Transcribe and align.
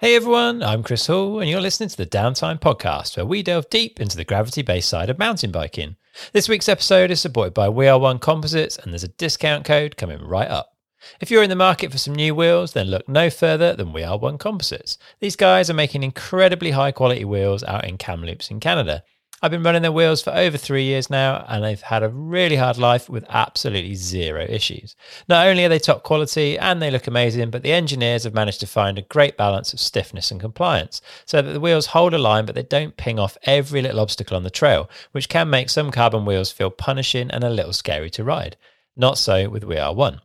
Hey 0.00 0.14
everyone, 0.14 0.62
I'm 0.62 0.84
Chris 0.84 1.08
Hall, 1.08 1.40
and 1.40 1.50
you're 1.50 1.60
listening 1.60 1.88
to 1.88 1.96
the 1.96 2.06
Downtime 2.06 2.60
Podcast, 2.60 3.16
where 3.16 3.26
we 3.26 3.42
delve 3.42 3.68
deep 3.68 4.00
into 4.00 4.16
the 4.16 4.24
gravity 4.24 4.62
based 4.62 4.88
side 4.88 5.10
of 5.10 5.18
mountain 5.18 5.50
biking. 5.50 5.96
This 6.32 6.48
week's 6.48 6.68
episode 6.68 7.10
is 7.10 7.20
supported 7.20 7.52
by 7.52 7.68
We 7.68 7.88
Are 7.88 7.98
One 7.98 8.20
Composites, 8.20 8.78
and 8.78 8.92
there's 8.92 9.02
a 9.02 9.08
discount 9.08 9.64
code 9.64 9.96
coming 9.96 10.22
right 10.22 10.46
up. 10.46 10.76
If 11.20 11.32
you're 11.32 11.42
in 11.42 11.50
the 11.50 11.56
market 11.56 11.90
for 11.90 11.98
some 11.98 12.14
new 12.14 12.32
wheels, 12.32 12.74
then 12.74 12.86
look 12.86 13.08
no 13.08 13.28
further 13.28 13.74
than 13.74 13.92
We 13.92 14.04
Are 14.04 14.16
One 14.16 14.38
Composites. 14.38 14.98
These 15.18 15.34
guys 15.34 15.68
are 15.68 15.74
making 15.74 16.04
incredibly 16.04 16.70
high 16.70 16.92
quality 16.92 17.24
wheels 17.24 17.64
out 17.64 17.84
in 17.84 17.98
Kamloops 17.98 18.52
in 18.52 18.60
Canada. 18.60 19.02
I've 19.40 19.52
been 19.52 19.62
running 19.62 19.82
their 19.82 19.92
wheels 19.92 20.20
for 20.20 20.34
over 20.34 20.56
three 20.56 20.82
years 20.82 21.10
now, 21.10 21.44
and 21.48 21.62
they've 21.62 21.80
had 21.80 22.02
a 22.02 22.08
really 22.08 22.56
hard 22.56 22.76
life 22.76 23.08
with 23.08 23.24
absolutely 23.28 23.94
zero 23.94 24.44
issues. 24.48 24.96
Not 25.28 25.46
only 25.46 25.64
are 25.64 25.68
they 25.68 25.78
top 25.78 26.02
quality 26.02 26.58
and 26.58 26.82
they 26.82 26.90
look 26.90 27.06
amazing, 27.06 27.50
but 27.50 27.62
the 27.62 27.72
engineers 27.72 28.24
have 28.24 28.34
managed 28.34 28.58
to 28.60 28.66
find 28.66 28.98
a 28.98 29.02
great 29.02 29.36
balance 29.36 29.72
of 29.72 29.78
stiffness 29.78 30.32
and 30.32 30.40
compliance 30.40 31.00
so 31.24 31.40
that 31.40 31.52
the 31.52 31.60
wheels 31.60 31.86
hold 31.86 32.14
a 32.14 32.18
line, 32.18 32.46
but 32.46 32.56
they 32.56 32.64
don't 32.64 32.96
ping 32.96 33.20
off 33.20 33.38
every 33.44 33.80
little 33.80 34.00
obstacle 34.00 34.36
on 34.36 34.42
the 34.42 34.50
trail, 34.50 34.90
which 35.12 35.28
can 35.28 35.48
make 35.48 35.70
some 35.70 35.92
carbon 35.92 36.24
wheels 36.24 36.50
feel 36.50 36.70
punishing 36.70 37.30
and 37.30 37.44
a 37.44 37.50
little 37.50 37.72
scary 37.72 38.10
to 38.10 38.24
ride. 38.24 38.56
Not 38.96 39.18
so 39.18 39.48
with 39.48 39.62
We 39.62 39.78
Are 39.78 39.94
One. 39.94 40.20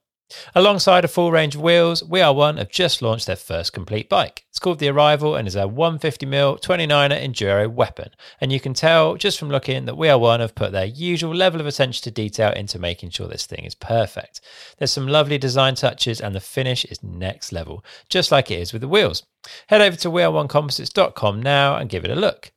Alongside 0.55 1.05
a 1.05 1.09
full 1.09 1.32
range 1.32 1.55
of 1.55 1.62
wheels, 1.62 2.04
We 2.04 2.22
Are 2.22 2.34
One 2.34 2.58
have 2.58 2.70
just 2.70 3.02
launched 3.02 3.27
their 3.27 3.36
first 3.36 3.73
complete 3.73 4.09
bike. 4.09 4.46
It's 4.49 4.59
called 4.59 4.80
the 4.80 4.90
Arrival 4.90 5.36
and 5.36 5.48
is 5.48 5.55
a 5.55 5.63
150mm 5.63 6.62
29er 6.62 7.22
enduro 7.22 7.70
weapon. 7.70 8.09
And 8.40 8.52
you 8.52 8.59
can 8.59 8.73
tell 8.73 9.16
just 9.16 9.38
from 9.38 9.49
looking 9.49 9.86
that 9.86 9.98
We 9.98 10.09
Are 10.09 10.18
One 10.18 10.40
have 10.40 10.55
put 10.55 10.72
their 10.72 10.86
usual 10.86 11.36
level 11.36 11.59
of 11.59 11.68
attention 11.68 12.04
to 12.04 12.12
detail 12.12 12.52
into 12.54 12.80
making 12.80 13.09
sure 13.12 13.27
this 13.27 13.46
thing 13.46 13.66
is 13.66 13.76
perfect. 13.76 14.41
There's 14.77 14.94
some 14.94 15.08
lovely 15.08 15.38
design 15.38 15.76
touches 15.76 16.22
and 16.22 16.34
the 16.34 16.40
finish 16.40 16.85
is 16.85 17.04
next 17.04 17.52
level, 17.52 17.84
just 18.10 18.32
like 18.32 18.49
it 18.49 18.60
is 18.60 18.71
with 18.74 18.82
the 18.82 18.88
wheels. 18.88 19.24
Head 19.68 19.82
over 19.82 19.98
to 19.98 20.10
weareonecomposites.com 20.10 21.41
now 21.41 21.76
and 21.76 21.90
give 21.90 22.05
it 22.05 22.12
a 22.12 22.16
look. 22.16 22.52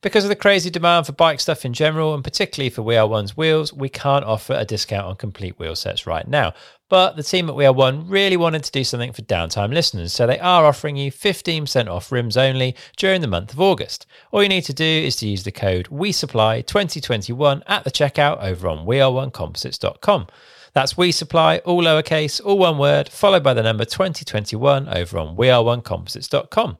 Because 0.00 0.24
of 0.24 0.30
the 0.30 0.36
crazy 0.36 0.70
demand 0.70 1.06
for 1.06 1.12
bike 1.12 1.40
stuff 1.40 1.64
in 1.64 1.72
general, 1.72 2.14
and 2.14 2.24
particularly 2.24 2.70
for 2.70 2.82
We 2.82 2.96
Are 2.96 3.06
One's 3.06 3.36
wheels, 3.36 3.72
we 3.72 3.88
can't 3.88 4.24
offer 4.24 4.54
a 4.54 4.64
discount 4.64 5.06
on 5.06 5.16
complete 5.16 5.58
wheel 5.58 5.76
sets 5.76 6.06
right 6.06 6.26
now. 6.26 6.54
But 6.88 7.16
the 7.16 7.22
team 7.22 7.50
at 7.50 7.54
We 7.54 7.66
Are 7.66 7.72
One 7.72 8.08
really 8.08 8.38
wanted 8.38 8.64
to 8.64 8.70
do 8.70 8.82
something 8.82 9.12
for 9.12 9.22
downtime 9.22 9.74
listeners, 9.74 10.14
so 10.14 10.26
they 10.26 10.38
are 10.38 10.64
offering 10.64 10.96
you 10.96 11.12
15% 11.12 11.88
off 11.88 12.10
rims 12.10 12.36
only 12.36 12.74
during 12.96 13.20
the 13.20 13.28
month 13.28 13.52
of 13.52 13.60
August. 13.60 14.06
All 14.32 14.42
you 14.42 14.48
need 14.48 14.64
to 14.64 14.72
do 14.72 14.84
is 14.84 15.16
to 15.16 15.28
use 15.28 15.44
the 15.44 15.52
code 15.52 15.86
WeSupply2021 15.88 17.62
at 17.66 17.84
the 17.84 17.90
checkout 17.90 18.42
over 18.42 18.68
on 18.68 18.86
weareonecomposites.com. 18.86 20.28
That's 20.72 20.96
We 20.96 21.12
Supply, 21.12 21.58
all 21.58 21.82
lowercase, 21.82 22.40
all 22.42 22.58
one 22.58 22.78
word, 22.78 23.08
followed 23.10 23.42
by 23.42 23.52
the 23.52 23.62
number 23.62 23.84
2021 23.84 24.88
over 24.88 25.18
on 25.18 25.36
weareonecomposites.com. 25.36 26.78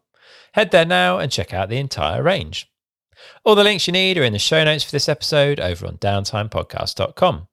Head 0.53 0.71
there 0.71 0.87
now 0.87 1.19
and 1.19 1.31
check 1.31 1.53
out 1.53 1.69
the 1.69 1.79
entire 1.79 2.23
range. 2.23 2.71
All 3.45 3.55
the 3.55 3.65
links 3.65 3.87
you 3.87 3.93
need 3.93 4.19
are 4.19 4.25
in 4.25 4.33
the 4.33 4.39
show 4.39 4.65
notes 4.65 4.85
for 4.85 4.93
this 4.93 5.09
episode 5.09 5.61
over 5.61 5.87
on 5.87 5.99
downtimepodcast.com. 5.99 7.49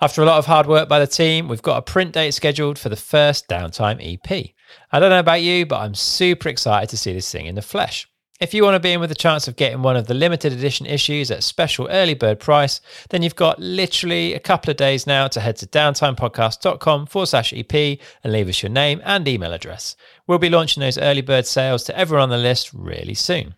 After 0.00 0.22
a 0.22 0.26
lot 0.26 0.38
of 0.38 0.46
hard 0.46 0.66
work 0.66 0.88
by 0.88 1.00
the 1.00 1.06
team, 1.06 1.48
we've 1.48 1.62
got 1.62 1.78
a 1.78 1.82
print 1.82 2.12
date 2.12 2.32
scheduled 2.32 2.78
for 2.78 2.88
the 2.88 2.96
first 2.96 3.48
Downtime 3.48 3.98
EP. 4.00 4.50
I 4.92 5.00
don't 5.00 5.10
know 5.10 5.18
about 5.18 5.42
you, 5.42 5.66
but 5.66 5.80
I'm 5.80 5.94
super 5.94 6.48
excited 6.48 6.88
to 6.90 6.96
see 6.96 7.12
this 7.12 7.30
thing 7.30 7.46
in 7.46 7.56
the 7.56 7.62
flesh. 7.62 8.06
If 8.40 8.54
you 8.54 8.62
want 8.62 8.76
to 8.76 8.80
be 8.80 8.92
in 8.92 9.00
with 9.00 9.10
a 9.10 9.16
chance 9.16 9.48
of 9.48 9.56
getting 9.56 9.82
one 9.82 9.96
of 9.96 10.06
the 10.06 10.14
limited 10.14 10.52
edition 10.52 10.86
issues 10.86 11.32
at 11.32 11.42
special 11.42 11.88
early 11.90 12.14
bird 12.14 12.38
price, 12.38 12.80
then 13.10 13.22
you've 13.22 13.34
got 13.34 13.58
literally 13.58 14.32
a 14.34 14.38
couple 14.38 14.70
of 14.70 14.76
days 14.76 15.08
now 15.08 15.26
to 15.26 15.40
head 15.40 15.56
to 15.56 15.66
downtimepodcast.com 15.66 17.06
forward 17.06 17.26
slash 17.26 17.52
EP 17.52 17.98
and 18.22 18.32
leave 18.32 18.48
us 18.48 18.62
your 18.62 18.70
name 18.70 19.02
and 19.04 19.26
email 19.26 19.52
address. 19.52 19.96
We'll 20.28 20.38
be 20.38 20.50
launching 20.50 20.80
those 20.80 20.98
early 20.98 21.22
bird 21.22 21.46
sales 21.46 21.82
to 21.84 21.98
everyone 21.98 22.24
on 22.24 22.28
the 22.28 22.38
list 22.38 22.72
really 22.72 23.14
soon. 23.14 23.56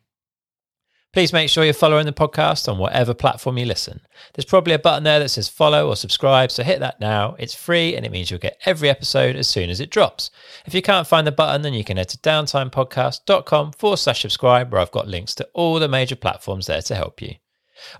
Please 1.13 1.33
make 1.33 1.51
sure 1.51 1.65
you're 1.65 1.75
following 1.75 2.07
the 2.07 2.13
podcast 2.13 2.71
on 2.71 2.79
whatever 2.79 3.13
platform 3.13 3.59
you 3.59 3.67
listen. 3.67 4.01
There's 4.33 4.45
probably 4.45 4.75
a 4.75 4.79
button 4.79 5.03
there 5.03 5.19
that 5.19 5.31
says 5.31 5.49
follow 5.49 5.89
or 5.89 5.97
subscribe, 5.97 6.53
so 6.53 6.63
hit 6.63 6.79
that 6.79 7.01
now. 7.01 7.35
It's 7.37 7.53
free 7.53 7.97
and 7.97 8.07
it 8.07 8.13
means 8.13 8.31
you'll 8.31 8.39
get 8.39 8.61
every 8.65 8.89
episode 8.89 9.35
as 9.35 9.49
soon 9.49 9.71
as 9.71 9.81
it 9.81 9.91
drops. 9.91 10.31
If 10.67 10.75
you 10.75 10.83
can't 10.83 11.09
find 11.09 11.27
the 11.27 11.33
button, 11.33 11.63
then 11.63 11.75
you 11.75 11.83
can 11.83 11.97
head 11.97 12.11
to 12.11 12.19
downtimepodcast.com 12.19 13.73
forward 13.73 13.97
slash 13.97 14.23
subscribe, 14.23 14.71
where 14.71 14.81
I've 14.81 14.93
got 14.93 15.09
links 15.09 15.35
to 15.37 15.49
all 15.53 15.81
the 15.81 15.89
major 15.89 16.15
platforms 16.15 16.67
there 16.67 16.83
to 16.83 16.95
help 16.95 17.21
you. 17.21 17.35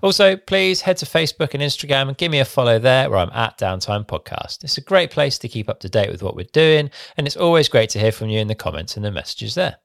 Also, 0.01 0.37
please 0.37 0.79
head 0.81 0.95
to 0.97 1.05
Facebook 1.05 1.53
and 1.53 1.61
Instagram 1.61 2.07
and 2.07 2.17
give 2.17 2.31
me 2.31 2.39
a 2.39 2.45
follow 2.45 2.79
there 2.79 3.09
where 3.09 3.19
I'm 3.19 3.31
at 3.31 3.57
Downtime 3.57 4.07
Podcast. 4.07 4.63
It's 4.63 4.77
a 4.77 4.81
great 4.81 5.11
place 5.11 5.37
to 5.39 5.49
keep 5.49 5.67
up 5.67 5.81
to 5.81 5.89
date 5.89 6.11
with 6.11 6.23
what 6.23 6.35
we're 6.37 6.45
doing, 6.53 6.89
and 7.17 7.27
it's 7.27 7.35
always 7.35 7.67
great 7.67 7.89
to 7.89 7.99
hear 7.99 8.13
from 8.13 8.29
you 8.29 8.39
in 8.39 8.47
the 8.47 8.55
comments 8.55 8.95
and 8.95 9.03
the 9.03 9.11
messages 9.11 9.55
there. 9.55 9.77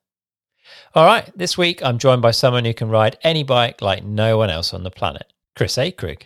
All 0.95 1.05
right, 1.05 1.31
this 1.37 1.59
week 1.59 1.83
I'm 1.83 1.99
joined 1.99 2.23
by 2.23 2.31
someone 2.31 2.65
who 2.65 2.75
can 2.75 2.89
ride 2.89 3.19
any 3.23 3.43
bike 3.43 3.83
like 3.83 4.05
no 4.05 4.39
one 4.39 4.51
else 4.51 4.73
on 4.73 4.83
the 4.83 4.91
planet, 4.91 5.33
Chris 5.55 5.77
Akrigg. 5.77 6.23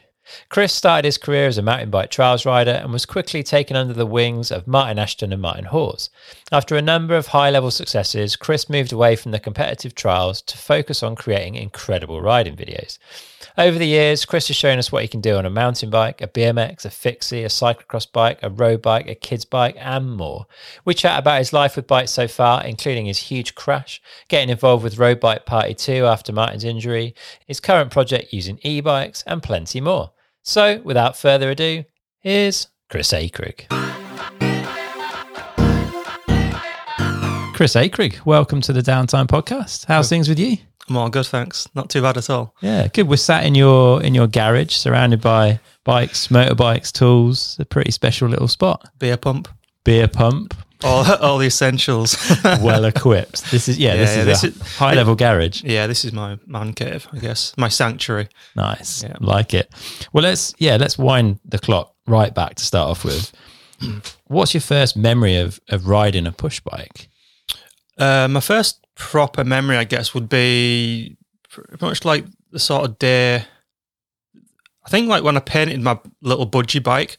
Chris 0.49 0.73
started 0.73 1.05
his 1.05 1.19
career 1.19 1.47
as 1.47 1.59
a 1.59 1.63
mountain 1.63 1.91
bike 1.91 2.11
trials 2.11 2.45
rider 2.47 2.73
and 2.73 2.93
was 2.93 3.07
quickly 3.07 3.43
taken 3.43 3.77
under 3.77 3.95
the 3.95 4.07
wings 4.07 4.51
of 4.51 4.67
Martyn 4.67 4.99
Ashton 4.99 5.33
and 5.33 5.43
Martin 5.43 5.67
Hawyes. 5.67 6.11
After 6.53 6.77
a 6.77 6.83
number 6.83 7.17
of 7.17 7.29
high 7.29 7.51
level 7.51 7.71
successes, 7.71 8.37
Chris 8.37 8.69
moved 8.69 8.93
away 8.93 9.17
from 9.17 9.31
the 9.31 9.39
competitive 9.39 9.95
trials 9.95 10.43
to 10.43 10.59
focus 10.59 11.03
on 11.03 11.17
creating 11.17 11.55
incredible 11.55 12.21
riding 12.21 12.57
videos. 12.57 12.99
Over 13.59 13.79
the 13.79 13.87
years, 13.87 14.25
Chris 14.25 14.49
has 14.49 14.57
shown 14.57 14.79
us 14.79 14.93
what 14.93 15.03
he 15.03 15.09
can 15.09 15.21
do 15.21 15.37
on 15.37 15.45
a 15.45 15.51
mountain 15.51 15.91
bike, 15.91 16.21
a 16.21 16.29
BMX, 16.29 16.85
a 16.85 16.91
fixie, 16.91 17.45
a 17.45 17.49
cyclocross 17.49 18.11
bike, 18.11 18.39
a 18.43 18.51
road 18.51 18.81
bike, 18.81 19.09
a 19.09 19.15
kids 19.15 19.45
bike, 19.45 19.77
and 19.79 20.11
more. 20.17 20.47
We 20.85 20.95
chat 20.95 21.19
about 21.19 21.39
his 21.39 21.53
life 21.53 21.77
with 21.77 21.87
bikes 21.87 22.11
so 22.11 22.29
far, 22.29 22.65
including 22.65 23.07
his 23.07 23.19
huge 23.19 23.55
crash, 23.55 24.01
getting 24.29 24.51
involved 24.51 24.85
with 24.85 24.99
Road 24.99 25.21
Bike 25.21 25.47
Party 25.47 25.75
2 25.75 26.07
after 26.07 26.33
Martin's 26.33 26.65
injury, 26.65 27.15
his 27.47 27.61
current 27.61 27.91
project 27.91 28.33
using 28.33 28.59
e 28.63 28.81
bikes, 28.81 29.23
and 29.27 29.43
plenty 29.43 29.81
more. 29.81 30.13
So, 30.43 30.81
without 30.85 31.17
further 31.17 31.51
ado, 31.51 31.85
here's 32.21 32.69
Chris 32.89 33.13
Akrigg. 33.13 33.67
Chris 37.55 37.75
Akrigg, 37.75 38.25
welcome 38.25 38.63
to 38.63 38.73
the 38.73 38.81
Downtime 38.81 39.27
Podcast. 39.27 39.85
How's 39.85 40.09
things 40.09 40.29
with 40.31 40.39
you? 40.39 40.57
I'm 40.89 40.97
all 40.97 41.11
good, 41.11 41.27
thanks. 41.27 41.69
Not 41.75 41.91
too 41.91 42.01
bad 42.01 42.17
at 42.17 42.31
all. 42.31 42.55
Yeah, 42.63 42.89
good. 42.89 43.07
We're 43.07 43.17
sat 43.17 43.45
in 43.45 43.55
your 43.55 44.03
in 44.03 44.15
your 44.15 44.27
garage, 44.27 44.73
surrounded 44.73 45.21
by 45.21 45.61
bikes, 45.85 46.29
motorbikes, 46.29 46.91
tools. 46.91 47.57
A 47.61 47.65
pretty 47.67 47.91
special 47.91 48.29
little 48.29 48.49
spot. 48.49 48.89
Beer 48.99 49.19
pump, 49.19 49.47
Beer 49.85 50.09
pump, 50.09 50.55
all 50.85 51.05
all 51.23 51.39
the 51.39 51.47
essentials. 51.47 52.17
well 52.45 52.85
equipped. 52.85 53.51
This 53.51 53.69
is 53.69 53.79
yeah, 53.79 53.97
this 53.97 54.15
Yeah, 54.15 54.21
is 54.21 54.27
this 54.27 54.45
a 54.45 54.47
is- 54.49 54.77
high 54.77 54.95
level 54.95 55.15
garage. 55.15 55.63
yeah, 55.65 55.87
this 55.87 56.05
is 56.05 56.13
my 56.13 56.39
man 56.47 56.73
cave, 56.73 57.07
I 57.13 57.19
guess. 57.19 57.53
My 57.57 57.69
sanctuary. 57.69 58.29
Nice, 58.57 59.03
Yeah. 59.03 59.17
like 59.21 59.55
it. 59.55 59.71
Well, 60.13 60.23
let's 60.25 60.55
yeah, 60.59 60.77
let's 60.77 60.99
wind 60.99 61.39
the 61.45 61.59
clock 61.59 61.95
right 62.07 62.35
back 62.35 62.55
to 62.57 62.65
start 62.65 62.89
off 62.91 63.05
with. 63.05 63.33
What's 64.27 64.53
your 64.53 64.61
first 64.61 64.97
memory 64.97 65.37
of 65.37 65.59
of 65.71 65.87
riding 65.89 66.27
a 66.27 66.33
push 66.33 66.61
bike? 66.61 67.09
Uh, 67.99 68.29
my 68.29 68.41
first 68.41 68.85
proper 68.95 69.45
memory, 69.45 69.77
I 69.77 69.85
guess, 69.85 70.15
would 70.15 70.29
be 70.29 71.17
pretty 71.51 71.77
much 71.85 72.05
like 72.05 72.25
the 72.51 72.59
sort 72.59 72.85
of 72.85 72.99
day. 72.99 73.45
I 74.85 74.89
think 74.91 75.09
like 75.09 75.23
when 75.23 75.37
I 75.37 75.41
painted 75.41 75.81
my 75.83 75.99
little 76.23 76.47
budgie 76.49 76.83
bike, 76.83 77.17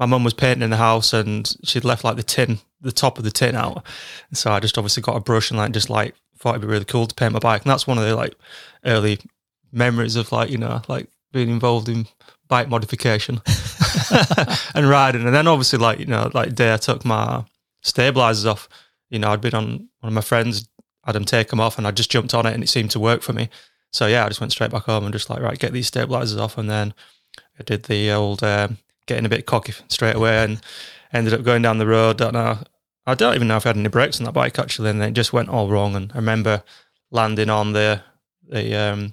my 0.00 0.06
mum 0.06 0.24
was 0.24 0.32
painting 0.32 0.62
in 0.62 0.70
the 0.70 0.78
house 0.78 1.12
and 1.12 1.54
she'd 1.62 1.84
left 1.84 2.04
like 2.04 2.16
the 2.16 2.22
tin, 2.22 2.58
the 2.80 2.90
top 2.90 3.18
of 3.18 3.24
the 3.24 3.30
tin 3.30 3.54
out. 3.54 3.84
And 4.30 4.38
so 4.38 4.50
I 4.50 4.58
just 4.58 4.78
obviously 4.78 5.02
got 5.02 5.16
a 5.16 5.20
brush 5.20 5.50
and 5.50 5.58
like 5.58 5.72
just 5.72 5.90
like 5.90 6.14
thought 6.38 6.52
it'd 6.52 6.62
be 6.62 6.66
really 6.66 6.86
cool 6.86 7.06
to 7.06 7.14
paint 7.14 7.34
my 7.34 7.38
bike. 7.38 7.62
And 7.62 7.70
that's 7.70 7.86
one 7.86 7.98
of 7.98 8.04
the 8.04 8.16
like 8.16 8.34
early 8.86 9.20
memories 9.70 10.16
of 10.16 10.32
like, 10.32 10.50
you 10.50 10.56
know, 10.56 10.80
like 10.88 11.08
being 11.32 11.50
involved 11.50 11.90
in 11.90 12.06
bike 12.48 12.70
modification 12.70 13.42
and 14.74 14.88
riding. 14.88 15.26
And 15.26 15.34
then 15.34 15.46
obviously 15.46 15.78
like, 15.78 15.98
you 15.98 16.06
know, 16.06 16.30
like 16.32 16.48
the 16.48 16.54
day 16.54 16.72
I 16.72 16.78
took 16.78 17.04
my 17.04 17.44
stabilizers 17.82 18.46
off, 18.46 18.70
you 19.10 19.18
know, 19.18 19.30
I'd 19.30 19.42
been 19.42 19.54
on 19.54 19.66
one 20.00 20.08
of 20.08 20.12
my 20.14 20.22
friends, 20.22 20.66
had 21.04 21.14
them 21.14 21.26
take 21.26 21.48
them 21.48 21.60
off 21.60 21.76
and 21.76 21.86
I 21.86 21.90
just 21.90 22.10
jumped 22.10 22.32
on 22.32 22.46
it 22.46 22.54
and 22.54 22.62
it 22.62 22.68
seemed 22.68 22.90
to 22.92 23.00
work 23.00 23.20
for 23.20 23.34
me. 23.34 23.50
So 23.92 24.06
yeah, 24.06 24.24
I 24.24 24.28
just 24.28 24.40
went 24.40 24.52
straight 24.52 24.70
back 24.70 24.84
home 24.84 25.04
and 25.04 25.12
just 25.12 25.28
like, 25.28 25.42
right, 25.42 25.58
get 25.58 25.74
these 25.74 25.88
stabilizers 25.88 26.38
off. 26.38 26.56
And 26.56 26.70
then 26.70 26.94
I 27.58 27.64
did 27.64 27.82
the 27.82 28.10
old 28.12 28.42
um, 28.42 28.78
getting 29.06 29.26
a 29.26 29.30
bit 29.30 29.46
cocky 29.46 29.74
straight 29.88 30.16
away 30.16 30.44
and 30.44 30.60
ended 31.12 31.34
up 31.34 31.42
going 31.42 31.62
down 31.62 31.78
the 31.78 31.86
road. 31.86 32.18
Don't 32.18 32.34
know. 32.34 32.58
I 33.06 33.14
don't 33.14 33.34
even 33.34 33.48
know 33.48 33.56
if 33.56 33.66
I 33.66 33.70
had 33.70 33.76
any 33.76 33.88
brakes 33.88 34.20
on 34.20 34.24
that 34.24 34.32
bike 34.32 34.58
actually. 34.58 34.90
And 34.90 35.00
then 35.00 35.10
it 35.10 35.14
just 35.14 35.32
went 35.32 35.48
all 35.48 35.68
wrong. 35.68 35.96
And 35.96 36.12
I 36.12 36.16
remember 36.16 36.62
landing 37.10 37.50
on 37.50 37.72
the 37.72 38.02
the 38.48 38.74
um, 38.76 39.12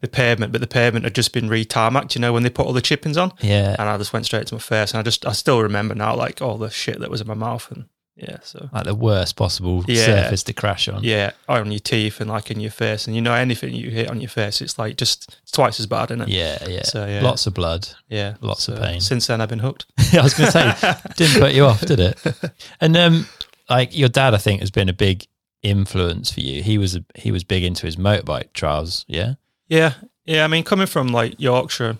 the 0.00 0.08
pavement, 0.08 0.52
but 0.52 0.60
the 0.60 0.66
pavement 0.66 1.04
had 1.04 1.14
just 1.14 1.32
been 1.32 1.48
re-tarmacked. 1.48 2.14
You 2.14 2.20
know 2.20 2.32
when 2.32 2.42
they 2.42 2.50
put 2.50 2.66
all 2.66 2.72
the 2.72 2.82
chippings 2.82 3.16
on, 3.16 3.32
Yeah, 3.40 3.74
and 3.78 3.88
I 3.88 3.96
just 3.98 4.12
went 4.12 4.26
straight 4.26 4.46
to 4.48 4.54
my 4.54 4.60
face. 4.60 4.92
And 4.92 5.00
I 5.00 5.02
just 5.02 5.26
I 5.26 5.32
still 5.32 5.62
remember 5.62 5.94
now 5.94 6.14
like 6.14 6.40
all 6.42 6.58
the 6.58 6.70
shit 6.70 7.00
that 7.00 7.10
was 7.10 7.20
in 7.20 7.26
my 7.26 7.34
mouth 7.34 7.70
and 7.70 7.86
yeah. 8.16 8.38
So 8.42 8.68
like 8.72 8.84
the 8.84 8.94
worst 8.94 9.36
possible 9.36 9.84
Yeah. 9.86 10.04
surface 10.06 10.42
to 10.44 10.52
crash 10.52 10.88
on. 10.88 11.04
yeah, 11.04 11.32
on 11.48 11.70
your 11.70 11.78
teeth 11.80 12.20
and 12.20 12.30
like 12.30 12.50
in 12.50 12.60
your 12.60 12.70
face, 12.70 13.06
and 13.06 13.14
you 13.14 13.22
know 13.22 13.34
anything 13.34 13.74
you 13.74 13.90
hit 13.90 14.10
on 14.10 14.20
your 14.20 14.30
face, 14.30 14.60
it's 14.62 14.78
like 14.78 14.96
just 14.96 15.36
it's 15.42 15.52
twice 15.52 15.78
as 15.78 15.86
bad, 15.86 16.10
isn't 16.10 16.22
it? 16.22 16.28
yeah, 16.28 16.66
yeah. 16.68 16.82
So, 16.82 17.06
yeah. 17.06 17.20
Lots 17.22 17.46
of 17.46 17.54
blood. 17.54 17.88
yeah, 18.08 18.34
Lots 18.40 18.68
of 18.68 18.78
pain. 18.80 19.00
Since 19.00 19.26
then, 19.26 19.40
I've 19.40 19.48
been 19.50 19.58
hooked. 19.60 19.86
I 20.14 20.22
was 20.22 20.34
going 20.34 20.50
to 20.50 20.76
say, 20.78 20.94
didn't 21.16 21.40
put 21.40 21.52
you 21.54 21.64
off, 21.66 21.80
did 21.82 22.00
it? 22.00 22.18
And 22.80 22.96
um, 22.96 23.26
like 23.68 23.96
your 23.96 24.08
dad, 24.08 24.34
I 24.34 24.38
think, 24.38 24.60
has 24.60 24.70
been 24.70 24.88
a 24.88 24.92
big 24.94 25.26
influence 25.62 26.30
for 26.32 26.40
you? 26.40 26.62
He 26.62 26.78
was 26.78 26.94
a, 26.96 27.04
he 27.14 27.30
was 27.32 27.44
big 27.44 27.64
into 27.64 27.86
his 27.86 27.96
motorbike 27.96 28.52
trials. 28.52 29.04
Yeah. 29.08 29.34
Yeah, 29.68 29.94
yeah. 30.24 30.44
I 30.44 30.46
mean, 30.48 30.62
coming 30.64 30.86
from 30.86 31.08
like 31.08 31.34
Yorkshire, 31.40 31.98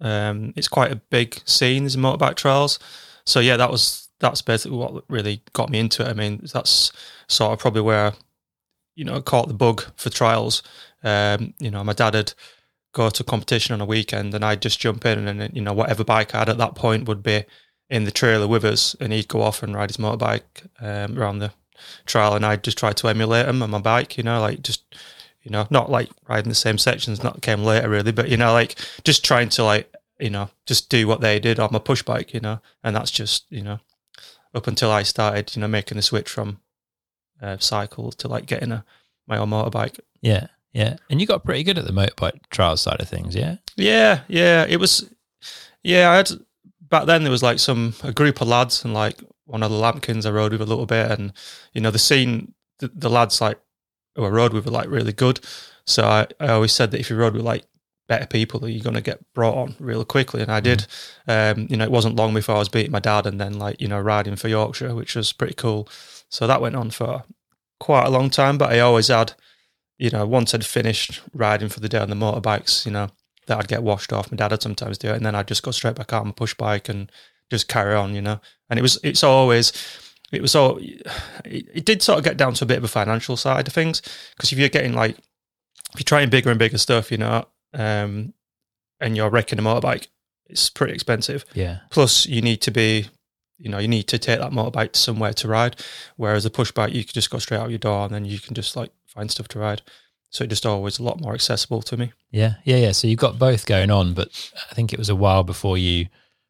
um, 0.00 0.52
it's 0.56 0.68
quite 0.68 0.90
a 0.92 0.96
big 0.96 1.40
scene. 1.44 1.84
There's 1.84 1.96
motorbike 1.96 2.34
trials, 2.34 2.78
so 3.24 3.40
yeah, 3.40 3.56
that 3.56 3.70
was 3.70 4.05
that's 4.20 4.42
basically 4.42 4.78
what 4.78 5.04
really 5.08 5.42
got 5.52 5.70
me 5.70 5.78
into 5.78 6.02
it. 6.02 6.08
I 6.08 6.14
mean, 6.14 6.40
that's 6.52 6.92
sort 7.28 7.52
of 7.52 7.58
probably 7.58 7.82
where 7.82 8.14
you 8.94 9.04
know 9.04 9.20
caught 9.20 9.48
the 9.48 9.54
bug 9.54 9.84
for 9.96 10.10
trials. 10.10 10.62
Um, 11.02 11.54
you 11.58 11.70
know, 11.70 11.84
my 11.84 11.92
dad 11.92 12.14
had 12.14 12.32
go 12.92 13.10
to 13.10 13.24
competition 13.24 13.74
on 13.74 13.80
a 13.80 13.86
weekend, 13.86 14.34
and 14.34 14.44
I'd 14.44 14.62
just 14.62 14.80
jump 14.80 15.04
in, 15.04 15.28
and 15.28 15.54
you 15.54 15.62
know 15.62 15.72
whatever 15.72 16.04
bike 16.04 16.34
I 16.34 16.40
had 16.40 16.48
at 16.48 16.58
that 16.58 16.74
point 16.74 17.08
would 17.08 17.22
be 17.22 17.44
in 17.88 18.04
the 18.04 18.10
trailer 18.10 18.48
with 18.48 18.64
us, 18.64 18.94
and 19.00 19.12
he'd 19.12 19.28
go 19.28 19.42
off 19.42 19.62
and 19.62 19.74
ride 19.74 19.90
his 19.90 19.98
motorbike 19.98 20.66
um, 20.80 21.18
around 21.18 21.38
the 21.38 21.52
trial, 22.06 22.34
and 22.34 22.44
I'd 22.44 22.64
just 22.64 22.78
try 22.78 22.92
to 22.92 23.08
emulate 23.08 23.46
him 23.46 23.62
on 23.62 23.70
my 23.70 23.80
bike. 23.80 24.16
You 24.16 24.24
know, 24.24 24.40
like 24.40 24.62
just 24.62 24.82
you 25.46 25.52
know, 25.52 25.64
not 25.70 25.88
like 25.88 26.10
riding 26.28 26.48
the 26.48 26.56
same 26.56 26.76
sections, 26.76 27.22
not 27.22 27.40
came 27.40 27.62
later 27.62 27.88
really, 27.88 28.10
but 28.10 28.28
you 28.28 28.36
know, 28.36 28.52
like 28.52 28.74
just 29.04 29.24
trying 29.24 29.48
to 29.50 29.62
like, 29.62 29.94
you 30.18 30.28
know, 30.28 30.50
just 30.66 30.90
do 30.90 31.06
what 31.06 31.20
they 31.20 31.38
did 31.38 31.60
on 31.60 31.68
my 31.70 31.78
push 31.78 32.02
bike, 32.02 32.34
you 32.34 32.40
know, 32.40 32.58
and 32.82 32.96
that's 32.96 33.12
just, 33.12 33.44
you 33.48 33.62
know, 33.62 33.78
up 34.56 34.66
until 34.66 34.90
I 34.90 35.02
started, 35.02 35.54
you 35.54 35.60
know, 35.60 35.68
making 35.68 35.96
the 35.96 36.02
switch 36.02 36.28
from 36.28 36.60
uh, 37.40 37.58
cycle 37.58 38.10
to 38.12 38.28
like 38.28 38.46
getting 38.46 38.72
a 38.72 38.84
my 39.28 39.38
own 39.38 39.50
motorbike. 39.50 40.00
Yeah, 40.22 40.46
yeah, 40.72 40.96
and 41.10 41.20
you 41.20 41.26
got 41.26 41.44
pretty 41.44 41.62
good 41.62 41.78
at 41.78 41.84
the 41.84 41.92
motorbike 41.92 42.40
trial 42.50 42.76
side 42.76 43.00
of 43.00 43.08
things, 43.08 43.34
yeah. 43.34 43.56
Yeah, 43.76 44.20
yeah, 44.28 44.64
it 44.68 44.80
was. 44.80 45.08
Yeah, 45.82 46.10
I 46.10 46.16
had 46.16 46.30
back 46.80 47.06
then. 47.06 47.22
There 47.22 47.30
was 47.30 47.42
like 47.42 47.58
some 47.58 47.94
a 48.02 48.12
group 48.12 48.40
of 48.40 48.48
lads 48.48 48.84
and 48.84 48.94
like 48.94 49.22
one 49.44 49.62
of 49.62 49.70
the 49.70 49.76
Lampkins 49.76 50.26
I 50.26 50.30
rode 50.30 50.52
with 50.52 50.62
a 50.62 50.66
little 50.66 50.86
bit, 50.86 51.10
and 51.10 51.32
you 51.72 51.80
know 51.80 51.90
the 51.90 51.98
scene. 51.98 52.54
The, 52.78 52.90
the 52.94 53.08
lads 53.08 53.40
like 53.40 53.58
who 54.16 54.24
I 54.24 54.28
rode 54.28 54.52
with 54.52 54.66
were 54.66 54.70
like 54.70 54.88
really 54.88 55.12
good. 55.12 55.40
So 55.86 56.04
I, 56.04 56.26
I 56.40 56.48
always 56.48 56.72
said 56.72 56.90
that 56.90 57.00
if 57.00 57.08
you 57.08 57.16
rode 57.16 57.34
with 57.34 57.42
like 57.44 57.64
better 58.08 58.26
people, 58.26 58.60
that 58.60 58.70
you're 58.70 58.82
going 58.82 58.94
to 58.94 59.00
get 59.00 59.20
brought 59.34 59.56
on 59.56 59.74
really 59.78 60.04
quickly. 60.04 60.42
And 60.42 60.50
I 60.50 60.60
did. 60.60 60.86
Mm. 61.28 61.58
Um, 61.58 61.66
you 61.70 61.76
know, 61.76 61.84
it 61.84 61.90
wasn't 61.90 62.16
long 62.16 62.34
before 62.34 62.56
I 62.56 62.58
was 62.58 62.68
beating 62.68 62.92
my 62.92 63.00
dad 63.00 63.26
and 63.26 63.40
then 63.40 63.58
like, 63.58 63.80
you 63.80 63.88
know, 63.88 64.00
riding 64.00 64.36
for 64.36 64.48
Yorkshire, 64.48 64.94
which 64.94 65.16
was 65.16 65.32
pretty 65.32 65.54
cool. 65.54 65.88
So 66.28 66.46
that 66.46 66.60
went 66.60 66.76
on 66.76 66.90
for 66.90 67.24
quite 67.80 68.06
a 68.06 68.10
long 68.10 68.30
time, 68.30 68.58
but 68.58 68.72
I 68.72 68.80
always 68.80 69.08
had, 69.08 69.34
you 69.98 70.10
know, 70.10 70.26
once 70.26 70.54
I'd 70.54 70.64
finished 70.64 71.22
riding 71.32 71.68
for 71.68 71.80
the 71.80 71.88
day 71.88 71.98
on 71.98 72.10
the 72.10 72.16
motorbikes, 72.16 72.86
you 72.86 72.92
know, 72.92 73.08
that 73.46 73.58
I'd 73.58 73.68
get 73.68 73.82
washed 73.82 74.12
off. 74.12 74.30
My 74.30 74.36
dad 74.36 74.50
would 74.50 74.62
sometimes 74.62 74.98
do 74.98 75.08
it. 75.08 75.16
And 75.16 75.26
then 75.26 75.34
I'd 75.34 75.48
just 75.48 75.62
go 75.62 75.70
straight 75.70 75.94
back 75.96 76.12
out 76.12 76.22
on 76.22 76.28
my 76.28 76.32
push 76.32 76.54
bike 76.54 76.88
and 76.88 77.10
just 77.50 77.68
carry 77.68 77.94
on, 77.94 78.14
you 78.14 78.22
know. 78.22 78.40
And 78.68 78.78
it 78.78 78.82
was, 78.82 78.98
it's 79.04 79.22
always, 79.22 79.72
it 80.32 80.42
was 80.42 80.54
all 80.54 80.78
it, 80.78 81.02
it 81.44 81.84
did 81.84 82.02
sort 82.02 82.18
of 82.18 82.24
get 82.24 82.36
down 82.36 82.54
to 82.54 82.64
a 82.64 82.68
bit 82.68 82.78
of 82.78 82.84
a 82.84 82.88
financial 82.88 83.36
side 83.36 83.66
of 83.66 83.72
things 83.72 84.02
because 84.34 84.52
if 84.52 84.58
you're 84.58 84.68
getting 84.68 84.92
like 84.92 85.16
if 85.92 86.00
you're 86.00 86.04
trying 86.04 86.30
bigger 86.30 86.50
and 86.50 86.58
bigger 86.58 86.78
stuff 86.78 87.10
you 87.10 87.18
know 87.18 87.44
um 87.76 88.32
and 89.00 89.16
you're 89.16 89.30
wrecking 89.30 89.58
a 89.58 89.62
motorbike 89.62 90.06
it's 90.46 90.70
pretty 90.70 90.92
expensive 90.94 91.44
Yeah. 91.54 91.78
plus 91.90 92.26
you 92.26 92.40
need 92.42 92.60
to 92.62 92.70
be 92.70 93.06
you 93.58 93.68
know 93.70 93.78
you 93.78 93.88
need 93.88 94.04
to 94.08 94.18
take 94.18 94.38
that 94.40 94.52
motorbike 94.52 94.92
to 94.92 95.00
somewhere 95.00 95.32
to 95.34 95.48
ride 95.48 95.76
whereas 96.16 96.44
a 96.44 96.50
push 96.50 96.72
bike 96.72 96.92
you 96.94 97.04
can 97.04 97.12
just 97.12 97.30
go 97.30 97.38
straight 97.38 97.58
out 97.58 97.70
your 97.70 97.78
door 97.78 98.04
and 98.06 98.14
then 98.14 98.24
you 98.24 98.38
can 98.38 98.54
just 98.54 98.76
like 98.76 98.90
find 99.06 99.30
stuff 99.30 99.48
to 99.48 99.58
ride 99.58 99.82
so 100.30 100.44
it 100.44 100.48
just 100.50 100.66
always 100.66 100.98
a 100.98 101.02
lot 101.02 101.20
more 101.20 101.34
accessible 101.34 101.80
to 101.82 101.96
me 101.96 102.12
Yeah, 102.30 102.54
yeah, 102.64 102.76
yeah. 102.76 102.92
So 102.92 103.06
you've 103.06 103.20
got 103.20 103.38
both 103.38 103.64
going 103.64 103.90
on, 103.90 104.12
but 104.12 104.28
I 104.70 104.74
think 104.74 104.92
it 104.92 104.98
was 104.98 105.08
a 105.08 105.14
while 105.14 105.44
before 105.44 105.78
you 105.78 106.06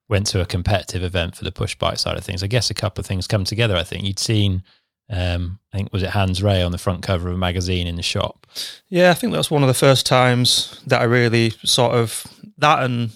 went 0.08 0.26
to 0.28 0.40
a 0.40 0.46
competitive 0.46 1.02
event 1.04 1.36
for 1.36 1.44
the 1.44 1.52
push 1.52 1.74
bike 1.76 1.98
side 1.98 2.16
of 2.16 2.24
things. 2.24 2.42
I 2.42 2.46
guess 2.48 2.70
a 2.70 2.74
couple 2.74 3.00
of 3.02 3.06
things 3.06 3.26
come 3.28 3.44
together. 3.44 3.76
I 3.76 3.84
think 3.84 4.02
you'd 4.04 4.18
seen, 4.18 4.62
um, 5.08 5.58
I 5.72 5.76
think 5.78 5.92
was 5.92 6.02
it 6.02 6.10
Hans 6.10 6.42
Rey 6.42 6.62
on 6.62 6.72
the 6.72 6.78
front 6.78 7.02
cover 7.02 7.28
of 7.28 7.34
a 7.34 7.38
magazine 7.38 7.86
in 7.86 7.96
the 7.96 8.02
shop. 8.02 8.46
Yeah, 8.88 9.10
I 9.10 9.14
think 9.14 9.32
that's 9.32 9.50
one 9.50 9.62
of 9.62 9.68
the 9.68 9.74
first 9.74 10.06
times 10.06 10.80
that 10.86 11.00
I 11.00 11.04
really 11.04 11.50
sort 11.64 11.94
of 11.94 12.26
that 12.58 12.82
and 12.82 13.10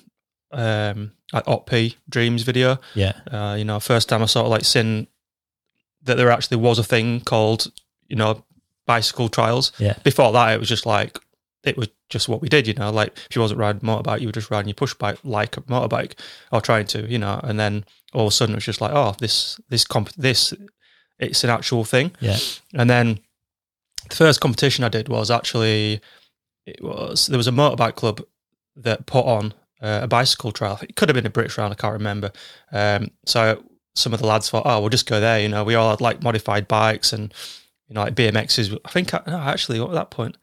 um 0.53 1.13
like 1.33 1.97
Dreams 2.09 2.43
video. 2.43 2.79
Yeah, 2.95 3.13
Uh, 3.31 3.55
you 3.59 3.65
know, 3.65 3.79
first 3.81 4.09
time 4.09 4.23
I 4.23 4.27
sort 4.27 4.47
of 4.47 4.51
like 4.51 4.65
seen 4.65 5.07
that 6.03 6.17
there 6.17 6.31
actually 6.31 6.57
was 6.57 6.79
a 6.79 6.85
thing 6.85 7.21
called, 7.21 7.71
you 8.09 8.17
know, 8.17 8.45
bicycle 8.87 9.29
trials. 9.29 9.73
yeah, 9.79 9.95
Before 10.03 10.33
that, 10.33 10.55
it 10.55 10.59
was 10.61 10.69
just 10.69 10.87
like 10.87 11.19
it 11.63 11.77
was 11.77 11.89
just 12.09 12.29
what 12.29 12.41
we 12.41 12.49
did, 12.49 12.67
you 12.67 12.75
know. 12.75 12.91
Like 12.91 13.17
if 13.29 13.37
you 13.37 13.43
wasn't 13.43 13.61
riding 13.61 13.83
a 13.83 13.85
motorbike, 13.85 14.21
you 14.21 14.27
were 14.29 14.33
just 14.33 14.51
riding 14.51 14.69
your 14.69 14.75
push 14.75 14.95
bike 14.95 15.19
like 15.25 15.57
a 15.57 15.61
motorbike, 15.63 16.15
or 16.51 16.61
trying 16.61 16.87
to, 16.87 17.09
you 17.09 17.19
know. 17.19 17.39
And 17.45 17.61
then 17.61 17.85
all 18.13 18.23
of 18.27 18.29
a 18.29 18.31
sudden, 18.33 18.55
it 18.55 18.57
was 18.57 18.65
just 18.65 18.81
like, 18.81 18.93
oh, 18.93 19.15
this 19.21 19.61
this 19.69 19.85
comp 19.85 20.11
this 20.15 20.53
it's 21.21 21.45
an 21.45 21.51
actual 21.51 21.85
thing. 21.85 22.13
yeah, 22.21 22.39
And 22.75 22.89
then 22.89 23.21
the 24.09 24.17
first 24.17 24.41
competition 24.41 24.85
I 24.85 24.89
did 24.89 25.09
was 25.09 25.31
actually 25.31 26.01
it 26.67 26.83
was 26.83 27.27
there 27.27 27.39
was 27.39 27.49
a 27.49 27.53
motorbike 27.53 27.95
club 27.95 28.23
that 28.77 29.07
put 29.07 29.25
on 29.25 29.55
uh, 29.83 30.01
a 30.03 30.09
bicycle 30.09 30.53
trial. 30.53 30.79
It 30.83 30.97
could 30.97 31.09
have 31.09 31.15
been 31.15 31.27
a 31.27 31.31
British 31.31 31.59
round, 31.59 31.73
I 31.73 31.77
can't 31.77 31.93
remember. 31.93 32.33
Um, 32.73 33.11
so 33.25 33.63
some 33.95 34.13
of 34.13 34.21
the 34.21 34.27
lads 34.27 34.51
thought, 34.51 34.67
oh, 34.67 34.81
we'll 34.81 34.89
just 34.91 35.09
go 35.09 35.21
there. 35.21 35.41
You 35.41 35.49
know, 35.49 35.65
we 35.65 35.75
all 35.75 35.91
had 35.91 36.01
like 36.01 36.23
modified 36.23 36.69
bikes 36.69 37.13
and 37.13 37.33
you 37.89 37.95
know 37.95 38.03
like 38.03 38.15
BMXs. 38.15 38.79
I 38.85 38.91
think 38.91 39.15
I, 39.15 39.23
no, 39.27 39.39
actually 39.39 39.81
at 39.81 39.91
that 39.93 40.11
point, 40.11 40.37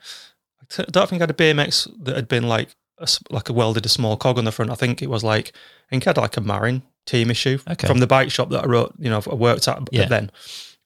I 0.62 0.66
t- 0.70 0.86
I 0.88 0.92
don't 0.92 1.10
think 1.10 1.22
I 1.22 1.24
had 1.24 1.32
a 1.32 1.34
BMX 1.34 1.90
that 2.04 2.16
had 2.16 2.28
been 2.28 2.48
like 2.48 2.76
a, 2.98 3.08
like 3.30 3.50
a 3.50 3.54
welded 3.54 3.86
a 3.86 3.90
small 3.90 4.18
cog 4.18 4.38
on 4.38 4.46
the 4.46 4.52
front. 4.52 4.72
I 4.72 4.76
think 4.76 5.02
it 5.02 5.10
was 5.10 5.24
like 5.24 5.52
I 5.88 5.90
think 5.90 6.06
I 6.06 6.10
had 6.10 6.18
like 6.18 6.38
a 6.38 6.42
Marin 6.42 6.84
team 7.08 7.32
issue 7.32 7.58
Okay. 7.68 7.88
from 7.88 7.98
the 8.00 8.06
bike 8.08 8.30
shop 8.30 8.50
that 8.50 8.64
I 8.64 8.68
wrote. 8.68 8.94
You 9.00 9.10
know, 9.10 9.24
I 9.32 9.34
worked 9.34 9.68
at 9.68 9.80
Yeah. 9.92 10.06
then, 10.06 10.30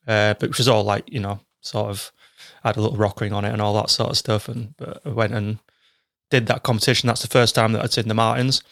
uh, 0.08 0.36
but 0.40 0.50
which 0.50 0.58
was 0.58 0.68
all 0.70 0.84
like 0.86 1.12
you 1.12 1.20
know 1.20 1.42
sort 1.62 1.90
of 1.90 2.12
had 2.64 2.78
a 2.78 2.82
little 2.82 2.98
rock 2.98 3.20
ring 3.20 3.34
on 3.34 3.44
it 3.44 3.52
and 3.52 3.62
all 3.62 3.74
that 3.74 3.90
sort 3.90 4.10
of 4.12 4.18
stuff. 4.18 4.48
And 4.48 4.74
but 4.78 5.02
I 5.06 5.10
went 5.10 5.34
and 5.34 5.60
did 6.30 6.46
that 6.48 6.64
competition. 6.64 7.08
That's 7.08 7.22
the 7.22 7.28
first 7.28 7.56
time 7.56 7.74
that 7.74 7.84
I'd 7.84 7.92
seen 7.92 8.08
the 8.08 8.14
Martins. 8.14 8.64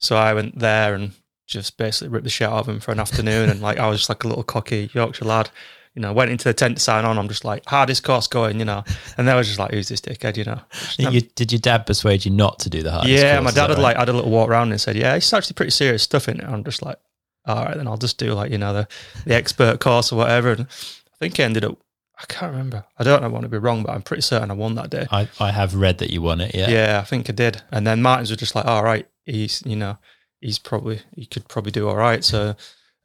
So 0.00 0.16
I 0.16 0.34
went 0.34 0.58
there 0.58 0.94
and 0.94 1.12
just 1.46 1.76
basically 1.78 2.08
ripped 2.08 2.24
the 2.24 2.30
shit 2.30 2.48
out 2.48 2.58
of 2.58 2.68
him 2.68 2.80
for 2.80 2.90
an 2.92 3.00
afternoon. 3.00 3.48
and 3.48 3.60
like 3.62 3.78
I 3.78 3.88
was 3.88 4.00
just 4.00 4.08
like 4.10 4.24
a 4.24 4.28
little 4.28 4.44
cocky 4.44 4.90
Yorkshire 4.92 5.24
lad. 5.24 5.48
You 5.96 6.02
know, 6.02 6.12
went 6.12 6.30
into 6.30 6.44
the 6.44 6.52
tent 6.52 6.76
to 6.76 6.82
sign 6.82 7.06
on. 7.06 7.18
I'm 7.18 7.26
just 7.26 7.44
like 7.44 7.64
hardest 7.66 8.04
course 8.04 8.26
going, 8.26 8.58
you 8.58 8.66
know. 8.66 8.84
And 9.16 9.26
they 9.26 9.34
were 9.34 9.42
just 9.42 9.58
like, 9.58 9.72
"Who's 9.72 9.88
this 9.88 10.00
dickhead?" 10.00 10.36
You 10.36 10.44
know. 10.44 10.60
You, 10.98 11.22
did 11.22 11.50
your 11.52 11.58
dad 11.58 11.86
persuade 11.86 12.26
you 12.26 12.30
not 12.30 12.58
to 12.60 12.70
do 12.70 12.82
the 12.82 12.92
hardest? 12.92 13.10
yeah, 13.10 13.38
course, 13.38 13.44
my 13.46 13.50
dad 13.50 13.70
had 13.70 13.78
right? 13.78 13.82
like 13.82 13.96
had 13.96 14.10
a 14.10 14.12
little 14.12 14.30
walk 14.30 14.50
around 14.50 14.70
and 14.70 14.80
said, 14.80 14.94
"Yeah, 14.94 15.14
it's 15.14 15.32
actually 15.32 15.54
pretty 15.54 15.70
serious 15.70 16.02
stuff 16.02 16.28
in 16.28 16.38
it." 16.38 16.44
I'm 16.44 16.64
just 16.64 16.82
like, 16.82 16.98
"All 17.46 17.64
right, 17.64 17.76
then 17.76 17.88
I'll 17.88 17.96
just 17.96 18.18
do 18.18 18.34
like 18.34 18.52
you 18.52 18.58
know 18.58 18.74
the 18.74 18.88
the 19.24 19.34
expert 19.34 19.80
course 19.80 20.12
or 20.12 20.16
whatever." 20.16 20.52
And 20.52 20.62
I 20.62 21.16
think 21.18 21.40
I 21.40 21.44
ended 21.44 21.64
up. 21.64 21.78
I 22.18 22.24
can't 22.26 22.52
remember. 22.52 22.84
I 22.98 23.04
don't 23.04 23.22
know. 23.22 23.30
want 23.30 23.44
to 23.44 23.48
be 23.48 23.58
wrong, 23.58 23.82
but 23.82 23.92
I'm 23.92 24.02
pretty 24.02 24.22
certain 24.22 24.50
I 24.50 24.54
won 24.54 24.74
that 24.74 24.90
day. 24.90 25.06
I, 25.10 25.28
I 25.40 25.50
have 25.50 25.74
read 25.74 25.98
that 25.98 26.10
you 26.10 26.22
won 26.22 26.40
it. 26.40 26.54
Yeah, 26.54 26.68
Yeah, 26.68 27.00
I 27.02 27.04
think 27.04 27.28
I 27.30 27.32
did. 27.32 27.62
And 27.70 27.86
then 27.86 28.02
Martins 28.02 28.30
was 28.30 28.38
just 28.38 28.54
like, 28.54 28.66
"All 28.66 28.84
right, 28.84 29.06
he's 29.24 29.62
you 29.64 29.76
know 29.76 29.96
he's 30.42 30.58
probably 30.58 31.00
he 31.14 31.24
could 31.24 31.48
probably 31.48 31.72
do 31.72 31.88
all 31.88 31.96
right." 31.96 32.22
So, 32.22 32.54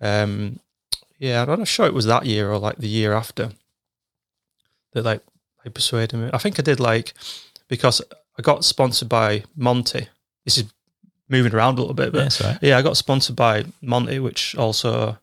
um, 0.02 0.60
yeah, 1.22 1.44
I'm 1.44 1.60
not 1.60 1.68
sure 1.68 1.86
it 1.86 1.94
was 1.94 2.06
that 2.08 2.26
year 2.26 2.50
or 2.52 2.58
like 2.58 2.78
the 2.78 2.88
year 2.90 3.14
after 3.14 3.52
that 4.94 5.04
like 5.06 5.22
they 5.64 5.70
persuaded 5.70 6.18
me. 6.18 6.30
I 6.34 6.38
think 6.40 6.60
I 6.60 6.64
did 6.64 6.80
like 6.80 7.14
because 7.68 8.02
I 8.38 8.42
got 8.42 8.66
sponsored 8.66 9.08
by 9.10 9.44
Monty. 9.56 10.08
This 10.46 10.58
is 10.58 10.66
moving 11.30 11.54
around 11.54 11.78
a 11.78 11.82
little 11.82 11.94
bit, 11.94 12.12
but 12.12 12.40
Yeah, 12.40 12.48
right. 12.48 12.60
yeah, 12.62 12.78
I 12.78 12.82
got 12.82 12.98
sponsored 12.98 13.36
by 13.36 13.66
Monty, 13.82 14.20
which 14.20 14.56
also, 14.56 15.18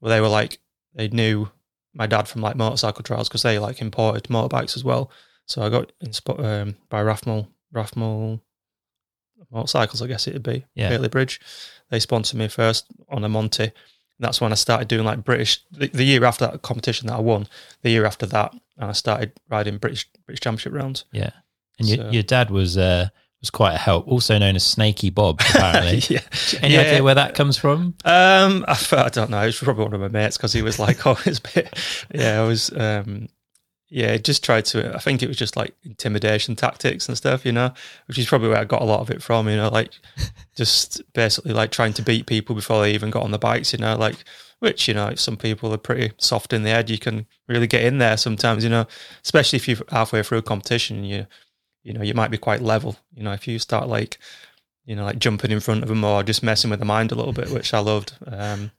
well, 0.00 0.10
they 0.10 0.20
were 0.20 0.28
like, 0.28 0.58
they 0.94 1.08
knew 1.08 1.48
my 1.94 2.06
dad 2.06 2.28
from 2.28 2.42
like 2.42 2.56
motorcycle 2.56 3.02
trials 3.02 3.28
because 3.28 3.42
they 3.42 3.58
like 3.58 3.80
imported 3.80 4.24
motorbikes 4.24 4.76
as 4.76 4.84
well. 4.84 5.10
So 5.46 5.62
I 5.62 5.68
got 5.70 5.92
inspo- 6.04 6.42
um, 6.44 6.76
by 6.90 7.02
Rathmell, 7.02 7.46
Rathmell 7.72 8.40
motorcycles, 9.50 10.02
I 10.02 10.06
guess 10.08 10.26
it'd 10.26 10.42
be, 10.42 10.64
Yeah. 10.74 10.88
Bailey 10.90 11.08
Bridge. 11.08 11.40
They 11.90 12.00
sponsored 12.00 12.38
me 12.38 12.48
first 12.48 12.86
on 13.08 13.24
a 13.24 13.28
Monty. 13.28 13.70
That's 14.18 14.40
when 14.40 14.52
I 14.52 14.54
started 14.54 14.88
doing 14.88 15.04
like 15.04 15.24
British, 15.24 15.60
the, 15.70 15.88
the 15.88 16.04
year 16.04 16.24
after 16.24 16.46
that 16.46 16.62
competition 16.62 17.08
that 17.08 17.14
I 17.16 17.20
won, 17.20 17.46
the 17.82 17.90
year 17.90 18.06
after 18.06 18.24
that, 18.26 18.52
and 18.78 18.88
I 18.90 18.92
started 18.92 19.32
riding 19.50 19.78
British 19.78 20.08
British 20.24 20.40
Championship 20.40 20.72
rounds. 20.72 21.04
Yeah, 21.12 21.30
and 21.78 21.88
your 21.88 21.98
So- 22.06 22.10
your 22.10 22.22
dad 22.22 22.50
was 22.50 22.78
uh, 22.78 23.08
was 23.42 23.50
quite 23.50 23.74
a 23.74 23.78
help, 23.78 24.08
also 24.08 24.38
known 24.38 24.56
as 24.56 24.64
Snaky 24.64 25.10
Bob. 25.10 25.40
Apparently, 25.40 25.98
yeah. 26.14 26.20
any 26.62 26.74
Yeah. 26.74 26.80
idea 26.80 27.02
where 27.02 27.14
that 27.14 27.34
comes 27.34 27.58
from? 27.58 27.94
Um, 28.06 28.64
I, 28.66 28.78
I 28.92 29.08
don't 29.10 29.28
know. 29.30 29.42
It's 29.42 29.62
probably 29.62 29.84
one 29.84 29.92
of 29.92 30.00
my 30.00 30.08
mates 30.08 30.38
because 30.38 30.54
he 30.54 30.62
was 30.62 30.78
like 30.78 31.06
always 31.06 31.38
a 31.38 31.42
bit. 31.54 31.78
Yeah, 32.14 32.40
I 32.40 32.46
was. 32.46 32.70
Um, 32.74 33.28
yeah, 33.88 34.16
just 34.16 34.42
tried 34.42 34.64
to. 34.66 34.94
I 34.94 34.98
think 34.98 35.22
it 35.22 35.28
was 35.28 35.36
just 35.36 35.56
like 35.56 35.74
intimidation 35.84 36.56
tactics 36.56 37.08
and 37.08 37.16
stuff, 37.16 37.46
you 37.46 37.52
know, 37.52 37.72
which 38.08 38.18
is 38.18 38.26
probably 38.26 38.48
where 38.48 38.58
I 38.58 38.64
got 38.64 38.82
a 38.82 38.86
lot 38.86 39.00
of 39.00 39.10
it 39.10 39.22
from. 39.22 39.48
You 39.48 39.56
know, 39.56 39.68
like 39.68 39.92
just 40.56 41.00
basically 41.12 41.52
like 41.52 41.70
trying 41.70 41.92
to 41.94 42.02
beat 42.02 42.26
people 42.26 42.54
before 42.54 42.82
they 42.82 42.92
even 42.92 43.10
got 43.10 43.22
on 43.22 43.30
the 43.30 43.38
bikes. 43.38 43.72
You 43.72 43.78
know, 43.78 43.96
like 43.96 44.16
which 44.58 44.88
you 44.88 44.94
know 44.94 45.14
some 45.14 45.36
people 45.36 45.72
are 45.72 45.78
pretty 45.78 46.12
soft 46.18 46.52
in 46.52 46.64
the 46.64 46.70
head. 46.70 46.90
You 46.90 46.98
can 46.98 47.26
really 47.46 47.68
get 47.68 47.84
in 47.84 47.98
there 47.98 48.16
sometimes. 48.16 48.64
You 48.64 48.70
know, 48.70 48.86
especially 49.22 49.58
if 49.58 49.68
you're 49.68 49.78
halfway 49.90 50.22
through 50.22 50.38
a 50.38 50.42
competition, 50.42 51.04
you 51.04 51.26
you 51.84 51.92
know 51.92 52.02
you 52.02 52.14
might 52.14 52.32
be 52.32 52.38
quite 52.38 52.62
level. 52.62 52.96
You 53.14 53.22
know, 53.22 53.32
if 53.32 53.46
you 53.46 53.60
start 53.60 53.88
like 53.88 54.18
you 54.86 54.94
know, 54.94 55.04
like 55.04 55.18
jumping 55.18 55.50
in 55.50 55.60
front 55.60 55.82
of 55.82 55.88
them 55.88 56.04
or 56.04 56.22
just 56.22 56.44
messing 56.44 56.70
with 56.70 56.78
the 56.78 56.86
mind 56.86 57.10
a 57.10 57.16
little 57.16 57.32
bit, 57.32 57.50
which 57.50 57.74
I 57.74 57.80
loved. 57.80 58.14
Um, 58.26 58.70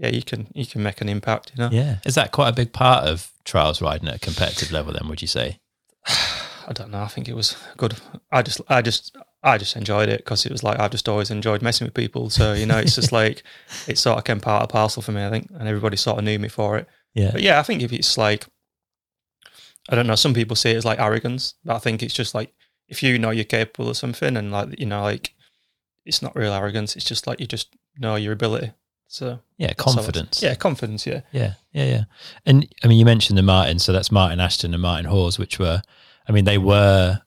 yeah, 0.00 0.08
you 0.08 0.22
can 0.22 0.48
you 0.54 0.64
can 0.64 0.82
make 0.82 1.02
an 1.02 1.08
impact. 1.10 1.52
You 1.54 1.64
know, 1.64 1.70
Yeah. 1.70 1.98
Is 2.06 2.14
that 2.14 2.32
quite 2.32 2.48
a 2.48 2.54
big 2.54 2.72
part 2.72 3.06
of 3.06 3.30
trials 3.44 3.82
riding 3.82 4.08
at 4.08 4.16
a 4.16 4.18
competitive 4.18 4.72
level? 4.72 4.94
Then 4.94 5.08
would 5.08 5.20
you 5.20 5.28
say? 5.28 5.60
I 6.06 6.72
don't 6.72 6.90
know. 6.90 7.02
I 7.02 7.08
think 7.08 7.28
it 7.28 7.34
was 7.34 7.56
good. 7.76 7.94
I 8.32 8.40
just 8.40 8.62
I 8.68 8.80
just 8.80 9.14
I 9.42 9.58
just 9.58 9.76
enjoyed 9.76 10.08
it 10.08 10.18
because 10.18 10.46
it 10.46 10.52
was 10.52 10.62
like 10.62 10.80
I've 10.80 10.90
just 10.90 11.08
always 11.08 11.30
enjoyed 11.30 11.60
messing 11.60 11.86
with 11.86 11.92
people. 11.92 12.30
So 12.30 12.54
you 12.54 12.64
know, 12.64 12.78
it's 12.78 12.94
just 12.94 13.12
like 13.20 13.42
it 13.86 13.98
sort 13.98 14.16
of 14.16 14.24
came 14.24 14.40
part 14.40 14.62
of 14.62 14.70
parcel 14.70 15.02
for 15.02 15.12
me. 15.12 15.24
I 15.24 15.28
think, 15.28 15.50
and 15.50 15.68
everybody 15.68 15.98
sort 15.98 16.18
of 16.18 16.24
knew 16.24 16.38
me 16.38 16.48
for 16.48 16.78
it. 16.78 16.88
Yeah. 17.14 17.32
But 17.32 17.42
yeah, 17.42 17.58
I 17.58 17.62
think 17.62 17.82
if 17.82 17.92
it's 17.92 18.16
like, 18.16 18.46
I 19.90 19.96
don't 19.96 20.06
know, 20.06 20.14
some 20.14 20.32
people 20.32 20.56
see 20.56 20.70
it 20.70 20.76
as 20.76 20.84
like 20.86 20.98
arrogance, 20.98 21.54
but 21.62 21.76
I 21.76 21.78
think 21.78 22.02
it's 22.02 22.14
just 22.14 22.34
like 22.34 22.54
if 22.88 23.02
you 23.02 23.18
know 23.18 23.30
you're 23.30 23.44
capable 23.44 23.90
of 23.90 23.98
something 23.98 24.36
and 24.36 24.50
like 24.50 24.80
you 24.80 24.86
know 24.86 25.02
like 25.02 25.34
it's 26.06 26.22
not 26.22 26.34
real 26.34 26.54
arrogance. 26.54 26.96
It's 26.96 27.04
just 27.04 27.26
like 27.26 27.38
you 27.38 27.46
just 27.46 27.76
know 27.98 28.14
your 28.16 28.32
ability. 28.32 28.72
So 29.10 29.40
Yeah. 29.58 29.72
Confidence. 29.74 30.40
Yeah, 30.40 30.54
confidence. 30.54 31.04
Yeah. 31.04 31.22
Yeah, 31.32 31.54
yeah, 31.72 31.84
yeah. 31.84 32.04
And 32.46 32.72
I 32.84 32.86
mean, 32.86 32.98
you 32.98 33.04
mentioned 33.04 33.36
the 33.36 33.42
Martin, 33.42 33.80
so 33.80 33.92
that's 33.92 34.12
Martyn 34.12 34.38
Ashton 34.38 34.72
and 34.72 34.80
Martin 34.80 35.10
Hawyes, 35.10 35.36
which 35.36 35.58
were, 35.58 35.82
I 36.28 36.32
mean, 36.32 36.44
they 36.44 36.58
were 36.58 37.20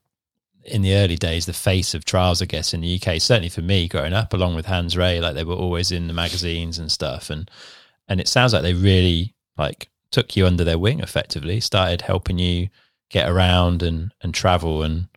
in 0.64 0.82
the 0.82 0.96
early 0.96 1.18
days 1.18 1.46
the 1.46 1.52
face 1.52 1.94
of 1.94 2.06
trials, 2.06 2.42
I 2.42 2.46
guess, 2.46 2.74
in 2.74 2.80
the 2.80 2.96
UK. 2.96 3.20
Certainly 3.20 3.50
for 3.50 3.62
me, 3.62 3.90
growing 3.90 4.14
up, 4.14 4.34
along 4.34 4.56
with 4.56 4.66
Hans 4.66 4.96
Rey, 4.96 5.20
like 5.20 5.36
they 5.36 5.44
were 5.44 5.56
always 5.56 5.92
in 5.92 6.08
the 6.08 6.14
magazines 6.14 6.80
and 6.80 6.90
stuff. 6.90 7.30
And 7.30 7.52
and 8.08 8.22
it 8.22 8.30
sounds 8.30 8.54
like 8.54 8.62
they 8.64 8.74
really 8.74 9.36
like 9.58 9.90
took 10.10 10.38
you 10.38 10.48
under 10.48 10.64
their 10.64 10.80
wing, 10.80 11.02
effectively, 11.02 11.60
started 11.60 12.04
helping 12.04 12.40
you 12.40 12.70
get 13.10 13.30
around 13.30 13.84
and 13.84 14.14
and 14.22 14.34
travel 14.34 14.84
and 14.84 15.10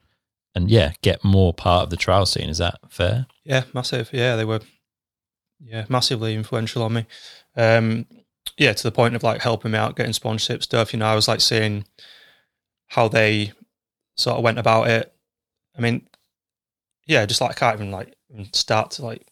and 0.56 0.68
yeah, 0.68 0.94
get 1.02 1.23
more 1.23 1.54
part 1.54 1.85
of 1.85 1.90
the 1.90 1.96
trial 1.96 2.26
scene. 2.26 2.49
Is 2.49 2.58
that 2.58 2.78
fair? 2.88 3.26
Yeah, 3.44 3.64
massive. 3.73 4.11
Yeah, 4.12 4.35
they 4.35 4.44
were 4.44 4.61
yeah, 5.64 5.84
massively 5.88 6.34
influential 6.34 6.82
on 6.82 6.92
me. 6.94 7.06
Um 7.56 8.06
yeah, 8.58 8.72
to 8.72 8.82
the 8.82 8.92
point 8.92 9.14
of 9.14 9.22
like 9.22 9.42
helping 9.42 9.72
me 9.72 9.78
out, 9.78 9.96
getting 9.96 10.12
sponsorship 10.12 10.62
stuff. 10.62 10.92
You 10.92 10.98
know, 10.98 11.06
I 11.06 11.14
was 11.14 11.28
like 11.28 11.40
seeing 11.40 11.84
how 12.88 13.08
they 13.08 13.52
sort 14.16 14.38
of 14.38 14.44
went 14.44 14.58
about 14.58 14.88
it. 14.88 15.12
I 15.76 15.80
mean, 15.80 16.06
yeah, 17.06 17.26
just 17.26 17.40
like 17.40 17.50
I 17.50 17.54
can't 17.54 17.80
even 17.80 17.90
like 17.90 18.14
start 18.52 18.92
to 18.92 19.04
like, 19.04 19.26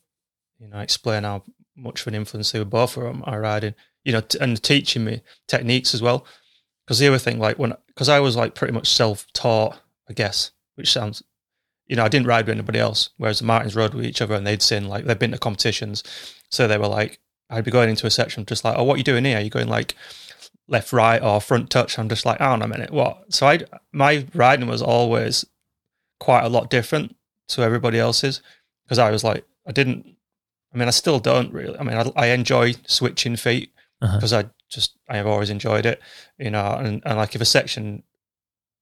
you 0.59 0.69
know, 0.69 0.79
explain 0.81 1.25
how 1.25 1.43
much 1.77 2.03
of 2.03 2.09
an 2.09 2.15
influence 2.15 2.53
they 2.53 2.59
were 2.59 2.65
both 2.65 2.97
were 2.97 3.09
on 3.09 3.23
my 3.27 3.37
riding, 3.37 3.75
you 4.05 4.13
know, 4.13 4.21
t- 4.21 4.39
and 4.41 4.63
teaching 4.63 5.05
me 5.05 5.23
techniques 5.49 5.95
as 5.95 6.03
well. 6.03 6.27
Because 6.85 6.99
the 6.99 7.09
other 7.09 7.19
thing, 7.19 7.39
like 7.39 7.59
when, 7.59 7.75
because 7.89 8.09
I 8.09 8.21
was 8.21 8.37
like 8.37 8.55
pretty 8.55 8.75
much 8.75 8.89
self 8.89 9.27
taught, 9.33 9.79
I 10.09 10.13
guess, 10.13 10.53
which 10.75 10.93
sounds, 10.93 11.23
you 11.87 11.97
know, 11.97 12.05
I 12.05 12.09
didn't 12.09 12.27
ride 12.27 12.47
with 12.47 12.55
anybody 12.57 12.79
else, 12.79 13.11
whereas 13.19 13.39
the 13.41 13.45
Martins 13.45 13.77
rode 13.77 13.95
with 13.95 14.05
each 14.07 14.23
other 14.23 14.35
and 14.35 14.47
they'd 14.47 14.63
seen 14.63 14.89
like, 14.89 15.05
they'd 15.05 15.19
been 15.19 15.33
to 15.33 15.39
competitions. 15.39 16.03
So 16.51 16.67
they 16.67 16.79
were 16.79 16.89
like, 16.89 17.19
I'd 17.51 17.65
be 17.65 17.71
going 17.71 17.91
into 17.91 18.07
a 18.07 18.11
section 18.11 18.47
just 18.47 18.65
like, 18.65 18.77
oh, 18.79 18.85
what 18.85 18.95
are 18.95 18.99
you 18.99 19.05
doing 19.05 19.25
here? 19.25 19.39
Are 19.39 19.43
you 19.43 19.51
going 19.51 19.69
like 19.69 19.95
left, 20.67 20.93
right, 20.93 21.23
or 21.23 21.41
front 21.41 21.69
touch? 21.71 21.99
I'm 21.99 22.09
just 22.09 22.25
like, 22.25 22.39
hang 22.39 22.49
on 22.53 22.63
a 22.63 22.69
minute, 22.69 22.91
what? 22.91 23.33
So 23.35 23.47
I, 23.47 23.61
my 23.93 24.27
riding 24.35 24.67
was 24.67 24.81
always 24.83 25.45
quite 26.21 26.45
a 26.45 26.49
lot 26.49 26.71
different 26.71 27.15
to 27.49 27.63
everybody 27.63 27.99
else's 27.99 28.41
because 28.85 28.99
I 28.99 29.11
was 29.11 29.23
like, 29.23 29.45
I 29.67 29.73
didn't, 29.73 30.07
I 30.73 30.79
mean, 30.79 30.89
I 30.89 30.93
still 30.93 31.19
don't 31.21 31.53
really. 31.53 31.79
I 31.79 31.83
mean, 31.83 31.97
I, 31.97 32.11
I 32.17 32.27
enjoy 32.29 32.75
switching 32.87 33.37
feet 33.37 33.73
Uh-huh. 34.01 34.17
because 34.17 34.33
I 34.33 34.47
just, 34.71 34.97
I 35.09 35.17
have 35.19 35.27
always 35.27 35.51
enjoyed 35.51 35.87
it, 35.87 36.01
you 36.39 36.51
know, 36.51 36.65
and, 36.81 37.03
and 37.05 37.17
like 37.19 37.35
if 37.35 37.41
a 37.43 37.45
section 37.45 38.03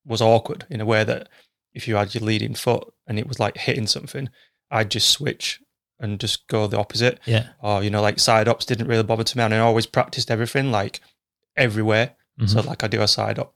was 0.06 0.22
awkward 0.22 0.66
in 0.70 0.80
a 0.80 0.86
way 0.86 1.04
that 1.04 1.28
if 1.74 1.88
you 1.88 1.96
had 1.96 2.14
your 2.14 2.22
leading 2.24 2.54
foot 2.54 2.92
and 3.06 3.18
it 3.18 3.26
was 3.26 3.38
like 3.40 3.56
hitting 3.56 3.86
something, 3.86 4.28
I'd 4.70 4.90
just 4.90 5.08
switch 5.08 5.60
and 6.00 6.18
just 6.20 6.46
go 6.48 6.66
the 6.66 6.78
opposite 6.78 7.20
Yeah. 7.26 7.48
or 7.62 7.82
you 7.84 7.90
know 7.90 8.02
like 8.02 8.18
side 8.18 8.48
ups 8.48 8.64
didn't 8.64 8.88
really 8.88 9.02
bother 9.04 9.22
to 9.24 9.38
me 9.38 9.44
and 9.44 9.54
I 9.54 9.58
always 9.58 9.86
practiced 9.86 10.30
everything 10.32 10.72
like 10.72 11.00
everywhere 11.56 12.16
so 12.46 12.60
Mhm. 12.60 12.66
like 12.66 12.82
I 12.82 12.88
do 12.88 13.02
a 13.02 13.06
side 13.06 13.38
up 13.38 13.54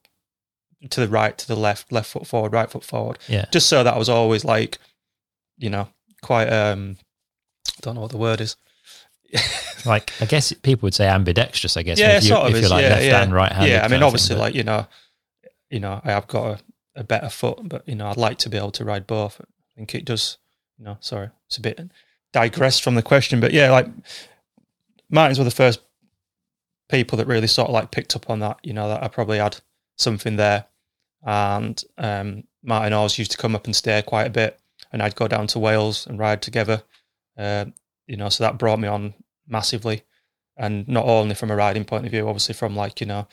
to 0.91 1.01
the 1.01 1.09
right 1.09 1.37
to 1.39 1.47
the 1.49 1.57
left 1.57 1.91
left 1.91 2.09
foot 2.11 2.27
forward 2.27 2.53
right 2.53 2.71
foot 2.71 2.85
forward 2.85 3.19
Yeah. 3.27 3.47
just 3.51 3.69
so 3.69 3.83
that 3.83 3.95
I 3.95 3.99
was 3.99 4.09
always 4.09 4.45
like 4.45 4.79
you 5.59 5.71
know 5.71 5.89
quite 6.23 6.49
um 6.49 6.99
I 7.69 7.81
don't 7.81 7.97
know 7.97 8.03
what 8.03 8.13
the 8.13 8.17
word 8.19 8.41
is 8.41 8.55
Like 9.85 10.13
I 10.21 10.27
guess 10.27 10.53
people 10.53 10.87
would 10.87 10.95
say 10.95 11.09
ambidextrous. 11.09 11.77
I 11.77 11.83
guess. 11.83 11.99
yeah 11.99 12.17
if, 12.19 12.23
you, 12.25 12.29
sort 12.29 12.43
of 12.43 12.51
if 12.51 12.57
is 12.57 12.61
you're 12.63 12.71
like 12.71 12.83
yeah, 12.83 12.89
left 12.91 13.05
yeah. 13.05 13.19
hand, 13.19 13.35
right 13.35 13.69
yeah 13.69 13.85
I 13.85 13.89
mean 13.89 14.03
obviously 14.03 14.37
like 14.37 14.55
you 14.55 14.63
know 14.63 14.87
you 15.71 15.81
know 15.81 16.01
I 16.05 16.13
have 16.13 16.27
got 16.29 16.45
a, 16.47 16.59
a 16.97 17.05
better 17.05 17.29
foot 17.29 17.69
but 17.69 17.87
you 17.89 17.95
know 17.95 18.07
I'd 18.09 18.17
like 18.17 18.39
to 18.39 18.49
be 18.49 18.57
able 18.57 18.73
to 18.73 18.85
ride 18.85 19.07
both. 19.07 19.41
I 19.41 19.45
think 19.77 19.95
it 19.95 20.05
does 20.05 20.39
you 20.79 20.85
know 20.85 20.97
sorry 21.01 21.31
it's 21.47 21.59
a 21.59 21.63
bit 21.63 21.81
digressed 22.33 22.83
from 22.83 22.95
the 22.95 23.03
question 23.03 23.41
but 23.41 23.53
yeah 23.53 23.71
like 23.71 23.89
Martins 25.11 25.39
were 25.39 25.45
the 25.45 25.51
first 25.51 25.81
people 26.89 27.19
that 27.19 27.27
really 27.27 27.47
sort 27.47 27.69
of 27.69 27.75
like 27.75 27.91
picked 27.91 28.17
up 28.17 28.31
on 28.31 28.41
that 28.41 28.59
you 28.63 28.73
know 28.73 28.89
that 28.89 29.03
I 29.03 29.09
probably 29.09 29.39
had 29.39 29.59
something 29.97 30.37
there. 30.37 30.67
And 31.25 31.83
um, 31.99 32.45
Martin 32.63 32.93
always 32.93 33.19
used 33.19 33.33
to 33.33 33.39
come 33.39 33.57
up 33.57 33.65
and 33.65 33.75
stay 33.75 34.03
quite 34.03 34.27
a 34.27 34.31
bit 34.31 34.61
and 34.93 35.03
I'd 35.03 35.17
go 35.17 35.27
down 35.27 35.49
to 35.49 35.59
Wales 35.59 36.07
and 36.07 36.19
ride 36.19 36.43
together 36.43 36.83
uh, 37.37 37.67
you 38.07 38.17
know 38.17 38.29
so 38.29 38.45
that 38.45 38.59
brought 38.59 38.79
me 38.79 38.89
on 38.89 39.15
massively. 39.49 40.03
And 40.57 40.89
not 40.89 41.05
only 41.05 41.35
from 41.35 41.51
a 41.51 41.57
riding 41.57 41.85
point 41.85 42.07
of 42.07 42.13
view 42.13 42.29
obviously 42.29 42.55
from 42.55 42.77
like 42.77 43.01
you 43.01 43.07
know 43.07 43.27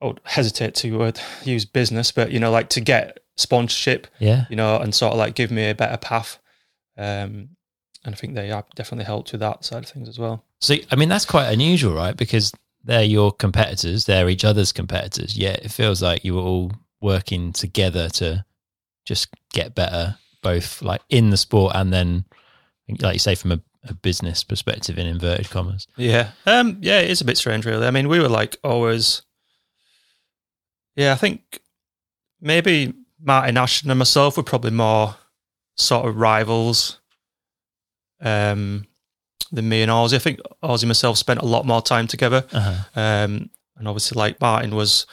I 0.00 0.06
would 0.06 0.20
hesitate 0.24 0.74
to 0.76 1.02
uh, 1.02 1.12
use 1.44 1.64
business 1.64 2.12
but 2.12 2.30
you 2.30 2.40
know 2.40 2.50
like 2.50 2.68
to 2.70 2.80
get 2.80 3.20
sponsorship 3.36 4.06
yeah. 4.18 4.46
you 4.48 4.56
know 4.56 4.78
and 4.78 4.94
sort 4.94 5.12
of 5.12 5.18
like 5.18 5.34
give 5.34 5.50
me 5.50 5.68
a 5.68 5.74
better 5.74 5.96
path 5.96 6.38
um, 6.98 7.50
and 8.04 8.14
I 8.14 8.16
think 8.16 8.34
they 8.34 8.48
have 8.48 8.64
definitely 8.74 9.04
helped 9.04 9.32
with 9.32 9.40
that 9.40 9.64
side 9.64 9.84
of 9.84 9.90
things 9.90 10.08
as 10.08 10.18
well 10.18 10.44
So 10.60 10.74
I 10.90 10.96
mean 10.96 11.08
that's 11.08 11.24
quite 11.24 11.52
unusual, 11.52 11.94
right? 11.94 12.16
Because 12.16 12.52
they're 12.84 13.02
your 13.02 13.32
competitors, 13.32 14.04
they're 14.04 14.28
each 14.28 14.44
other's 14.44 14.72
competitors. 14.72 15.36
Yet 15.36 15.64
it 15.64 15.70
feels 15.70 16.00
like 16.00 16.24
you 16.24 16.34
were 16.34 16.42
all 16.42 16.72
working 17.00 17.52
together 17.52 18.08
to 18.08 18.44
just 19.04 19.28
get 19.52 19.74
better, 19.74 20.16
both 20.42 20.82
like 20.82 21.02
in 21.08 21.30
the 21.30 21.36
sport 21.36 21.72
and 21.74 21.92
then, 21.92 22.24
like 23.00 23.14
you 23.14 23.18
say, 23.18 23.34
from 23.34 23.52
a, 23.52 23.60
a 23.84 23.94
business 23.94 24.44
perspective 24.44 24.98
in 24.98 25.06
inverted 25.06 25.50
commas. 25.50 25.86
Yeah. 25.96 26.30
Um, 26.46 26.78
yeah, 26.80 27.00
it 27.00 27.10
is 27.10 27.20
a 27.20 27.24
bit 27.24 27.36
strange, 27.36 27.66
really. 27.66 27.86
I 27.86 27.90
mean, 27.90 28.08
we 28.08 28.20
were 28.20 28.28
like 28.28 28.56
always. 28.64 29.22
Yeah, 30.96 31.12
I 31.12 31.16
think 31.16 31.60
maybe 32.40 32.94
Martyn 33.20 33.56
Ashton 33.56 33.90
and 33.90 33.98
myself 33.98 34.36
were 34.36 34.42
probably 34.42 34.70
more 34.70 35.16
sort 35.76 36.08
of 36.08 36.16
rivals 36.16 37.00
um, 38.20 38.86
than 39.52 39.68
me 39.68 39.82
and 39.82 39.90
Ozzy. 39.90 40.14
I 40.14 40.18
think 40.18 40.40
Ozzy 40.62 40.82
and 40.82 40.88
myself 40.88 41.18
spent 41.18 41.40
a 41.40 41.46
lot 41.46 41.66
more 41.66 41.82
time 41.82 42.06
together. 42.06 42.44
Uh-huh. 42.52 42.84
Um, 42.94 43.50
and 43.76 43.86
obviously, 43.86 44.18
like 44.18 44.40
Martin 44.40 44.74
was 44.74 45.06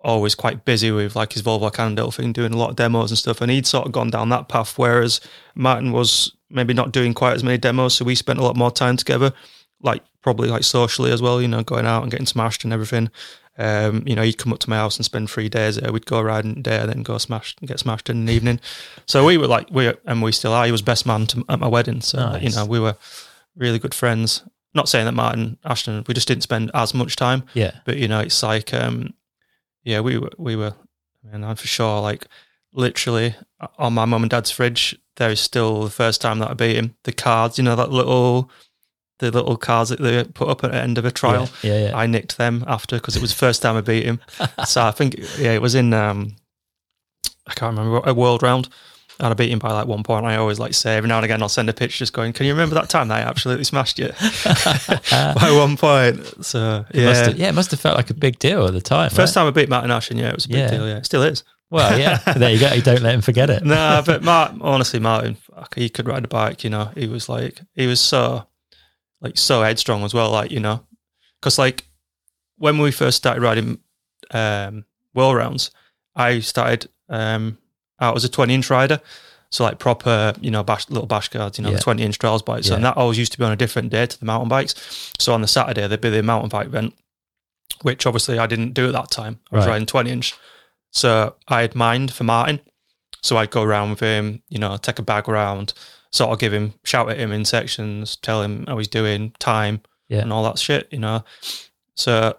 always 0.00 0.34
quite 0.34 0.66
busy 0.66 0.90
with 0.90 1.16
like 1.16 1.32
his 1.32 1.42
Volvo 1.42 1.72
Cannondale 1.72 2.10
thing, 2.10 2.32
doing 2.32 2.52
a 2.52 2.58
lot 2.58 2.70
of 2.70 2.76
demos 2.76 3.10
and 3.10 3.18
stuff. 3.18 3.40
And 3.40 3.50
he'd 3.50 3.66
sort 3.66 3.86
of 3.86 3.92
gone 3.92 4.10
down 4.10 4.28
that 4.28 4.48
path, 4.48 4.78
whereas 4.78 5.20
Martin 5.54 5.92
was 5.92 6.36
maybe 6.50 6.74
not 6.74 6.92
doing 6.92 7.14
quite 7.14 7.34
as 7.34 7.42
many 7.42 7.56
demos. 7.56 7.94
So 7.94 8.04
we 8.04 8.14
spent 8.14 8.38
a 8.38 8.42
lot 8.42 8.56
more 8.56 8.70
time 8.70 8.98
together, 8.98 9.32
like 9.80 10.02
probably 10.20 10.48
like 10.48 10.62
socially 10.62 11.10
as 11.10 11.22
well, 11.22 11.40
you 11.40 11.48
know, 11.48 11.62
going 11.62 11.86
out 11.86 12.02
and 12.02 12.10
getting 12.10 12.26
smashed 12.26 12.64
and 12.64 12.72
everything. 12.72 13.10
Um, 13.56 14.02
you 14.06 14.16
know, 14.16 14.22
he'd 14.22 14.38
come 14.38 14.52
up 14.52 14.58
to 14.60 14.70
my 14.70 14.76
house 14.76 14.96
and 14.96 15.04
spend 15.04 15.30
three 15.30 15.48
days 15.48 15.76
there. 15.76 15.92
We'd 15.92 16.06
go 16.06 16.20
riding 16.20 16.62
there, 16.62 16.86
then 16.86 17.02
go 17.02 17.18
smashed 17.18 17.60
and 17.60 17.68
get 17.68 17.78
smashed 17.78 18.10
in 18.10 18.24
the 18.26 18.32
evening. 18.32 18.60
So 19.06 19.24
we 19.24 19.38
were 19.38 19.46
like, 19.46 19.68
we 19.70 19.92
and 20.06 20.22
we 20.22 20.32
still 20.32 20.52
are. 20.52 20.66
He 20.66 20.72
was 20.72 20.82
best 20.82 21.06
man 21.06 21.26
to, 21.28 21.44
at 21.48 21.60
my 21.60 21.68
wedding. 21.68 22.00
So, 22.00 22.18
Nice. 22.18 22.42
you 22.42 22.50
know, 22.50 22.66
we 22.66 22.80
were 22.80 22.96
really 23.56 23.78
good 23.78 23.94
friends. 23.94 24.42
Not 24.74 24.88
saying 24.88 25.04
that 25.06 25.12
Martyn 25.12 25.56
Ashton, 25.64 26.02
we 26.08 26.14
just 26.14 26.26
didn't 26.26 26.42
spend 26.42 26.72
as 26.74 26.94
much 26.94 27.14
time 27.14 27.44
Yeah. 27.54 27.70
but 27.84 27.96
you 27.96 28.08
know 28.08 28.18
it's 28.18 28.42
like 28.42 28.74
um 28.74 29.14
yeah 29.84 30.00
we 30.00 30.18
were 30.18 30.32
we 30.36 30.56
were 30.56 30.74
and 31.32 31.44
I'm 31.44 31.54
for 31.54 31.68
sure 31.68 32.00
like 32.00 32.26
literally 32.72 33.36
on 33.78 33.92
my 33.94 34.04
mum 34.04 34.24
and 34.24 34.30
dad's 34.30 34.50
fridge 34.50 34.98
there 35.14 35.30
is 35.30 35.38
still 35.38 35.84
the 35.84 35.90
first 35.90 36.20
time 36.20 36.40
that 36.40 36.50
I 36.50 36.54
beat 36.54 36.74
him 36.74 36.96
the 37.04 37.12
cards 37.12 37.56
you 37.56 37.62
know 37.62 37.76
that 37.76 37.92
little 37.92 38.50
the 39.18 39.30
little 39.30 39.56
cars 39.56 39.88
that 39.90 40.00
they 40.00 40.24
put 40.24 40.48
up 40.48 40.64
at 40.64 40.72
the 40.72 40.76
end 40.82 40.98
of 40.98 41.04
a 41.04 41.10
trial 41.10 41.48
Yeah. 41.62 41.72
Yeah. 41.78 41.88
yeah. 41.88 41.96
I 41.96 42.06
nicked 42.06 42.36
them 42.36 42.64
after 42.66 42.96
because 42.96 43.14
it 43.16 43.22
was 43.22 43.30
the 43.30 43.36
first 43.38 43.62
time 43.62 43.76
I 43.76 43.80
beat 43.80 44.04
him 44.04 44.20
so 44.66 44.82
I 44.82 44.90
think 44.90 45.16
yeah 45.38 45.52
it 45.52 45.62
was 45.62 45.74
in 45.74 45.92
um 45.94 46.36
I 47.46 47.52
can't 47.54 47.76
remember 47.76 48.00
a 48.08 48.14
world 48.14 48.42
round 48.42 48.68
and 49.20 49.28
I 49.28 49.34
beat 49.34 49.50
him 49.50 49.60
by 49.60 49.70
like 49.70 49.86
one 49.86 50.02
point. 50.02 50.26
I 50.26 50.34
always 50.36 50.58
like 50.58 50.74
say 50.74 50.96
every 50.96 51.06
now 51.08 51.16
and 51.18 51.24
again 51.24 51.40
I'll 51.40 51.48
send 51.48 51.68
a 51.70 51.72
picture 51.72 51.98
just 51.98 52.12
going, 52.12 52.32
Can 52.32 52.46
you 52.46 52.52
remember 52.52 52.74
that 52.74 52.88
time 52.88 53.06
that 53.08 53.18
I 53.24 53.28
absolutely 53.28 53.62
smashed 53.62 53.96
you? 53.98 54.08
by 55.10 55.50
one 55.56 55.76
point. 55.76 56.44
So 56.44 56.84
yeah, 56.92 57.02
It 57.02 57.04
must 57.06 57.20
yeah. 57.20 57.26
have, 57.28 57.38
yeah, 57.38 57.48
it 57.50 57.54
must 57.54 57.70
have 57.70 57.78
felt 57.80 57.96
like 57.96 58.10
a 58.10 58.14
big 58.14 58.38
deal 58.40 58.66
at 58.66 58.72
the 58.72 58.80
time. 58.80 59.10
First 59.10 59.36
right? 59.36 59.42
time 59.42 59.48
I 59.48 59.50
beat 59.52 59.68
Martyn 59.68 59.90
Ashton, 59.92 60.16
yeah, 60.16 60.30
it 60.30 60.34
was 60.34 60.46
a 60.46 60.48
big 60.48 60.56
Yeah. 60.58 60.70
deal. 60.70 60.88
Yeah, 60.88 60.96
it 60.96 61.06
still 61.06 61.22
is. 61.22 61.44
Well, 61.70 61.98
yeah. 61.98 62.16
there 62.36 62.50
you 62.50 62.58
go. 62.60 62.72
You 62.72 62.82
don't 62.82 63.02
let 63.02 63.14
him 63.14 63.20
forget 63.20 63.50
it. 63.50 63.64
no, 63.64 64.02
but 64.04 64.22
Martin, 64.22 64.60
honestly, 64.62 64.98
Martin, 65.00 65.34
fuck, 65.36 65.74
he 65.76 65.88
could 65.88 66.06
ride 66.08 66.24
a 66.24 66.28
bike. 66.28 66.64
You 66.64 66.70
know, 66.70 66.90
he 66.96 67.06
was 67.06 67.28
like, 67.28 67.60
he 67.74 67.86
was 67.86 68.00
so, 68.00 68.46
like, 69.24 69.36
so 69.38 69.62
headstrong 69.62 70.04
as 70.04 70.14
well. 70.14 70.30
Like, 70.30 70.50
you 70.52 70.60
know, 70.60 70.84
because 71.40 71.58
like 71.58 71.84
when 72.58 72.78
we 72.78 72.90
first 72.92 73.16
started 73.16 73.42
riding 73.42 73.78
um, 74.30 74.84
world 75.14 75.36
rounds, 75.36 75.70
I 76.14 76.40
started 76.40 76.88
um, 77.08 77.58
out 78.00 78.14
as 78.16 78.24
a 78.24 78.28
twenty 78.28 78.54
inch 78.54 78.70
rider. 78.70 79.00
So 79.50 79.62
like 79.64 79.78
proper, 79.78 80.34
you 80.40 80.50
know, 80.50 80.64
bash, 80.64 80.88
little 80.90 81.06
bash 81.06 81.28
guards, 81.28 81.58
you 81.58 81.62
know, 81.62 81.70
Yeah. 81.70 81.76
the 81.76 81.82
20 81.82 82.02
inch 82.02 82.18
trails 82.18 82.42
bikes. 82.42 82.68
Yeah. 82.68 82.74
And 82.74 82.84
that 82.84 82.96
always 82.96 83.18
used 83.18 83.30
to 83.32 83.38
be 83.38 83.44
on 83.44 83.52
a 83.52 83.56
different 83.56 83.90
day 83.90 84.04
to 84.04 84.18
the 84.18 84.24
mountain 84.26 84.48
bikes. 84.48 84.74
So 85.20 85.32
on 85.32 85.42
the 85.42 85.46
Saturday, 85.46 85.86
there'd 85.86 86.00
be 86.00 86.10
the 86.10 86.24
mountain 86.24 86.48
bike 86.48 86.66
event, 86.66 86.92
which 87.82 88.04
obviously 88.04 88.36
I 88.40 88.48
didn't 88.48 88.72
do 88.74 88.86
at 88.88 88.94
that 88.94 89.12
time. 89.12 89.38
I 89.52 89.56
was 89.56 89.64
Right. 89.66 89.72
riding 89.74 89.86
20 89.86 90.10
inch. 90.10 90.34
So 90.90 91.36
I 91.46 91.60
had 91.60 91.76
mined 91.76 92.12
for 92.12 92.24
Martin. 92.24 92.58
So 93.22 93.36
I'd 93.36 93.52
go 93.52 93.62
around 93.62 93.90
with 93.90 94.00
him, 94.00 94.42
you 94.48 94.58
know, 94.58 94.76
take 94.76 94.98
a 94.98 95.02
bag 95.02 95.28
around, 95.28 95.72
sort 96.14 96.30
of 96.30 96.38
give 96.38 96.52
him, 96.52 96.74
shout 96.84 97.10
at 97.10 97.18
him 97.18 97.32
in 97.32 97.44
sections, 97.44 98.16
tell 98.16 98.40
him 98.42 98.64
how 98.68 98.78
he's 98.78 98.88
doing, 98.88 99.32
time, 99.40 99.80
Yeah. 100.08 100.20
and 100.20 100.32
all 100.32 100.44
that 100.44 100.58
shit, 100.58 100.86
you 100.92 100.98
know. 101.00 101.24
So 101.96 102.36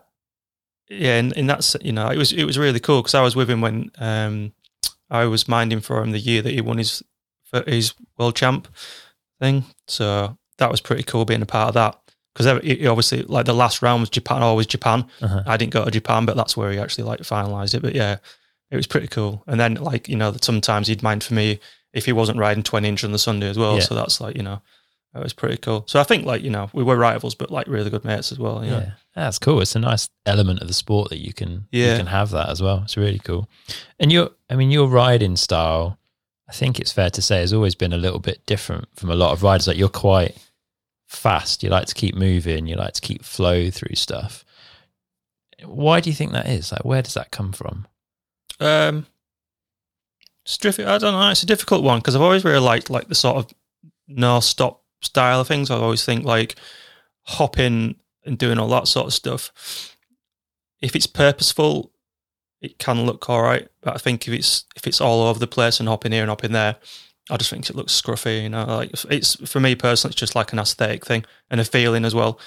yeah, 0.90 1.18
and, 1.20 1.34
in 1.34 1.48
that 1.48 1.64
se- 1.64 1.80
you 1.84 1.92
know, 1.92 2.08
it 2.10 2.18
was 2.18 2.32
it 2.32 2.46
was 2.46 2.58
really 2.58 2.80
cool 2.80 3.02
because 3.02 3.16
I 3.16 3.22
was 3.22 3.36
with 3.36 3.50
him 3.50 3.62
when 3.62 3.92
um 3.98 4.54
I 5.10 5.26
was 5.26 5.48
minding 5.48 5.82
for 5.82 6.02
him 6.02 6.12
the 6.12 6.20
year 6.20 6.42
that 6.42 6.54
he 6.54 6.62
won 6.62 6.78
his 6.78 7.04
his 7.68 7.94
world 8.18 8.36
champ 8.36 8.68
thing. 9.40 9.66
So 9.88 10.38
that 10.58 10.72
was 10.72 10.82
pretty 10.82 11.04
cool 11.04 11.26
being 11.26 11.42
a 11.42 11.46
part 11.46 11.70
of 11.70 11.74
that 11.76 12.00
because 12.34 12.48
obviously 12.48 13.24
like 13.24 13.46
the 13.46 13.54
last 13.54 13.82
round 13.82 14.02
was 14.02 14.10
Japan, 14.10 14.42
always 14.44 14.68
Japan. 14.68 15.06
Uh-huh. 15.22 15.44
I 15.46 15.58
didn't 15.58 15.74
go 15.74 15.86
to 15.86 15.92
Japan, 15.92 16.26
but 16.26 16.36
that's 16.36 16.56
where 16.58 16.72
he 16.72 16.80
actually 16.80 17.06
like 17.06 17.20
finalized 17.22 17.74
it. 17.76 17.82
But 17.82 17.96
yeah, 17.96 18.18
it 18.72 18.76
was 18.76 18.88
pretty 18.88 19.08
cool. 19.08 19.44
And 19.48 19.60
then 19.60 19.76
like 19.76 20.08
you 20.10 20.16
know 20.16 20.34
sometimes 20.42 20.88
he'd 20.88 21.04
mind 21.04 21.24
for 21.24 21.34
me 21.34 21.60
if 21.96 22.06
he 22.06 22.12
wasn't 22.14 22.38
riding 22.38 22.62
twenty 22.62 22.88
inch 22.90 23.04
on 23.04 23.12
the 23.12 23.18
Sunday 23.20 23.50
as 23.50 23.58
well. 23.58 23.76
Yeah. 23.76 23.82
So 23.82 23.96
that's 23.96 24.22
like 24.22 24.36
you 24.36 24.44
know 24.44 24.62
that 25.14 25.24
was 25.24 25.34
pretty 25.34 25.58
cool. 25.58 25.86
So 25.88 26.00
I 26.00 26.04
think 26.04 26.26
like 26.26 26.44
you 26.44 26.50
know 26.52 26.70
we 26.74 26.84
were 26.84 26.98
rivals, 26.98 27.34
but 27.36 27.50
like 27.50 27.68
really 27.68 27.90
good 27.90 28.06
mates 28.06 28.32
as 28.32 28.38
well. 28.38 28.64
You 28.64 28.72
know? 28.72 28.80
Yeah, 28.80 28.92
that's 29.16 29.40
cool. 29.40 29.62
It's 29.62 29.76
a 29.76 29.80
nice 29.80 30.10
element 30.26 30.60
of 30.62 30.68
the 30.68 30.74
sport 30.74 31.10
that 31.10 31.20
you 31.26 31.34
can 31.34 31.68
you 31.72 31.84
Yeah. 31.86 31.98
can 31.98 32.08
have 32.08 32.30
that 32.32 32.50
as 32.50 32.62
well. 32.62 32.82
It's 32.84 32.98
really 32.98 33.20
cool. 33.20 33.50
And 34.00 34.12
your, 34.12 34.32
I 34.50 34.56
mean, 34.56 34.72
your 34.72 34.88
riding 34.90 35.38
style, 35.38 35.98
I 36.50 36.52
think 36.52 36.80
it's 36.80 36.92
fair 36.92 37.10
to 37.12 37.22
say, 37.22 37.40
has 37.40 37.54
always 37.54 37.76
been 37.76 37.94
a 37.94 37.98
little 37.98 38.20
bit 38.20 38.46
different 38.46 38.90
from 38.96 39.10
a 39.10 39.16
lot 39.16 39.32
of 39.32 39.42
riders. 39.42 39.68
Like 39.68 39.78
you're 39.78 39.88
quite 39.90 40.38
fast. 41.08 41.64
You 41.64 41.70
like 41.70 41.88
to 41.88 41.96
keep 41.96 42.14
moving. 42.16 42.68
You 42.68 42.76
like 42.76 42.94
to 42.96 43.02
keep 43.02 43.24
flow 43.24 43.70
through 43.72 43.96
stuff. 43.96 44.44
Why 45.64 46.02
do 46.02 46.10
you 46.10 46.16
think 46.16 46.34
that 46.34 46.48
is? 46.50 46.74
Like, 46.74 46.84
where 46.84 47.02
does 47.02 47.14
that 47.14 47.32
come 47.32 47.54
from? 47.54 47.88
Um, 48.60 49.06
diffi- 50.46 50.88
I 50.88 50.98
don't 50.98 51.14
know. 51.14 51.30
It's 51.30 51.44
a 51.44 51.48
difficult 51.48 51.84
one 51.84 52.00
because 52.00 52.16
I've 52.16 52.22
always 52.22 52.46
really 52.46 52.60
liked 52.60 52.90
like 52.90 53.08
the 53.08 53.16
sort 53.16 53.38
of 53.38 53.54
no 54.08 54.40
stop 54.40 54.84
style 55.02 55.42
of 55.42 55.48
things. 55.48 55.70
I 55.70 55.76
always 55.76 56.06
think 56.06 56.24
like 56.24 56.56
hopping 57.24 57.96
and 58.26 58.38
doing 58.38 58.60
all 58.60 58.70
that 58.70 58.88
sort 58.88 59.08
of 59.08 59.14
stuff. 59.14 59.96
If 60.82 60.96
it's 60.96 61.08
purposeful, 61.08 61.92
it 62.62 62.78
can 62.80 63.06
look 63.06 63.30
all 63.30 63.42
right. 63.42 63.68
But 63.82 63.96
I 63.96 63.98
think 63.98 64.28
if 64.28 64.34
it's 64.34 64.66
if 64.76 64.88
it's 64.88 65.02
all 65.02 65.24
over 65.24 65.40
the 65.40 65.48
place 65.48 65.80
and 65.80 65.90
hopping 65.90 66.12
here 66.12 66.22
and 66.22 66.30
hopping 66.30 66.52
there, 66.52 66.76
I 67.30 67.38
just 67.38 67.50
think 67.50 67.70
it 67.70 67.76
looks 67.76 68.00
scruffy. 68.00 68.44
You 68.44 68.50
know, 68.50 68.66
like 68.66 68.92
it's 69.10 69.36
for 69.50 69.60
me 69.60 69.76
personally, 69.76 70.12
it's 70.12 70.20
just 70.20 70.36
like 70.36 70.54
an 70.54 70.60
aesthetic 70.60 71.06
thing 71.06 71.26
and 71.50 71.60
a 71.60 71.66
feeling 71.66 72.06
as 72.06 72.16
well. 72.16 72.40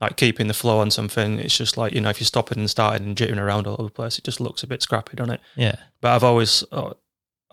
Like 0.00 0.18
keeping 0.18 0.46
the 0.46 0.54
flow 0.54 0.80
on 0.80 0.90
something, 0.90 1.38
it's 1.38 1.56
just 1.56 1.78
like 1.78 1.94
you 1.94 2.02
know 2.02 2.10
if 2.10 2.20
you're 2.20 2.26
stopping 2.26 2.58
and 2.58 2.68
starting 2.68 3.06
and 3.06 3.16
jittering 3.16 3.40
around 3.40 3.66
all 3.66 3.74
over 3.74 3.84
the 3.84 3.90
place, 3.90 4.18
it 4.18 4.24
just 4.24 4.40
looks 4.40 4.62
a 4.62 4.66
bit 4.66 4.82
scrappy, 4.82 5.16
doesn't 5.16 5.34
it? 5.34 5.40
Yeah, 5.54 5.76
but 6.02 6.12
I've 6.12 6.24
always 6.24 6.62
uh, 6.70 6.92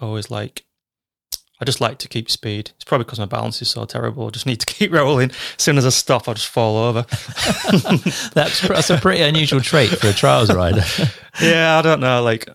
Oh, 0.03 0.07
always 0.07 0.29
like 0.29 0.65
I 1.61 1.65
just 1.65 1.79
like 1.79 1.97
to 1.99 2.09
keep 2.09 2.29
speed. 2.29 2.71
It's 2.75 2.83
probably 2.83 3.05
because 3.05 3.19
my 3.19 3.25
balance 3.25 3.61
is 3.61 3.69
so 3.69 3.85
terrible. 3.85 4.27
I 4.27 4.31
just 4.31 4.45
need 4.45 4.59
to 4.59 4.65
keep 4.73 4.91
rolling. 4.91 5.29
As 5.29 5.37
soon 5.63 5.77
as 5.77 5.85
I 5.85 5.89
stop, 5.89 6.27
I 6.27 6.33
just 6.33 6.47
fall 6.49 6.77
over. 6.77 7.03
that's 8.33 8.61
that's 8.67 8.89
a 8.89 8.97
pretty 8.97 9.21
unusual 9.23 9.61
trait 9.61 9.89
for 9.91 10.07
a 10.07 10.13
trials 10.13 10.53
rider. 10.53 10.83
yeah, 11.41 11.77
I 11.77 11.81
don't 11.81 12.01
know. 12.01 12.21
Like, 12.21 12.49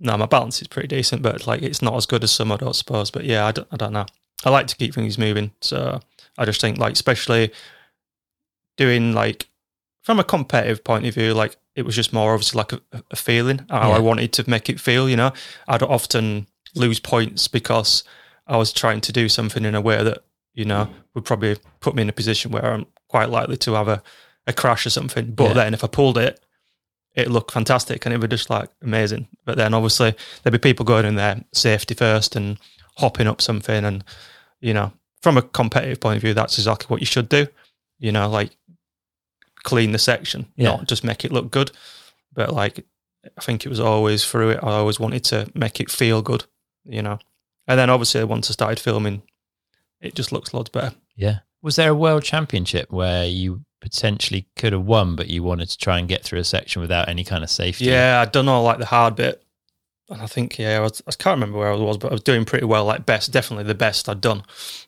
no, 0.00 0.16
my 0.18 0.26
balance 0.26 0.60
is 0.60 0.68
pretty 0.68 0.88
decent, 0.88 1.22
but 1.22 1.46
like 1.46 1.62
it's 1.62 1.80
not 1.80 1.94
as 1.96 2.04
good 2.04 2.24
as 2.24 2.30
some. 2.30 2.52
I 2.52 2.56
don't 2.56 2.76
suppose. 2.76 3.10
But 3.10 3.24
yeah, 3.24 3.46
I 3.46 3.52
don't, 3.52 3.68
I 3.72 3.76
don't 3.76 3.92
know. 3.92 4.06
I 4.44 4.50
like 4.50 4.66
to 4.66 4.76
keep 4.76 4.94
things 4.94 5.16
moving, 5.18 5.52
so 5.60 6.00
I 6.36 6.44
just 6.44 6.60
think 6.60 6.76
like 6.78 6.92
especially 6.92 7.52
doing 8.76 9.12
like 9.14 9.48
from 10.02 10.18
a 10.18 10.24
competitive 10.24 10.82
point 10.84 11.06
of 11.06 11.14
view, 11.14 11.32
like 11.32 11.56
it 11.74 11.82
was 11.86 11.94
just 11.94 12.12
more 12.12 12.34
obviously 12.34 12.58
like 12.58 12.72
a, 12.72 12.80
a 13.10 13.16
feeling 13.16 13.64
how 13.70 13.90
Yeah. 13.90 13.96
I 13.96 13.98
wanted 14.00 14.32
to 14.34 14.50
make 14.50 14.68
it 14.68 14.80
feel. 14.80 15.08
You 15.08 15.16
know, 15.16 15.32
I'd 15.68 15.82
often 15.82 16.48
lose 16.74 17.00
points 17.00 17.48
because 17.48 18.04
I 18.46 18.56
was 18.56 18.72
trying 18.72 19.00
to 19.02 19.12
do 19.12 19.28
something 19.28 19.64
in 19.64 19.74
a 19.74 19.80
way 19.80 20.02
that 20.02 20.24
you 20.54 20.64
know 20.64 20.86
mm. 20.86 20.94
would 21.14 21.24
probably 21.24 21.56
put 21.80 21.94
me 21.94 22.02
in 22.02 22.08
a 22.08 22.12
position 22.12 22.50
where 22.50 22.72
I'm 22.72 22.86
quite 23.08 23.28
likely 23.30 23.56
to 23.58 23.74
have 23.74 23.88
a, 23.88 24.02
a 24.46 24.52
crash 24.52 24.86
or 24.86 24.90
something. 24.90 25.32
But 25.32 25.48
Yeah. 25.48 25.52
then 25.54 25.74
if 25.74 25.84
I 25.84 25.86
pulled 25.86 26.18
it, 26.18 26.40
it 27.14 27.30
looked 27.30 27.50
fantastic 27.52 28.06
and 28.06 28.14
it 28.14 28.18
would 28.20 28.30
just 28.30 28.48
like 28.50 28.70
amazing. 28.82 29.28
But 29.44 29.56
then 29.56 29.74
obviously 29.74 30.14
there'd 30.42 30.52
be 30.52 30.58
people 30.58 30.84
going 30.84 31.04
in 31.04 31.16
there 31.16 31.44
safety 31.52 31.94
first 31.94 32.36
and 32.36 32.58
hopping 32.96 33.26
up 33.26 33.40
something 33.40 33.84
and 33.84 34.04
you 34.60 34.74
know 34.74 34.92
from 35.22 35.36
a 35.36 35.42
competitive 35.42 36.00
point 36.00 36.16
of 36.16 36.22
view 36.22 36.34
that's 36.34 36.58
exactly 36.58 36.86
what 36.88 37.00
you 37.00 37.06
should 37.06 37.28
do. 37.28 37.46
You 37.98 38.12
know, 38.12 38.28
like 38.28 38.56
clean 39.62 39.92
the 39.92 39.98
section, 39.98 40.46
Yeah. 40.56 40.70
not 40.70 40.88
just 40.88 41.04
make 41.04 41.24
it 41.24 41.32
look 41.32 41.50
good. 41.50 41.70
But 42.34 42.52
like 42.52 42.84
I 43.38 43.40
think 43.40 43.64
it 43.64 43.68
was 43.68 43.78
always 43.80 44.24
through 44.24 44.50
it. 44.50 44.60
I 44.62 44.72
always 44.72 44.98
wanted 44.98 45.22
to 45.24 45.48
make 45.54 45.80
it 45.80 45.90
feel 45.90 46.22
good, 46.22 46.44
you 46.84 47.02
know. 47.02 47.18
And 47.66 47.78
then 47.78 47.90
obviously 47.90 48.24
once 48.24 48.50
I 48.50 48.52
started 48.52 48.80
filming, 48.80 49.22
it 50.00 50.14
just 50.14 50.32
looks 50.32 50.52
loads 50.52 50.70
better. 50.70 50.94
Yeah. 51.16 51.40
Was 51.62 51.76
there 51.76 51.90
a 51.90 51.94
world 51.94 52.24
championship 52.24 52.90
where 52.90 53.24
you 53.24 53.64
potentially 53.80 54.48
could 54.56 54.72
have 54.72 54.84
won, 54.84 55.14
but 55.16 55.28
you 55.28 55.42
wanted 55.42 55.68
to 55.68 55.78
try 55.78 55.98
and 55.98 56.08
get 56.08 56.24
through 56.24 56.40
a 56.40 56.44
section 56.44 56.82
without 56.82 57.08
any 57.08 57.24
kind 57.24 57.44
of 57.44 57.50
safety? 57.50 57.84
Yeah, 57.86 58.20
I'd 58.20 58.32
done 58.32 58.48
all 58.48 58.64
like 58.64 58.78
the 58.78 58.86
hard 58.86 59.16
bit. 59.16 59.42
And 60.08 60.20
I 60.20 60.26
think, 60.26 60.58
yeah, 60.58 60.76
I, 60.76 60.80
was, 60.80 61.00
I 61.06 61.12
can't 61.12 61.36
remember 61.36 61.58
where 61.58 61.72
I 61.72 61.76
was, 61.76 61.96
but 61.96 62.10
I 62.10 62.14
was 62.14 62.22
doing 62.22 62.44
pretty 62.44 62.66
well, 62.66 62.84
like 62.84 63.06
best, 63.06 63.32
definitely 63.32 63.64
the 63.64 63.74
best 63.74 64.08
I'd 64.08 64.20
done. 64.20 64.42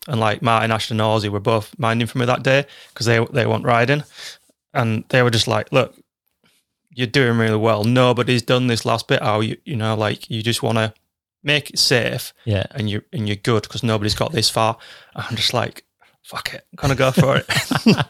And 0.09 0.21
like 0.21 0.43
Martin, 0.43 0.71
Ashton, 0.71 1.01
and 1.01 1.07
Ozzy 1.07 1.29
were 1.31 1.41
both 1.41 1.79
minding 1.79 2.09
for 2.09 2.19
me 2.19 2.27
that 2.27 2.43
day 2.43 2.67
because 2.93 3.07
they, 3.07 3.25
they 3.33 3.47
weren't 3.47 3.65
riding. 3.65 4.03
And 4.75 5.05
they 5.09 5.23
were 5.23 5.31
just 5.31 5.49
like, 5.49 5.73
look, 5.73 5.95
you're 6.91 7.07
doing 7.07 7.39
really 7.39 7.57
well. 7.57 7.85
Nobody's 7.85 8.43
done 8.43 8.67
this 8.67 8.85
last 8.85 9.09
bit. 9.09 9.21
Oh, 9.23 9.41
you, 9.41 9.57
you 9.65 9.77
know, 9.77 9.95
like 9.95 10.29
you 10.29 10.43
just 10.43 10.63
want 10.63 10.79
to 10.79 10.93
make 11.45 11.71
it 11.71 11.79
safe 11.79 12.33
Yeah. 12.45 12.65
and 12.73 12.89
you 12.91 13.03
and 13.13 13.29
you're 13.29 13.37
good 13.37 13.63
because 13.63 13.83
nobody's 13.83 14.15
got 14.15 14.33
this 14.33 14.51
far. 14.51 14.77
I'm 15.15 15.37
just 15.37 15.53
like, 15.55 15.85
fuck 16.23 16.55
it, 16.55 16.65
I'm 16.73 16.77
gonna 16.77 16.95
go 16.97 17.11
for 17.13 17.37
it. 17.37 17.47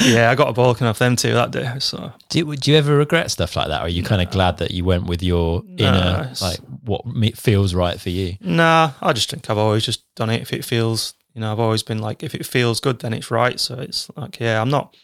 yeah, 0.00 0.30
I 0.30 0.34
got 0.34 0.48
a 0.48 0.52
balking 0.52 0.86
off 0.86 0.98
them 0.98 1.16
too 1.16 1.32
that 1.34 1.50
day. 1.50 1.74
So 1.80 2.12
Do 2.28 2.38
you, 2.38 2.56
do 2.56 2.70
you 2.70 2.76
ever 2.76 2.96
regret 2.96 3.30
stuff 3.30 3.56
like 3.56 3.68
that? 3.68 3.80
Or 3.80 3.84
are 3.86 3.88
you 3.88 4.02
kind 4.02 4.22
of 4.22 4.30
glad 4.30 4.58
that 4.58 4.70
you 4.70 4.84
went 4.84 5.06
with 5.06 5.22
your 5.22 5.62
inner, 5.76 6.20
it's- 6.30 6.42
like 6.42 6.58
what 6.84 7.02
feels 7.36 7.74
right 7.74 8.00
for 8.00 8.10
you? 8.10 8.36
nah, 8.40 8.92
I 9.02 9.12
just 9.12 9.30
think 9.30 9.48
I've 9.50 9.58
always 9.58 9.84
just 9.84 10.04
done 10.14 10.30
it 10.30 10.42
if 10.42 10.52
it 10.52 10.64
feels. 10.64 11.14
You 11.34 11.42
know, 11.42 11.52
I've 11.52 11.60
always 11.60 11.82
been 11.84 11.98
like, 12.00 12.22
if 12.24 12.34
it 12.34 12.44
feels 12.46 12.80
good, 12.80 12.98
then 13.00 13.12
it's 13.14 13.30
right. 13.30 13.60
So 13.60 13.74
it's 13.78 14.10
like, 14.16 14.40
yeah, 14.40 14.60
I'm 14.60 14.70
not. 14.70 14.96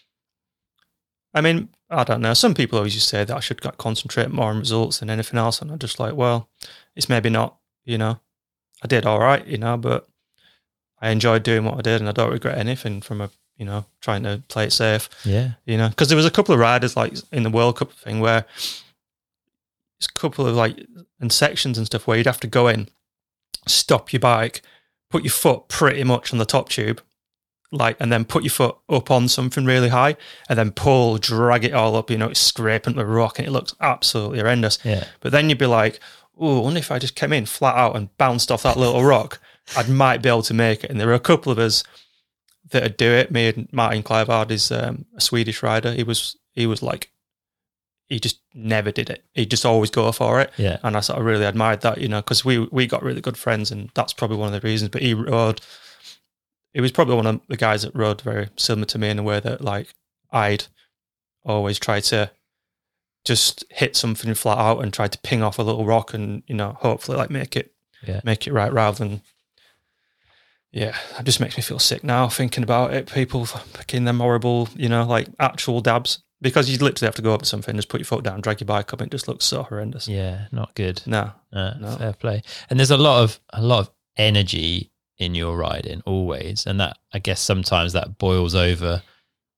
I 1.32 1.40
mean, 1.40 1.68
I 1.90 2.02
don't 2.04 2.20
know. 2.22 2.34
Some 2.34 2.54
people 2.54 2.78
always 2.78 2.94
just 2.94 3.08
say 3.08 3.24
that 3.24 3.36
I 3.36 3.40
should 3.40 3.60
concentrate 3.78 4.30
more 4.30 4.50
on 4.50 4.58
results 4.58 4.98
than 4.98 5.10
anything 5.10 5.38
else, 5.38 5.60
and 5.60 5.70
I'm 5.70 5.78
just 5.78 6.00
like, 6.00 6.14
well, 6.14 6.48
it's 6.96 7.08
maybe 7.08 7.30
not. 7.30 7.56
You 7.84 7.98
know, 7.98 8.20
I 8.82 8.86
did 8.86 9.06
all 9.06 9.20
right. 9.20 9.46
You 9.46 9.58
know, 9.58 9.76
but 9.76 10.08
I 11.00 11.10
enjoyed 11.10 11.42
doing 11.42 11.64
what 11.64 11.78
I 11.78 11.82
did, 11.82 12.00
and 12.00 12.08
I 12.08 12.12
don't 12.12 12.32
regret 12.32 12.58
anything 12.58 13.00
from 13.00 13.20
a 13.20 13.30
you 13.56 13.64
know 13.64 13.84
trying 14.00 14.22
to 14.24 14.42
play 14.48 14.64
it 14.64 14.72
safe. 14.72 15.08
Yeah. 15.24 15.52
you 15.64 15.76
know, 15.76 15.88
because 15.88 16.08
there 16.08 16.16
was 16.16 16.26
a 16.26 16.30
couple 16.30 16.54
of 16.54 16.60
riders 16.60 16.96
like 16.96 17.14
in 17.32 17.42
the 17.42 17.50
World 17.50 17.76
Cup 17.76 17.92
thing 17.92 18.20
where 18.20 18.44
it's 19.98 20.06
a 20.08 20.12
couple 20.12 20.46
of 20.46 20.54
like 20.54 20.86
and 21.20 21.32
sections 21.32 21.78
and 21.78 21.86
stuff 21.86 22.06
where 22.06 22.16
you'd 22.16 22.26
have 22.26 22.40
to 22.40 22.46
go 22.46 22.68
in, 22.68 22.88
stop 23.66 24.12
your 24.12 24.20
bike, 24.20 24.62
put 25.10 25.24
your 25.24 25.30
foot 25.30 25.68
pretty 25.68 26.04
much 26.04 26.32
on 26.32 26.38
the 26.38 26.44
top 26.44 26.68
tube, 26.68 27.00
like, 27.70 27.96
and 28.00 28.10
then 28.12 28.24
put 28.24 28.42
your 28.42 28.50
foot 28.50 28.76
up 28.88 29.10
on 29.10 29.28
something 29.28 29.64
really 29.64 29.88
high, 29.88 30.16
and 30.48 30.58
then 30.58 30.70
pull, 30.70 31.18
drag 31.18 31.64
it 31.64 31.72
all 31.72 31.96
up. 31.96 32.10
You 32.10 32.18
know, 32.18 32.28
it's 32.28 32.40
scraping 32.40 32.96
the 32.96 33.06
rock, 33.06 33.38
and 33.38 33.46
it 33.46 33.50
looks 33.50 33.74
absolutely 33.80 34.40
horrendous. 34.40 34.78
Yeah. 34.84 35.04
But 35.20 35.32
then 35.32 35.48
you'd 35.48 35.58
be 35.58 35.66
like, 35.66 36.00
oh, 36.38 36.60
I 36.60 36.62
wonder 36.62 36.78
if 36.78 36.90
I 36.90 36.98
just 36.98 37.14
came 37.14 37.32
in 37.32 37.46
flat 37.46 37.76
out 37.76 37.96
and 37.96 38.16
bounced 38.18 38.50
off 38.50 38.62
that 38.62 38.76
little 38.76 39.04
rock, 39.04 39.40
I 39.76 39.82
might 39.84 40.22
be 40.22 40.28
able 40.28 40.42
to 40.42 40.54
make 40.54 40.84
it. 40.84 40.90
And 40.90 41.00
there 41.00 41.06
were 41.06 41.14
a 41.14 41.20
couple 41.20 41.52
of 41.52 41.58
us 41.58 41.84
that'd 42.70 42.96
do 42.96 43.10
it. 43.10 43.30
Me 43.30 43.48
and 43.48 43.68
Martin 43.72 44.02
Clivard 44.02 44.50
is 44.50 44.70
um, 44.70 45.06
a 45.16 45.20
Swedish 45.20 45.62
rider. 45.62 45.92
He 45.92 46.02
was 46.02 46.36
he 46.52 46.66
was 46.66 46.82
like 46.82 47.10
he 48.08 48.20
just 48.20 48.40
never 48.52 48.90
did 48.92 49.10
it. 49.10 49.24
He'd 49.32 49.50
just 49.50 49.64
always 49.64 49.90
go 49.90 50.10
for 50.12 50.40
it. 50.40 50.52
Yeah. 50.56 50.78
And 50.82 50.96
I 50.96 51.00
sort 51.00 51.18
of 51.18 51.24
really 51.24 51.44
admired 51.44 51.80
that, 51.82 51.98
you 51.98 52.08
know, 52.08 52.20
because 52.20 52.44
we 52.44 52.58
we 52.70 52.86
got 52.86 53.02
really 53.02 53.20
good 53.20 53.36
friends, 53.36 53.70
and 53.70 53.90
that's 53.94 54.12
probably 54.12 54.36
one 54.36 54.52
of 54.52 54.60
the 54.60 54.66
reasons. 54.66 54.90
But 54.90 55.02
he 55.02 55.14
rode. 55.14 55.60
He 56.72 56.80
was 56.80 56.92
probably 56.92 57.16
one 57.16 57.26
of 57.26 57.40
the 57.48 57.56
guys 57.56 57.82
that 57.82 57.94
rode 57.94 58.20
very 58.20 58.48
similar 58.56 58.86
to 58.86 58.98
me 58.98 59.08
in 59.08 59.18
a 59.18 59.22
way 59.22 59.40
that 59.40 59.60
like 59.60 59.94
I'd 60.32 60.66
always 61.44 61.78
try 61.78 62.00
to 62.00 62.30
just 63.24 63.64
hit 63.70 63.96
something 63.96 64.34
flat 64.34 64.58
out 64.58 64.80
and 64.80 64.92
try 64.92 65.08
to 65.08 65.18
ping 65.18 65.42
off 65.42 65.58
a 65.58 65.62
little 65.62 65.84
rock 65.86 66.12
and 66.14 66.42
you 66.46 66.54
know 66.54 66.76
hopefully 66.80 67.16
like 67.16 67.30
make 67.30 67.56
it 67.56 67.72
Yeah. 68.06 68.20
make 68.24 68.46
it 68.46 68.52
right 68.52 68.72
rather 68.72 68.98
than 68.98 69.22
yeah 70.72 70.96
it 71.18 71.24
just 71.24 71.40
makes 71.40 71.56
me 71.56 71.62
feel 71.62 71.78
sick 71.78 72.02
now 72.04 72.28
thinking 72.28 72.62
about 72.62 72.92
it 72.92 73.10
people 73.12 73.46
picking 73.72 74.04
them 74.04 74.18
horrible 74.20 74.68
you 74.74 74.88
know 74.88 75.04
like 75.04 75.28
actual 75.38 75.80
dabs 75.80 76.22
because 76.40 76.68
you 76.68 76.76
literally 76.78 77.06
have 77.06 77.14
to 77.14 77.22
go 77.22 77.32
up 77.32 77.40
to 77.40 77.46
something 77.46 77.76
just 77.76 77.88
put 77.88 78.00
your 78.00 78.04
foot 78.06 78.24
down 78.24 78.40
drag 78.40 78.60
your 78.60 78.66
bike 78.66 78.92
up 78.92 79.00
and 79.00 79.08
it 79.08 79.14
just 79.16 79.28
looks 79.28 79.44
so 79.44 79.62
horrendous 79.62 80.08
Yeah. 80.08 80.46
Not 80.52 80.74
good. 80.74 81.02
no 81.06 81.32
Uh, 81.52 81.74
No. 81.80 81.96
Fair 81.96 82.12
play. 82.12 82.42
And 82.68 82.78
there's 82.78 82.90
a 82.90 82.96
lot 82.98 83.22
of 83.22 83.40
a 83.50 83.62
lot 83.62 83.78
of 83.80 83.90
energy 84.16 84.90
in 85.16 85.34
your 85.36 85.56
riding 85.56 86.02
always, 86.04 86.66
and 86.66 86.80
that 86.80 86.98
I 87.12 87.20
guess 87.20 87.40
sometimes 87.40 87.92
that 87.92 88.18
boils 88.18 88.54
over 88.56 89.02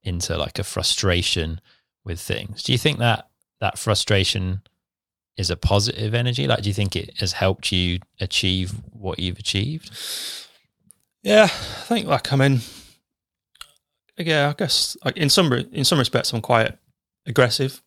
into 0.03 0.37
like 0.37 0.59
a 0.59 0.65
frustration 0.65 1.61
with 2.05 2.21
things. 2.21 2.63
Do 2.63 2.73
you 2.73 2.79
think 2.79 2.99
that 2.99 3.27
that 3.67 3.79
frustration 3.79 4.63
is 5.37 5.51
a 5.51 5.57
positive 5.57 6.15
energy? 6.15 6.47
Like, 6.47 6.63
do 6.63 6.69
you 6.69 6.75
think 6.75 6.95
it 6.95 7.19
has 7.19 7.33
helped 7.33 7.73
you 7.73 7.99
achieve 8.21 8.75
what 8.93 9.19
you've 9.19 9.39
achieved? 9.39 9.91
Yeah, 11.23 11.45
I 11.45 11.87
think 11.89 12.07
like 12.07 12.33
I 12.33 12.37
mean, 12.37 12.61
yeah, 14.17 14.51
I 14.51 14.55
guess 14.57 14.97
like 15.05 15.17
in 15.17 15.29
some 15.29 15.53
in 15.53 15.85
some 15.85 15.99
respects 15.99 16.33
I'm 16.33 16.41
quite 16.41 16.79
aggressive, 17.27 17.83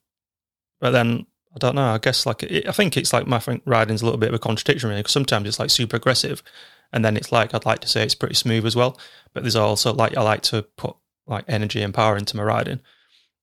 but 0.81 0.91
then 0.91 1.25
I 1.55 1.57
don't 1.59 1.75
know. 1.75 1.93
I 1.93 1.97
guess 1.97 2.25
like 2.25 2.43
it, 2.43 2.67
I 2.67 2.73
think 2.73 2.97
it's 2.97 3.13
like 3.13 3.25
my 3.25 3.39
think 3.39 3.63
riding's 3.65 4.01
a 4.01 4.05
little 4.05 4.19
bit 4.19 4.29
of 4.29 4.35
a 4.35 4.39
contradiction. 4.39 4.89
Because 4.89 5.13
sometimes 5.13 5.47
it's 5.47 5.59
like 5.59 5.69
super 5.69 5.95
aggressive, 5.95 6.43
and 6.91 7.05
then 7.05 7.15
it's 7.15 7.31
like 7.31 7.53
I'd 7.53 7.65
like 7.65 7.79
to 7.79 7.87
say 7.87 8.03
it's 8.03 8.15
pretty 8.15 8.35
smooth 8.35 8.65
as 8.65 8.75
well. 8.75 8.99
But 9.33 9.43
there's 9.43 9.55
also 9.55 9.93
like 9.93 10.17
I 10.17 10.21
like 10.21 10.41
to 10.43 10.63
put 10.75 10.97
like 11.25 11.45
energy 11.47 11.81
and 11.81 11.93
power 11.93 12.17
into 12.17 12.35
my 12.35 12.43
riding. 12.43 12.81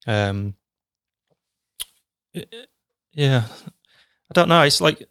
Um, 0.06 0.54
yeah, 3.12 3.44
I 4.30 4.34
don't 4.34 4.48
know. 4.48 4.62
It's 4.62 4.80
like 4.80 5.08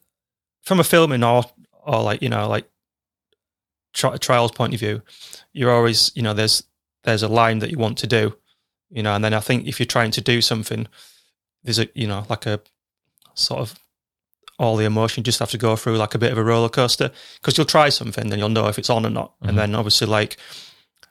from 0.64 0.80
a 0.80 0.84
filming 0.84 1.24
or 1.24 1.44
or 1.86 2.02
like 2.02 2.22
you 2.22 2.30
know 2.30 2.48
like 2.48 2.70
tri- 3.94 4.18
trials 4.18 4.52
point 4.52 4.74
of 4.74 4.80
view, 4.80 5.02
you're 5.54 5.72
always 5.72 6.12
you 6.16 6.22
know 6.22 6.34
there's 6.34 6.64
there's 7.04 7.24
a 7.24 7.28
line 7.28 7.60
that 7.60 7.72
you 7.72 7.78
want 7.78 7.98
to 8.00 8.08
do, 8.08 8.36
you 8.90 9.04
know, 9.04 9.14
and 9.14 9.24
then 9.24 9.34
I 9.34 9.40
think 9.40 9.68
if 9.68 9.80
you're 9.80 9.86
trying 9.86 10.12
to 10.12 10.22
do 10.22 10.42
something, 10.42 10.88
there's 11.64 11.80
a 11.80 11.88
you 11.94 12.08
know 12.08 12.26
like 12.30 12.46
a 12.46 12.62
sort 13.34 13.60
of 13.60 13.80
all 14.58 14.78
the 14.78 14.86
emotion 14.86 15.22
you 15.22 15.26
just 15.26 15.40
have 15.40 15.52
to 15.52 15.58
go 15.58 15.76
through 15.76 15.98
like 15.98 16.16
a 16.16 16.18
bit 16.18 16.32
of 16.32 16.38
a 16.38 16.44
roller 16.44 16.70
coaster 16.70 17.12
because 17.36 17.58
you'll 17.58 17.66
try 17.66 17.90
something 17.90 18.30
then 18.30 18.40
you'll 18.40 18.50
know 18.50 18.68
if 18.68 18.80
it's 18.80 18.90
on 18.90 19.06
or 19.06 19.10
not 19.10 19.34
mm-hmm. 19.36 19.50
and 19.50 19.58
then 19.58 19.76
obviously 19.76 20.08
like 20.08 20.38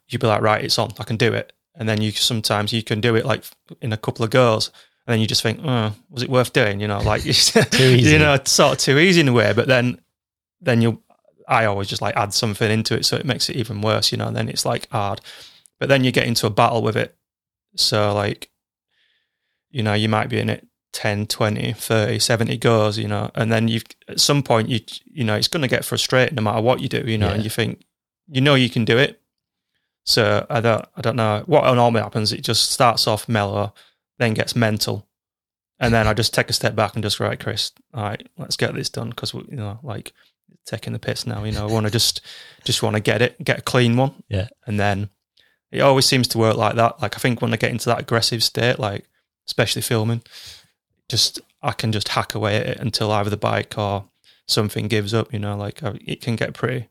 you'll 0.08 0.20
be 0.20 0.26
like 0.26 0.40
right 0.40 0.64
it's 0.64 0.78
on 0.78 0.90
i 0.98 1.04
can 1.04 1.16
do 1.16 1.32
it 1.32 1.52
and 1.74 1.88
then 1.88 2.00
you 2.00 2.10
sometimes 2.10 2.72
you 2.72 2.82
can 2.82 3.00
do 3.00 3.14
it 3.14 3.26
like 3.26 3.44
in 3.82 3.92
a 3.92 3.96
couple 3.96 4.24
of 4.24 4.30
goes 4.30 4.70
and 5.06 5.12
then 5.12 5.20
you 5.20 5.26
just 5.26 5.42
think 5.42 5.60
oh 5.62 5.92
was 6.10 6.22
it 6.22 6.30
worth 6.30 6.52
doing? 6.52 6.80
You 6.80 6.88
know 6.88 7.00
like 7.00 7.24
you 7.78 8.18
know 8.18 8.38
sort 8.44 8.72
of 8.72 8.78
too 8.78 8.98
easy 8.98 9.20
in 9.20 9.28
a 9.28 9.32
way 9.32 9.52
but 9.52 9.66
then 9.66 10.00
then 10.60 10.80
you 10.80 11.02
i 11.46 11.66
always 11.66 11.88
just 11.88 12.00
like 12.00 12.16
add 12.16 12.32
something 12.32 12.70
into 12.70 12.94
it 12.94 13.04
so 13.04 13.16
it 13.16 13.26
makes 13.26 13.50
it 13.50 13.56
even 13.56 13.82
worse 13.82 14.10
you 14.10 14.16
know 14.16 14.28
and 14.28 14.36
then 14.36 14.48
it's 14.48 14.64
like 14.64 14.88
hard. 14.90 15.20
But 15.78 15.88
then 15.88 16.04
you 16.04 16.12
get 16.12 16.26
into 16.26 16.46
a 16.46 16.50
battle 16.50 16.82
with 16.82 16.96
it. 16.96 17.16
So 17.76 18.14
like 18.14 18.50
you 19.70 19.82
know 19.82 19.94
you 19.94 20.08
might 20.08 20.28
be 20.28 20.38
in 20.38 20.48
it 20.48 20.66
10 20.92 21.26
20 21.26 21.72
30 21.72 22.20
70 22.20 22.56
goes 22.58 22.96
you 22.96 23.08
know 23.08 23.28
and 23.34 23.50
then 23.50 23.66
you've 23.66 23.82
at 24.06 24.20
some 24.20 24.44
point 24.44 24.68
you 24.68 24.78
you 25.04 25.24
know 25.24 25.34
it's 25.34 25.48
going 25.48 25.62
to 25.62 25.68
get 25.68 25.84
frustrating 25.84 26.36
no 26.36 26.42
matter 26.42 26.60
what 26.60 26.78
you 26.78 26.88
do 26.88 27.02
you 27.04 27.18
know 27.18 27.26
yeah. 27.26 27.34
and 27.34 27.42
you 27.42 27.50
think 27.50 27.84
you 28.28 28.40
know 28.40 28.54
you 28.54 28.70
can 28.70 28.84
do 28.84 28.96
it. 28.96 29.20
So 30.04 30.46
i 30.48 30.60
don't 30.60 30.86
i 30.96 31.00
don't 31.00 31.16
know. 31.16 31.42
What 31.46 31.70
normally 31.74 32.02
happens 32.02 32.32
it 32.32 32.42
just 32.42 32.70
starts 32.70 33.06
off 33.06 33.28
mellow 33.28 33.74
then 34.18 34.34
gets 34.34 34.56
mental 34.56 35.06
and 35.78 35.92
then 35.92 36.06
i 36.06 36.14
just 36.14 36.34
take 36.34 36.50
a 36.50 36.52
step 36.52 36.74
back 36.74 36.94
and 36.94 37.02
just 37.02 37.20
right 37.20 37.40
chris 37.40 37.72
all 37.92 38.02
right 38.02 38.28
let's 38.38 38.56
get 38.56 38.74
this 38.74 38.88
done 38.88 39.10
because 39.10 39.34
we, 39.34 39.42
you 39.48 39.56
know 39.56 39.78
like 39.82 40.12
taking 40.66 40.92
the 40.92 40.98
piss 40.98 41.26
now 41.26 41.44
you 41.44 41.52
know 41.52 41.68
i 41.68 41.70
want 41.70 41.84
to 41.84 41.92
just 41.92 42.20
just 42.64 42.82
want 42.82 42.94
to 42.94 43.00
get 43.00 43.20
it 43.20 43.42
get 43.42 43.58
a 43.58 43.62
clean 43.62 43.96
one 43.96 44.14
yeah 44.28 44.48
and 44.66 44.80
then 44.80 45.10
it 45.70 45.80
always 45.80 46.06
seems 46.06 46.28
to 46.28 46.38
work 46.38 46.56
like 46.56 46.76
that 46.76 47.00
like 47.02 47.16
i 47.16 47.18
think 47.18 47.42
when 47.42 47.52
i 47.52 47.56
get 47.56 47.70
into 47.70 47.88
that 47.88 48.00
aggressive 48.00 48.42
state 48.42 48.78
like 48.78 49.04
especially 49.46 49.82
filming 49.82 50.22
just 51.08 51.40
I 51.62 51.72
can 51.72 51.92
just 51.92 52.08
hack 52.08 52.34
away 52.34 52.56
at 52.56 52.66
it 52.66 52.78
until 52.78 53.10
either 53.10 53.30
the 53.30 53.36
bike 53.36 53.76
or 53.78 54.04
something 54.46 54.88
gives 54.88 55.14
up. 55.14 55.32
You 55.32 55.38
know, 55.38 55.56
like 55.56 55.82
uh, 55.82 55.94
it 56.00 56.20
can 56.20 56.36
get 56.36 56.54
pretty, 56.54 56.88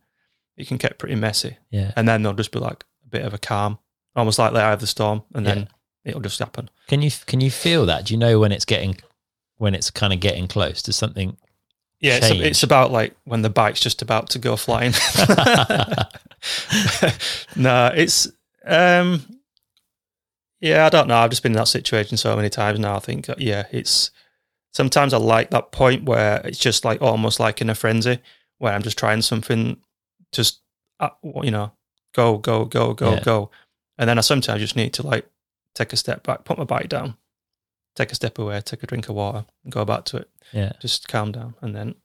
it 0.58 0.68
can 0.68 0.78
get 0.78 0.98
pretty 0.98 1.16
messy. 1.16 1.58
Yeah, 1.70 1.92
and 1.96 2.08
then 2.08 2.24
there'll 2.24 2.36
just 2.36 2.52
be 2.52 2.60
like 2.60 2.84
a 3.06 3.10
bit 3.10 3.26
of 3.26 3.34
a 3.34 3.38
calm, 3.38 3.80
almost 4.16 4.40
like 4.40 4.54
the 4.54 4.60
eye 4.60 4.74
of 4.74 4.80
the 4.80 4.88
storm, 4.88 5.24
and 5.34 5.46
then 5.46 5.60
yeah. 5.60 5.66
It'll 6.06 6.22
just 6.22 6.40
happen. 6.40 6.70
Can 6.88 7.02
you 7.02 7.12
can 7.26 7.42
you 7.42 7.52
feel 7.52 7.86
that? 7.86 8.06
Do 8.06 8.14
you 8.14 8.18
know 8.18 8.40
when 8.40 8.52
it's 8.52 8.66
getting 8.66 8.98
when 9.58 9.76
it's 9.76 9.92
kind 9.92 10.14
of 10.14 10.20
getting 10.20 10.48
close 10.48 10.82
to 10.84 10.94
something? 10.94 11.38
Yeah, 12.00 12.18
it's, 12.18 12.32
a, 12.32 12.48
it's, 12.48 12.64
about 12.64 12.92
like 12.92 13.16
when 13.24 13.44
the 13.44 13.50
bike's 13.50 13.80
just 13.80 14.02
about 14.02 14.30
to 14.32 14.40
go 14.40 14.58
flying. 14.58 14.92
no, 17.56 17.92
it's 17.96 18.28
um 18.66 19.26
yeah, 20.64 20.86
I 20.86 20.90
don't 20.90 21.10
know. 21.10 21.18
I've 21.18 21.30
just 21.30 21.44
been 21.44 21.52
in 21.52 21.58
that 21.58 21.68
situation 21.68 22.16
so 22.16 22.38
many 22.38 22.50
times 22.50 22.80
now. 22.80 22.96
I 22.96 23.00
think, 23.00 23.30
uh, 23.30 23.36
yeah, 23.38 23.66
it's 23.72 24.12
sometimes 24.72 25.14
I 25.14 25.18
like 25.18 25.50
that 25.50 25.74
point 25.74 26.06
where 26.06 26.40
it's 26.46 26.58
just 26.58 26.86
like 26.86 27.02
almost 27.02 27.38
like 27.38 27.60
in 27.60 27.70
a 27.70 27.76
frenzy 27.76 28.20
where 28.60 28.72
I'm 28.72 28.82
just 28.82 28.98
trying 28.98 29.22
something, 29.22 29.76
just, 30.32 30.62
uh, 31.02 31.10
you 31.42 31.52
know, 31.52 31.74
go, 32.16 32.38
go, 32.38 32.64
go, 32.64 32.94
go, 32.94 33.12
yeah. 33.12 33.20
go. 33.20 33.52
And 33.98 34.10
then 34.10 34.18
I 34.18 34.22
sometimes 34.22 34.62
just 34.62 34.78
need 34.78 34.94
to 34.94 35.06
like 35.06 35.30
take 35.76 35.94
a 35.94 35.98
step 35.98 36.24
back, 36.24 36.46
put 36.46 36.58
my 36.58 36.64
bike 36.64 36.90
down, 36.90 37.18
take 37.96 38.12
a 38.12 38.16
step 38.16 38.38
away, 38.40 38.60
take 38.62 38.84
a 38.84 38.88
drink 38.88 39.10
of 39.10 39.16
water, 39.16 39.46
and 39.64 39.72
go 39.72 39.86
back 39.86 40.06
to 40.06 40.18
it. 40.18 40.30
Yeah. 40.52 40.74
Just 40.80 41.08
calm 41.08 41.32
down. 41.32 41.56
And 41.62 41.76
then 41.76 41.96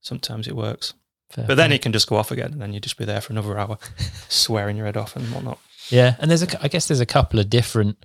sometimes 0.00 0.48
it 0.48 0.56
works. 0.56 0.94
Fair 1.30 1.46
but 1.46 1.54
then 1.56 1.72
it 1.72 1.80
can 1.80 1.92
just 1.92 2.08
go 2.08 2.16
off 2.16 2.30
again 2.30 2.52
and 2.52 2.60
then 2.60 2.74
you 2.74 2.80
just 2.80 2.98
be 2.98 3.06
there 3.06 3.22
for 3.22 3.32
another 3.32 3.58
hour, 3.58 3.78
swearing 4.28 4.76
your 4.76 4.86
head 4.86 4.98
off 4.98 5.16
and 5.16 5.26
whatnot. 5.32 5.58
Yeah, 5.88 6.16
and 6.18 6.30
there's 6.30 6.42
a, 6.42 6.62
I 6.62 6.68
guess 6.68 6.88
there's 6.88 7.00
a 7.00 7.06
couple 7.06 7.40
of 7.40 7.48
different 7.48 8.04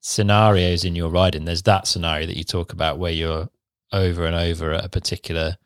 scenarios 0.00 0.84
in 0.84 0.96
your 0.96 1.10
riding. 1.10 1.44
There's 1.44 1.62
that 1.62 1.86
scenario 1.86 2.26
that 2.26 2.36
you 2.36 2.44
talk 2.44 2.72
about 2.72 2.98
where 2.98 3.12
you're 3.12 3.48
over 3.92 4.24
and 4.24 4.34
over 4.34 4.72
at 4.72 4.84
a 4.84 4.88
particular 4.88 5.58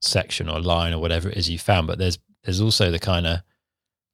section 0.00 0.48
or 0.48 0.60
line 0.60 0.92
or 0.92 1.00
whatever 1.00 1.28
it 1.28 1.38
is 1.38 1.48
you 1.48 1.58
found, 1.58 1.86
but 1.86 1.98
there's 1.98 2.18
there's 2.44 2.60
also 2.60 2.90
the 2.90 2.98
kind 2.98 3.26
of 3.26 3.40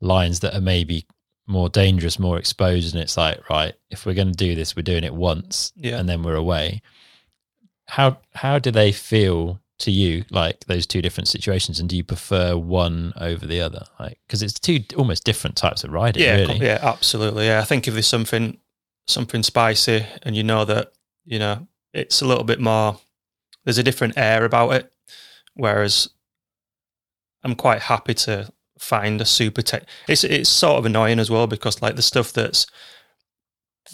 lines 0.00 0.40
that 0.40 0.54
are 0.54 0.60
maybe 0.60 1.06
more 1.46 1.68
dangerous, 1.68 2.18
more 2.18 2.38
exposed, 2.38 2.94
and 2.94 3.02
it's 3.02 3.16
like, 3.16 3.48
right, 3.50 3.74
if 3.90 4.06
we're 4.06 4.14
going 4.14 4.32
to 4.32 4.32
do 4.32 4.54
this, 4.54 4.76
we're 4.76 4.82
doing 4.82 5.04
it 5.04 5.14
once, 5.14 5.72
yeah. 5.76 5.98
and 5.98 6.08
then 6.08 6.22
we're 6.22 6.34
away. 6.34 6.82
How 7.86 8.18
how 8.34 8.58
do 8.58 8.70
they 8.70 8.92
feel 8.92 9.60
to 9.82 9.90
you 9.90 10.24
like 10.30 10.64
those 10.66 10.86
two 10.86 11.02
different 11.02 11.26
situations 11.26 11.80
and 11.80 11.88
do 11.88 11.96
you 11.96 12.04
prefer 12.04 12.56
one 12.56 13.12
over 13.20 13.44
the 13.46 13.60
other 13.60 13.84
like 13.98 14.16
because 14.26 14.40
it's 14.40 14.58
two 14.58 14.78
almost 14.96 15.24
different 15.24 15.56
types 15.56 15.82
of 15.82 15.90
riding 15.90 16.22
yeah 16.22 16.36
really. 16.36 16.58
yeah 16.58 16.78
absolutely 16.82 17.46
yeah 17.46 17.58
i 17.58 17.64
think 17.64 17.88
if 17.88 17.94
there's 17.94 18.06
something 18.06 18.56
something 19.08 19.42
spicy 19.42 20.06
and 20.22 20.36
you 20.36 20.44
know 20.44 20.64
that 20.64 20.92
you 21.24 21.36
know 21.36 21.66
it's 21.92 22.22
a 22.22 22.24
little 22.24 22.44
bit 22.44 22.60
more 22.60 22.96
there's 23.64 23.78
a 23.78 23.82
different 23.82 24.16
air 24.16 24.44
about 24.44 24.70
it 24.70 24.92
whereas 25.54 26.08
i'm 27.42 27.56
quite 27.56 27.82
happy 27.82 28.14
to 28.14 28.48
find 28.82 29.20
a 29.20 29.24
super 29.24 29.62
tech 29.62 29.84
it's 30.08 30.24
it's 30.24 30.50
sort 30.50 30.76
of 30.76 30.84
annoying 30.84 31.20
as 31.20 31.30
well 31.30 31.46
because 31.46 31.80
like 31.80 31.94
the 31.94 32.02
stuff 32.02 32.32
that's 32.32 32.66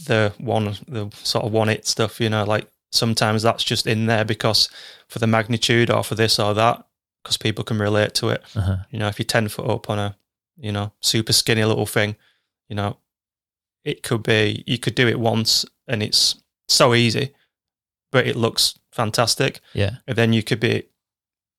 the 0.07 0.33
one 0.38 0.64
the 0.87 1.11
sort 1.22 1.44
of 1.44 1.53
one 1.53 1.68
it 1.68 1.87
stuff 1.87 2.20
you 2.20 2.29
know 2.31 2.44
like 2.44 2.68
sometimes 2.90 3.42
that's 3.42 3.64
just 3.64 3.87
in 3.87 4.07
there 4.07 4.24
because 4.24 4.68
for 5.09 5.18
the 5.18 5.27
magnitude 5.27 5.90
or 5.90 6.03
for 6.03 6.14
this 6.14 6.38
or 6.38 6.55
that, 6.55 6.85
because 7.22 7.37
people 7.37 7.64
can 7.64 7.79
relate 7.79 8.14
to 8.14 8.31
it. 8.31 8.42
Uh-huh. 8.55 8.77
You 8.90 8.98
know, 8.98 9.09
if 9.09 9.18
you're 9.18 9.27
10 9.27 9.48
foot 9.48 9.68
up 9.68 9.90
on 9.90 9.98
a, 9.98 10.16
you 10.57 10.72
know, 10.72 10.92
super 11.01 11.33
skinny 11.33 11.64
little 11.64 11.87
thing, 11.87 12.16
you 12.68 12.77
know, 12.77 12.98
it 13.85 14.03
could 14.03 14.22
be, 14.22 14.64
you 14.66 14.79
could 14.79 14.94
do 14.94 15.09
it 15.09 15.20
once 15.20 15.64
and 15.87 16.03
it's 16.03 16.42
so 16.68 16.94
easy, 16.94 17.35
but 18.12 18.27
it 18.27 18.37
looks 18.37 18.79
fantastic. 18.92 19.61
Yeah. 19.72 19.96
And 20.07 20.16
then 20.16 20.33
you 20.33 20.42
could 20.42 20.61
be 20.61 20.85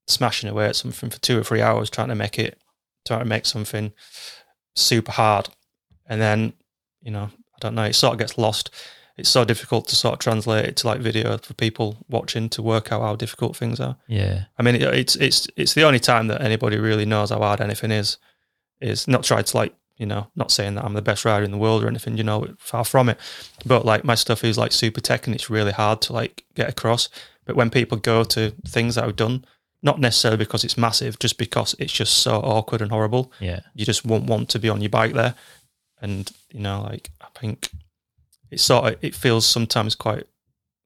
smashing 0.07 0.49
away 0.49 0.65
at 0.67 0.75
something 0.75 1.09
for 1.09 1.19
two 1.19 1.39
or 1.39 1.43
three 1.43 1.61
hours 1.61 1.89
trying 1.89 2.09
to 2.09 2.15
make 2.15 2.39
it, 2.39 2.58
trying 3.05 3.19
to 3.19 3.25
make 3.25 3.45
something 3.45 3.91
super 4.75 5.11
hard. 5.11 5.49
And 6.07 6.19
then, 6.19 6.53
you 7.01 7.11
know, 7.11 7.29
I 7.31 7.57
don't 7.59 7.75
know, 7.75 7.83
it 7.83 7.95
sort 7.95 8.13
of 8.13 8.19
gets 8.19 8.37
lost 8.37 8.71
it's 9.19 9.29
so 9.29 9.43
difficult 9.43 9.87
to 9.89 9.95
sort 9.95 10.13
of 10.13 10.19
translate 10.19 10.65
it 10.65 10.75
to 10.77 10.87
like 10.87 11.01
video 11.01 11.37
for 11.37 11.53
people 11.53 11.97
watching 12.07 12.47
to 12.49 12.61
work 12.61 12.91
out 12.91 13.01
how 13.01 13.15
difficult 13.15 13.55
things 13.55 13.79
are. 13.79 13.97
Yeah, 14.07 14.45
I 14.57 14.63
mean, 14.63 14.75
it, 14.75 14.81
it's 14.81 15.15
it's 15.17 15.47
it's 15.57 15.73
the 15.73 15.83
only 15.83 15.99
time 15.99 16.27
that 16.27 16.41
anybody 16.41 16.77
really 16.77 17.05
knows 17.05 17.29
how 17.29 17.39
hard 17.39 17.61
anything 17.61 17.91
is. 17.91 18.17
Is 18.79 19.09
not 19.09 19.25
try 19.25 19.41
to 19.41 19.57
like 19.57 19.75
you 19.97 20.05
know 20.05 20.27
not 20.35 20.51
saying 20.51 20.75
that 20.75 20.85
I'm 20.85 20.93
the 20.93 21.01
best 21.01 21.25
rider 21.25 21.43
in 21.43 21.51
the 21.51 21.57
world 21.57 21.83
or 21.83 21.87
anything. 21.87 22.17
You 22.17 22.23
know, 22.23 22.55
far 22.57 22.85
from 22.85 23.09
it. 23.09 23.19
But 23.65 23.85
like 23.85 24.05
my 24.05 24.15
stuff 24.15 24.43
is 24.43 24.57
like 24.57 24.71
super 24.71 25.01
tech 25.01 25.27
and 25.27 25.35
it's 25.35 25.49
really 25.49 25.73
hard 25.73 26.01
to 26.03 26.13
like 26.13 26.45
get 26.55 26.69
across. 26.69 27.09
But 27.45 27.57
when 27.57 27.69
people 27.69 27.97
go 27.97 28.23
to 28.23 28.51
things 28.65 28.95
that 28.95 29.03
I've 29.03 29.17
done, 29.17 29.43
not 29.81 29.99
necessarily 29.99 30.37
because 30.37 30.63
it's 30.63 30.77
massive, 30.77 31.19
just 31.19 31.37
because 31.37 31.75
it's 31.79 31.93
just 31.93 32.19
so 32.19 32.35
awkward 32.39 32.81
and 32.81 32.91
horrible. 32.91 33.31
Yeah, 33.39 33.61
you 33.73 33.85
just 33.85 34.05
won't 34.05 34.25
want 34.25 34.49
to 34.49 34.59
be 34.59 34.69
on 34.69 34.81
your 34.81 34.89
bike 34.89 35.13
there. 35.13 35.35
And 36.01 36.31
you 36.51 36.59
know, 36.59 36.81
like 36.81 37.11
I 37.21 37.27
think 37.39 37.69
it 38.51 38.59
sort 38.59 38.93
of 38.93 39.03
it 39.03 39.15
feels 39.15 39.45
sometimes 39.45 39.95
quite 39.95 40.25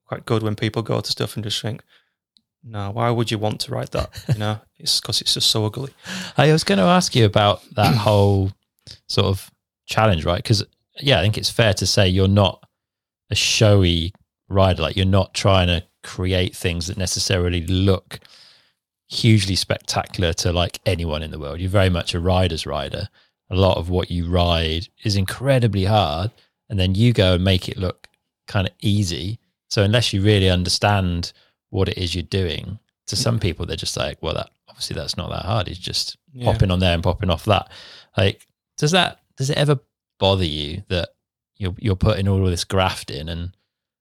quite 0.06 0.26
good 0.26 0.42
when 0.42 0.54
people 0.54 0.82
go 0.82 1.00
to 1.00 1.10
stuff 1.10 1.34
and 1.36 1.44
just 1.44 1.60
think, 1.62 1.82
no, 2.62 2.90
why 2.90 3.10
would 3.10 3.30
you 3.30 3.38
want 3.38 3.60
to 3.60 3.72
write 3.72 3.90
that? 3.92 4.10
You 4.32 4.38
know, 4.38 4.60
it's 4.78 5.00
because 5.00 5.20
it's 5.20 5.34
just 5.34 5.50
so 5.50 5.64
ugly. 5.64 5.92
I 6.36 6.52
was 6.52 6.64
going 6.64 6.78
to 6.78 6.84
ask 6.84 7.14
you 7.14 7.24
about 7.24 7.62
that 7.74 7.94
whole 8.06 8.52
sort 9.08 9.26
of 9.26 9.50
challenge, 9.86 10.24
right? 10.24 10.42
Because 10.42 10.64
yeah, 11.00 11.18
I 11.18 11.22
think 11.22 11.38
it's 11.38 11.50
fair 11.50 11.74
to 11.74 11.86
say 11.86 12.08
you're 12.08 12.28
not 12.28 12.64
a 13.30 13.34
showy 13.34 14.12
rider. 14.48 14.82
Like 14.82 14.96
you're 14.96 15.06
not 15.06 15.34
trying 15.34 15.68
to 15.68 15.84
create 16.02 16.54
things 16.54 16.86
that 16.86 16.96
necessarily 16.96 17.66
look 17.66 18.20
hugely 19.14 19.56
spectacular 19.56 20.32
to 20.34 20.52
like 20.52 20.80
anyone 20.86 21.22
in 21.22 21.30
the 21.30 21.38
world. 21.38 21.60
You're 21.60 21.70
very 21.70 21.90
much 21.90 22.14
a 22.14 22.20
rider's 22.20 22.66
rider. 22.66 23.08
A 23.50 23.56
lot 23.56 23.78
of 23.78 23.88
what 23.90 24.10
you 24.10 24.28
ride 24.28 24.88
is 25.04 25.16
incredibly 25.16 25.84
hard, 25.84 26.30
and 26.68 26.78
then 26.78 26.94
you 26.94 27.12
go 27.12 27.34
and 27.34 27.44
make 27.44 27.68
it 27.68 27.76
look 27.76 28.08
kind 28.46 28.66
of 28.66 28.74
easy. 28.80 29.38
So 29.68 29.82
unless 29.82 30.12
you 30.12 30.22
really 30.22 30.50
understand 30.50 31.32
what 31.70 31.88
it 31.88 31.98
is 31.98 32.14
you're 32.14 32.22
doing, 32.22 32.78
to 33.06 33.16
some 33.16 33.34
mm-hmm. 33.34 33.42
people 33.42 33.66
they're 33.66 33.76
just 33.76 33.96
like, 33.96 34.22
well, 34.22 34.34
that 34.34 34.50
obviously 34.68 34.94
that's 34.94 35.16
not 35.16 35.30
that 35.30 35.44
hard. 35.44 35.68
It's 35.68 35.78
just 35.78 36.16
Yeah. 36.32 36.50
popping 36.50 36.70
on 36.70 36.80
there 36.80 36.94
and 36.94 37.02
popping 37.02 37.30
off 37.30 37.44
that. 37.44 37.70
Like, 38.16 38.46
does 38.76 38.90
that 38.92 39.20
does 39.36 39.50
it 39.50 39.58
ever 39.58 39.78
bother 40.18 40.44
you 40.44 40.82
that 40.88 41.10
you're 41.56 41.74
you're 41.78 41.96
putting 41.96 42.28
all 42.28 42.44
of 42.44 42.50
this 42.50 42.64
graft 42.64 43.10
in, 43.10 43.28
and 43.28 43.56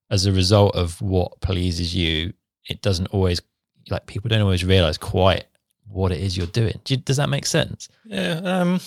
as 0.10 0.26
a 0.26 0.32
result 0.32 0.76
of 0.76 1.02
what 1.02 1.42
pleases 1.42 1.96
you, 1.96 2.34
it 2.70 2.82
doesn't 2.82 3.08
always 3.08 3.42
like 3.90 4.06
people 4.06 4.30
don't 4.30 4.42
always 4.42 4.64
realize 4.64 4.98
quite 4.98 5.46
what 5.88 6.12
it 6.12 6.22
is 6.22 6.38
you're 6.38 6.48
doing. 6.48 6.80
Do 6.84 6.94
you, 6.94 7.00
does 7.00 7.18
that 7.18 7.30
make 7.30 7.46
sense? 7.46 7.90
Yeah, 8.06 8.42
um, 8.44 8.80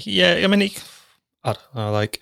yeah. 0.00 0.40
I 0.42 0.46
mean, 0.46 0.70
I 1.42 1.52
don't 1.52 1.74
know. 1.74 1.92
Like, 1.92 2.20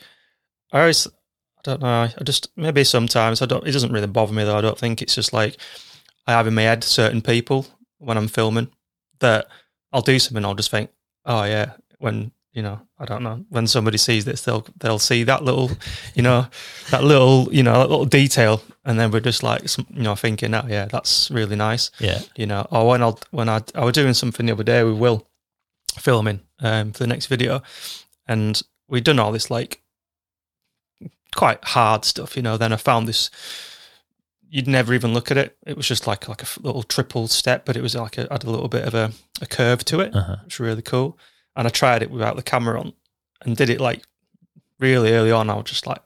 I 0.73 0.81
always, 0.81 1.07
I 1.07 1.61
don't 1.65 1.81
know. 1.81 2.09
I 2.19 2.25
just 2.25 2.49
maybe 2.57 2.85
sometimes 2.85 3.43
I 3.43 3.47
don't. 3.47 3.67
It 3.67 3.73
doesn't 3.73 3.93
really 3.93 4.07
bother 4.07 4.33
me 4.33 4.45
though. 4.45 4.59
I 4.59 4.63
don't 4.63 4.79
think 4.79 5.03
it's 5.03 5.15
just 5.15 5.33
like 5.33 5.57
I 6.27 6.33
have 6.33 6.47
in 6.47 6.55
my 6.55 6.63
head 6.63 6.85
certain 6.85 7.23
people 7.23 7.67
when 7.99 8.17
I'm 8.17 8.29
filming 8.29 8.69
that 9.21 9.47
I'll 9.93 10.03
do 10.03 10.19
something. 10.19 10.45
I'll 10.45 10.55
just 10.55 10.71
think, 10.71 10.91
oh 11.25 11.45
yeah, 11.45 11.73
when 11.99 12.33
you 12.53 12.63
know, 12.63 12.81
I 12.99 13.07
don't 13.07 13.23
know, 13.23 13.45
when 13.49 13.67
somebody 13.67 13.97
sees 13.99 14.25
this, 14.25 14.43
they'll 14.43 14.67
they'll 14.79 14.99
see 14.99 15.25
that 15.25 15.43
little, 15.43 15.71
you 16.15 16.23
know, 16.23 16.47
that 16.91 17.03
little, 17.03 17.49
you 17.53 17.63
know, 17.63 17.73
that 17.75 17.89
little 17.89 18.05
detail, 18.05 18.63
and 18.85 18.99
then 18.99 19.11
we're 19.11 19.21
just 19.21 19.43
like, 19.43 19.63
you 19.91 20.03
know, 20.03 20.15
thinking, 20.15 20.55
oh 20.55 20.67
yeah, 20.69 20.87
that's 20.87 21.31
really 21.31 21.57
nice 21.57 21.91
Yeah, 21.99 22.21
you 22.37 22.47
know, 22.47 22.67
or 22.71 22.89
when 22.89 23.03
I 23.03 23.13
when 23.31 23.49
I 23.49 23.63
I 23.75 23.85
was 23.85 23.95
doing 23.95 24.15
something 24.15 24.47
the 24.47 24.53
other 24.53 24.65
day 24.65 24.83
with 24.85 24.99
Will, 24.99 25.27
filming 25.99 26.41
um, 26.61 26.93
for 26.93 26.99
the 26.99 27.07
next 27.07 27.27
video, 27.27 27.63
and 28.27 28.61
we'd 28.87 29.05
done 29.05 29.19
all 29.19 29.33
this 29.33 29.51
like 29.51 29.83
quite 31.35 31.65
hard 31.65 32.05
stuff, 32.05 32.37
you 32.37 32.43
know. 32.43 32.57
Then 32.57 32.73
I 32.73 32.77
found 32.77 33.09
this. 33.09 33.31
You'd 34.49 34.69
never 34.69 34.93
even 34.93 35.15
look 35.15 35.31
at 35.31 35.39
it. 35.39 35.57
It 35.67 35.79
was 35.79 35.89
just 35.89 36.07
like 36.07 36.29
like 36.29 36.43
a 36.43 36.47
little 36.61 36.83
triple 36.83 37.29
step, 37.29 37.65
but 37.65 37.77
it 37.77 37.83
was 37.83 37.95
like 37.95 38.19
a, 38.19 38.29
had 38.31 38.45
a 38.45 38.51
little 38.51 38.69
bit 38.69 38.85
of 38.85 38.93
a, 38.95 39.13
a 39.41 39.47
curve 39.47 39.83
to 39.87 40.01
it. 40.01 40.15
uh-huh. 40.15 40.37
It 40.43 40.45
was 40.45 40.61
really 40.61 40.83
cool. 40.83 41.19
And 41.57 41.67
I 41.67 41.71
tried 41.71 42.03
it 42.03 42.11
without 42.11 42.37
the 42.37 42.43
camera 42.43 42.81
on, 42.81 42.93
and 43.43 43.57
did 43.57 43.69
it 43.71 43.81
like 43.81 44.03
really 44.79 45.13
early 45.13 45.31
on. 45.33 45.51
I 45.51 45.55
was 45.55 45.65
just 45.65 45.87
like, 45.87 46.01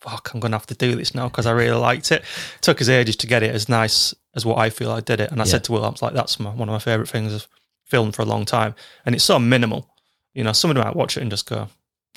"Fuck, 0.00 0.30
I'm 0.32 0.40
gonna 0.40 0.56
have 0.56 0.66
to 0.68 0.74
do 0.74 0.94
this 0.94 1.14
now" 1.14 1.28
because 1.28 1.46
I 1.46 1.50
really 1.52 1.76
liked 1.78 2.12
it. 2.12 2.24
took 2.60 2.80
us 2.80 2.88
ages 2.88 3.16
to 3.16 3.26
get 3.26 3.42
it 3.42 3.54
as 3.54 3.68
nice 3.68 4.14
as 4.34 4.46
what 4.46 4.58
I 4.58 4.70
feel 4.70 4.90
I 4.92 5.00
did 5.00 5.20
it. 5.20 5.30
And 5.32 5.40
I 5.40 5.44
Yeah. 5.44 5.50
said 5.50 5.64
to 5.64 5.72
Will, 5.72 5.84
I 5.84 5.88
was 5.88 6.02
like, 6.02 6.14
"That's 6.14 6.38
my, 6.38 6.50
one 6.50 6.68
of 6.68 6.72
my 6.72 6.78
favorite 6.78 7.08
things 7.08 7.34
I've 7.34 7.48
filmed 7.84 8.14
for 8.14 8.22
a 8.22 8.26
long 8.26 8.44
time." 8.44 8.74
And 9.04 9.14
it's 9.14 9.24
so 9.24 9.38
minimal. 9.38 9.88
You 10.34 10.44
know, 10.44 10.52
somebody 10.52 10.80
might 10.84 10.94
watch 10.96 11.16
it 11.16 11.22
and 11.22 11.30
just 11.30 11.46
go, 11.46 11.68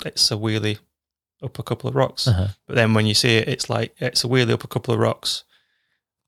"It's 0.04 0.30
a 0.30 0.36
wheelie 0.36 0.78
up 1.42 1.58
a 1.58 1.62
couple 1.64 1.88
of 1.88 1.96
rocks." 1.96 2.28
Uh-huh. 2.28 2.48
But 2.66 2.76
then 2.76 2.94
when 2.94 3.06
you 3.06 3.14
see 3.14 3.36
it, 3.38 3.48
it's 3.48 3.68
like 3.68 3.94
it's 3.98 4.22
a 4.24 4.28
wheelie 4.28 4.52
up 4.52 4.62
a 4.64 4.68
couple 4.68 4.94
of 4.94 5.00
rocks 5.00 5.42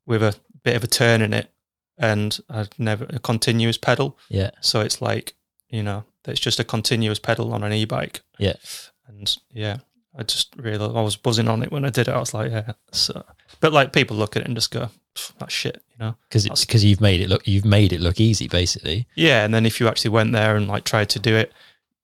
with 0.05 0.23
a 0.23 0.35
bit 0.65 0.75
of 0.75 0.83
a 0.83 0.89
turn 0.89 1.23
in 1.23 1.33
it 1.33 1.53
and 1.97 2.39
a 2.49 2.67
never 2.79 3.07
a 3.11 3.19
continuous 3.21 3.79
pedal. 3.79 4.19
yeah, 4.29 4.51
So 4.61 4.81
it's 4.81 5.01
like, 5.01 5.35
you 5.69 5.83
know, 5.83 6.05
it's 6.27 6.41
just 6.41 6.61
a 6.61 6.65
continuous 6.65 7.19
pedal 7.19 7.53
on 7.53 7.63
an 7.63 7.73
e-bike. 7.73 8.21
Yeah. 8.39 8.55
And 9.09 9.35
yeah, 9.53 9.79
I 10.17 10.23
just 10.23 10.55
really, 10.57 10.85
I 10.85 11.03
was 11.03 11.17
buzzing 11.17 11.49
on 11.49 11.63
it 11.63 11.71
when 11.71 11.85
I 11.85 11.91
did 11.91 12.09
it. 12.09 12.15
I 12.15 12.19
was 12.19 12.35
like, 12.35 12.51
yeah. 12.51 12.73
So, 12.93 13.25
but 13.61 13.73
like 13.73 13.93
people 13.93 14.17
look 14.17 14.37
at 14.37 14.43
it 14.43 14.49
and 14.49 14.57
just 14.57 14.71
go, 14.71 14.89
"Pff, 15.15 15.33
that's 15.39 15.53
shit, 15.53 15.83
you 15.91 16.05
know? 16.05 16.17
because 16.29 16.47
it's 16.47 16.65
because 16.65 16.85
you've 16.85 17.01
made 17.01 17.21
it 17.21 17.29
look 17.29 17.47
you've 17.47 17.65
made 17.65 17.93
it 17.93 18.01
look 18.01 18.21
easy, 18.21 18.49
basically. 18.49 19.07
Yeah. 19.15 19.45
And 19.45 19.55
then 19.55 19.67
if 19.67 19.81
you 19.81 19.89
actually 19.89 20.11
went 20.11 20.33
there 20.33 20.57
and 20.57 20.67
like 20.67 20.85
tried 20.85 21.09
to 21.11 21.19
do 21.19 21.37
it, 21.37 21.53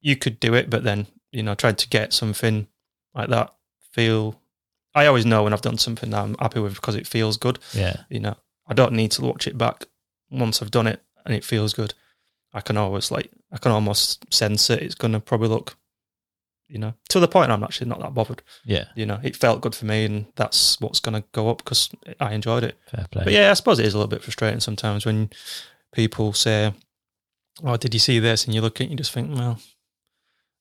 you 0.00 0.16
could 0.16 0.40
do 0.40 0.54
it, 0.54 0.70
but 0.70 0.84
then, 0.84 1.06
you 1.30 1.42
know, 1.42 1.54
tried 1.54 1.78
to 1.78 1.88
get 1.88 2.12
something 2.12 2.68
like 3.14 3.28
that 3.30 3.54
feel, 3.92 4.40
I 4.94 5.06
always 5.06 5.26
know 5.26 5.42
when 5.42 5.52
I've 5.52 5.62
done 5.62 5.78
something 5.78 6.10
that 6.10 6.22
I'm 6.22 6.36
happy 6.38 6.60
with 6.60 6.74
because 6.74 6.94
it 6.94 7.06
feels 7.06 7.36
good. 7.36 7.58
Yeah, 7.72 7.96
you 8.08 8.20
know, 8.20 8.36
I 8.66 8.74
don't 8.74 8.92
need 8.92 9.10
to 9.12 9.22
watch 9.22 9.46
it 9.46 9.56
back 9.58 9.86
once 10.30 10.62
I've 10.62 10.70
done 10.70 10.86
it 10.86 11.00
and 11.24 11.34
it 11.34 11.44
feels 11.44 11.74
good. 11.74 11.94
I 12.52 12.60
can 12.60 12.76
always 12.76 13.10
like, 13.10 13.30
I 13.50 13.58
can 13.58 13.72
almost 13.72 14.32
sense 14.32 14.68
it. 14.70 14.82
It's 14.82 14.94
going 14.94 15.12
to 15.12 15.20
probably 15.20 15.48
look, 15.48 15.76
you 16.68 16.78
know, 16.78 16.94
to 17.08 17.20
the 17.20 17.28
point 17.28 17.50
I'm 17.50 17.62
actually 17.64 17.88
not 17.88 18.00
that 18.00 18.14
bothered. 18.14 18.42
yeah, 18.64 18.86
You 18.94 19.06
know, 19.06 19.20
it 19.22 19.36
felt 19.36 19.60
good 19.62 19.74
for 19.74 19.86
me 19.86 20.04
and 20.04 20.26
that's 20.36 20.80
what's 20.80 21.00
going 21.00 21.20
to 21.20 21.26
go 21.32 21.48
up 21.50 21.58
because 21.58 21.90
I 22.20 22.32
enjoyed 22.32 22.64
it. 22.64 22.78
fair 22.90 23.06
play. 23.10 23.24
But 23.24 23.32
yeah, 23.32 23.50
I 23.50 23.54
suppose 23.54 23.78
it 23.78 23.86
is 23.86 23.94
a 23.94 23.98
little 23.98 24.08
bit 24.10 24.22
frustrating 24.22 24.60
sometimes 24.60 25.04
when 25.06 25.30
people 25.92 26.32
say, 26.32 26.72
"Oh, 27.64 27.76
did 27.76 27.92
you 27.94 28.00
see 28.00 28.18
this?" 28.18 28.44
and 28.44 28.54
you 28.54 28.60
look 28.62 28.76
at 28.76 28.82
it, 28.82 28.84
and 28.84 28.92
you 28.92 28.96
just 28.98 29.12
think, 29.12 29.36
"Well, 29.36 29.58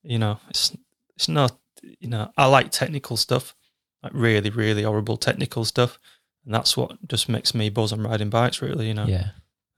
you 0.04 0.20
know, 0.20 0.40
it's 0.50 0.76
it's 1.16 1.28
not." 1.30 1.58
You 2.00 2.10
know, 2.10 2.32
I 2.38 2.46
like 2.46 2.70
technical 2.72 3.18
stuff, 3.18 3.56
like 4.04 4.12
really, 4.14 4.50
really 4.50 4.84
horrible 4.84 5.18
technical 5.18 5.66
stuff, 5.66 5.98
and 6.46 6.54
that's 6.54 6.76
what 6.78 7.08
just 7.08 7.28
makes 7.30 7.56
me 7.56 7.70
buzz 7.70 7.92
on 7.94 8.02
riding 8.04 8.30
bikes. 8.30 8.62
Really, 8.62 8.88
you 8.88 8.94
know. 8.94 9.06
yeah. 9.08 9.30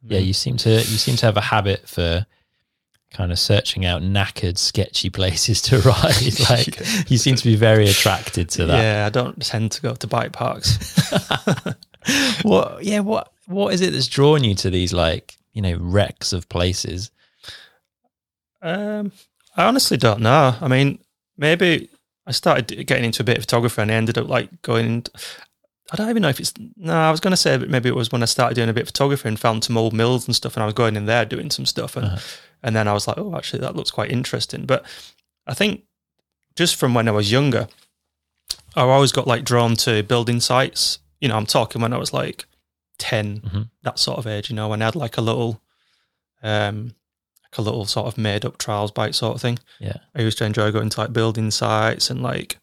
Yeah, 0.06 0.20
you 0.20 0.34
seem 0.34 0.58
to 0.58 0.70
you 0.70 0.82
seem 0.82 1.16
to 1.18 1.26
have 1.26 1.38
a 1.38 1.42
habit 1.42 1.88
for 1.88 2.26
kind 3.14 3.32
of 3.32 3.40
searching 3.40 3.86
out 3.86 4.02
knackered, 4.02 4.58
sketchy 4.58 5.10
places 5.10 5.62
to 5.62 5.80
ride. 5.82 6.40
Like 6.50 7.10
you 7.10 7.18
seem 7.18 7.36
to 7.36 7.44
be 7.44 7.56
very 7.56 7.88
attracted 7.88 8.50
to 8.52 8.66
that. 8.66 8.82
Yeah, 8.82 9.06
I 9.06 9.10
don't 9.10 9.42
tend 9.42 9.72
to 9.74 9.82
go 9.82 9.94
to 9.96 10.08
bike 10.08 10.34
parks. 10.34 10.78
what? 12.42 12.84
Yeah. 12.84 13.00
What? 13.00 13.32
What 13.46 13.74
is 13.74 13.82
it 13.82 13.92
that's 13.92 14.08
drawn 14.08 14.44
you 14.44 14.56
to 14.56 14.70
these 14.70 14.94
like 14.94 15.38
you 15.54 15.62
know 15.62 15.78
wrecks 15.80 16.34
of 16.34 16.50
places? 16.50 17.12
Um, 18.62 19.12
I 19.56 19.66
honestly 19.66 19.98
don't 19.98 20.22
know. 20.22 20.56
I 20.60 20.68
mean, 20.68 21.00
maybe 21.38 21.90
I 22.26 22.32
started 22.32 22.88
getting 22.88 23.06
into 23.06 23.22
a 23.22 23.26
bit 23.26 23.38
of 23.38 23.44
photography 23.44 23.82
and 23.82 23.92
I 23.92 23.96
ended 23.96 24.18
up 24.18 24.28
like 24.28 24.62
going. 24.62 25.06
I 25.94 25.96
don't 25.96 26.10
even 26.10 26.24
know 26.24 26.30
if 26.30 26.40
it's. 26.40 26.54
No, 26.76 26.94
I 26.94 27.12
was 27.12 27.20
going 27.20 27.32
to 27.32 27.38
say 27.38 27.56
that 27.56 27.70
maybe 27.70 27.88
it 27.88 27.96
was 27.96 28.12
when 28.12 28.24
I 28.24 28.26
started 28.26 28.56
doing 28.56 28.68
a 28.70 28.74
bit 28.74 28.82
of 28.82 28.88
photography 28.88 29.28
and 29.30 29.40
found 29.40 29.64
some 29.64 29.78
old 29.78 29.94
mills 29.94 30.26
and 30.28 30.36
stuff, 30.36 30.56
and 30.56 30.64
I 30.64 30.66
was 30.66 30.74
going 30.74 30.96
in 30.96 31.06
there 31.06 31.24
doing 31.24 31.52
some 31.52 31.66
stuff, 31.68 31.96
and 31.96 32.06
Uh-huh. 32.08 32.18
and 32.64 32.76
then 32.76 32.88
I 32.88 32.94
was 32.94 33.08
like, 33.08 33.18
oh, 33.20 33.36
actually, 33.38 33.60
that 33.60 33.76
looks 33.76 33.92
quite 33.92 34.12
interesting. 34.12 34.66
But 34.66 34.84
I 35.46 35.54
think 35.54 35.84
just 36.56 36.76
from 36.76 36.94
when 36.96 37.08
I 37.08 37.12
was 37.12 37.32
younger, 37.32 37.68
I 38.76 38.82
always 38.82 39.12
got 39.12 39.28
like 39.28 39.44
drawn 39.46 39.76
to 39.78 40.02
building 40.04 40.40
sites. 40.40 40.98
You 41.22 41.28
know, 41.30 41.38
I'm 41.38 41.46
talking 41.46 41.80
when 41.82 41.94
I 41.94 41.98
was 41.98 42.12
like 42.12 42.46
10 42.98 43.42
Mhm. 43.42 43.70
that 43.84 44.00
sort 44.00 44.18
of 44.18 44.26
age. 44.26 44.50
You 44.50 44.56
know, 44.56 44.70
when 44.70 44.82
I 44.82 44.86
had 44.86 44.96
like 44.96 45.18
a 45.18 45.22
little, 45.22 45.62
um, 46.42 46.96
like 47.44 47.58
a 47.58 47.62
little 47.62 47.86
sort 47.86 48.08
of 48.08 48.18
made 48.18 48.46
up 48.46 48.58
trials 48.58 48.92
bike 48.92 49.14
sort 49.14 49.36
of 49.36 49.42
thing. 49.42 49.60
Yeah. 49.80 49.98
I 50.16 50.22
used 50.22 50.38
to 50.40 50.46
enjoy 50.46 50.72
going 50.72 50.90
to 50.90 51.00
like 51.02 51.14
building 51.14 51.52
sites 51.52 52.10
and 52.10 52.24
like, 52.24 52.58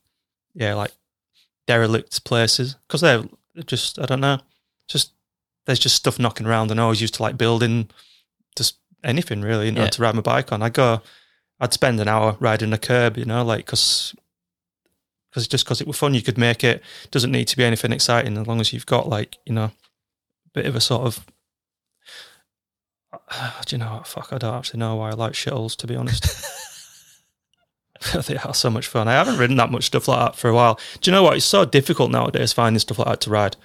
yeah, 0.55 0.75
like 0.75 0.93
derelict 1.71 2.25
places 2.25 2.77
because 2.87 3.01
they're 3.01 3.25
just 3.67 3.99
I 3.99 4.07
don't 4.07 4.21
know, 4.21 4.39
just 4.89 5.13
there's 5.67 5.79
just 5.79 5.97
stuff 5.97 6.19
knocking 6.19 6.47
around, 6.47 6.71
and 6.71 6.81
I 6.81 6.83
always 6.85 7.01
used 7.01 7.15
to 7.15 7.23
like 7.23 7.37
building 7.39 7.89
just 8.57 8.77
anything 9.05 9.43
really, 9.43 9.67
you 9.67 9.73
know, 9.73 9.83
Yeah. 9.85 9.91
to 9.91 10.03
ride 10.03 10.15
my 10.15 10.21
bike 10.23 10.51
on. 10.53 10.63
I 10.63 10.69
go, 10.71 11.01
I'd 11.61 11.73
spend 11.73 12.01
an 12.01 12.09
hour 12.09 12.37
riding 12.41 12.73
a 12.73 12.79
curb, 12.79 13.17
you 13.17 13.25
know, 13.25 13.45
like 13.45 13.67
because. 13.67 14.15
Because 15.31 15.47
just 15.47 15.65
because 15.65 15.81
it 15.81 15.87
was 15.87 15.97
fun, 15.97 16.13
you 16.15 16.23
could 16.23 16.39
make 16.39 16.65
it. 16.65 16.83
Doesn't 17.13 17.31
need 17.31 17.47
to 17.49 17.57
be 17.57 17.63
anything 17.65 17.93
exciting 17.93 18.37
as 18.37 18.49
long 18.49 18.61
as 18.61 18.73
you've 18.73 18.85
got 18.95 19.09
like 19.09 19.39
you 19.47 19.53
know, 19.53 19.71
a 19.71 20.51
bit 20.53 20.67
of 20.67 20.75
a 20.75 20.81
sort 20.81 21.03
of. 21.07 21.25
Do 23.67 23.77
you 23.77 23.79
know? 23.79 24.03
Fuck, 24.05 24.33
I 24.33 24.39
don't 24.39 24.55
actually 24.57 24.81
know 24.81 24.97
why 24.97 25.11
I 25.11 25.13
like 25.15 25.35
shitholes. 25.35 25.77
To 25.77 25.87
be 25.87 25.95
honest, 25.95 26.25
they 28.27 28.37
are 28.39 28.55
so 28.55 28.71
much 28.71 28.87
fun. 28.87 29.09
I 29.09 29.13
haven't 29.13 29.39
ridden 29.39 29.57
that 29.57 29.71
much 29.71 29.85
stuff 29.85 30.09
like 30.09 30.19
that 30.19 30.37
for 30.39 30.49
a 30.49 30.55
while. 30.55 30.79
Do 31.01 31.11
you 31.11 31.15
know 31.15 31.23
what? 31.23 31.37
It's 31.37 31.45
so 31.45 31.65
difficult 31.65 32.11
nowadays 32.11 32.53
finding 32.53 32.79
stuff 32.81 32.99
like 32.99 33.09
that 33.09 33.21
to 33.23 33.31
ride 33.31 33.57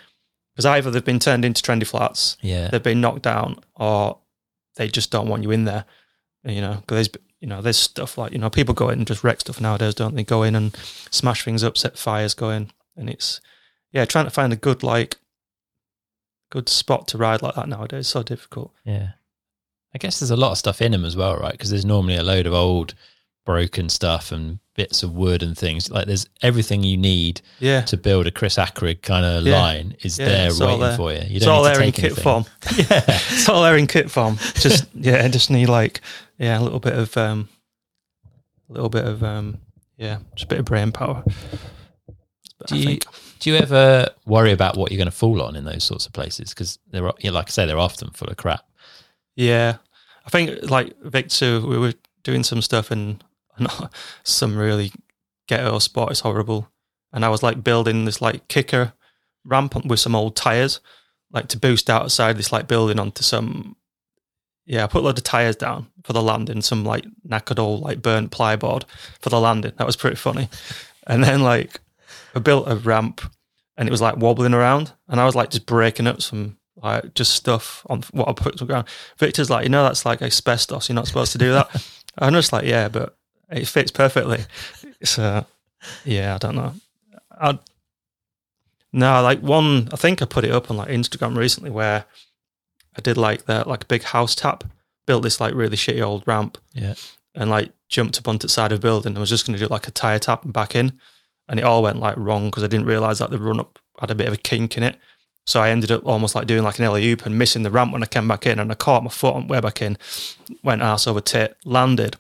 because 0.53 0.65
either 0.65 0.91
they've 0.91 1.03
been 1.03 1.19
turned 1.19 1.45
into 1.45 1.61
trendy 1.61 1.85
flats, 1.87 2.37
Yeah. 2.41 2.69
they've 2.69 2.81
been 2.83 3.01
knocked 3.01 3.21
down, 3.23 3.59
or 3.75 4.19
they 4.75 4.87
just 4.89 5.11
don't 5.11 5.27
want 5.29 5.43
you 5.43 5.51
in 5.51 5.65
there. 5.65 5.85
You 6.43 6.61
know, 6.61 6.75
because 6.81 7.07
there's 7.07 7.23
you 7.39 7.47
know 7.47 7.61
there's 7.61 7.77
stuff 7.77 8.17
like 8.17 8.31
you 8.33 8.37
know 8.37 8.49
people 8.49 8.73
go 8.73 8.89
in 8.89 8.99
and 8.99 9.07
just 9.07 9.23
wreck 9.23 9.39
stuff 9.41 9.59
nowadays, 9.61 9.95
don't 9.95 10.15
they? 10.15 10.23
Go 10.23 10.43
in 10.43 10.55
and 10.55 10.75
smash 11.11 11.43
things 11.43 11.63
up, 11.63 11.77
set 11.77 11.97
fires, 11.97 12.33
going, 12.33 12.71
and 12.95 13.09
it's 13.09 13.41
yeah, 13.91 14.05
trying 14.05 14.25
to 14.25 14.31
find 14.31 14.51
a 14.53 14.57
good 14.57 14.83
like 14.83 15.17
good 16.51 16.69
spot 16.69 17.07
to 17.09 17.17
ride 17.17 17.41
like 17.41 17.55
that 17.55 17.67
nowadays 17.67 18.01
is 18.01 18.07
so 18.07 18.21
difficult. 18.23 18.73
Yeah. 18.83 19.09
I 19.93 19.97
guess 19.97 20.19
there's 20.19 20.31
a 20.31 20.35
lot 20.35 20.51
of 20.51 20.57
stuff 20.57 20.81
in 20.81 20.91
them 20.91 21.05
as 21.05 21.15
well, 21.15 21.37
right? 21.37 21.53
Because 21.53 21.69
there's 21.69 21.85
normally 21.85 22.15
a 22.17 22.23
load 22.23 22.45
of 22.45 22.53
old 22.53 22.93
broken 23.45 23.89
stuff 23.89 24.31
and 24.31 24.59
bits 24.75 25.03
of 25.03 25.13
wood 25.13 25.41
and 25.43 25.57
things. 25.57 25.89
Like 25.89 26.05
there's 26.07 26.27
everything 26.41 26.83
you 26.83 26.97
need 26.97 27.41
Yeah, 27.59 27.81
to 27.83 27.95
build 27.97 28.27
a 28.27 28.31
Chris 28.31 28.55
Akrigg 28.57 29.01
kind 29.01 29.25
of 29.25 29.43
Yeah. 29.45 29.61
line 29.61 29.95
is 30.01 30.19
Yeah, 30.19 30.25
there 30.27 30.49
waiting 30.67 30.79
there. 30.81 30.97
for 30.97 31.13
you. 31.13 31.19
You 31.19 31.37
it's 31.37 31.47
all 31.47 31.63
there 31.63 31.81
in 31.81 31.91
kit 31.91 32.05
anything. 32.05 32.23
form. 32.23 32.45
Yeah. 32.77 33.03
it's 33.07 33.47
all 33.47 33.63
there 33.63 33.77
in 33.77 33.87
kit 33.87 34.11
form. 34.11 34.37
Just 34.55 34.85
yeah, 34.93 35.27
just 35.29 35.49
need 35.49 35.67
like 35.69 36.01
yeah, 36.37 36.59
a 36.59 36.61
little 36.61 36.79
bit 36.81 36.93
of 36.93 37.15
um, 37.15 37.47
a 38.69 38.73
little 38.73 38.89
bit 38.89 39.05
of 39.05 39.23
um, 39.23 39.59
yeah, 39.97 40.17
just 40.35 40.45
a 40.45 40.47
bit 40.47 40.59
of 40.59 40.65
brain 40.65 40.91
power. 40.91 41.23
But 42.57 42.67
Do 42.67 42.75
I 42.75 42.77
you- 42.77 42.85
think 42.85 43.05
Do 43.39 43.49
you 43.51 43.57
ever 43.57 44.09
worry 44.25 44.51
about 44.51 44.75
what 44.77 44.91
you're 44.91 44.97
going 44.97 45.05
to 45.11 45.15
fall 45.15 45.41
on 45.41 45.55
in 45.55 45.65
those 45.65 45.83
sorts 45.83 46.05
of 46.05 46.13
places? 46.13 46.49
Because 46.49 46.79
they're, 46.89 47.09
yeah, 47.19 47.31
like 47.31 47.47
I 47.47 47.51
say, 47.51 47.65
they're 47.65 47.77
often 47.77 48.09
full 48.11 48.29
of 48.29 48.37
crap. 48.37 48.65
Yeah, 49.35 49.75
I 50.25 50.29
think 50.29 50.69
like 50.71 50.99
Victor, 51.03 51.61
we 51.61 51.77
were 51.77 51.93
doing 52.23 52.43
some 52.43 52.61
stuff 52.61 52.91
and 52.91 53.23
some 54.23 54.57
really 54.57 54.91
ghetto 55.47 55.79
spot. 55.79 56.11
It's 56.11 56.21
horrible, 56.21 56.69
and 57.13 57.23
I 57.25 57.29
was 57.29 57.43
like 57.43 57.63
building 57.63 58.05
this 58.05 58.21
like 58.21 58.47
kicker 58.47 58.93
ramp 59.43 59.85
with 59.85 59.99
some 59.99 60.15
old 60.15 60.35
tires, 60.35 60.79
like 61.31 61.47
to 61.49 61.57
boost 61.57 61.89
outside 61.89 62.37
this 62.37 62.51
like 62.51 62.67
building 62.67 62.99
onto 62.99 63.23
some. 63.23 63.75
Yeah, 64.65 64.83
I 64.83 64.87
put 64.87 65.01
a 65.01 65.05
load 65.05 65.17
of 65.17 65.23
tires 65.23 65.55
down 65.55 65.87
for 66.03 66.13
the 66.13 66.23
landing, 66.23 66.61
some 66.61 66.83
like 66.83 67.05
knackered 67.27 67.59
old 67.59 67.81
like 67.81 68.01
burnt 68.01 68.31
plyboard 68.31 68.83
for 69.21 69.29
the 69.29 69.39
landing. 69.39 69.73
That 69.77 69.87
was 69.87 69.95
pretty 69.95 70.17
funny. 70.17 70.49
And 71.07 71.23
then 71.23 71.43
like 71.43 71.79
I 72.33 72.39
built 72.39 72.67
a 72.67 72.75
ramp 72.75 73.21
and 73.77 73.87
it 73.87 73.91
was 73.91 74.01
like 74.01 74.17
wobbling 74.17 74.55
around, 74.55 74.91
and 75.07 75.19
I 75.21 75.25
was 75.25 75.35
like 75.35 75.51
just 75.51 75.67
breaking 75.67 76.07
up 76.07 76.19
some 76.19 76.57
like 76.75 77.13
just 77.13 77.33
stuff 77.33 77.85
on 77.89 78.03
what 78.11 78.27
I 78.27 78.33
put 78.33 78.53
on 78.53 78.57
the 78.57 78.65
ground. 78.65 78.87
Victor's 79.17 79.49
like, 79.49 79.63
you 79.63 79.69
know, 79.69 79.83
that's 79.83 80.05
like 80.05 80.21
asbestos. 80.21 80.89
You're 80.89 80.95
not 80.95 81.07
supposed 81.07 81.31
to 81.33 81.37
do 81.37 81.51
that. 81.51 81.85
I'm 82.17 82.33
just 82.33 82.53
like, 82.53 82.65
yeah, 82.65 82.87
but 82.87 83.17
it 83.49 83.67
fits 83.67 83.91
perfectly. 83.91 84.45
So 85.03 85.45
yeah, 86.03 86.35
I 86.35 86.37
don't 86.37 86.55
know. 86.55 86.73
I 87.31 87.59
no, 88.91 89.21
like 89.21 89.41
one. 89.41 89.89
I 89.91 89.97
think 89.97 90.21
I 90.21 90.25
put 90.25 90.45
it 90.45 90.51
up 90.51 90.71
on 90.71 90.77
like 90.77 90.89
Instagram 90.89 91.35
recently 91.35 91.69
where 91.69 92.05
I 92.97 93.01
did 93.01 93.17
like 93.17 93.45
that, 93.45 93.67
like 93.67 93.83
a 93.83 93.87
big 93.87 94.03
house 94.03 94.35
tap. 94.35 94.63
Built 95.05 95.23
this 95.23 95.39
like 95.39 95.53
really 95.53 95.77
shitty 95.77 96.01
old 96.01 96.25
ramp. 96.25 96.57
Yeah. 96.73 96.95
And 97.35 97.49
like 97.49 97.71
jumped 97.89 98.17
up 98.17 98.27
onto 98.27 98.47
the 98.47 98.53
side 98.53 98.71
of 98.71 98.79
the 98.79 98.87
building. 98.87 99.15
I 99.15 99.19
was 99.19 99.29
just 99.29 99.45
going 99.45 99.59
to 99.59 99.63
do 99.63 99.69
like 99.69 99.87
a 99.87 99.91
tire 99.91 100.17
tap 100.17 100.45
and 100.45 100.53
back 100.53 100.75
in, 100.75 100.99
and 101.49 101.59
it 101.59 101.63
all 101.63 101.83
went 101.83 101.99
like 101.99 102.15
wrong 102.17 102.45
because 102.45 102.63
I 102.63 102.67
didn't 102.67 102.87
realize 102.87 103.19
that 103.19 103.29
the 103.29 103.37
run 103.37 103.59
up 103.59 103.77
had 103.99 104.11
a 104.11 104.15
bit 104.15 104.27
of 104.27 104.33
a 104.33 104.37
kink 104.37 104.77
in 104.77 104.83
it. 104.83 104.97
So 105.45 105.61
I 105.61 105.69
ended 105.69 105.91
up 105.91 106.05
almost 106.05 106.33
like 106.33 106.47
doing 106.47 106.63
like 106.63 106.79
an 106.79 106.85
alley 106.85 107.07
oop 107.07 107.25
and 107.25 107.37
missing 107.37 107.61
the 107.61 107.69
ramp 107.69 107.91
when 107.91 108.01
I 108.01 108.07
came 108.07 108.27
back 108.27 108.47
in, 108.47 108.57
and 108.59 108.71
I 108.71 108.75
caught 108.75 109.03
my 109.03 109.09
foot 109.09 109.35
on 109.35 109.47
way 109.47 109.59
back 109.59 109.81
in, 109.81 109.97
went 110.63 110.81
ass 110.81 111.05
over 111.05 111.21
tit, 111.21 111.57
landed. 111.65 112.15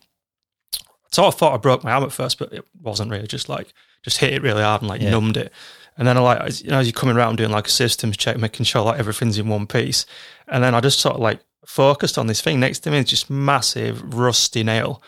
I 1.15 1.21
sort 1.23 1.33
of 1.33 1.39
thought 1.39 1.53
I 1.53 1.57
broke 1.57 1.83
my 1.83 1.91
arm 1.91 2.03
at 2.03 2.11
first, 2.11 2.37
but 2.39 2.51
it 2.53 2.65
wasn't 2.81 3.11
really. 3.11 3.27
Just 3.27 3.49
like 3.49 3.73
just 4.03 4.17
hit 4.17 4.33
it 4.33 4.41
really 4.43 4.61
hard 4.63 4.81
and 4.81 4.89
like 4.89 5.01
Yeah. 5.01 5.11
numbed 5.11 5.37
it. 5.37 5.51
And 5.97 6.07
then 6.07 6.17
I 6.17 6.21
like 6.21 6.41
as- 6.41 6.61
you 6.61 6.69
know 6.69 6.79
as 6.79 6.87
you're 6.87 6.93
coming 6.93 7.15
around 7.15 7.37
doing 7.37 7.51
like 7.51 7.67
a 7.67 7.71
systems 7.71 8.17
check, 8.17 8.37
making 8.37 8.65
sure 8.65 8.83
like 8.83 8.99
everything's 8.99 9.37
in 9.37 9.47
one 9.49 9.65
piece. 9.67 10.05
And 10.47 10.63
then 10.63 10.75
I 10.75 10.81
just 10.81 10.99
sort 10.99 11.15
of 11.15 11.21
like 11.21 11.39
focused 11.65 12.17
on 12.17 12.27
this 12.27 12.41
thing 12.41 12.59
next 12.59 12.79
to 12.79 12.91
me. 12.91 12.97
It's 12.99 13.09
just 13.09 13.29
massive 13.29 14.13
rusty 14.13 14.61
nail, 14.63 15.01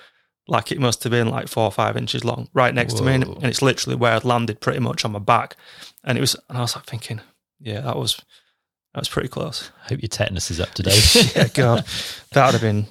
like 0.47 0.71
it 0.71 0.79
must 0.79 1.03
have 1.03 1.11
been 1.11 1.29
like 1.29 1.47
four 1.49 1.65
or 1.65 1.71
five 1.71 1.97
inches 1.97 2.23
long, 2.23 2.47
right 2.53 2.73
next 2.73 2.93
to 2.97 3.03
me, 3.03 3.13
and, 3.15 3.23
and 3.25 3.45
it's 3.45 3.61
literally 3.61 3.95
where 3.97 4.13
I'd 4.13 4.23
landed, 4.23 4.61
pretty 4.61 4.79
much 4.79 5.03
on 5.05 5.11
my 5.11 5.19
back. 5.19 5.55
And 6.05 6.17
it 6.17 6.21
was, 6.21 6.35
and 6.49 6.57
I 6.57 6.61
was 6.61 6.75
like 6.75 6.85
thinking, 6.85 7.19
yeah, 7.59 7.81
that 7.81 7.97
was 7.97 8.15
that 8.93 9.01
was 9.01 9.09
pretty 9.09 9.27
close. 9.27 9.71
Hope 9.83 10.01
your 10.01 10.07
tetanus 10.07 10.49
is 10.49 10.59
up 10.61 10.73
to 10.75 10.83
date. 10.89 11.35
yeah, 11.35 11.47
God, 11.53 11.85
that 12.31 12.45
would 12.45 12.53
have 12.53 12.61
been 12.61 12.87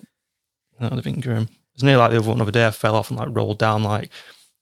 that 0.79 0.91
would 0.93 0.99
have 0.99 1.05
been 1.05 1.21
grim. 1.21 1.49
It 1.77 1.81
was 1.81 1.85
nearly 1.85 1.99
like 2.01 2.11
the 2.12 2.19
other 2.19 2.29
one 2.29 2.41
of 2.41 2.47
the 2.47 2.53
day. 2.53 2.67
I 2.67 2.71
fell 2.71 2.95
off 2.97 3.11
and 3.11 3.19
like 3.19 3.29
rolled 3.31 3.59
down, 3.59 3.83
like 3.83 4.11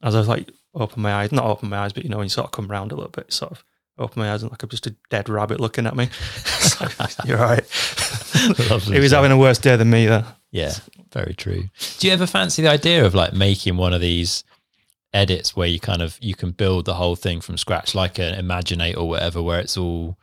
as 0.02 0.14
I 0.14 0.18
was 0.18 0.28
like 0.28 0.50
open 0.74 1.00
my 1.02 1.14
eyes, 1.14 1.30
not 1.30 1.44
open 1.44 1.68
my 1.68 1.78
eyes, 1.78 1.92
but 1.92 2.02
you 2.02 2.10
know 2.10 2.16
when 2.18 2.24
you 2.26 2.30
sort 2.30 2.46
of 2.46 2.50
come 2.52 2.66
round 2.66 2.90
a 2.90 2.96
little 2.96 3.10
bit, 3.10 3.32
sort 3.32 3.52
of 3.52 3.64
open 3.98 4.20
my 4.20 4.32
eyes 4.32 4.42
and 4.42 4.50
like 4.50 4.62
I'm 4.62 4.68
just 4.68 4.88
a 4.88 4.96
dead 5.10 5.28
rabbit 5.28 5.60
looking 5.60 5.86
at 5.86 5.94
me. 5.96 6.08
It's 6.64 6.80
like, 6.98 7.10
You're 7.26 7.38
right. 7.38 7.64
Lovely 8.70 8.96
he 8.96 9.00
was 9.00 9.12
having 9.12 9.30
a 9.30 9.36
worse 9.38 9.58
day 9.58 9.76
than 9.76 9.90
me 9.90 10.06
there. 10.06 10.24
Yeah, 10.50 10.72
very 11.12 11.34
true. 11.34 11.68
Do 11.98 12.06
you 12.08 12.12
ever 12.12 12.26
fancy 12.26 12.62
the 12.62 12.68
idea 12.70 13.04
of 13.04 13.14
like 13.14 13.32
making 13.32 13.76
one 13.76 13.92
of 13.92 14.00
these 14.00 14.42
edits 15.12 15.54
where 15.54 15.68
you 15.68 15.78
kind 15.78 16.02
of 16.02 16.18
you 16.20 16.34
can 16.34 16.50
build 16.50 16.84
the 16.86 16.94
whole 16.94 17.14
thing 17.16 17.40
from 17.40 17.56
scratch, 17.56 17.94
like 17.94 18.18
an 18.18 18.34
Imaginate 18.34 18.96
or 18.96 19.08
whatever, 19.08 19.40
where 19.42 19.60
it's 19.60 19.76
all 19.76 20.18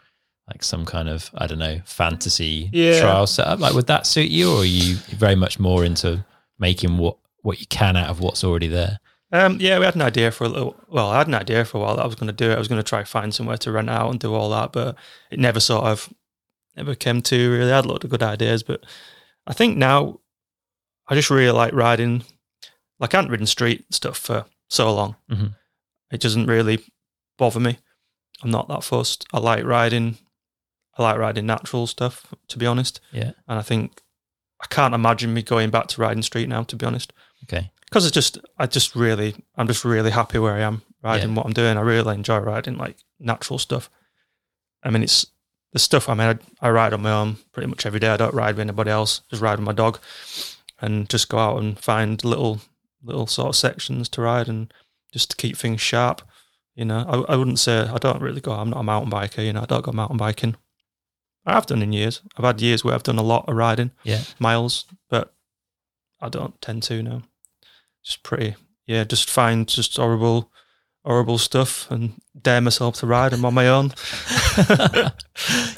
like 0.50 0.64
some 0.64 0.86
kind 0.86 1.08
of 1.08 1.30
I 1.34 1.48
don't 1.48 1.60
know 1.60 1.80
fantasy 1.86 2.70
Yeah. 2.74 3.00
trial 3.00 3.28
setup? 3.28 3.60
Like, 3.60 3.74
would 3.74 3.88
that 3.88 4.06
suit 4.06 4.30
you, 4.30 4.52
or 4.52 4.62
are 4.62 4.66
you 4.66 4.96
very 5.18 5.36
much 5.36 5.60
more 5.60 5.86
into 5.86 6.26
making 6.62 6.98
what 6.98 7.18
what 7.42 7.60
you 7.60 7.66
can 7.68 7.98
out 7.98 8.10
of 8.10 8.20
what's 8.22 8.44
already 8.44 8.68
there? 8.68 9.00
Um, 9.34 9.58
yeah, 9.60 9.80
we 9.80 9.86
had 9.86 9.96
an 9.96 10.02
idea 10.02 10.32
for 10.32 10.44
a 10.44 10.50
little. 10.50 10.76
Well, 10.88 11.10
I 11.10 11.18
had 11.18 11.28
an 11.28 11.34
idea 11.36 11.66
for 11.66 11.78
a 11.78 11.82
while 11.82 11.96
that 11.96 12.04
I 12.04 12.06
was 12.06 12.16
going 12.16 12.28
to 12.28 12.34
do 12.34 12.52
it. 12.52 12.56
I 12.56 12.60
was 12.60 12.68
going 12.68 12.80
to 12.82 12.88
try 12.88 13.04
find 13.04 13.34
somewhere 13.34 13.58
to 13.58 13.72
rent 13.72 13.90
out 13.90 14.12
and 14.12 14.20
do 14.20 14.34
all 14.34 14.50
that, 14.52 14.72
but 14.72 14.96
it 15.32 15.40
never 15.40 15.60
sort 15.60 15.86
of 15.86 16.14
never 16.78 16.96
came 16.96 17.22
to. 17.24 17.52
Really, 17.52 17.72
I 17.72 17.78
had 17.78 17.86
a 17.86 17.88
lot 17.90 18.04
of 18.04 18.10
good 18.10 18.24
ideas, 18.24 18.62
but 18.64 18.86
I 19.48 19.54
think 19.54 19.76
now 19.78 20.20
I 21.08 21.16
just 21.16 21.30
really 21.30 21.52
like 21.52 21.74
riding. 21.74 22.24
Like 23.00 23.14
I 23.14 23.18
haven't 23.18 23.32
ridden 23.32 23.48
street 23.48 23.86
stuff 23.92 24.18
for 24.18 24.46
so 24.70 24.94
long. 24.94 25.16
Mhm. 25.30 25.56
It 26.12 26.22
doesn't 26.22 26.46
really 26.46 26.80
bother 27.38 27.60
me. 27.60 27.80
I'm 28.44 28.52
not 28.52 28.68
that 28.68 28.84
fussed. 28.84 29.26
I 29.34 29.40
like 29.40 29.64
riding. 29.66 30.18
I 30.98 31.04
like 31.04 31.18
riding 31.18 31.46
natural 31.46 31.88
stuff, 31.88 32.28
to 32.50 32.58
be 32.60 32.66
honest. 32.68 33.00
Yeah. 33.12 33.32
And 33.48 33.58
I 33.58 33.62
think 33.62 34.02
I 34.62 34.68
can't 34.68 34.94
imagine 34.94 35.34
me 35.34 35.42
going 35.42 35.70
back 35.72 35.88
to 35.88 36.02
riding 36.02 36.24
street 36.24 36.48
now, 36.50 36.64
to 36.64 36.76
be 36.76 36.86
honest 36.86 37.12
Okay. 37.44 37.72
because 37.86 38.06
it's 38.06 38.14
just 38.14 38.38
I 38.58 38.68
just 38.68 38.96
really 38.96 39.36
I'm 39.56 39.68
just 39.68 39.84
really 39.84 40.12
happy 40.12 40.40
where 40.40 40.54
I 40.54 40.60
am 40.62 40.82
riding 41.04 41.34
what 41.36 41.46
I'm 41.46 41.54
doing. 41.54 41.78
I 41.78 41.82
really 41.82 42.14
enjoy 42.16 42.38
riding 42.38 42.78
like 42.78 42.98
natural 43.20 43.58
stuff. 43.60 43.90
I 44.84 44.90
mean, 44.92 45.04
it's 45.04 45.26
the 45.74 45.80
stuff 45.80 46.10
I 46.10 46.14
mean. 46.14 46.28
I, 46.62 46.68
I 46.68 46.70
ride 46.70 46.94
on 46.94 47.02
my 47.02 47.12
own 47.12 47.38
pretty 47.54 47.68
much 47.68 47.86
every 47.86 48.00
day. 48.00 48.10
I 48.10 48.18
don't 48.18 48.34
ride 48.34 48.56
with 48.56 48.62
anybody 48.68 48.92
else. 48.92 49.22
Just 49.30 49.42
ride 49.42 49.58
with 49.60 49.66
my 49.66 49.74
dog, 49.74 50.00
and 50.80 51.10
just 51.10 51.30
go 51.30 51.38
out 51.40 51.58
and 51.62 51.80
find 51.80 52.24
little 52.24 52.62
little 53.04 53.26
sort 53.28 53.50
of 53.50 53.56
sections 53.56 54.10
to 54.10 54.22
ride 54.22 54.48
and 54.48 54.72
just 55.12 55.32
to 55.32 55.36
keep 55.38 55.58
things 55.58 55.82
sharp. 55.82 56.22
You 56.76 56.86
know, 56.86 57.06
I, 57.08 57.34
I 57.34 57.36
wouldn't 57.36 57.60
say 57.60 57.80
I 57.80 57.98
don't 57.98 58.22
really 58.22 58.42
go. 58.42 58.52
I'm 58.52 58.70
not 58.70 58.80
a 58.82 58.84
mountain 58.84 59.12
biker. 59.12 59.44
You 59.46 59.54
know, 59.54 59.62
I 59.64 59.66
don't 59.66 59.84
go 59.84 59.92
mountain 59.92 60.18
biking. 60.18 60.56
I 61.46 61.54
have 61.54 61.66
done 61.66 61.82
in 61.82 61.92
years. 61.94 62.22
I've 62.38 62.46
had 62.46 62.62
years 62.62 62.84
where 62.84 62.94
I've 62.94 63.04
done 63.04 63.18
a 63.20 63.24
lot 63.24 63.48
of 63.50 63.56
riding 63.56 63.92
Yeah. 64.04 64.22
miles, 64.40 64.86
but 65.10 65.34
I 66.22 66.30
don't 66.30 66.60
tend 66.62 66.84
to 66.84 67.02
now. 67.02 67.24
Just 68.04 68.22
pretty, 68.24 68.56
yeah. 68.86 69.04
Just 69.04 69.30
find 69.30 69.68
just 69.68 69.98
horrible, 69.98 70.52
horrible 71.04 71.38
stuff 71.40 71.90
and 71.92 72.14
dare 72.40 72.62
myself 72.62 72.96
to 72.98 73.08
ride 73.08 73.32
them 73.32 73.46
on 73.46 73.54
my 73.54 73.68
own. 73.68 73.94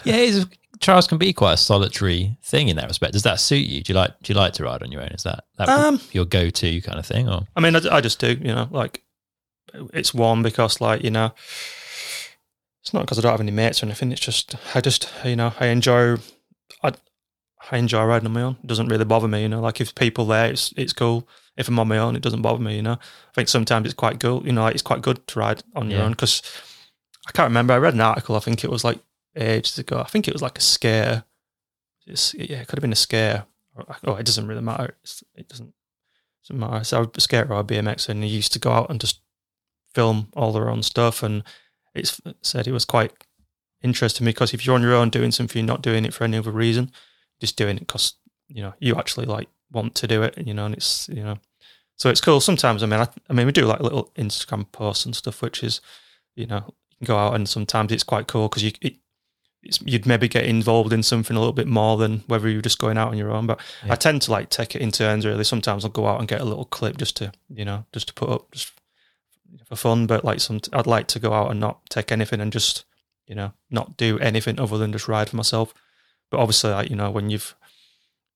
yeah, 0.03 0.43
trials 0.81 1.07
can 1.07 1.17
be 1.17 1.33
quite 1.33 1.53
a 1.53 1.57
solitary 1.57 2.37
thing 2.43 2.67
in 2.67 2.75
that 2.75 2.87
respect. 2.87 3.13
Does 3.13 3.23
that 3.23 3.39
suit 3.39 3.65
you? 3.67 3.81
Do 3.81 3.93
you 3.93 3.99
like 3.99 4.11
do 4.21 4.33
you 4.33 4.37
like 4.39 4.53
to 4.53 4.63
ride 4.63 4.83
on 4.83 4.91
your 4.91 5.01
own? 5.01 5.09
Is 5.09 5.23
that 5.23 5.45
that 5.57 5.69
Um, 5.69 5.99
your 6.11 6.25
go 6.25 6.49
to 6.49 6.81
kind 6.81 6.99
of 6.99 7.05
thing? 7.05 7.29
Or 7.29 7.47
I 7.55 7.61
mean, 7.61 7.75
I, 7.75 7.79
I 7.97 8.01
just 8.01 8.19
do, 8.19 8.33
you 8.33 8.53
know, 8.53 8.67
like 8.71 9.01
it's 9.93 10.13
one 10.13 10.43
because, 10.43 10.79
like, 10.81 11.03
you 11.03 11.09
know, 11.11 11.31
it's 12.83 12.93
not 12.93 13.01
because 13.03 13.17
I 13.17 13.21
don't 13.21 13.31
have 13.31 13.39
any 13.41 13.51
mates 13.51 13.81
or 13.81 13.85
anything. 13.85 14.11
It's 14.11 14.19
just 14.21 14.55
I 14.75 14.81
just, 14.81 15.09
you 15.23 15.35
know, 15.37 15.53
I 15.59 15.67
enjoy, 15.67 16.17
I, 16.83 16.91
I 17.71 17.77
enjoy 17.77 18.03
riding 18.03 18.27
on 18.27 18.33
my 18.33 18.41
own. 18.41 18.57
It 18.61 18.67
doesn't 18.67 18.87
really 18.89 19.05
bother 19.05 19.27
me, 19.29 19.41
you 19.41 19.49
know. 19.49 19.61
Like 19.61 19.79
if 19.79 19.95
people 19.95 20.25
there, 20.25 20.51
it's 20.51 20.73
it's 20.75 20.91
cool. 20.93 21.27
If 21.55 21.67
I'm 21.69 21.79
on 21.79 21.87
my 21.87 21.97
own, 21.97 22.15
it 22.15 22.21
doesn't 22.21 22.41
bother 22.41 22.61
me, 22.61 22.75
you 22.75 22.81
know. 22.81 22.93
I 22.93 23.33
think 23.35 23.47
sometimes 23.47 23.85
it's 23.85 23.93
quite 23.93 24.19
cool, 24.19 24.45
you 24.45 24.51
know, 24.51 24.63
like 24.63 24.73
it's 24.73 24.81
quite 24.83 25.01
good 25.01 25.25
to 25.27 25.39
ride 25.39 25.63
on 25.75 25.89
your 25.89 25.99
Yeah. 25.99 26.05
own 26.05 26.11
because 26.11 26.41
I 27.25 27.31
can't 27.31 27.49
remember. 27.49 27.73
I 27.73 27.77
read 27.77 27.93
an 27.93 28.01
article. 28.01 28.35
I 28.35 28.39
think 28.39 28.63
it 28.63 28.69
was 28.69 28.83
like 28.83 28.99
ages 29.35 29.77
ago. 29.79 29.99
I 29.99 30.09
think 30.09 30.27
it 30.27 30.33
was 30.33 30.41
like 30.41 30.57
a 30.57 30.61
scare. 30.61 31.23
It's, 32.05 32.33
yeah, 32.33 32.57
it 32.57 32.67
could 32.67 32.79
have 32.79 32.81
been 32.83 32.91
a 32.91 32.97
scare. 32.97 33.45
Oh, 34.03 34.15
it 34.15 34.25
doesn't 34.25 34.45
really 34.47 34.61
matter. 34.61 34.95
It's, 35.03 35.23
it 35.35 35.47
doesn't 35.47 35.73
doesn't 36.43 36.59
matter. 36.59 36.83
So 36.83 37.09
a 37.15 37.21
skater 37.21 37.53
or 37.53 37.61
a 37.61 37.63
BMX, 37.63 38.09
and 38.09 38.23
he 38.23 38.29
used 38.29 38.51
to 38.53 38.59
go 38.59 38.71
out 38.71 38.89
and 38.89 38.99
just 38.99 39.21
film 39.95 40.27
all 40.35 40.51
their 40.51 40.69
own 40.69 40.83
stuff. 40.83 41.23
And 41.23 41.43
it's 41.95 42.19
said 42.41 42.67
it 42.67 42.71
was 42.71 42.85
quite 42.85 43.11
interesting 43.81 44.25
because 44.25 44.53
if 44.53 44.65
you're 44.65 44.75
on 44.75 44.81
your 44.81 44.93
own 44.93 45.09
doing 45.09 45.31
something, 45.31 45.59
you're 45.59 45.67
not 45.67 45.81
doing 45.81 46.05
it 46.05 46.13
for 46.13 46.23
any 46.23 46.37
other 46.37 46.51
reason, 46.51 46.91
just 47.39 47.57
doing 47.57 47.77
it 47.77 47.81
because 47.81 48.13
you 48.47 48.61
know 48.61 48.73
you 48.79 48.95
actually 48.95 49.25
like 49.25 49.49
want 49.71 49.95
to 49.95 50.07
do 50.07 50.23
it. 50.23 50.37
You 50.37 50.53
know, 50.53 50.65
and 50.65 50.75
it's 50.75 51.09
you 51.09 51.23
know, 51.23 51.37
so 51.97 52.09
it's 52.09 52.21
cool. 52.21 52.39
Sometimes 52.39 52.83
I 52.83 52.85
mean, 52.85 52.99
I, 53.01 53.07
I 53.29 53.33
mean, 53.33 53.45
we 53.45 53.51
do 53.51 53.65
like 53.65 53.81
little 53.81 54.11
Instagram 54.15 54.71
posts 54.71 55.05
and 55.05 55.15
stuff, 55.15 55.41
which 55.41 55.63
is 55.63 55.81
you 56.35 56.47
know 56.47 56.63
you 56.89 56.97
can 56.97 57.05
go 57.05 57.17
out 57.17 57.35
and 57.35 57.47
sometimes 57.47 57.91
it's 57.91 58.03
quite 58.03 58.27
cool 58.27 58.47
because 58.47 58.63
you. 58.63 58.71
It, 58.81 58.95
it's, 59.65 59.79
you'd 59.85 60.05
maybe 60.05 60.27
get 60.27 60.43
involved 60.43 60.91
in 60.91 61.01
something 61.01 61.37
a 61.37 61.39
little 61.39 61.53
bit 61.53 61.67
more 61.67 61.95
than 61.95 62.19
whether 62.27 62.49
you're 62.49 62.61
just 62.61 62.79
going 62.79 62.97
out 62.97 63.07
on 63.07 63.17
your 63.17 63.31
own. 63.31 63.47
But 63.47 63.61
Yeah. 63.85 63.93
I 63.93 63.95
tend 63.95 64.21
to 64.23 64.31
like 64.31 64.49
take 64.49 64.75
it 64.75 64.81
in 64.81 64.91
turns. 64.91 65.25
Really, 65.25 65.45
sometimes 65.45 65.85
I'll 65.85 65.89
go 65.89 66.05
out 66.05 66.19
and 66.19 66.27
get 66.27 66.41
a 66.41 66.43
little 66.43 66.65
clip 66.65 66.97
just 66.97 67.15
to 67.17 67.31
you 67.49 67.63
know 67.63 67.85
just 67.93 68.07
to 68.09 68.13
put 68.13 68.29
up 68.29 68.51
just 68.51 68.73
for 69.67 69.75
fun. 69.75 70.07
But 70.07 70.23
like 70.25 70.39
some, 70.39 70.59
I'd 70.71 70.87
like 70.87 71.07
to 71.07 71.19
go 71.19 71.33
out 71.33 71.51
and 71.51 71.59
not 71.59 71.89
take 71.89 72.11
anything 72.11 72.39
and 72.41 72.51
just 72.51 72.85
you 73.27 73.35
know 73.35 73.53
not 73.69 73.97
do 73.97 74.19
anything 74.19 74.59
other 74.59 74.77
than 74.77 74.91
just 74.91 75.07
ride 75.07 75.29
for 75.29 75.35
myself. 75.35 75.73
But 76.31 76.39
obviously, 76.39 76.71
like 76.71 76.89
you 76.89 76.95
know, 76.95 77.11
when 77.11 77.29
you've 77.29 77.55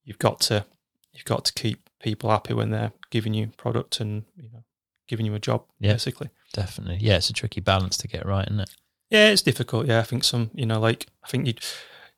you've 0.03 0.19
got 0.19 0.39
to 0.41 0.65
you've 1.13 1.25
got 1.25 1.45
to 1.45 1.53
keep 1.53 1.89
people 2.01 2.29
happy 2.29 2.53
when 2.53 2.69
they're 2.71 2.91
giving 3.09 3.33
you 3.33 3.47
product 3.57 3.99
and 3.99 4.23
you 4.35 4.49
know 4.53 4.63
giving 5.07 5.25
you 5.25 5.33
a 5.33 5.39
job 5.39 5.63
Yeah. 5.79 5.93
basically. 5.93 6.29
definitely, 6.53 6.97
yeah, 7.01 7.15
it's 7.17 7.29
a 7.29 7.33
tricky 7.33 7.61
balance 7.61 7.97
to 7.97 8.07
get 8.07 8.25
right, 8.25 8.45
isn't 8.47 8.59
it? 8.59 8.69
Yeah, 9.09 9.29
it's 9.29 9.41
difficult. 9.41 9.87
Yeah, 9.87 9.99
I 9.99 10.03
think 10.03 10.23
some, 10.25 10.51
you 10.53 10.65
know, 10.65 10.79
like 10.81 11.07
I 11.23 11.27
think 11.29 11.47
you, 11.47 11.53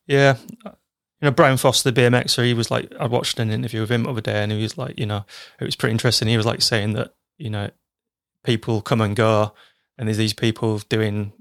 yeah, 0.07 0.37
you 0.65 0.71
know, 1.21 1.29
Brian 1.31 1.57
Foster, 1.57 1.91
the 1.91 2.01
BMXer, 2.01 2.45
he 2.45 2.53
was 2.55 2.71
like, 2.71 2.91
I 2.99 3.05
watched 3.05 3.39
an 3.39 3.51
interview 3.51 3.81
with 3.81 3.91
him 3.91 4.03
the 4.03 4.09
other 4.09 4.21
day, 4.21 4.41
and 4.41 4.51
he 4.51 4.61
was 4.61 4.75
like, 4.77 4.97
you 4.99 5.05
know, 5.05 5.23
it 5.59 5.65
was 5.65 5.75
pretty 5.75 5.91
interesting. 5.91 6.27
He 6.27 6.35
was 6.37 6.47
like 6.47 6.61
saying 6.63 6.93
that, 6.93 7.13
you 7.37 7.51
know, 7.51 7.69
people 8.43 8.81
come 8.81 9.01
and 9.01 9.15
go, 9.15 9.53
and 9.97 10.07
there's 10.07 10.17
these 10.17 10.33
people 10.33 10.79
doing 10.89 11.33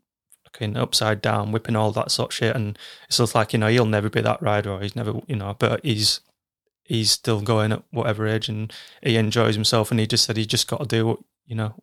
fucking 0.45 0.77
upside 0.77 1.23
down, 1.23 1.53
whipping 1.53 1.77
all 1.77 1.93
that 1.93 2.11
sort 2.11 2.31
of 2.31 2.35
shit, 2.35 2.57
and 2.57 2.79
it's 3.09 3.19
just 3.19 3.35
like, 3.35 3.53
you 3.53 3.59
know, 3.59 3.69
he'll 3.69 3.87
never 3.87 4.11
be 4.11 4.21
that 4.21 4.43
rider, 4.43 4.71
or 4.73 4.81
he's 4.81 4.97
never, 4.97 5.21
you 5.27 5.37
know, 5.37 5.55
but 5.59 5.85
he's 5.85 6.21
he's 6.89 7.11
still 7.11 7.41
going 7.43 7.71
at 7.71 7.83
whatever 7.91 8.27
age 8.27 8.49
and 8.49 8.73
he 9.03 9.17
enjoys 9.17 9.55
himself. 9.55 9.91
And 9.91 10.01
he 10.01 10.07
just 10.07 10.25
said 10.25 10.39
he 10.39 10.47
just 10.47 10.67
got 10.69 10.81
to 10.81 10.87
do 10.87 11.07
what, 11.07 11.19
you 11.47 11.55
know, 11.55 11.75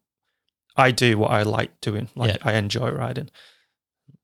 I 0.75 0.91
do 0.91 1.17
what 1.17 1.31
I 1.31 1.43
like 1.43 1.79
doing. 1.79 2.09
Like 2.15 2.31
Yeah. 2.31 2.37
I 2.41 2.53
enjoy 2.55 2.89
riding, 2.89 3.29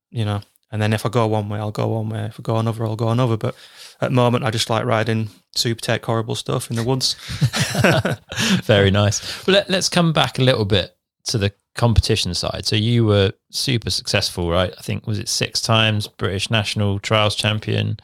you 0.10 0.26
know. 0.26 0.42
And 0.72 0.82
then 0.82 0.94
if 0.94 1.06
I 1.06 1.10
go 1.10 1.28
one 1.28 1.50
way, 1.50 1.60
I'll 1.60 1.72
go 1.72 1.88
one 1.88 2.10
way. 2.10 2.26
If 2.26 2.40
I 2.40 2.44
go 2.44 2.58
another, 2.58 2.86
I'll 2.86 2.96
go 2.96 3.10
another. 3.10 3.38
But 3.38 3.56
at 4.00 4.10
the 4.10 4.16
moment, 4.16 4.46
I 4.46 4.52
just 4.52 4.70
like 4.70 4.86
riding 4.86 5.30
super 5.54 5.82
tech 5.82 6.06
horrible 6.06 6.36
stuff 6.36 6.70
in 6.70 6.78
the 6.78 6.84
woods. 6.84 7.16
Very 8.64 8.90
nice. 8.90 9.46
Well, 9.46 9.56
let, 9.56 9.70
let's 9.70 9.90
come 9.90 10.14
back 10.14 10.40
a 10.40 10.44
little 10.44 10.66
bit 10.66 10.96
to 11.26 11.38
the 11.38 11.54
competition 11.76 12.34
side. 12.34 12.66
So 12.66 12.76
you 12.76 13.06
were 13.06 13.34
super 13.52 13.90
successful, 13.90 14.50
right? 14.50 14.74
I 14.78 14.82
think 14.82 15.08
was 15.08 15.20
it 15.20 15.30
six 15.30 15.62
times 15.62 16.08
British 16.08 16.50
national 16.50 17.00
trials 17.00 17.36
champion. 17.36 18.00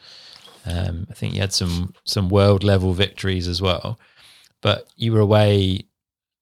Um, 0.66 1.06
I 1.10 1.14
think 1.14 1.34
you 1.34 1.40
had 1.40 1.52
some 1.52 1.94
some 2.04 2.28
world 2.28 2.64
level 2.64 2.92
victories 2.92 3.48
as 3.48 3.62
well. 3.62 3.98
But 4.60 4.88
you 4.96 5.12
were 5.12 5.20
away, 5.20 5.86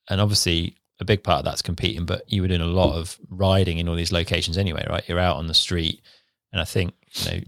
and 0.09 0.21
obviously 0.21 0.77
a 0.99 1.05
big 1.05 1.23
part 1.23 1.41
of 1.41 1.45
that's 1.45 1.63
competing. 1.63 2.07
But 2.07 2.31
you 2.33 2.43
were 2.43 2.49
doing 2.49 2.61
a 2.61 2.67
lot 2.67 2.97
of 2.97 3.19
riding 3.29 3.79
in 3.79 3.89
all 3.89 3.95
these 3.95 4.13
locations 4.13 4.59
anyway, 4.59 4.87
right? 4.89 5.07
You're 5.09 5.19
out 5.19 5.37
on 5.37 5.47
the 5.47 5.55
street, 5.55 6.01
and 6.53 6.61
I 6.61 6.65
think 6.65 6.95
you 7.13 7.31
know 7.31 7.41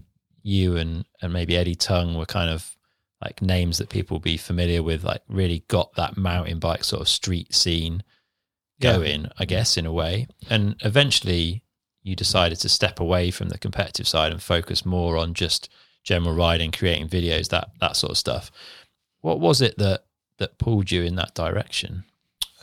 you 0.43 0.77
and 0.77 1.05
and 1.21 1.33
maybe 1.33 1.55
Eddie 1.57 1.75
Tung 1.75 2.15
were 2.15 2.25
kind 2.25 2.49
of 2.49 2.75
like 3.21 3.41
names 3.41 3.77
that 3.79 3.89
people 3.89 4.15
will 4.15 4.21
be 4.21 4.37
familiar 4.37 4.81
with, 4.81 5.03
like 5.03 5.21
really 5.27 5.63
got 5.67 5.93
that 5.95 6.15
mountain 6.17 6.57
bike 6.59 6.83
sort 6.85 7.01
of 7.01 7.09
street 7.09 7.53
scene 7.53 8.01
Yeah. 8.79 8.93
going, 8.93 9.27
I 9.37 9.43
guess, 9.43 9.75
in 9.75 9.85
a 9.85 9.91
way. 9.91 10.27
And 10.49 10.75
eventually 10.85 11.63
you 12.01 12.15
decided 12.15 12.59
to 12.61 12.69
step 12.69 13.01
away 13.01 13.29
from 13.29 13.49
the 13.49 13.57
competitive 13.57 14.07
side 14.07 14.31
and 14.31 14.41
focus 14.41 14.85
more 14.85 15.17
on 15.17 15.33
just 15.33 15.67
general 16.05 16.33
riding, 16.33 16.71
creating 16.71 17.09
videos, 17.09 17.49
that 17.49 17.71
that 17.81 17.97
sort 17.97 18.11
of 18.11 18.17
stuff. 18.17 18.51
What 19.19 19.41
was 19.41 19.59
it 19.61 19.77
that 19.77 20.05
that 20.37 20.57
pulled 20.57 20.89
you 20.89 21.03
in 21.03 21.15
that 21.15 21.35
direction? 21.35 22.05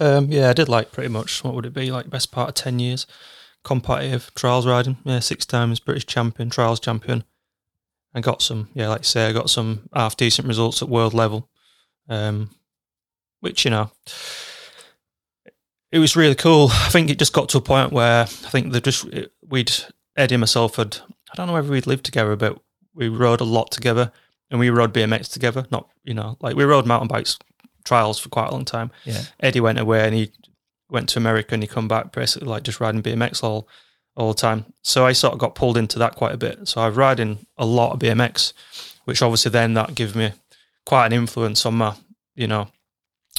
Um, 0.01 0.32
yeah, 0.32 0.49
I 0.49 0.55
did 0.55 0.70
like 0.70 0.91
pretty 0.91 1.11
much 1.11 1.45
what 1.45 1.55
would 1.55 1.66
it 1.66 1.74
be 1.74 1.91
like 1.91 2.09
best 2.09 2.32
part 2.32 2.49
of 2.49 2.55
ten 2.55 2.78
years 2.78 3.07
competitive 3.66 4.30
trials 4.36 4.64
riding. 4.64 4.96
Yeah, 5.04 5.18
six 5.18 5.44
times 5.44 5.80
British 5.80 6.06
champion, 6.06 6.50
trials 6.50 6.78
champion, 6.78 7.24
and 8.14 8.22
got 8.22 8.40
some. 8.40 8.68
Yeah, 8.74 8.88
like 8.88 9.00
you 9.00 9.04
say, 9.04 9.26
I 9.26 9.32
got 9.32 9.50
some 9.50 9.88
half 9.92 10.16
decent 10.16 10.46
results 10.46 10.82
at 10.82 10.88
world 10.88 11.12
level, 11.12 11.48
um, 12.08 12.50
which 13.40 13.64
you 13.64 13.72
know, 13.72 13.90
it 15.90 15.98
was 15.98 16.14
really 16.14 16.36
cool. 16.36 16.68
I 16.70 16.90
think 16.90 17.10
it 17.10 17.18
just 17.18 17.32
got 17.32 17.48
to 17.50 17.58
a 17.58 17.60
point 17.60 17.92
where 17.92 18.22
I 18.22 18.26
think 18.26 18.72
they 18.72 18.80
just 18.80 19.04
we'd 19.46 19.72
Eddie 20.16 20.36
and 20.36 20.40
myself 20.40 20.76
had. 20.76 20.98
I 21.32 21.34
don't 21.34 21.48
know 21.48 21.52
whether 21.52 21.70
we'd 21.70 21.88
lived 21.88 22.04
together, 22.04 22.36
but 22.36 22.58
we 22.94 23.08
rode 23.08 23.40
a 23.40 23.44
lot 23.44 23.72
together, 23.72 24.12
and 24.48 24.60
we 24.60 24.70
rode 24.70 24.94
BMX 24.94 25.30
together. 25.32 25.66
Not 25.72 25.88
you 26.04 26.14
know, 26.14 26.36
like 26.40 26.54
we 26.54 26.62
rode 26.62 26.86
mountain 26.86 27.08
bikes 27.08 27.36
trials 27.82 28.20
for 28.20 28.28
quite 28.28 28.48
a 28.48 28.52
long 28.52 28.64
time. 28.64 28.92
Yeah. 29.04 29.22
Eddie 29.40 29.60
went 29.60 29.80
away 29.80 30.04
and 30.04 30.14
he 30.14 30.30
went 30.89 31.09
to 31.11 31.18
America 31.18 31.55
and 31.55 31.62
he 31.62 31.66
come 31.66 31.89
back 31.89 32.12
basically 32.12 32.49
like 32.49 32.62
just 32.62 32.80
riding 32.80 33.03
BMX 33.03 33.43
all 33.43 33.68
all 34.16 34.32
the 34.32 34.41
time. 34.41 34.64
So 34.82 35.07
I 35.07 35.12
sort 35.12 35.34
of 35.34 35.39
got 35.39 35.55
pulled 35.55 35.76
into 35.76 35.99
that 35.99 36.16
quite 36.16 36.34
a 36.34 36.39
bit. 36.39 36.66
So 36.68 36.80
I've 36.80 36.97
riding 36.97 37.47
a 37.59 37.66
lot 37.66 37.93
of 37.93 38.01
BMX, 38.01 38.53
which 39.05 39.22
obviously 39.22 39.51
then 39.51 39.74
that 39.74 39.95
gave 39.95 40.16
me 40.16 40.32
quite 40.87 41.07
an 41.07 41.12
influence 41.12 41.66
on 41.66 41.74
my, 41.74 41.95
you 42.34 42.47
know, 42.47 42.68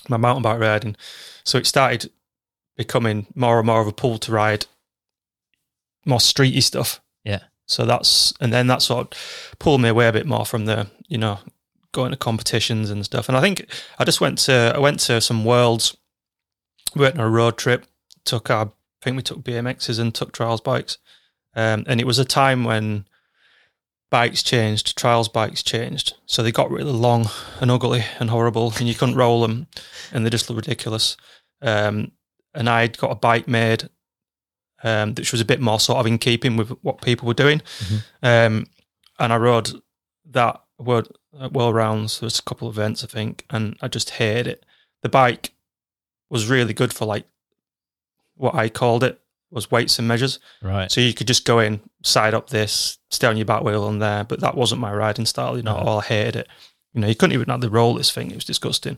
my 0.08 0.18
mountain 0.18 0.44
bike 0.44 0.60
riding. 0.60 0.96
So 1.44 1.58
it 1.58 1.66
started 1.66 2.12
becoming 2.76 3.26
more 3.34 3.58
and 3.58 3.66
more 3.66 3.82
of 3.82 3.88
a 3.88 3.92
pull 3.92 4.20
to 4.20 4.32
ride 4.32 4.68
more 6.06 6.20
streety 6.20 6.62
stuff. 6.62 7.02
Yeah. 7.24 7.44
So 7.66 7.86
that's 7.86 8.34
and 8.40 8.54
then 8.54 8.68
that 8.68 8.82
sort 8.82 9.16
of 9.16 9.56
pulled 9.60 9.82
me 9.82 9.90
away 9.90 10.08
a 10.08 10.14
bit 10.14 10.28
more 10.28 10.46
from 10.46 10.66
the, 10.66 10.88
you 11.08 11.18
know, 11.18 11.40
going 11.92 12.12
to 12.12 12.18
competitions 12.18 12.90
and 12.92 13.04
stuff. 13.04 13.28
And 13.28 13.38
I 13.38 13.42
think 13.42 13.66
I 13.98 14.06
just 14.06 14.22
went 14.22 14.38
to 14.40 14.74
I 14.76 14.80
went 14.80 15.00
to 15.02 15.20
some 15.20 15.44
worlds. 15.44 15.98
We 16.96 17.02
went 17.02 17.20
on 17.20 17.26
a 17.26 17.30
road 17.30 17.58
trip. 17.58 17.86
Took 18.26 18.50
our 18.50 18.66
I 19.02 19.04
think 19.04 19.16
we 19.18 19.24
took 19.24 19.44
BMXs 19.44 20.00
and 20.00 20.14
took 20.14 20.32
trials 20.34 20.62
bikes. 20.62 20.98
Um, 21.56 21.84
and 21.88 22.02
it 22.02 22.08
was 22.08 22.20
a 22.20 22.26
time 22.26 22.64
when 22.64 23.06
bikes 24.10 24.42
changed, 24.44 24.98
trials 24.98 25.30
bikes 25.30 25.62
changed. 25.64 26.16
So 26.26 26.42
they 26.42 26.52
got 26.52 26.72
really 26.72 26.92
long 26.92 27.30
and 27.62 27.70
ugly 27.70 28.04
and 28.20 28.30
horrible, 28.30 28.74
and 28.78 28.88
you 28.88 28.96
couldn't 28.96 29.16
roll 29.16 29.42
them, 29.42 29.68
and 30.12 30.26
they 30.26 30.30
just 30.30 30.50
looked 30.50 30.66
ridiculous. 30.66 31.16
Um, 31.62 32.12
and 32.54 32.70
I'd 32.70 32.98
got 32.98 33.12
a 33.12 33.16
bike 33.16 33.48
made, 33.48 33.90
um, 34.84 35.14
which 35.14 35.32
was 35.32 35.42
a 35.42 35.46
bit 35.46 35.62
more 35.62 35.80
sort 35.80 36.00
of 36.00 36.08
in 36.08 36.18
keeping 36.18 36.58
with 36.58 36.70
what 36.82 37.02
people 37.02 37.28
were 37.28 37.34
doing. 37.34 37.62
Mhm. 37.80 38.04
Um, 38.24 38.68
and 39.20 39.34
I 39.34 39.38
rode 39.38 39.82
that 40.32 40.62
world, 40.80 41.16
uh, 41.40 41.50
world 41.52 41.76
rounds. 41.76 42.20
There 42.20 42.26
was 42.28 42.40
a 42.40 42.44
couple 42.44 42.68
of 42.68 42.78
events, 42.78 43.04
I 43.04 43.08
think, 43.08 43.46
and 43.50 43.78
I 43.82 43.88
just 43.88 44.12
hated 44.12 44.48
it. 44.48 44.66
The 45.02 45.10
bike 45.10 45.54
was 46.30 46.50
really 46.50 46.74
good 46.74 46.94
for 46.94 47.06
like 47.06 47.26
what 48.36 48.56
I 48.56 48.70
called 48.70 49.04
it 49.04 49.20
was 49.50 49.72
weights 49.72 49.98
and 49.98 50.08
measures. 50.08 50.40
Right. 50.62 50.92
So 50.92 51.00
you 51.02 51.14
could 51.14 51.28
just 51.28 51.46
go 51.46 51.60
in, 51.60 51.80
side 52.04 52.34
up 52.34 52.50
this, 52.50 52.98
stay 53.10 53.28
on 53.28 53.38
your 53.38 53.46
back 53.46 53.64
wheel 53.64 53.84
on 53.86 54.00
there. 54.00 54.24
But 54.26 54.42
that 54.42 54.56
wasn't 54.56 54.82
my 54.82 54.94
riding 54.94 55.26
style. 55.26 55.56
You 55.58 55.64
know, 55.64 55.76
Uh-huh. 55.78 55.98
I 55.98 56.02
hated 56.04 56.36
it. 56.36 56.48
You 56.94 57.02
know, 57.02 57.08
you 57.08 57.16
couldn't 57.16 57.34
even 57.34 57.50
have 57.50 57.62
the 57.62 57.70
roll 57.70 57.94
this 57.94 58.12
thing. 58.12 58.30
It 58.32 58.36
was 58.36 58.46
disgusting. 58.46 58.98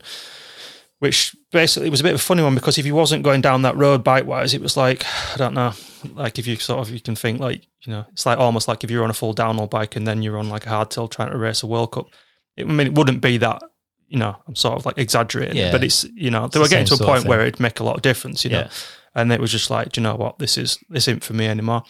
Which 0.98 1.34
basically 1.50 1.88
was 1.88 2.00
a 2.00 2.02
bit 2.02 2.12
of 2.12 2.20
a 2.20 2.22
funny 2.22 2.42
one 2.42 2.54
because 2.54 2.76
if 2.76 2.84
you 2.84 2.94
wasn't 2.94 3.22
going 3.22 3.40
down 3.40 3.62
that 3.62 3.76
road 3.76 4.04
bike 4.04 4.26
wise, 4.26 4.52
it 4.52 4.60
was 4.60 4.76
like 4.76 5.02
I 5.32 5.36
don't 5.38 5.54
know, 5.54 5.72
like 6.14 6.38
if 6.38 6.46
you 6.46 6.56
sort 6.56 6.80
of 6.80 6.90
you 6.92 7.00
can 7.00 7.16
think 7.16 7.40
like 7.40 7.66
you 7.86 7.92
know, 7.92 8.04
it's 8.12 8.26
like 8.26 8.38
almost 8.38 8.68
like 8.68 8.84
if 8.84 8.90
you're 8.90 9.04
on 9.04 9.08
a 9.08 9.14
full 9.14 9.32
downhill 9.32 9.66
bike 9.66 9.96
and 9.96 10.06
then 10.06 10.20
you're 10.22 10.36
on 10.36 10.50
like 10.50 10.66
a 10.66 10.68
hardtail 10.68 11.10
trying 11.10 11.30
to 11.30 11.38
race 11.38 11.62
a 11.62 11.66
World 11.66 11.92
Cup. 11.92 12.08
It, 12.54 12.66
I 12.66 12.70
mean, 12.70 12.88
it 12.88 12.94
wouldn't 12.94 13.22
be 13.22 13.38
that. 13.38 13.62
You 14.10 14.18
know, 14.18 14.36
I'm 14.46 14.56
sort 14.56 14.74
of 14.78 14.84
like 14.84 14.98
exaggerating, 14.98 15.56
Yeah. 15.56 15.70
but 15.72 15.82
it's 15.84 16.04
you 16.14 16.30
know 16.30 16.48
they 16.48 16.58
were 16.58 16.68
getting 16.68 16.86
to 16.94 17.02
a 17.02 17.06
point 17.06 17.24
where 17.26 17.40
it'd 17.40 17.60
make 17.60 17.80
a 17.80 17.84
lot 17.84 17.96
of 17.96 18.02
difference. 18.02 18.44
You 18.44 18.50
know, 18.50 18.58
Yeah. 18.60 18.70
and 19.14 19.32
it 19.32 19.40
was 19.40 19.50
just 19.52 19.70
like, 19.70 19.92
do 19.92 20.00
you 20.00 20.02
know 20.02 20.16
what, 20.16 20.38
this 20.38 20.58
is 20.58 20.78
this 20.88 21.06
isn't 21.08 21.24
for 21.24 21.32
me 21.32 21.46
anymore. 21.46 21.84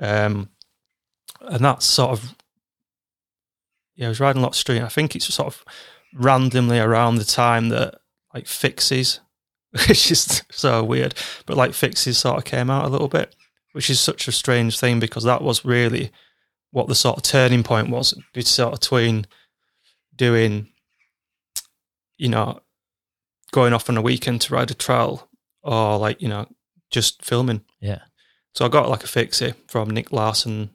Um, 0.00 0.50
and 1.40 1.64
that's 1.64 1.86
sort 1.86 2.10
of 2.10 2.34
yeah, 3.96 4.06
I 4.06 4.08
was 4.10 4.20
riding 4.20 4.40
a 4.40 4.42
lot 4.42 4.52
of 4.52 4.56
street. 4.56 4.82
I 4.82 4.88
think 4.88 5.16
it's 5.16 5.32
sort 5.32 5.48
of 5.48 5.64
randomly 6.14 6.78
around 6.78 7.16
the 7.16 7.24
time 7.24 7.68
that 7.70 7.94
like 8.34 8.46
fixes, 8.46 9.20
which 9.88 10.10
is 10.10 10.42
so 10.50 10.82
weird, 10.84 11.14
but 11.46 11.56
like 11.56 11.72
fixes 11.74 12.18
sort 12.18 12.38
of 12.38 12.44
came 12.44 12.70
out 12.70 12.84
a 12.84 12.88
little 12.88 13.08
bit, 13.08 13.34
which 13.72 13.90
is 13.90 14.00
such 14.00 14.28
a 14.28 14.32
strange 14.32 14.78
thing 14.78 15.00
because 15.00 15.24
that 15.24 15.42
was 15.42 15.64
really 15.64 16.10
what 16.70 16.86
the 16.88 16.94
sort 16.94 17.16
of 17.16 17.22
turning 17.22 17.62
point 17.62 17.88
was 17.90 18.12
It's 18.34 18.50
sort 18.50 18.74
of 18.74 18.80
between 18.80 19.26
doing, 20.14 20.68
you 22.18 22.28
know, 22.28 22.60
going 23.52 23.72
off 23.72 23.88
on 23.88 23.96
a 23.96 24.02
weekend 24.02 24.42
to 24.42 24.54
ride 24.54 24.70
a 24.70 24.74
trail 24.74 25.28
or 25.62 25.98
like, 25.98 26.20
you 26.20 26.28
know, 26.28 26.46
just 26.90 27.24
filming. 27.24 27.62
Yeah. 27.80 28.00
So 28.54 28.64
I 28.64 28.68
got 28.68 28.88
like 28.88 29.04
a 29.04 29.08
fixie 29.08 29.54
from 29.68 29.90
Nick 29.90 30.12
Larson 30.12 30.70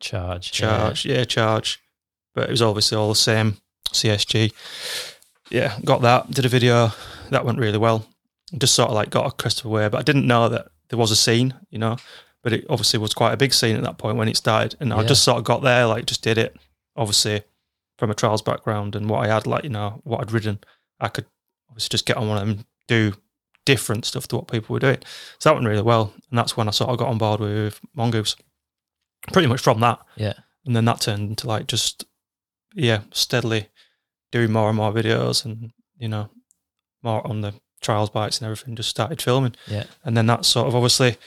Charge. 0.00 0.50
charge, 0.50 1.04
yeah. 1.04 1.24
charge. 1.24 1.80
But 2.34 2.48
it 2.48 2.50
was 2.50 2.62
obviously 2.62 2.96
all 2.96 3.10
the 3.10 3.14
same 3.14 3.58
CSG. 3.92 4.52
Yeah, 5.50 5.78
got 5.84 6.00
that. 6.02 6.30
Did 6.30 6.46
a 6.46 6.48
video 6.48 6.92
that 7.30 7.44
went 7.44 7.58
really 7.58 7.78
well. 7.78 8.06
Just 8.56 8.74
sort 8.74 8.88
of 8.88 8.94
like 8.94 9.10
got 9.10 9.26
a 9.26 9.30
Christopher 9.30 9.68
Way, 9.68 9.88
but 9.88 9.98
I 9.98 10.02
didn't 10.02 10.26
know 10.26 10.48
that 10.48 10.68
there 10.88 10.98
was 10.98 11.10
a 11.10 11.16
scene, 11.16 11.54
you 11.70 11.78
know. 11.78 11.96
But 12.42 12.54
it 12.54 12.66
obviously 12.68 12.98
was 12.98 13.14
quite 13.14 13.32
a 13.32 13.36
big 13.36 13.54
scene 13.54 13.76
at 13.76 13.82
that 13.82 13.98
point 13.98 14.16
when 14.16 14.28
it 14.28 14.36
started, 14.36 14.76
and 14.80 14.92
I 14.92 15.04
just 15.04 15.22
sort 15.22 15.38
of 15.38 15.44
got 15.44 15.62
there, 15.62 15.86
like 15.86 16.06
just 16.06 16.22
did 16.22 16.38
it. 16.38 16.56
Obviously, 16.96 17.42
from 18.02 18.10
a 18.10 18.14
trials 18.16 18.42
background 18.42 18.96
and 18.96 19.08
what 19.08 19.24
I 19.24 19.32
had, 19.32 19.46
like 19.46 19.62
you 19.62 19.70
know, 19.70 20.00
what 20.02 20.20
I'd 20.20 20.32
ridden, 20.32 20.58
I 20.98 21.06
could 21.06 21.24
obviously 21.70 21.90
just 21.90 22.04
get 22.04 22.16
on 22.16 22.26
one 22.28 22.36
of 22.36 22.40
them 22.48 22.56
and 22.56 22.64
do 22.88 23.12
different 23.64 24.04
stuff 24.04 24.26
to 24.26 24.34
what 24.34 24.48
people 24.50 24.72
were 24.72 24.80
doing. 24.80 24.98
So 25.38 25.48
that 25.48 25.54
went 25.54 25.68
really 25.68 25.82
well, 25.82 26.12
and 26.30 26.36
that's 26.36 26.56
when 26.56 26.66
I 26.66 26.72
sort 26.72 26.90
of 26.90 26.98
got 26.98 27.06
on 27.06 27.18
board 27.18 27.38
with 27.38 27.80
Mongoose. 27.94 28.34
Pretty 29.32 29.46
much 29.46 29.60
from 29.60 29.78
that, 29.78 30.00
Yeah. 30.16 30.32
and 30.66 30.74
then 30.74 30.84
that 30.86 31.00
turned 31.02 31.30
into 31.30 31.46
like 31.46 31.68
just 31.68 32.04
yeah 32.74 33.02
steadily 33.12 33.68
doing 34.32 34.50
more 34.50 34.66
and 34.68 34.76
more 34.76 34.92
videos 34.92 35.44
and 35.44 35.70
you 35.96 36.08
know 36.08 36.28
more 37.04 37.24
on 37.24 37.40
the 37.42 37.54
trials 37.82 38.10
bikes 38.10 38.38
and 38.40 38.46
everything 38.46 38.74
just 38.74 38.88
started 38.88 39.22
filming 39.22 39.54
Yeah. 39.68 39.84
and 40.02 40.16
then 40.16 40.26
that 40.26 40.44
sort 40.44 40.66
of 40.66 40.74
obviously 40.74 41.18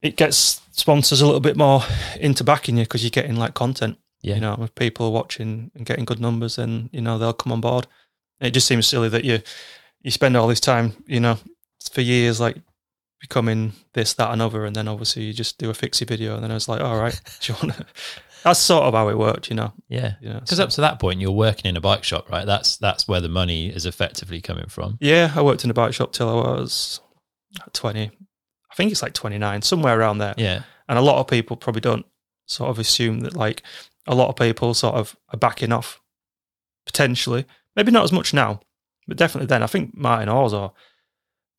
it 0.00 0.16
gets 0.16 0.62
sponsors 0.72 1.20
a 1.20 1.26
little 1.26 1.40
bit 1.40 1.56
more 1.58 1.82
into 2.20 2.42
backing 2.44 2.78
you 2.78 2.84
because 2.84 3.02
you're 3.02 3.10
getting 3.10 3.36
like 3.36 3.52
content 3.52 3.98
Yeah. 4.24 4.34
you 4.36 4.40
know 4.40 4.56
if 4.62 4.74
people 4.74 5.06
are 5.06 5.10
watching 5.12 5.70
and 5.74 5.84
getting 5.86 6.04
good 6.04 6.20
numbers 6.20 6.56
then 6.56 6.88
you 6.92 7.00
know 7.00 7.18
they'll 7.18 7.32
come 7.32 7.52
on 7.52 7.60
board 7.60 7.86
it 8.40 8.50
just 8.50 8.66
seems 8.66 8.86
silly 8.86 9.08
that 9.10 9.24
you 9.24 9.40
you 10.02 10.10
spend 10.10 10.36
all 10.36 10.48
this 10.48 10.60
time 10.60 10.92
you 11.06 11.20
know 11.20 11.38
for 11.92 12.00
years 12.00 12.40
like 12.40 12.56
becoming 13.20 13.72
this 13.94 14.12
that 14.14 14.30
and 14.32 14.42
other 14.42 14.64
and 14.64 14.74
then 14.76 14.88
obviously 14.88 15.22
you 15.24 15.32
just 15.32 15.58
do 15.58 15.70
a 15.70 15.74
fixie 15.74 16.04
video 16.04 16.34
and 16.34 16.42
then 16.44 16.50
I 16.50 16.54
was 16.54 16.68
like 16.68 16.80
all 16.80 16.98
right 16.98 17.18
do 17.40 17.52
you 17.52 17.58
want 17.62 17.76
to 17.76 17.86
that's 18.44 18.60
sort 18.60 18.84
of 18.84 18.92
how 18.94 19.08
it 19.08 19.16
worked 19.16 19.48
you 19.48 19.56
know 19.56 19.72
Yeah. 19.88 20.14
you 20.20 20.28
know 20.28 20.40
Because 20.40 20.58
so- 20.58 20.64
up 20.64 20.70
to 20.70 20.80
that 20.82 20.98
point, 21.00 21.20
you're 21.20 21.30
working 21.30 21.68
in 21.70 21.76
a 21.76 21.80
bike 21.80 22.04
shop, 22.04 22.28
right? 22.30 22.44
That's 22.44 22.76
that's 22.76 23.08
where 23.08 23.22
the 23.22 23.28
money 23.30 23.68
is 23.68 23.86
effectively 23.86 24.40
coming 24.42 24.66
from. 24.68 24.98
Yeah, 25.00 25.32
I 25.34 25.40
worked 25.40 25.64
in 25.64 25.70
a 25.70 25.74
bike 25.74 25.94
shop 25.94 26.12
till 26.12 26.28
I 26.28 26.34
was 26.34 27.00
20. 27.72 28.10
I 28.70 28.74
think 28.74 28.90
it's 28.92 29.02
like 29.02 29.14
29, 29.14 29.62
somewhere 29.62 29.98
around 29.98 30.18
there. 30.18 30.34
Yeah. 30.36 30.62
And 30.88 30.98
a 30.98 31.02
lot 31.02 31.20
of 31.20 31.26
people 31.26 31.56
probably 31.56 31.80
don't 31.80 32.04
sort 32.46 32.68
of 32.68 32.78
assume 32.78 33.20
that 33.20 33.34
like 33.34 33.62
a 34.06 34.14
lot 34.14 34.28
of 34.28 34.36
people 34.36 34.74
sort 34.74 34.94
of 34.96 35.16
are 35.32 35.38
backing 35.38 35.72
off 35.72 36.00
potentially. 36.86 37.44
Maybe 37.76 37.90
not 37.92 38.04
as 38.04 38.12
much 38.12 38.32
now, 38.34 38.60
but 39.06 39.16
definitely 39.16 39.46
then. 39.46 39.62
I 39.62 39.66
think 39.66 39.96
Martin 39.96 40.28
Hawyes 40.28 40.52
or 40.52 40.72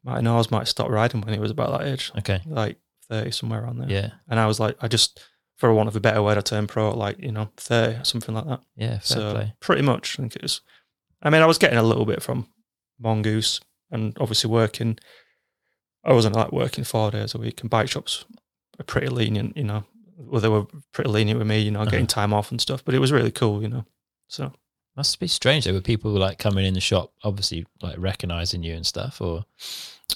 Martin 0.04 0.26
Hawyes 0.26 0.52
might 0.52 0.68
stop 0.68 0.90
riding 0.90 1.22
when 1.22 1.34
he 1.34 1.40
was 1.40 1.52
about 1.52 1.78
that 1.80 1.88
age, 1.88 2.12
Okay. 2.20 2.42
like 2.46 2.78
30, 3.10 3.32
somewhere 3.32 3.64
around 3.64 3.80
there. 3.80 3.90
Yeah. 3.90 4.10
And 4.30 4.40
I 4.40 4.46
was 4.46 4.60
like, 4.60 4.78
I 4.82 4.88
just, 4.88 5.20
for 5.58 5.74
want 5.74 5.88
of 5.90 5.96
a 5.96 6.00
better 6.00 6.22
word, 6.24 6.38
I 6.38 6.42
turned 6.42 6.70
pro 6.70 6.92
at 6.92 6.98
like, 6.98 7.20
you 7.20 7.32
know, 7.32 7.50
30 7.58 8.00
or 8.00 8.04
something 8.04 8.36
like 8.36 8.46
that. 8.46 8.62
Yeah. 8.76 9.00
Fair 9.00 9.02
so 9.02 9.32
play. 9.34 9.54
pretty 9.60 9.82
much, 9.82 10.18
I 10.20 10.24
think 10.24 10.36
it 10.36 10.42
was. 10.44 10.62
I 11.22 11.30
mean, 11.30 11.42
I 11.42 11.48
was 11.48 11.58
getting 11.58 11.80
a 11.80 11.84
little 11.84 12.06
bit 12.06 12.22
from 12.22 12.48
Mongoose 13.00 13.60
and 13.92 14.16
obviously 14.20 14.50
working. 14.50 14.98
I 16.04 16.14
wasn't 16.14 16.36
like 16.36 16.52
working 16.52 16.84
four 16.84 17.10
days 17.10 17.34
a 17.34 17.40
week, 17.40 17.62
and 17.62 17.70
bike 17.70 17.90
shops 17.90 18.26
are 18.80 18.84
pretty 18.84 19.08
lenient, 19.08 19.58
you 19.58 19.64
know. 19.64 19.86
Well, 20.18 20.42
they 20.42 20.48
were 20.50 20.66
pretty 20.94 21.10
lenient 21.10 21.38
with 21.40 21.48
me, 21.48 21.60
you 21.60 21.72
know, 21.72 21.84
getting 21.86 22.02
Uh-huh. 22.06 22.22
time 22.22 22.34
off 22.34 22.52
and 22.52 22.60
stuff. 22.62 22.84
But 22.86 22.96
it 22.96 23.00
was 23.00 23.12
really 23.12 23.32
cool, 23.32 23.62
you 23.62 23.68
know. 23.70 23.86
So 24.28 24.54
Must 24.98 25.20
be 25.20 25.28
strange 25.28 25.66
though, 25.66 25.74
with 25.74 25.84
people 25.84 26.12
like 26.12 26.38
coming 26.40 26.66
in 26.66 26.74
the 26.74 26.80
shop, 26.80 27.12
obviously 27.24 27.66
like 27.82 27.98
recognizing 27.98 28.64
you 28.64 28.74
and 28.76 28.86
stuff. 28.86 29.20
Or 29.20 29.44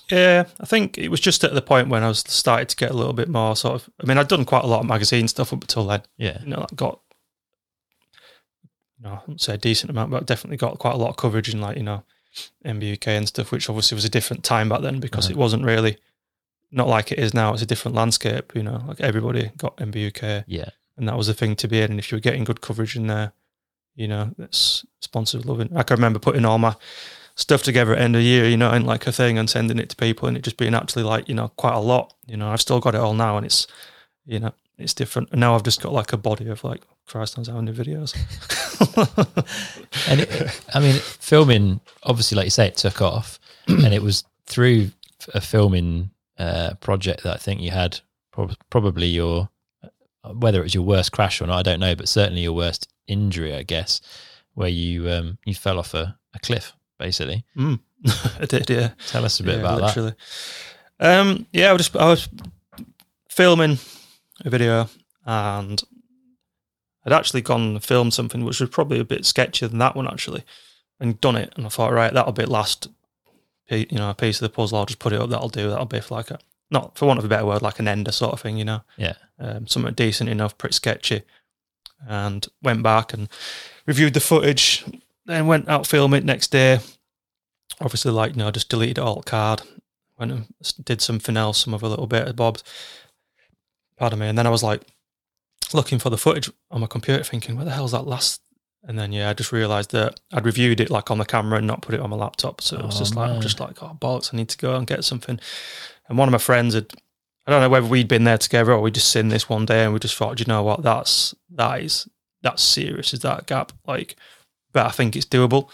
yeah, 0.09 0.45
I 0.59 0.65
think 0.65 0.97
it 0.97 1.09
was 1.09 1.19
just 1.19 1.43
at 1.43 1.53
the 1.53 1.61
point 1.61 1.89
when 1.89 2.01
I 2.01 2.07
was 2.07 2.19
started 2.19 2.69
to 2.69 2.75
get 2.77 2.91
a 2.91 2.93
little 2.93 3.11
bit 3.11 3.27
more 3.27 3.57
sort 3.57 3.75
of. 3.75 3.89
I 4.01 4.05
mean, 4.05 4.17
I'd 4.17 4.29
done 4.29 4.45
quite 4.45 4.63
a 4.63 4.67
lot 4.67 4.79
of 4.79 4.85
magazine 4.85 5.27
stuff 5.27 5.51
up 5.51 5.61
until 5.63 5.85
then. 5.85 6.03
yeah, 6.17 6.39
You 6.41 6.47
know, 6.51 6.59
like 6.61 6.75
got. 6.77 7.01
No, 9.01 9.09
I 9.11 9.19
wouldn't 9.21 9.41
say 9.41 9.53
a 9.55 9.57
decent 9.57 9.89
amount, 9.89 10.11
but 10.11 10.21
I 10.21 10.25
definitely 10.25 10.57
got 10.57 10.77
quite 10.79 10.93
a 10.93 10.97
lot 10.97 11.09
of 11.09 11.17
coverage 11.17 11.53
in 11.53 11.61
like 11.61 11.77
you 11.77 11.83
know, 11.83 12.03
MBUK 12.65 13.07
and 13.07 13.27
stuff, 13.27 13.51
which 13.51 13.69
obviously 13.69 13.95
was 13.95 14.05
a 14.05 14.09
different 14.09 14.43
time 14.43 14.69
back 14.69 14.81
then 14.81 14.99
because 14.99 15.25
Uh-huh. 15.25 15.33
it 15.33 15.37
wasn't 15.37 15.63
really, 15.65 15.97
not 16.71 16.87
like 16.87 17.11
it 17.11 17.19
is 17.19 17.33
now. 17.33 17.53
It's 17.53 17.61
a 17.61 17.65
different 17.65 17.95
landscape, 17.95 18.53
you 18.55 18.63
know. 18.63 18.83
Like 18.87 19.01
everybody 19.01 19.51
got 19.57 19.77
MBUK, 19.77 20.43
yeah, 20.47 20.69
and 20.97 21.07
that 21.07 21.17
was 21.17 21.27
the 21.27 21.33
thing 21.33 21.55
to 21.57 21.67
be 21.67 21.81
in. 21.81 21.91
And 21.91 21.99
if 21.99 22.11
you 22.11 22.17
were 22.17 22.21
getting 22.21 22.43
good 22.43 22.61
coverage 22.61 22.95
in 22.95 23.07
there, 23.07 23.33
you 23.95 24.07
know, 24.07 24.31
that's 24.37 24.85
sponsors 25.01 25.45
loving. 25.45 25.75
I 25.75 25.83
can 25.83 25.95
remember 25.95 26.19
putting 26.19 26.45
all 26.45 26.57
my 26.57 26.75
stuff 27.35 27.63
together 27.63 27.93
at 27.93 27.97
the 27.97 28.03
end 28.03 28.15
of 28.15 28.21
the 28.21 28.27
year, 28.27 28.47
you 28.47 28.57
know, 28.57 28.69
and 28.69 28.85
like 28.85 29.07
a 29.07 29.11
thing 29.11 29.37
and 29.37 29.49
sending 29.49 29.79
it 29.79 29.89
to 29.89 29.95
people, 29.95 30.27
and 30.27 30.37
it 30.37 30.43
just 30.43 30.57
being 30.57 30.75
actually 30.75 31.03
like 31.03 31.27
you 31.27 31.35
know 31.35 31.49
quite 31.57 31.75
a 31.75 31.79
lot. 31.79 32.13
You 32.27 32.37
know, 32.37 32.49
I've 32.49 32.61
still 32.61 32.79
got 32.79 32.95
it 32.95 33.01
all 33.01 33.13
now, 33.13 33.37
and 33.37 33.45
it's 33.45 33.67
you 34.25 34.39
know 34.39 34.53
it's 34.77 34.93
different. 34.93 35.29
And 35.31 35.39
now 35.39 35.55
I've 35.55 35.63
just 35.63 35.81
got 35.81 35.93
like 35.93 36.13
a 36.13 36.17
body 36.17 36.47
of 36.47 36.63
like 36.63 36.83
Christ 37.07 37.37
knows 37.37 37.47
how 37.47 37.59
many 37.59 37.75
videos. 37.75 38.15
and 40.09 40.21
it, 40.21 40.61
I 40.73 40.79
mean, 40.79 40.95
filming 40.95 41.81
obviously, 42.03 42.35
like 42.35 42.45
you 42.45 42.51
say, 42.51 42.67
it 42.67 42.77
took 42.77 43.01
off, 43.01 43.39
and 43.67 43.93
it 43.93 44.03
was 44.03 44.23
through 44.45 44.91
a 45.33 45.41
filming 45.41 46.11
uh, 46.39 46.73
project 46.75 47.23
that 47.23 47.35
I 47.35 47.37
think 47.37 47.61
you 47.61 47.71
had 47.71 47.99
prob- 48.31 48.55
probably 48.69 49.07
your 49.07 49.49
whether 50.33 50.59
it 50.59 50.63
was 50.63 50.75
your 50.75 50.83
worst 50.83 51.11
crash 51.11 51.41
or 51.41 51.47
not, 51.47 51.59
I 51.59 51.63
don't 51.63 51.79
know, 51.79 51.95
but 51.95 52.09
certainly 52.09 52.41
your 52.41 52.53
worst 52.53 52.87
injury, 53.07 53.53
I 53.53 53.63
guess, 53.63 54.01
where 54.53 54.69
you 54.69 55.09
um, 55.09 55.37
you 55.45 55.55
fell 55.55 55.79
off 55.79 55.93
a, 55.93 56.17
a 56.33 56.39
cliff, 56.39 56.73
basically. 56.97 57.45
Mm. 57.57 57.79
I 58.41 58.45
did, 58.45 58.69
yeah. 58.69 58.91
Tell 59.07 59.25
us 59.25 59.39
a 59.39 59.43
bit 59.43 59.55
yeah, 59.55 59.59
about 59.59 59.79
that. 59.79 59.85
literally. 59.87 60.13
Um, 60.99 61.45
yeah, 61.51 61.69
I 61.69 61.73
was 61.73 61.83
just 61.83 61.95
I 61.95 62.09
was 62.09 62.27
filming 63.29 63.79
a 64.43 64.49
video 64.49 64.89
and 65.25 65.81
I'd 67.05 67.13
actually 67.13 67.41
gone 67.41 67.61
and 67.61 67.83
filmed 67.83 68.13
something 68.13 68.43
which 68.43 68.59
was 68.59 68.69
probably 68.69 68.99
a 68.99 69.05
bit 69.05 69.21
sketchier 69.21 69.69
than 69.69 69.79
that 69.79 69.95
one 69.95 70.07
actually, 70.07 70.43
and 70.99 71.19
done 71.21 71.35
it. 71.35 71.53
And 71.55 71.65
I 71.65 71.69
thought, 71.69 71.93
right, 71.93 72.13
that'll 72.13 72.33
be 72.33 72.45
last, 72.45 72.87
you 73.77 73.97
know, 73.97 74.09
a 74.09 74.15
piece 74.15 74.41
of 74.41 74.49
the 74.49 74.55
puzzle. 74.55 74.77
I'll 74.77 74.85
just 74.85 74.99
put 74.99 75.13
it 75.13 75.21
up. 75.21 75.29
That'll 75.29 75.49
do. 75.49 75.69
That'll 75.69 75.85
be 75.85 76.01
for 76.01 76.15
like 76.15 76.31
a 76.31 76.39
not 76.71 76.97
for 76.97 77.05
want 77.05 77.19
of 77.19 77.25
a 77.25 77.29
better 77.29 77.45
word, 77.45 77.61
like 77.61 77.79
an 77.79 77.87
ender 77.87 78.11
sort 78.11 78.33
of 78.33 78.41
thing, 78.41 78.57
you 78.57 78.65
know. 78.65 78.81
Yeah. 78.97 79.13
Um, 79.39 79.67
something 79.67 79.93
decent 79.93 80.29
enough, 80.29 80.57
pretty 80.57 80.73
sketchy, 80.73 81.23
and 82.07 82.47
went 82.61 82.83
back 82.83 83.13
and 83.13 83.29
reviewed 83.85 84.13
the 84.13 84.19
footage. 84.19 84.85
Then 85.25 85.47
went 85.47 85.69
out 85.69 85.87
film 85.87 86.13
it 86.13 86.25
next 86.25 86.47
day. 86.51 86.79
Obviously, 87.81 88.11
like 88.11 88.31
you 88.31 88.37
know, 88.37 88.51
just 88.51 88.69
deleted 88.69 88.99
alt 88.99 89.25
card. 89.25 89.61
Went 90.17 90.31
and 90.31 90.47
did 90.83 91.01
something 91.01 91.37
else, 91.37 91.59
some 91.59 91.73
other 91.73 91.87
little 91.87 92.07
bit 92.07 92.27
of 92.27 92.35
Bob's. 92.35 92.63
Pardon 93.97 94.19
me. 94.19 94.27
And 94.27 94.37
then 94.37 94.47
I 94.47 94.49
was 94.49 94.63
like 94.63 94.81
looking 95.73 95.99
for 95.99 96.09
the 96.09 96.17
footage 96.17 96.49
on 96.71 96.81
my 96.81 96.87
computer, 96.87 97.23
thinking, 97.23 97.55
"Where 97.55 97.65
the 97.65 97.71
hell's 97.71 97.91
that 97.91 98.07
last?" 98.07 98.41
And 98.83 98.97
then 98.97 99.11
yeah, 99.11 99.29
I 99.29 99.33
just 99.33 99.51
realised 99.51 99.91
that 99.91 100.19
I'd 100.31 100.45
reviewed 100.45 100.79
it 100.79 100.89
like 100.89 101.11
on 101.11 101.17
the 101.17 101.25
camera 101.25 101.57
and 101.57 101.67
not 101.67 101.81
put 101.81 101.93
it 101.95 102.01
on 102.01 102.09
my 102.09 102.15
laptop. 102.15 102.61
So 102.61 102.77
it 102.77 102.85
was 102.85 102.95
Oh, 102.95 102.99
just 102.99 103.15
like 103.15 103.29
I'm 103.29 103.41
just 103.41 103.59
like, 103.59 103.83
"Oh 103.83 103.97
bollocks! 103.99 104.33
I 104.33 104.37
need 104.37 104.49
to 104.49 104.57
go 104.57 104.75
and 104.75 104.87
get 104.87 105.03
something." 105.03 105.39
And 106.07 106.17
one 106.17 106.27
of 106.27 106.31
my 106.31 106.37
friends 106.37 106.73
had, 106.73 106.87
I 107.45 107.51
don't 107.51 107.61
know 107.61 107.69
whether 107.69 107.85
we'd 107.87 108.07
been 108.07 108.23
there 108.23 108.37
together 108.37 108.71
or 108.71 108.79
we 108.81 108.89
just 108.91 109.11
seen 109.11 109.27
this 109.29 109.49
one 109.49 109.65
day 109.65 109.83
and 109.83 109.93
we 109.93 109.99
just 109.99 110.15
thought, 110.15 110.37
"Do 110.37 110.41
you 110.41 110.47
know 110.47 110.63
what? 110.63 110.81
That's 110.81 111.35
that 111.51 111.81
is 111.81 112.07
that's 112.41 112.63
serious. 112.63 113.13
Is 113.13 113.19
that 113.19 113.47
gap 113.47 113.73
like? 113.85 114.15
But 114.71 114.85
I 114.85 114.91
think 114.91 115.15
it's 115.15 115.25
doable. 115.25 115.69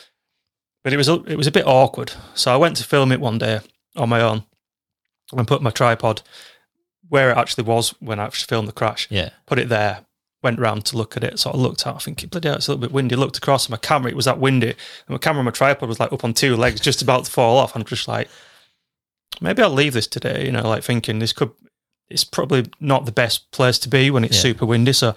But 0.84 0.94
it 0.94 0.98
was 0.98 1.10
a, 1.10 1.24
it 1.26 1.36
was 1.36 1.48
a 1.48 1.52
bit 1.52 1.68
awkward. 1.68 2.14
So 2.34 2.52
I 2.54 2.58
went 2.58 2.78
to 2.78 2.84
film 2.84 3.12
it 3.12 3.20
one 3.20 3.38
day 3.38 3.60
on 3.96 4.10
my 4.10 4.22
own 4.22 4.44
and 5.36 5.48
put 5.48 5.62
my 5.62 5.70
tripod 5.72 6.22
where 7.10 7.30
it 7.32 7.38
actually 7.38 7.66
was 7.66 7.90
when 8.00 8.20
I 8.20 8.30
filmed 8.30 8.68
the 8.68 8.72
crash. 8.72 9.08
Yeah. 9.12 9.30
Put 9.46 9.60
it 9.60 9.70
there. 9.70 10.05
Went 10.46 10.60
round 10.60 10.86
to 10.86 10.98
look 10.98 11.18
at 11.18 11.24
it. 11.24 11.40
So 11.40 11.50
I 11.50 11.58
looked 11.58 11.88
out, 11.88 12.04
thinking, 12.04 12.30
bloody 12.30 12.48
hell, 12.50 12.58
it's 12.58 12.68
a 12.68 12.72
little 12.72 12.82
bit 12.82 12.92
windy. 12.92 13.16
Looked 13.16 13.38
across 13.38 13.66
at 13.66 13.72
my 13.72 13.78
camera, 13.78 14.12
it 14.12 14.16
was 14.16 14.26
that 14.26 14.40
windy. 14.40 14.70
And 14.70 15.10
my 15.10 15.18
camera 15.18 15.40
on 15.40 15.46
my 15.46 15.52
tripod 15.52 15.90
was 15.90 16.00
like 16.00 16.14
up 16.14 16.24
on 16.24 16.34
two 16.36 16.56
legs, 16.56 16.80
just 16.80 17.02
about 17.02 17.26
to 17.26 17.32
fall 17.32 17.58
off. 17.58 17.76
I'm 17.76 17.84
just 17.84 18.08
like, 18.08 18.30
maybe 19.42 19.64
I'll 19.64 19.72
leave 19.72 19.94
this 19.94 20.06
today, 20.08 20.46
you 20.46 20.52
know, 20.52 20.68
like 20.68 20.84
thinking 20.84 21.18
this 21.18 21.34
could, 21.34 21.50
it's 22.10 22.24
probably 22.24 22.66
not 22.80 23.06
the 23.06 23.12
best 23.12 23.50
place 23.50 23.80
to 23.80 23.90
be 23.90 24.12
when 24.12 24.24
it's 24.24 24.36
Yeah. 24.38 24.42
super 24.44 24.66
windy. 24.68 24.94
So 24.94 25.16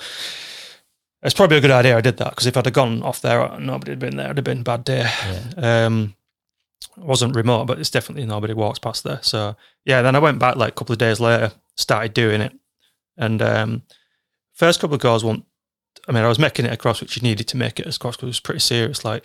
it's 1.22 1.34
probably 1.34 1.58
a 1.58 1.60
good 1.60 1.70
idea 1.70 1.96
I 1.98 2.00
did 2.00 2.16
that 2.16 2.30
because 2.30 2.46
if 2.46 2.56
I'd 2.56 2.64
have 2.64 2.72
gone 2.74 3.02
off 3.02 3.20
there, 3.20 3.46
nobody 3.58 3.92
had 3.92 3.98
been 3.98 4.16
there. 4.16 4.26
It'd 4.26 4.38
have 4.38 4.44
been 4.44 4.60
a 4.60 4.64
bad 4.64 4.84
day. 4.84 5.00
Yeah. 5.58 5.86
Um, 5.86 6.14
it 6.96 7.04
wasn't 7.04 7.36
remote, 7.36 7.66
but 7.66 7.78
it's 7.78 7.90
definitely 7.90 8.24
nobody 8.24 8.54
walks 8.54 8.78
past 8.78 9.04
there. 9.04 9.20
So 9.22 9.56
yeah, 9.84 10.00
then 10.00 10.16
I 10.16 10.20
went 10.20 10.38
back 10.38 10.56
like 10.56 10.72
a 10.72 10.74
couple 10.74 10.94
of 10.94 10.98
days 10.98 11.20
later, 11.20 11.52
started 11.76 12.14
doing 12.14 12.40
it, 12.40 12.52
and 13.16 13.42
um, 13.42 13.82
first 14.58 14.80
couple 14.80 14.94
of 14.94 15.00
goals 15.00 15.24
weren't. 15.24 15.44
I 16.08 16.12
mean, 16.12 16.24
I 16.24 16.28
was 16.28 16.38
making 16.38 16.64
it 16.66 16.72
across, 16.72 17.00
which 17.00 17.16
you 17.16 17.22
needed 17.22 17.48
to 17.48 17.56
make 17.56 17.78
it 17.80 17.86
across 17.86 18.16
because 18.16 18.26
it 18.26 18.36
was 18.36 18.40
pretty 18.40 18.60
serious. 18.60 19.04
Like, 19.04 19.24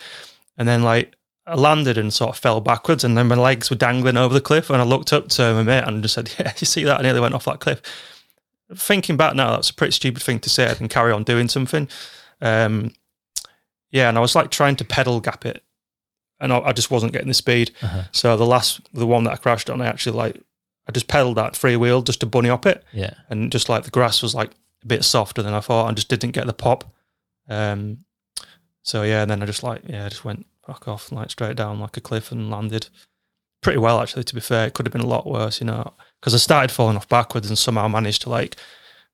and 0.58 0.66
then 0.68 0.82
like 0.82 1.14
I 1.46 1.54
landed 1.54 1.96
and 1.98 2.12
sort 2.12 2.30
of 2.30 2.36
fell 2.38 2.60
backwards, 2.60 3.04
and 3.04 3.16
then 3.16 3.28
my 3.28 3.34
legs 3.36 3.70
were 3.70 3.76
dangling 3.76 4.16
over 4.16 4.32
the 4.34 4.40
cliff, 4.40 4.70
and 4.70 4.80
I 4.80 4.84
looked 4.84 5.12
up 5.12 5.28
to 5.30 5.54
my 5.54 5.62
mate 5.62 5.84
and 5.86 6.02
just 6.02 6.14
said, 6.14 6.32
"Yeah, 6.38 6.52
you 6.58 6.66
see 6.66 6.84
that?" 6.84 7.00
I 7.00 7.02
nearly 7.02 7.20
went 7.20 7.34
off 7.34 7.44
that 7.46 7.60
cliff. 7.60 7.80
Thinking 8.74 9.16
back 9.16 9.34
now, 9.34 9.50
that's 9.50 9.70
a 9.70 9.74
pretty 9.74 9.92
stupid 9.92 10.22
thing 10.22 10.40
to 10.40 10.50
say. 10.50 10.70
I 10.70 10.74
can 10.74 10.88
carry 10.88 11.12
on 11.12 11.22
doing 11.22 11.48
something. 11.48 11.88
Um, 12.40 12.92
yeah, 13.90 14.08
and 14.08 14.16
I 14.18 14.20
was 14.20 14.34
like 14.34 14.50
trying 14.50 14.76
to 14.76 14.84
pedal 14.84 15.20
gap 15.20 15.44
it, 15.46 15.62
and 16.40 16.52
I, 16.52 16.58
I 16.60 16.72
just 16.72 16.90
wasn't 16.90 17.12
getting 17.12 17.28
the 17.28 17.34
speed. 17.34 17.72
Uh-huh. 17.82 18.04
So 18.12 18.36
the 18.36 18.46
last, 18.46 18.80
the 18.94 19.06
one 19.06 19.24
that 19.24 19.32
I 19.32 19.36
crashed 19.36 19.68
on, 19.70 19.80
I 19.80 19.86
actually 19.86 20.16
like, 20.16 20.40
I 20.88 20.92
just 20.92 21.08
pedaled 21.08 21.36
that 21.36 21.56
free 21.56 21.76
wheel 21.76 22.02
just 22.02 22.20
to 22.20 22.26
bunny 22.26 22.48
up 22.50 22.66
it, 22.66 22.82
Yeah. 22.92 23.14
and 23.30 23.52
just 23.52 23.68
like 23.68 23.84
the 23.84 23.90
grass 23.90 24.22
was 24.22 24.34
like 24.34 24.50
a 24.84 24.86
bit 24.86 25.04
softer 25.04 25.42
than 25.42 25.54
I 25.54 25.60
thought, 25.60 25.88
and 25.88 25.96
just 25.96 26.08
didn't 26.08 26.32
get 26.32 26.46
the 26.46 26.52
pop. 26.52 26.84
Um, 27.48 28.04
so 28.82 29.02
yeah, 29.02 29.22
and 29.22 29.30
then 29.30 29.42
I 29.42 29.46
just 29.46 29.62
like, 29.62 29.82
yeah, 29.86 30.06
I 30.06 30.08
just 30.08 30.24
went 30.24 30.46
fuck 30.66 30.88
off, 30.88 31.12
like 31.12 31.30
straight 31.30 31.56
down 31.56 31.80
like 31.80 31.96
a 31.96 32.00
cliff 32.00 32.32
and 32.32 32.50
landed 32.50 32.88
pretty 33.60 33.78
well 33.78 34.00
actually. 34.00 34.24
To 34.24 34.34
be 34.34 34.40
fair, 34.40 34.66
it 34.66 34.74
could 34.74 34.86
have 34.86 34.92
been 34.92 35.02
a 35.02 35.06
lot 35.06 35.26
worse, 35.26 35.60
you 35.60 35.66
know, 35.66 35.94
because 36.20 36.34
I 36.34 36.38
started 36.38 36.70
falling 36.70 36.96
off 36.96 37.08
backwards 37.08 37.48
and 37.48 37.58
somehow 37.58 37.88
managed 37.88 38.22
to 38.22 38.30
like 38.30 38.56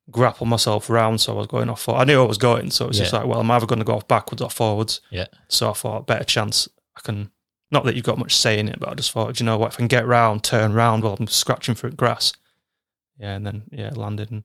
grapple 0.09 0.45
myself 0.45 0.89
around. 0.89 1.19
So 1.19 1.33
I 1.33 1.37
was 1.37 1.47
going 1.47 1.69
off. 1.69 1.81
For, 1.81 1.95
I 1.95 2.03
knew 2.03 2.21
I 2.21 2.25
was 2.25 2.37
going, 2.37 2.71
so 2.71 2.85
it 2.85 2.89
was 2.89 2.97
just 2.97 3.13
like, 3.13 3.25
well, 3.25 3.39
I'm 3.39 3.51
either 3.51 3.65
going 3.65 3.79
to 3.79 3.85
go 3.85 3.95
off 3.95 4.07
backwards 4.07 4.41
or 4.41 4.49
forwards. 4.49 5.01
Yeah. 5.09 5.27
So 5.47 5.69
I 5.69 5.73
thought, 5.73 6.07
better 6.07 6.23
chance 6.23 6.67
I 6.97 7.01
can. 7.01 7.31
Not 7.73 7.85
that 7.85 7.95
you've 7.95 8.03
got 8.03 8.17
much 8.17 8.35
say 8.35 8.59
in 8.59 8.67
it, 8.67 8.81
but 8.81 8.89
I 8.89 8.95
just 8.95 9.13
thought, 9.13 9.33
do 9.35 9.41
you 9.41 9.45
know 9.45 9.57
what? 9.57 9.69
If 9.69 9.75
I 9.75 9.77
can 9.77 9.87
get 9.87 10.05
round, 10.05 10.43
turn 10.43 10.73
round 10.73 11.03
while 11.03 11.15
I'm 11.17 11.27
scratching 11.27 11.73
through 11.73 11.91
grass. 11.91 12.33
Yeah, 13.17 13.35
and 13.35 13.47
then 13.47 13.63
yeah, 13.71 13.91
landed 13.95 14.29
and 14.29 14.43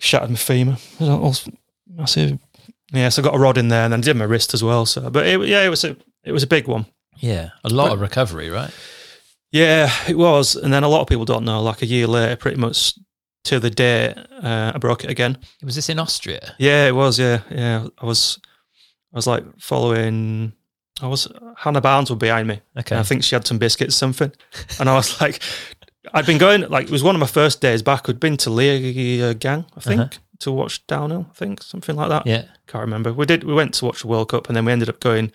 shattered 0.00 0.30
my 0.30 0.36
femur. 0.36 0.76
It 0.98 1.20
was 1.20 1.48
massive. 1.88 2.38
Yeah, 2.92 3.08
so 3.10 3.22
I 3.22 3.24
got 3.24 3.36
a 3.36 3.38
rod 3.38 3.56
in 3.58 3.68
there, 3.68 3.84
and 3.84 3.92
then 3.92 4.00
did 4.00 4.16
my 4.16 4.24
wrist 4.24 4.52
as 4.54 4.64
well. 4.64 4.84
So, 4.86 5.10
but 5.10 5.26
it, 5.26 5.40
yeah, 5.46 5.62
it 5.64 5.68
was 5.68 5.84
a 5.84 5.96
it 6.24 6.32
was 6.32 6.42
a 6.42 6.46
big 6.48 6.66
one. 6.66 6.86
Yeah. 7.18 7.50
A 7.64 7.68
lot 7.68 7.88
But- 7.88 7.94
of 7.94 8.00
recovery, 8.00 8.50
right? 8.50 8.72
Yeah, 9.52 9.90
it 10.08 10.16
was. 10.16 10.54
And 10.56 10.72
then 10.72 10.84
a 10.84 10.88
lot 10.88 11.00
of 11.02 11.06
people 11.08 11.24
don't 11.24 11.44
know. 11.44 11.60
Like 11.62 11.82
a 11.82 11.86
year 11.86 12.06
later, 12.06 12.36
pretty 12.36 12.56
much 12.58 12.94
to 13.44 13.58
the 13.58 13.70
day, 13.70 14.14
uh, 14.42 14.72
I 14.74 14.78
broke 14.78 15.02
it 15.04 15.10
again. 15.10 15.38
Was 15.62 15.74
this 15.74 15.88
in 15.88 15.98
Austria? 15.98 16.54
Yeah, 16.58 16.86
it 16.86 16.94
was. 16.94 17.18
Yeah, 17.18 17.40
yeah. 17.50 17.86
I 17.98 18.06
was, 18.06 18.38
I 19.12 19.16
was 19.16 19.26
like 19.26 19.44
following. 19.58 20.52
I 21.02 21.06
was 21.08 21.26
Hannah 21.56 21.80
Barnes 21.80 22.10
was 22.10 22.18
behind 22.18 22.46
me. 22.48 22.60
Okay. 22.78 22.96
I 22.98 23.02
think 23.02 23.24
she 23.24 23.34
had 23.34 23.46
some 23.46 23.58
biscuits, 23.58 23.96
something. 23.96 24.30
And 24.78 24.88
I 24.88 24.94
was 24.94 25.20
like, 25.22 25.42
I'd 26.14 26.26
been 26.26 26.38
going 26.38 26.62
like 26.68 26.84
it 26.86 26.90
was 26.90 27.02
one 27.02 27.14
of 27.14 27.20
my 27.20 27.26
first 27.26 27.60
days 27.60 27.82
back. 27.82 28.08
I'd 28.08 28.20
been 28.20 28.36
to 28.38 28.50
Leogang, 28.50 29.66
I 29.76 29.80
think, 29.80 30.00
Uh-huh. 30.00 30.18
to 30.40 30.52
watch 30.52 30.86
downhill. 30.86 31.26
I 31.30 31.34
think 31.34 31.62
something 31.62 31.96
like 31.96 32.08
that. 32.08 32.26
yeah. 32.26 32.44
Can't 32.66 32.82
remember. 32.82 33.12
We 33.12 33.26
did. 33.26 33.44
We 33.44 33.52
went 33.54 33.74
to 33.74 33.84
watch 33.84 34.02
the 34.02 34.08
World 34.08 34.30
Cup, 34.30 34.48
and 34.48 34.56
then 34.56 34.64
we 34.64 34.72
ended 34.72 34.88
up 34.88 35.00
going 35.00 35.32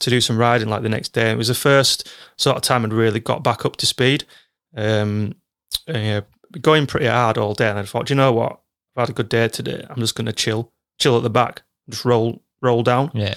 to 0.00 0.10
do 0.10 0.20
some 0.20 0.38
riding 0.38 0.68
like 0.68 0.82
the 0.82 0.88
next 0.88 1.12
day. 1.12 1.30
It 1.30 1.36
was 1.38 1.48
the 1.48 1.54
first 1.54 2.08
sort 2.36 2.56
of 2.56 2.62
time 2.62 2.84
I'd 2.84 2.92
really 2.92 3.20
got 3.20 3.42
back 3.42 3.64
up 3.66 3.76
to 3.76 3.86
speed. 3.86 4.24
Um, 4.76 5.34
and, 5.86 5.96
yeah, 6.06 6.20
going 6.60 6.86
pretty 6.86 7.06
hard 7.06 7.36
all 7.38 7.54
day, 7.54 7.68
and 7.68 7.78
I 7.78 7.82
thought, 7.82 8.06
"Do 8.06 8.14
you 8.14 8.16
know 8.16 8.32
what? 8.32 8.60
I've 8.96 9.02
had 9.02 9.10
a 9.10 9.12
good 9.14 9.28
day 9.28 9.48
today. 9.48 9.84
I'm 9.90 10.00
just 10.00 10.14
going 10.14 10.26
to 10.26 10.32
chill, 10.32 10.70
chill 10.98 11.16
at 11.16 11.22
the 11.22 11.30
back, 11.30 11.62
just 11.90 12.04
roll, 12.04 12.42
roll 12.60 12.82
down. 12.82 13.10
Yeah. 13.14 13.34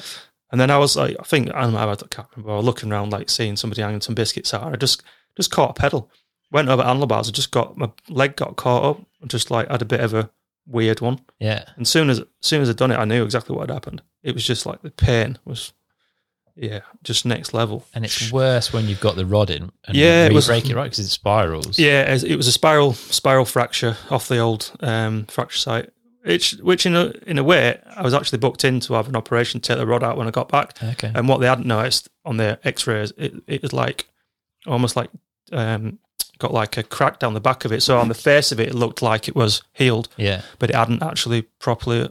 And 0.51 0.59
then 0.61 0.69
I 0.69 0.77
was 0.77 0.95
like, 0.95 1.15
I 1.19 1.23
think 1.23 1.49
I, 1.53 1.61
don't 1.61 1.73
know, 1.73 1.79
I 1.79 1.95
can't 1.95 2.27
remember. 2.35 2.51
I 2.53 2.57
was 2.57 2.65
looking 2.65 2.91
around, 2.91 3.11
like 3.11 3.29
seeing 3.29 3.55
somebody 3.55 3.81
hanging 3.81 4.01
some 4.01 4.15
biscuits 4.15 4.53
out. 4.53 4.71
I 4.71 4.75
just 4.75 5.01
just 5.37 5.51
caught 5.51 5.71
a 5.71 5.73
pedal, 5.73 6.09
went 6.51 6.69
over 6.69 6.83
handlebars. 6.83 7.27
I 7.29 7.31
just 7.31 7.51
got 7.51 7.77
my 7.77 7.91
leg 8.09 8.35
got 8.35 8.55
caught 8.55 8.83
up. 8.83 9.05
and 9.21 9.29
Just 9.29 9.51
like 9.51 9.69
had 9.69 9.81
a 9.81 9.85
bit 9.85 9.99
of 9.99 10.13
a 10.13 10.29
weird 10.67 11.01
one. 11.01 11.19
Yeah. 11.39 11.65
And 11.75 11.87
soon 11.87 12.09
as 12.09 12.21
soon 12.41 12.61
as 12.61 12.69
I'd 12.69 12.77
done 12.77 12.91
it, 12.91 12.97
I 12.97 13.05
knew 13.05 13.23
exactly 13.23 13.55
what 13.55 13.69
had 13.69 13.73
happened. 13.73 14.01
It 14.23 14.33
was 14.33 14.45
just 14.45 14.65
like 14.65 14.81
the 14.81 14.91
pain 14.91 15.37
was, 15.45 15.73
yeah, 16.55 16.79
just 17.03 17.25
next 17.25 17.53
level. 17.53 17.85
And 17.93 18.05
it's 18.05 18.31
worse 18.31 18.71
when 18.73 18.87
you've 18.87 19.01
got 19.01 19.15
the 19.15 19.25
rod 19.25 19.49
in 19.49 19.71
and 19.85 19.95
Yeah, 19.97 20.25
you 20.25 20.31
it 20.31 20.33
was- 20.33 20.47
break 20.47 20.69
it 20.69 20.75
right 20.75 20.85
because 20.85 20.99
it 20.99 21.09
spirals. 21.09 21.77
Yeah, 21.77 22.11
it 22.13 22.35
was 22.35 22.47
a 22.47 22.51
spiral 22.51 22.93
spiral 22.93 23.45
fracture 23.45 23.97
off 24.09 24.27
the 24.27 24.37
old 24.39 24.71
um, 24.79 25.25
fracture 25.25 25.57
site. 25.57 25.89
Which, 26.23 26.53
which 26.53 26.87
in 26.87 26.95
a 26.95 27.13
in 27.27 27.37
a 27.37 27.43
way, 27.43 27.79
I 27.95 28.01
was 28.01 28.15
actually 28.15 28.39
booked 28.39 28.63
in 28.63 28.79
to 28.79 28.93
have 28.95 29.07
an 29.07 29.15
operation 29.15 29.61
to 29.61 29.67
take 29.67 29.77
the 29.77 29.85
rod 29.85 30.01
out 30.03 30.17
when 30.17 30.25
I 30.27 30.31
got 30.31 30.49
back. 30.49 30.73
Okay. 30.81 31.11
And 31.13 31.29
what 31.29 31.39
they 31.39 31.45
hadn't 31.45 31.67
noticed 31.67 32.09
on 32.25 32.37
the 32.37 32.57
X-rays, 32.63 33.13
it, 33.15 33.35
it 33.45 33.61
was 33.61 33.73
like 33.73 34.07
almost 34.65 34.95
like 34.95 35.11
um, 35.51 35.99
got 36.39 36.53
like 36.53 36.77
a 36.77 36.83
crack 36.83 37.19
down 37.19 37.33
the 37.33 37.39
back 37.39 37.65
of 37.65 37.71
it. 37.71 37.81
So 37.81 37.97
on 37.97 38.07
the 38.07 38.13
face 38.13 38.51
of 38.51 38.59
it, 38.59 38.69
it 38.69 38.75
looked 38.75 39.01
like 39.01 39.27
it 39.27 39.36
was 39.36 39.61
healed, 39.73 40.09
yeah. 40.17 40.41
but 40.59 40.69
it 40.69 40.75
hadn't 40.75 41.03
actually 41.03 41.43
properly 41.59 42.09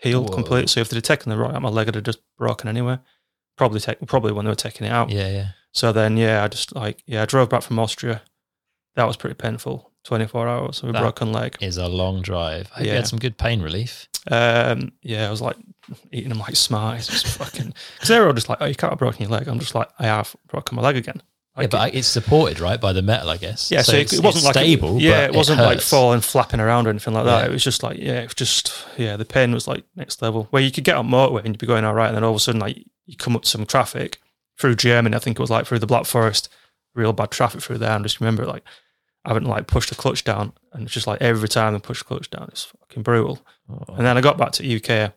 healed 0.00 0.30
Whoa. 0.30 0.34
completely. 0.36 0.66
So 0.68 0.80
if 0.80 0.88
they'd 0.88 1.02
taken 1.02 1.30
the 1.30 1.36
rod 1.36 1.54
out, 1.54 1.62
my 1.62 1.68
leg 1.68 1.86
would 1.86 1.94
have 1.94 2.04
just 2.04 2.20
broken 2.38 2.68
anyway. 2.68 2.98
Probably 3.56 3.80
take, 3.80 4.04
probably 4.06 4.32
when 4.32 4.44
they 4.44 4.50
were 4.50 4.56
taking 4.56 4.86
it 4.86 4.90
out. 4.90 5.10
Yeah. 5.10 5.28
Yeah. 5.28 5.46
So 5.72 5.92
then, 5.92 6.16
yeah, 6.16 6.44
I 6.44 6.48
just 6.48 6.74
like 6.74 7.02
yeah, 7.06 7.22
I 7.22 7.26
drove 7.26 7.48
back 7.48 7.62
from 7.62 7.78
Austria. 7.78 8.22
That 8.96 9.04
was 9.04 9.16
pretty 9.16 9.34
painful. 9.34 9.90
Twenty 10.04 10.26
four 10.26 10.46
hours 10.46 10.82
with 10.82 10.90
a 10.90 10.92
That- 10.92 11.00
broken 11.00 11.32
leg. 11.32 11.56
Is 11.60 11.78
a 11.78 11.88
long 11.88 12.20
drive. 12.22 12.70
I 12.76 12.82
Yeah. 12.82 12.94
had 12.94 13.08
some 13.08 13.18
good 13.18 13.38
pain 13.38 13.62
relief. 13.62 14.06
Um, 14.30 14.92
yeah, 15.02 15.26
I 15.26 15.30
was 15.30 15.40
like 15.40 15.56
eating 16.12 16.28
them 16.28 16.38
like 16.38 16.56
smarties, 16.56 17.06
just 17.08 17.26
fucking. 17.26 17.74
Because 17.94 18.08
they're 18.08 18.26
all 18.26 18.32
just 18.32 18.48
like, 18.48 18.58
oh, 18.60 18.66
you 18.66 18.74
can't 18.74 18.92
have 18.92 18.98
broken 18.98 19.22
your 19.22 19.30
leg. 19.30 19.48
I'm 19.48 19.58
just 19.58 19.74
like, 19.74 19.88
I 19.98 20.04
have 20.04 20.34
broken 20.48 20.76
my 20.76 20.82
leg 20.82 20.96
again. 20.96 21.22
Yeah, 21.58 21.66
but 21.68 21.94
it's 21.94 22.08
supported 22.08 22.60
right 22.60 22.80
by 22.80 22.92
the 22.92 23.02
metal, 23.02 23.30
I 23.30 23.36
guess. 23.36 23.70
yeah, 23.70 23.82
so, 23.82 23.96
it, 23.96 24.12
it 24.12 24.22
wasn't 24.22 24.44
like 24.44 24.54
stable. 24.54 25.00
yeah, 25.00 25.26
but 25.26 25.34
it 25.34 25.36
wasn't 25.36 25.60
like 25.60 25.80
falling, 25.80 26.20
flapping 26.20 26.60
around 26.60 26.86
or 26.86 26.90
anything 26.90 27.14
like 27.14 27.24
that. 27.24 27.42
Yeah. 27.42 27.46
It 27.46 27.52
was 27.52 27.62
just 27.62 27.82
like, 27.82 27.98
yeah, 27.98 28.20
it 28.20 28.24
was 28.24 28.34
just 28.34 28.74
yeah, 28.96 29.16
the 29.16 29.24
pain 29.24 29.52
was 29.52 29.68
like 29.68 29.84
next 29.94 30.20
level. 30.22 30.48
Where 30.50 30.62
you 30.62 30.72
could 30.72 30.84
get 30.84 30.96
on 30.96 31.08
motorway 31.08 31.38
and 31.44 31.48
you'd 31.48 31.58
be 31.58 31.66
going 31.66 31.84
all 31.84 31.94
right, 31.94 32.08
and 32.08 32.16
then 32.16 32.24
all 32.24 32.30
of 32.30 32.36
a 32.36 32.40
sudden, 32.40 32.60
like 32.60 32.78
you 33.06 33.16
come 33.16 33.36
up 33.36 33.42
to 33.42 33.48
some 33.48 33.66
traffic 33.66 34.20
through 34.58 34.76
Germany. 34.76 35.14
I 35.14 35.18
think 35.18 35.38
it 35.38 35.42
was 35.42 35.50
like 35.50 35.66
through 35.66 35.78
the 35.80 35.86
Black 35.86 36.06
Forest, 36.06 36.48
real 36.94 37.12
bad 37.12 37.30
traffic 37.30 37.62
through 37.62 37.78
there. 37.78 37.92
And 37.92 38.04
just 38.04 38.20
remember, 38.20 38.46
like, 38.46 38.64
I 39.24 39.30
haven't 39.30 39.46
like 39.46 39.66
pushed 39.66 39.90
the 39.90 39.94
clutch 39.94 40.24
down, 40.24 40.52
and 40.72 40.84
it's 40.84 40.92
just 40.92 41.06
like 41.06 41.20
every 41.22 41.48
time 41.48 41.74
I 41.74 41.78
push 41.78 42.00
the 42.00 42.04
clutch 42.04 42.30
down, 42.30 42.48
it's 42.50 42.64
fucking 42.64 43.02
brutal. 43.02 43.44
Oh, 43.70 43.94
And 43.94 44.06
then 44.06 44.16
I 44.16 44.20
got 44.20 44.38
back 44.38 44.52
to 44.52 44.76
UK. 44.76 45.12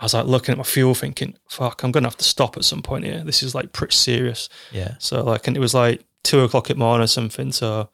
I 0.00 0.04
was 0.04 0.14
like 0.14 0.26
looking 0.26 0.52
at 0.52 0.58
my 0.58 0.64
fuel, 0.64 0.94
thinking, 0.94 1.36
"Fuck, 1.48 1.82
I'm 1.82 1.92
gonna 1.92 2.08
have 2.08 2.16
to 2.16 2.24
stop 2.24 2.56
at 2.56 2.64
some 2.64 2.82
point 2.82 3.04
here. 3.04 3.22
This 3.22 3.42
is 3.42 3.54
like 3.54 3.72
pretty 3.72 3.94
serious." 3.94 4.48
yeah. 4.72 4.94
So 4.98 5.22
like, 5.22 5.46
and 5.46 5.56
it 5.56 5.60
was 5.60 5.74
like 5.74 6.04
two 6.22 6.40
o'clock 6.40 6.70
at 6.70 6.76
morning 6.76 7.04
or 7.04 7.08
something. 7.08 7.52
So 7.52 7.90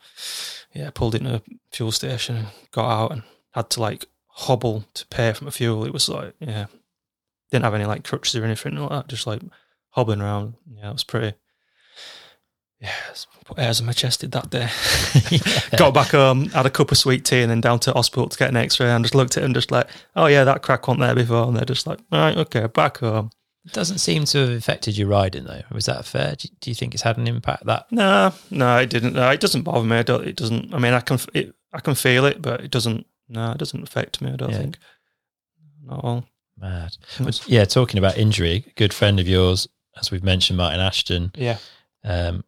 yeah, 0.72 0.88
I 0.88 0.90
pulled 0.90 1.14
into 1.14 1.34
a 1.36 1.42
fuel 1.72 1.92
station, 1.92 2.36
and 2.36 2.46
got 2.70 2.90
out, 2.90 3.12
and 3.12 3.22
had 3.52 3.70
to 3.70 3.80
like 3.80 4.06
hobble 4.28 4.84
to 4.94 5.06
pay 5.06 5.32
for 5.32 5.44
my 5.44 5.50
fuel. 5.50 5.84
It 5.84 5.92
was 5.92 6.08
like, 6.08 6.34
yeah, 6.38 6.66
didn't 7.50 7.64
have 7.64 7.74
any 7.74 7.86
like 7.86 8.04
crutches 8.04 8.36
or 8.36 8.44
anything 8.44 8.76
like 8.76 8.90
that. 8.90 9.08
Just 9.08 9.26
like 9.26 9.42
hobbling 9.90 10.20
around. 10.20 10.54
Yeah, 10.76 10.90
it 10.90 10.92
was 10.92 11.04
pretty. 11.04 11.36
Yeah, 12.80 12.92
put 13.46 13.58
airs 13.58 13.80
on 13.80 13.86
my 13.86 13.92
chest 13.92 14.20
did 14.20 14.32
that 14.32 14.50
day. 14.50 14.68
Got 15.78 15.94
back 15.94 16.08
home, 16.10 16.50
had 16.50 16.66
a 16.66 16.70
cup 16.70 16.92
of 16.92 16.98
sweet 16.98 17.24
tea, 17.24 17.40
and 17.40 17.50
then 17.50 17.60
down 17.62 17.78
to 17.80 17.92
hospital 17.92 18.28
to 18.28 18.38
get 18.38 18.50
an 18.50 18.56
X-ray. 18.56 18.90
And 18.90 19.04
just 19.04 19.14
looked 19.14 19.36
at 19.36 19.42
him, 19.44 19.54
just 19.54 19.70
like, 19.70 19.88
oh 20.14 20.26
yeah, 20.26 20.44
that 20.44 20.62
crack 20.62 20.86
wasn't 20.86 21.00
there 21.00 21.14
before. 21.14 21.44
And 21.46 21.56
they're 21.56 21.64
just 21.64 21.86
like, 21.86 22.00
all 22.12 22.18
right, 22.20 22.36
okay, 22.36 22.66
back 22.66 22.98
home. 22.98 23.30
It 23.64 23.72
doesn't 23.72 23.98
seem 23.98 24.24
to 24.26 24.38
have 24.38 24.50
affected 24.50 24.96
your 24.96 25.08
riding 25.08 25.44
though. 25.44 25.62
Was 25.72 25.86
that 25.86 26.04
fair? 26.04 26.36
Do 26.36 26.48
you, 26.48 26.56
do 26.60 26.70
you 26.70 26.74
think 26.74 26.94
it's 26.94 27.02
had 27.02 27.16
an 27.16 27.26
impact 27.26 27.66
that? 27.66 27.86
No, 27.90 28.32
no, 28.50 28.76
it 28.78 28.90
didn't. 28.90 29.14
No, 29.14 29.28
it 29.30 29.40
doesn't 29.40 29.62
bother 29.62 29.84
me. 29.84 29.96
I 29.96 30.02
don't, 30.02 30.24
it 30.26 30.36
doesn't. 30.36 30.72
I 30.72 30.78
mean, 30.78 30.92
I 30.92 31.00
can, 31.00 31.18
it, 31.34 31.52
I 31.72 31.80
can 31.80 31.94
feel 31.94 32.26
it, 32.26 32.40
but 32.42 32.60
it 32.60 32.70
doesn't. 32.70 33.06
No, 33.28 33.50
it 33.52 33.58
doesn't 33.58 33.82
affect 33.82 34.20
me. 34.20 34.30
I 34.32 34.36
don't 34.36 34.50
Yeah. 34.50 34.58
think. 34.58 34.78
Not 35.84 36.04
all. 36.04 36.24
Mad. 36.58 36.96
But 37.18 37.48
yeah, 37.48 37.64
talking 37.64 37.98
about 37.98 38.16
injury, 38.18 38.64
good 38.76 38.92
friend 38.94 39.18
of 39.18 39.26
yours, 39.26 39.66
as 39.98 40.10
we've 40.10 40.22
mentioned, 40.24 40.58
Martyn 40.58 40.80
Ashton, 40.80 41.32
yeah, 41.34 41.58
um, 42.04 42.44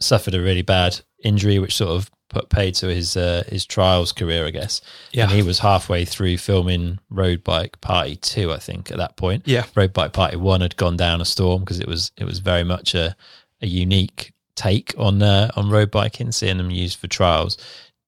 suffered 0.00 0.34
a 0.34 0.40
really 0.42 0.62
bad 0.62 1.00
injury, 1.22 1.58
which 1.58 1.74
sort 1.76 1.90
of 1.90 2.10
put 2.28 2.48
paid 2.48 2.74
to 2.74 2.88
his 2.88 3.16
uh, 3.16 3.44
his 3.48 3.64
trials 3.64 4.12
career, 4.12 4.46
I 4.46 4.50
guess. 4.50 4.80
yeah, 5.12 5.24
And 5.24 5.32
he 5.32 5.42
was 5.42 5.60
halfway 5.60 6.04
through 6.04 6.38
filming 6.38 6.98
Road 7.08 7.44
Bike 7.44 7.80
Party 7.80 8.16
Two, 8.16 8.52
I 8.52 8.58
think, 8.58 8.90
at 8.90 8.96
that 8.98 9.16
point. 9.16 9.44
yeah, 9.46 9.64
Road 9.74 9.92
Bike 9.92 10.12
Party 10.12 10.36
One 10.36 10.60
had 10.60 10.76
gone 10.76 10.96
down 10.96 11.20
a 11.20 11.24
storm 11.24 11.60
because 11.60 11.80
it 11.80 11.86
was 11.88 12.10
it 12.16 12.24
was 12.24 12.40
very 12.40 12.64
much 12.64 12.94
a, 12.94 13.14
a 13.62 13.66
unique 13.66 14.32
take 14.56 14.92
on 14.98 15.22
uh, 15.22 15.50
on 15.56 15.70
road 15.70 15.90
biking, 15.90 16.32
seeing 16.32 16.56
them 16.58 16.70
used 16.70 16.98
for 16.98 17.06
trials. 17.06 17.56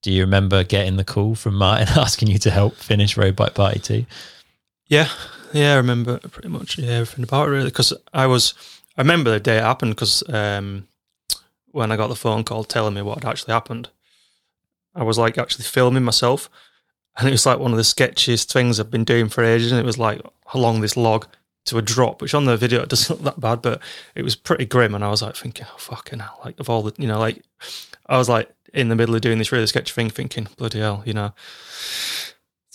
Do 0.03 0.13
you 0.13 0.23
remember 0.23 0.63
getting 0.65 0.97
the 0.97 1.05
call 1.05 1.35
from 1.35 1.55
Martyn 1.57 1.89
asking 1.99 2.29
you 2.29 2.39
to 2.39 2.51
help 2.51 2.75
finish 2.77 3.17
Road 3.17 3.37
Bike 3.37 3.55
Party 3.55 3.79
Two? 3.81 4.07
yeah, 4.89 5.09
yeah. 5.53 5.75
I 5.75 5.77
remember 5.77 6.19
pretty 6.19 6.49
much 6.49 6.79
yeah, 6.79 6.91
everything 6.93 7.25
about 7.25 7.49
it 7.49 7.51
really 7.53 7.65
because 7.67 7.93
I 8.13 8.27
was. 8.27 8.55
I 8.97 9.03
remember 9.03 9.31
the 9.31 9.39
day 9.41 9.59
it 9.59 9.63
happened 9.63 9.95
because 9.95 10.25
um, 10.29 10.89
when 11.73 11.93
I 11.93 11.97
got 11.97 12.09
the 12.09 12.17
phone 12.17 12.45
call 12.45 12.65
telling 12.65 12.95
me 12.95 13.03
what 13.03 13.23
had 13.23 13.31
actually 13.31 13.53
happened, 13.53 13.91
I 14.95 15.03
was 15.03 15.19
like 15.19 15.39
actually 15.39 15.65
filming 15.65 16.05
myself, 16.05 16.51
and 17.17 17.29
it 17.29 17.33
was 17.33 17.47
like 17.47 17.59
one 17.59 17.73
of 17.73 17.77
the 17.77 17.83
sketchiest 17.83 18.53
things 18.53 18.79
I've 18.79 18.91
been 18.91 19.05
doing 19.05 19.29
for 19.29 19.45
ages. 19.45 19.73
And 19.73 19.81
it 19.81 19.87
was 19.87 19.99
like 19.99 20.21
along 20.55 20.81
this 20.81 20.97
log 20.97 21.27
to 21.67 21.79
a 21.79 21.83
drop, 21.83 22.23
which 22.23 22.35
on 22.35 22.47
the 22.47 22.57
video 22.57 22.83
it 22.83 22.89
doesn't 22.89 23.23
look 23.23 23.25
that 23.25 23.41
bad, 23.41 23.63
but 23.63 23.81
it 24.15 24.23
was 24.23 24.37
pretty 24.37 24.65
grim. 24.65 24.95
And 24.95 25.05
I 25.05 25.11
was 25.11 25.23
like 25.23 25.37
thinking, 25.37 25.67
oh 25.69 25.79
fucking 25.79 26.21
hell, 26.21 26.41
like 26.45 26.59
of 26.59 26.71
all 26.71 26.83
the, 26.83 26.93
you 26.97 27.09
know, 27.09 27.19
like 27.19 27.45
I 28.07 28.17
was 28.19 28.29
like 28.29 28.51
in 28.73 28.89
the 28.89 28.97
middle 28.97 29.15
of 29.15 29.21
doing 29.21 29.39
this 29.39 29.53
really 29.53 29.67
sketchy 29.67 29.93
thing, 29.93 30.11
thinking, 30.11 30.49
bloody 30.57 30.79
hell, 30.79 31.03
you 31.05 31.13
know. 31.13 31.33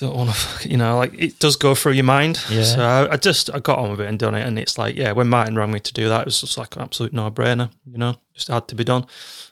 Don't 0.03 0.15
want 0.17 0.31
to, 0.35 0.69
you 0.73 0.75
know, 0.77 0.97
like 0.97 1.13
it 1.17 1.39
does 1.39 1.55
go 1.55 1.73
through 1.75 1.93
your 1.93 2.03
mind. 2.03 2.43
Yeah. 2.49 2.63
So 2.63 2.81
I, 2.83 3.13
I 3.13 3.17
just 3.17 3.49
I 3.53 3.59
got 3.59 3.79
on 3.79 3.91
with 3.91 4.01
it 4.01 4.07
and 4.07 4.19
done 4.19 4.35
it, 4.35 4.45
and 4.45 4.59
it's 4.59 4.77
like, 4.77 4.95
yeah, 4.97 5.11
when 5.13 5.29
Martyn 5.29 5.55
rang 5.55 5.71
me 5.71 5.79
to 5.79 5.93
do 5.93 6.09
that, 6.09 6.21
it 6.21 6.25
was 6.25 6.41
just 6.41 6.57
like 6.57 6.75
an 6.75 6.81
absolute 6.81 7.13
no 7.13 7.31
brainer, 7.31 7.69
you 7.85 7.97
know, 7.97 8.15
just 8.33 8.49
had 8.49 8.67
to 8.67 8.75
be 8.75 8.83
done. 8.83 9.05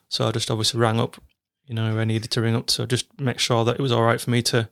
So 0.09 0.27
I 0.27 0.31
just 0.31 0.51
obviously 0.51 0.79
rang 0.79 0.99
up, 0.99 1.15
you 1.67 1.73
know, 1.75 1.97
I 1.97 2.03
needed 2.03 2.31
to 2.31 2.41
ring 2.41 2.55
up 2.55 2.67
to 2.67 2.85
just 2.85 3.05
make 3.19 3.39
sure 3.39 3.63
that 3.65 3.75
it 3.79 3.81
was 3.81 3.91
all 3.93 4.03
right 4.03 4.19
for 4.19 4.29
me 4.29 4.41
to 4.43 4.67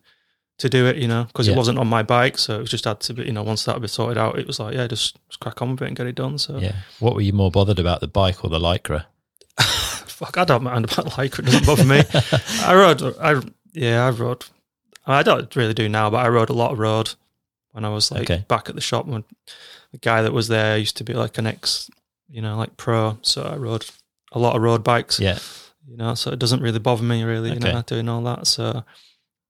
to 0.57 0.67
do 0.67 0.85
it, 0.87 0.97
you 0.97 1.07
know, 1.07 1.23
because 1.23 1.47
Yeah. 1.47 1.53
it 1.53 1.57
wasn't 1.57 1.79
on 1.79 1.87
my 1.87 2.03
bike, 2.03 2.37
so 2.37 2.57
it 2.57 2.59
was 2.61 2.69
just 2.69 2.83
had 2.83 2.99
to 2.99 3.13
be, 3.13 3.23
you 3.23 3.31
know, 3.31 3.43
once 3.43 3.63
that 3.63 3.71
had 3.71 3.81
been 3.81 3.87
sorted 3.87 4.17
out, 4.17 4.37
it 4.37 4.45
was 4.45 4.59
like, 4.59 4.73
yeah, 4.75 4.85
just, 4.87 5.17
just 5.29 5.39
crack 5.39 5.61
on 5.61 5.71
with 5.71 5.81
it 5.83 5.87
and 5.87 5.95
get 5.95 6.05
it 6.07 6.15
done. 6.15 6.37
So 6.37 6.57
Yeah. 6.59 6.73
What 6.99 7.15
were 7.15 7.21
you 7.21 7.31
more 7.31 7.49
bothered 7.49 7.79
about, 7.79 8.01
the 8.01 8.09
bike 8.09 8.43
or 8.43 8.49
the 8.49 8.59
lycra? 8.59 9.05
fuck, 9.59 10.37
I 10.37 10.43
don't 10.43 10.63
mind 10.63 10.83
about 10.91 11.17
like 11.17 11.39
it 11.39 11.45
doesn't 11.45 11.65
bother 11.65 11.85
me. 11.85 12.03
I 12.65 12.75
rode, 12.75 13.01
I 13.21 13.41
yeah, 13.71 14.05
I 14.05 14.09
rode. 14.09 14.43
I 15.15 15.23
don't 15.23 15.53
really 15.55 15.73
do 15.73 15.89
now, 15.89 16.09
but 16.09 16.25
I 16.25 16.29
rode 16.29 16.49
a 16.49 16.53
lot 16.53 16.71
of 16.71 16.79
road 16.79 17.11
when 17.71 17.85
I 17.85 17.89
was 17.89 18.11
like 18.11 18.29
Okay. 18.29 18.45
back 18.47 18.69
at 18.69 18.75
the 18.75 18.81
shop. 18.81 19.05
When 19.05 19.23
the 19.91 19.97
guy 19.97 20.21
that 20.21 20.33
was 20.33 20.47
there 20.47 20.77
used 20.77 20.97
to 20.97 21.03
be 21.03 21.13
like 21.13 21.37
an 21.37 21.47
ex, 21.47 21.89
you 22.29 22.41
know, 22.41 22.57
like 22.57 22.77
pro. 22.77 23.17
So 23.21 23.43
I 23.43 23.55
rode 23.55 23.85
a 24.31 24.39
lot 24.39 24.55
of 24.55 24.61
road 24.61 24.83
bikes. 24.83 25.19
Yeah. 25.19 25.39
you 25.87 25.97
know, 25.97 26.13
so 26.13 26.29
it 26.31 26.37
doesn't 26.39 26.61
really 26.61 26.77
bother 26.79 27.01
me 27.03 27.23
really, 27.23 27.49
you 27.49 27.55
Okay. 27.55 27.71
know, 27.73 27.81
doing 27.81 28.07
all 28.09 28.21
that. 28.23 28.45
So 28.45 28.83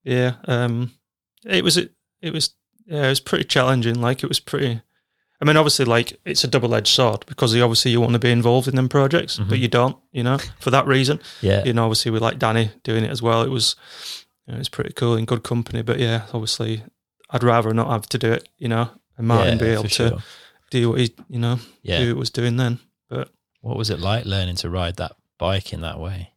yeah, 0.04 0.36
um, 0.48 0.94
it 1.46 1.64
was 1.64 1.76
it, 1.78 1.92
it 2.22 2.32
was 2.34 2.54
yeah, 2.86 3.06
it 3.06 3.10
was 3.10 3.20
pretty 3.20 3.44
challenging. 3.44 4.00
Like 4.02 4.24
it 4.24 4.28
was 4.30 4.40
pretty. 4.40 4.82
I 5.42 5.46
mean, 5.46 5.58
obviously, 5.58 5.86
like 5.86 6.20
it's 6.26 6.44
a 6.44 6.48
double 6.48 6.74
edged 6.76 6.88
sword 6.94 7.26
because 7.28 7.54
you 7.54 7.62
obviously 7.64 7.92
you 7.92 8.00
want 8.02 8.14
to 8.14 8.20
be 8.20 8.32
involved 8.32 8.68
in 8.70 8.76
them 8.76 8.90
projects, 8.90 9.38
but 9.38 9.58
Mhm. 9.58 9.62
you 9.62 9.68
don't, 9.68 9.98
you 10.12 10.24
know, 10.24 10.38
for 10.60 10.70
that 10.72 10.86
reason. 10.88 11.20
Yeah. 11.42 11.64
You 11.66 11.74
know, 11.74 11.84
obviously 11.86 12.12
with 12.12 12.22
like 12.22 12.40
Danny 12.40 12.72
doing 12.84 13.04
it 13.06 13.12
as 13.12 13.22
well, 13.22 13.42
it 13.42 13.50
was 13.50 13.76
you 14.50 14.54
know, 14.54 14.58
it 14.58 14.60
was 14.62 14.70
pretty 14.70 14.94
cool 14.94 15.16
in 15.16 15.26
good 15.26 15.44
company. 15.44 15.84
But 15.84 16.00
yeah, 16.00 16.24
obviously, 16.34 16.82
I'd 17.30 17.44
rather 17.44 17.72
not 17.72 17.92
have 17.92 18.08
to 18.10 18.18
do 18.18 18.32
it, 18.32 18.50
you 18.58 18.68
know, 18.68 18.90
and 19.16 19.28
Martyn 19.28 19.60
yeah, 19.60 19.64
be 19.64 19.70
able 19.70 19.84
to 19.84 19.90
sure. 19.90 20.24
do 20.72 20.90
what 20.90 21.00
he, 21.00 21.14
you 21.30 21.38
know, 21.38 21.60
Yeah. 21.84 22.00
do 22.00 22.16
what 22.16 22.20
was 22.22 22.30
doing 22.32 22.58
then. 22.58 22.80
But 23.10 23.30
what 23.62 23.78
was 23.78 23.92
it 23.92 24.00
like 24.00 24.26
learning 24.26 24.56
to 24.58 24.70
ride 24.72 24.96
that 24.96 25.12
bike 25.38 25.72
in 25.72 25.82
that 25.82 26.00
way? 26.00 26.32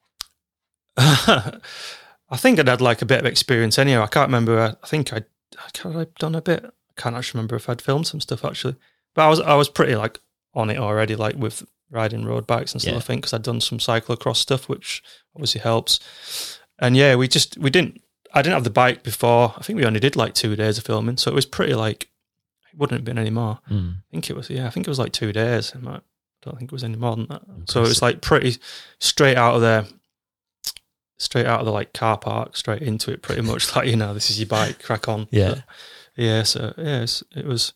I 0.98 2.36
think 2.36 2.58
I'd 2.58 2.68
had 2.68 2.82
like 2.82 3.00
a 3.00 3.06
bit 3.06 3.20
of 3.20 3.24
experience 3.24 3.78
anyhow. 3.78 4.02
I 4.02 4.08
can't 4.08 4.28
remember. 4.28 4.76
I 4.82 4.86
think 4.86 5.10
I'd, 5.12 5.24
I 5.58 5.70
can't, 5.72 5.96
I'd 5.96 6.14
done 6.16 6.34
a 6.34 6.42
bit. 6.42 6.64
I 6.64 7.00
can't 7.00 7.16
actually 7.16 7.38
remember 7.38 7.56
if 7.56 7.70
I'd 7.70 7.80
filmed 7.80 8.06
some 8.06 8.20
stuff 8.20 8.44
actually. 8.44 8.76
But 9.14 9.22
I 9.22 9.28
was 9.30 9.40
I 9.40 9.54
was 9.54 9.70
pretty 9.70 9.96
like 9.96 10.20
on 10.54 10.68
it 10.68 10.76
already, 10.76 11.16
like 11.16 11.36
with 11.36 11.64
riding 11.90 12.26
road 12.26 12.46
bikes 12.46 12.72
and 12.72 12.82
stuff. 12.82 12.92
Yeah. 12.92 12.98
I 12.98 13.02
think 13.02 13.22
because 13.22 13.32
I'd 13.32 13.42
done 13.42 13.62
some 13.62 13.78
cyclocross 13.78 14.36
stuff, 14.36 14.68
which 14.68 15.02
obviously 15.34 15.62
helps. 15.62 16.58
And 16.78 16.96
yeah, 16.96 17.14
we 17.14 17.28
just 17.28 17.56
we 17.56 17.70
didn't. 17.70 18.01
I 18.34 18.42
didn't 18.42 18.54
have 18.54 18.64
the 18.64 18.70
bike 18.70 19.02
before. 19.02 19.54
I 19.56 19.62
think 19.62 19.76
we 19.78 19.84
only 19.84 20.00
did 20.00 20.16
like 20.16 20.34
two 20.34 20.56
days 20.56 20.78
of 20.78 20.84
filming, 20.84 21.16
so 21.16 21.30
it 21.30 21.34
was 21.34 21.46
pretty 21.46 21.74
like 21.74 22.08
it 22.72 22.78
wouldn't 22.78 22.98
have 22.98 23.04
been 23.04 23.18
any 23.18 23.30
more. 23.30 23.58
Mm. 23.70 23.96
I 23.96 24.10
think 24.10 24.30
it 24.30 24.36
was 24.36 24.48
yeah. 24.50 24.66
I 24.66 24.70
think 24.70 24.86
it 24.86 24.90
was 24.90 24.98
like 24.98 25.12
two 25.12 25.32
days. 25.32 25.72
I 25.74 25.78
don't 26.42 26.58
think 26.58 26.70
it 26.70 26.72
was 26.72 26.84
any 26.84 26.96
more 26.96 27.14
than 27.16 27.26
that. 27.28 27.42
So 27.66 27.80
it 27.82 27.88
was 27.88 28.02
like 28.02 28.20
pretty 28.20 28.56
straight 28.98 29.36
out 29.36 29.54
of 29.56 29.60
there, 29.60 29.84
straight 31.18 31.46
out 31.46 31.60
of 31.60 31.66
the 31.66 31.72
like 31.72 31.92
car 31.92 32.18
park, 32.18 32.56
straight 32.56 32.82
into 32.82 33.12
it. 33.12 33.22
Pretty 33.22 33.42
much 33.42 33.74
like 33.76 33.88
you 33.88 33.96
know, 33.96 34.14
this 34.14 34.30
is 34.30 34.38
your 34.40 34.48
bike, 34.48 34.82
crack 34.82 35.08
on. 35.08 35.28
Yeah. 35.30 35.54
So, 35.54 35.62
yeah. 36.16 36.42
So 36.42 36.74
yes, 36.78 37.22
it 37.36 37.46
was. 37.46 37.72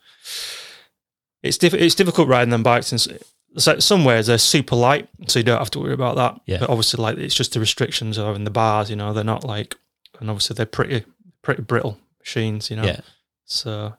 it's 1.42 1.58
diff- 1.58 1.74
it's 1.74 1.94
difficult 1.94 2.28
riding 2.28 2.50
them 2.50 2.62
bikes. 2.62 2.90
And 2.92 3.00
So 3.00 3.72
like 3.72 3.82
somewhere 3.82 4.22
they're 4.22 4.38
super 4.38 4.76
light, 4.76 5.08
so 5.28 5.38
you 5.38 5.44
don't 5.44 5.58
have 5.58 5.70
to 5.72 5.80
worry 5.80 5.94
about 5.94 6.16
that. 6.16 6.40
Yeah. 6.46 6.58
But 6.60 6.70
obviously, 6.70 7.02
like 7.02 7.18
it's 7.18 7.34
just 7.34 7.52
the 7.52 7.60
restrictions 7.60 8.18
are 8.18 8.34
in 8.34 8.44
the 8.44 8.50
bars. 8.50 8.90
You 8.90 8.96
know, 8.96 9.12
they're 9.12 9.24
not 9.24 9.44
like, 9.44 9.76
and 10.20 10.30
obviously 10.30 10.54
they're 10.54 10.66
pretty 10.66 11.04
pretty 11.42 11.62
brittle 11.62 11.98
machines. 12.20 12.70
You 12.70 12.76
know, 12.76 12.84
Yeah. 12.84 13.00
so 13.44 13.94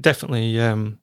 definitely, 0.00 0.58
um, 0.60 0.98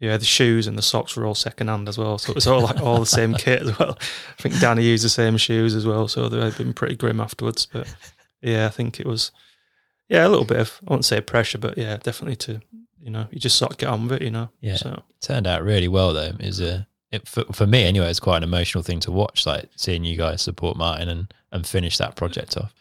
yeah, 0.00 0.16
the 0.16 0.24
shoes 0.24 0.66
and 0.66 0.76
the 0.76 0.82
socks 0.82 1.16
were 1.16 1.24
all 1.24 1.34
second 1.34 1.68
hand 1.68 1.88
as 1.88 1.96
well. 1.98 2.18
So 2.18 2.30
it 2.30 2.34
was 2.34 2.46
all 2.46 2.60
like 2.62 2.80
all 2.80 3.00
the 3.00 3.06
same 3.06 3.34
kit 3.38 3.62
as 3.62 3.78
well. 3.78 3.98
I 4.38 4.42
think 4.42 4.58
Danny 4.60 4.84
used 4.84 5.04
the 5.04 5.08
same 5.08 5.36
shoes 5.36 5.74
as 5.74 5.86
well, 5.86 6.08
so 6.08 6.28
they've 6.28 6.56
been 6.56 6.74
pretty 6.74 6.96
grim 6.96 7.20
afterwards. 7.20 7.66
But 7.72 7.92
yeah, 8.42 8.66
I 8.66 8.70
think 8.70 9.00
it 9.00 9.06
was, 9.06 9.30
yeah, 10.08 10.26
a 10.26 10.28
little 10.28 10.44
bit 10.44 10.58
of 10.60 10.80
I 10.86 10.90
won't 10.90 11.04
say 11.04 11.20
pressure, 11.20 11.58
but 11.58 11.78
yeah, 11.78 11.96
definitely 11.96 12.36
to 12.36 12.60
you 13.02 13.10
know 13.10 13.26
you 13.30 13.38
just 13.38 13.56
sort 13.56 13.72
of 13.72 13.78
get 13.78 13.88
on 13.88 14.02
with 14.08 14.20
it, 14.20 14.22
you 14.22 14.30
know. 14.30 14.50
Yeah. 14.60 14.76
So 14.76 15.02
turned 15.20 15.46
out 15.46 15.62
really 15.62 15.88
well 15.88 16.12
though. 16.12 16.32
It 16.38 16.44
was 16.46 16.60
a 16.60 16.86
it, 17.12 17.26
for, 17.28 17.44
for 17.52 17.66
me 17.66 17.84
anyway. 17.84 18.10
It's 18.10 18.20
quite 18.20 18.38
an 18.38 18.42
emotional 18.42 18.82
thing 18.82 19.00
to 19.00 19.12
watch, 19.12 19.46
like 19.46 19.70
seeing 19.76 20.04
you 20.04 20.16
guys 20.16 20.42
support 20.42 20.76
Martyn 20.76 21.08
and 21.08 21.32
and 21.52 21.66
finish 21.66 21.96
that 21.98 22.16
project 22.16 22.56
off. 22.56 22.74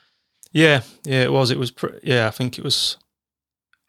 Yeah, 0.56 0.84
yeah, 1.04 1.24
it 1.24 1.32
was. 1.34 1.52
It 1.52 1.60
was. 1.60 1.70
Pre- 1.70 2.00
yeah, 2.02 2.28
I 2.28 2.32
think 2.32 2.58
it 2.58 2.64
was. 2.64 2.96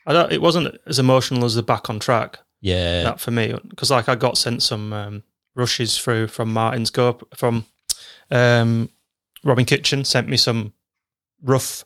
I 0.04 0.12
don't. 0.12 0.32
It 0.32 0.42
wasn't 0.42 0.76
as 0.86 0.98
emotional 0.98 1.44
as 1.44 1.54
the 1.54 1.62
back 1.62 1.88
on 1.88 2.00
track. 2.00 2.40
Yeah, 2.60 3.04
that 3.04 3.20
for 3.20 3.30
me 3.30 3.54
because 3.68 3.92
like 3.92 4.08
I 4.08 4.16
got 4.16 4.36
sent 4.36 4.62
some 4.64 4.92
um, 4.92 5.22
rushes 5.54 5.96
through 5.96 6.26
from 6.26 6.52
Martyn's 6.52 6.90
go 6.90 7.20
from 7.36 7.66
um, 8.32 8.90
Robin 9.44 9.64
Kitching 9.64 10.04
sent 10.04 10.28
me 10.28 10.36
some 10.36 10.72
rough, 11.40 11.84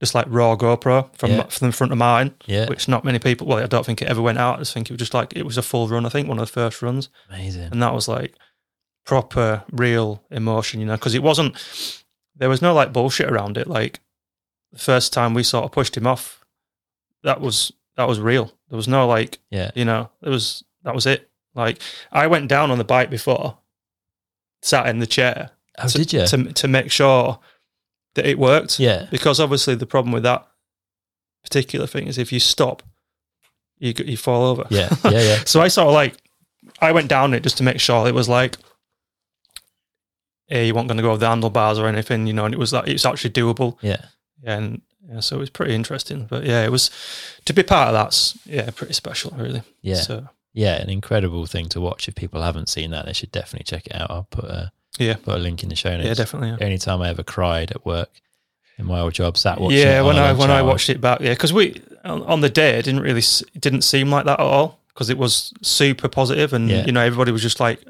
just 0.00 0.14
like 0.14 0.24
raw 0.30 0.56
GoPro 0.56 1.14
from 1.16 1.30
Yeah. 1.32 1.42
from 1.48 1.68
the 1.68 1.72
front 1.76 1.92
of 1.92 1.98
Martin, 1.98 2.34
yeah, 2.46 2.66
which 2.66 2.88
not 2.88 3.04
many 3.04 3.18
people. 3.18 3.46
Well, 3.46 3.58
I 3.58 3.66
don't 3.66 3.84
think 3.84 4.00
it 4.00 4.08
ever 4.08 4.22
went 4.22 4.38
out. 4.38 4.56
I 4.56 4.58
just 4.60 4.72
think 4.72 4.88
it 4.88 4.94
was 4.94 5.00
just 5.00 5.12
like 5.12 5.36
it 5.36 5.44
was 5.44 5.58
a 5.58 5.62
full 5.62 5.86
run. 5.86 6.06
I 6.06 6.08
think 6.08 6.28
one 6.28 6.38
of 6.38 6.46
the 6.46 6.52
first 6.52 6.80
runs, 6.80 7.10
amazing. 7.28 7.68
and 7.72 7.82
that 7.82 7.92
was 7.92 8.08
like 8.08 8.34
proper 9.04 9.64
real 9.70 10.22
emotion, 10.30 10.80
you 10.80 10.86
know, 10.86 10.94
because 10.96 11.14
it 11.14 11.22
wasn't. 11.22 11.56
There 12.36 12.48
was 12.48 12.62
no 12.62 12.72
like 12.72 12.92
bullshit 12.92 13.30
around 13.30 13.58
it. 13.58 13.66
Like 13.68 14.00
the 14.74 14.80
first 14.80 15.12
time 15.12 15.32
we 15.34 15.42
sort 15.42 15.64
of 15.64 15.72
pushed 15.72 15.96
him 15.96 16.06
off, 16.06 16.44
that 17.22 17.40
was 17.40 17.72
that 17.96 18.06
was 18.08 18.20
real. 18.20 18.52
There 18.68 18.76
was 18.76 18.88
no 18.88 19.06
like 19.06 19.38
Yeah, 19.50 19.70
you 19.74 19.84
know, 19.84 20.10
it 20.20 20.28
was 20.28 20.62
that 20.82 20.94
was 20.94 21.06
it. 21.06 21.30
Like 21.54 21.80
I 22.12 22.26
went 22.26 22.48
down 22.48 22.70
on 22.70 22.78
the 22.78 22.84
bike 22.84 23.08
before, 23.08 23.56
sat 24.62 24.88
in 24.88 24.98
the 24.98 25.06
chair 25.06 25.50
oh, 25.78 25.88
to, 25.88 25.98
did 25.98 26.12
you? 26.12 26.26
to 26.26 26.52
to 26.52 26.68
make 26.68 26.90
sure 26.90 27.38
that 28.14 28.26
it 28.26 28.38
worked. 28.38 28.78
yeah, 28.78 29.06
Because 29.10 29.40
obviously 29.40 29.74
the 29.74 29.86
problem 29.86 30.12
with 30.12 30.22
that 30.24 30.46
particular 31.42 31.86
thing 31.86 32.06
is 32.06 32.18
if 32.18 32.32
you 32.32 32.40
stop, 32.40 32.82
you 33.78 33.94
you 34.04 34.16
fall 34.16 34.44
over. 34.44 34.66
yeah, 34.70 34.88
yeah, 35.04 35.10
yeah. 35.22 35.38
So 35.46 35.60
I 35.60 35.68
sort 35.68 35.88
of 35.88 35.94
like 35.94 36.16
I 36.80 36.92
went 36.92 37.08
down 37.08 37.34
it 37.34 37.42
just 37.42 37.58
to 37.58 37.62
make 37.62 37.78
sure 37.80 38.08
it 38.08 38.14
was 38.14 38.28
like, 38.28 38.56
hey, 40.48 40.66
you 40.66 40.74
weren't 40.74 40.88
going 40.88 40.96
to 40.96 41.02
go 41.02 41.10
over 41.10 41.18
the 41.18 41.28
handlebars 41.28 41.78
or 41.78 41.86
anything, 41.86 42.26
you 42.26 42.32
know, 42.32 42.44
and 42.44 42.54
it 42.54 42.58
was 42.58 42.72
like 42.72 42.88
it's 42.88 43.04
actually 43.06 43.30
doable. 43.30 43.76
Yeah, 43.80 44.04
And 44.42 44.82
yeah, 45.08 45.20
so 45.20 45.36
it 45.36 45.40
was 45.40 45.50
pretty 45.50 45.74
interesting. 45.74 46.26
But 46.26 46.44
yeah, 46.44 46.64
it 46.64 46.70
was 46.72 46.90
to 47.44 47.52
be 47.52 47.62
part 47.62 47.88
of 47.88 47.94
that's 47.94 48.36
yeah 48.46 48.70
pretty 48.70 48.94
special, 48.94 49.32
really. 49.36 49.62
yeah, 49.82 49.96
So 49.96 50.28
yeah. 50.52 50.80
An 50.80 50.88
incredible 50.90 51.46
thing 51.46 51.68
to 51.70 51.80
watch. 51.80 52.08
If 52.08 52.14
people 52.14 52.42
haven't 52.42 52.68
seen 52.68 52.90
that, 52.90 53.06
they 53.06 53.12
should 53.12 53.32
definitely 53.32 53.64
check 53.64 53.86
it 53.86 53.94
out. 54.00 54.10
I'll 54.10 54.26
put 54.30 54.44
a 54.46 54.72
yeah, 54.98 55.14
put 55.14 55.34
a 55.34 55.38
link 55.38 55.62
in 55.62 55.68
the 55.68 55.76
show 55.76 55.90
notes. 55.96 56.06
yeah, 56.06 56.14
definitely. 56.14 56.50
Yeah. 56.50 56.56
The 56.56 56.64
only 56.64 56.78
time 56.78 57.02
I 57.02 57.08
ever 57.08 57.22
cried 57.22 57.70
at 57.72 57.84
work 57.84 58.10
in 58.78 58.86
my 58.86 59.00
old 59.00 59.12
job, 59.14 59.36
sat 59.36 59.60
watching. 59.60 59.78
yeah, 59.78 60.02
when 60.02 60.16
I 60.16 60.32
when 60.32 60.50
I 60.50 60.62
watched 60.62 60.88
it 60.90 61.00
back, 61.00 61.20
yeah, 61.20 61.32
because 61.34 61.52
we 61.52 61.82
on, 62.04 62.22
on 62.22 62.40
the 62.40 62.50
day 62.50 62.78
it 62.78 62.84
didn't 62.84 63.00
really 63.00 63.20
it 63.54 63.60
didn't 63.60 63.82
seem 63.82 64.10
like 64.10 64.24
that 64.26 64.40
at 64.40 64.44
all 64.46 64.80
because 64.88 65.10
it 65.10 65.18
was 65.18 65.52
super 65.62 66.08
positive 66.08 66.52
and 66.52 66.68
Yeah. 66.70 66.84
you 66.86 66.92
know 66.92 67.00
everybody 67.00 67.32
was 67.32 67.42
just 67.42 67.58
like 67.60 67.82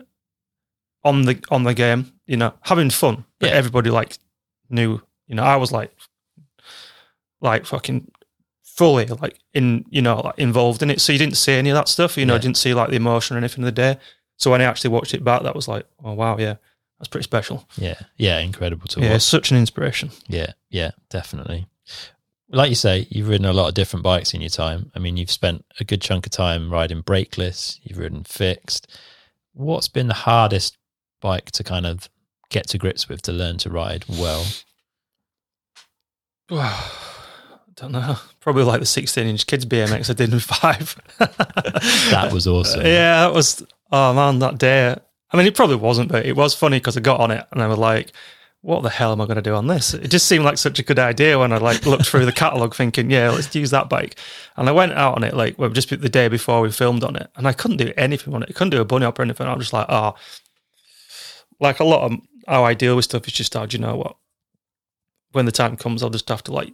on 1.04 1.22
the 1.22 1.38
on 1.50 1.64
the 1.64 1.74
game, 1.74 2.12
you 2.26 2.36
know, 2.36 2.54
having 2.62 2.90
fun. 2.90 3.24
But 3.38 3.50
Yeah. 3.50 3.56
everybody 3.56 3.90
like 3.90 4.16
knew, 4.70 5.00
you 5.26 5.34
know, 5.34 5.42
I 5.44 5.56
was 5.56 5.70
like 5.72 5.90
like 7.44 7.64
fucking 7.66 8.10
fully 8.64 9.06
like 9.06 9.38
in 9.52 9.84
you 9.90 10.02
know 10.02 10.20
like 10.20 10.38
involved 10.38 10.82
in 10.82 10.90
it. 10.90 11.00
So 11.00 11.12
you 11.12 11.18
didn't 11.18 11.36
see 11.36 11.52
any 11.52 11.70
of 11.70 11.74
that 11.76 11.88
stuff, 11.88 12.16
you 12.16 12.26
know, 12.26 12.34
Yeah. 12.34 12.40
didn't 12.40 12.56
see 12.56 12.74
like 12.74 12.90
the 12.90 12.96
emotion 12.96 13.36
or 13.36 13.38
anything 13.38 13.62
of 13.62 13.66
the 13.66 13.72
day. 13.72 13.98
So 14.36 14.50
when 14.50 14.60
I 14.60 14.64
actually 14.64 14.90
watched 14.90 15.14
it 15.14 15.22
back, 15.22 15.42
that 15.44 15.54
was 15.54 15.68
like, 15.68 15.86
oh 16.02 16.14
wow, 16.14 16.36
yeah, 16.38 16.56
that's 16.98 17.08
pretty 17.08 17.22
special. 17.24 17.68
Yeah, 17.76 18.00
yeah, 18.16 18.40
incredible 18.40 18.88
to 18.88 19.00
yeah, 19.00 19.12
watch. 19.12 19.22
such 19.22 19.52
an 19.52 19.58
inspiration. 19.58 20.10
Yeah, 20.26 20.52
yeah, 20.70 20.90
definitely. 21.10 21.68
Like 22.48 22.68
you 22.70 22.74
say, 22.76 23.06
you've 23.10 23.28
ridden 23.28 23.46
a 23.46 23.52
lot 23.52 23.68
of 23.68 23.74
different 23.74 24.02
bikes 24.02 24.34
in 24.34 24.40
your 24.40 24.50
time. 24.50 24.90
I 24.94 24.98
mean, 24.98 25.16
you've 25.16 25.30
spent 25.30 25.64
a 25.80 25.84
good 25.84 26.00
chunk 26.02 26.26
of 26.26 26.32
time 26.32 26.72
riding 26.72 27.02
brakeless, 27.02 27.78
you've 27.82 27.98
ridden 27.98 28.24
fixed. 28.24 28.90
What's 29.52 29.88
been 29.88 30.08
the 30.08 30.14
hardest 30.14 30.76
bike 31.20 31.50
to 31.52 31.62
kind 31.64 31.86
of 31.86 32.08
get 32.50 32.66
to 32.68 32.78
grips 32.78 33.08
with 33.08 33.22
to 33.22 33.32
learn 33.32 33.58
to 33.58 33.70
ride 33.70 34.04
well? 34.08 34.44
I 37.76 37.80
don't 37.80 37.92
know. 37.92 38.16
Probably 38.40 38.64
like 38.64 38.80
the 38.80 38.86
16 38.86 39.26
inch 39.26 39.46
kids 39.46 39.66
BMX 39.66 40.10
I 40.10 40.12
did 40.12 40.32
in 40.32 40.40
five. 40.40 41.00
That 42.10 42.30
was 42.32 42.46
awesome. 42.46 42.82
Yeah, 42.82 43.26
that 43.26 43.34
was, 43.34 43.64
oh 43.90 44.14
man, 44.14 44.38
that 44.38 44.58
day. 44.58 44.96
I 45.30 45.36
mean, 45.36 45.46
it 45.46 45.56
probably 45.56 45.76
wasn't, 45.76 46.10
but 46.10 46.24
it 46.24 46.36
was 46.36 46.54
funny 46.54 46.78
because 46.78 46.96
I 46.96 47.00
got 47.00 47.20
on 47.20 47.30
it 47.30 47.44
and 47.50 47.60
I 47.60 47.66
was 47.66 47.78
like, 47.78 48.12
what 48.60 48.82
the 48.82 48.90
hell 48.90 49.12
am 49.12 49.20
I 49.20 49.26
going 49.26 49.36
to 49.36 49.42
do 49.42 49.54
on 49.54 49.66
this? 49.66 49.92
It 49.92 50.08
just 50.08 50.26
seemed 50.26 50.44
like 50.44 50.56
such 50.56 50.78
a 50.78 50.82
good 50.82 50.98
idea 50.98 51.38
when 51.38 51.52
I 51.52 51.58
like 51.58 51.84
looked 51.84 52.06
through 52.06 52.24
the 52.24 52.32
catalog 52.44 52.74
thinking, 52.74 53.10
yeah, 53.10 53.30
let's 53.30 53.54
use 53.54 53.70
that 53.70 53.88
bike. 53.88 54.16
And 54.56 54.68
I 54.68 54.72
went 54.72 54.92
out 54.92 55.16
on 55.16 55.24
it 55.24 55.34
like, 55.34 55.58
well, 55.58 55.70
just 55.70 55.90
the 55.90 56.08
day 56.08 56.28
before 56.28 56.60
we 56.60 56.70
filmed 56.70 57.04
on 57.04 57.16
it 57.16 57.28
and 57.36 57.46
I 57.48 57.52
couldn't 57.52 57.78
do 57.78 57.92
anything 57.96 58.32
on 58.32 58.42
it. 58.42 58.48
I 58.50 58.52
couldn't 58.52 58.70
do 58.70 58.80
a 58.80 58.84
bunny 58.84 59.04
hop 59.04 59.18
or 59.18 59.22
anything. 59.22 59.46
I 59.46 59.54
was 59.54 59.64
just 59.64 59.72
like, 59.72 59.86
oh, 59.88 60.14
like 61.60 61.80
a 61.80 61.84
lot 61.84 62.10
of 62.10 62.18
how 62.46 62.64
I 62.64 62.74
deal 62.74 62.96
with 62.96 63.04
stuff 63.04 63.26
is 63.26 63.34
just, 63.34 63.56
oh, 63.56 63.66
do 63.66 63.76
you 63.76 63.82
know 63.82 63.96
what? 63.96 64.16
When 65.32 65.46
the 65.46 65.52
time 65.52 65.76
comes, 65.76 66.02
I'll 66.02 66.10
just 66.10 66.28
have 66.28 66.44
to 66.44 66.52
like 66.52 66.72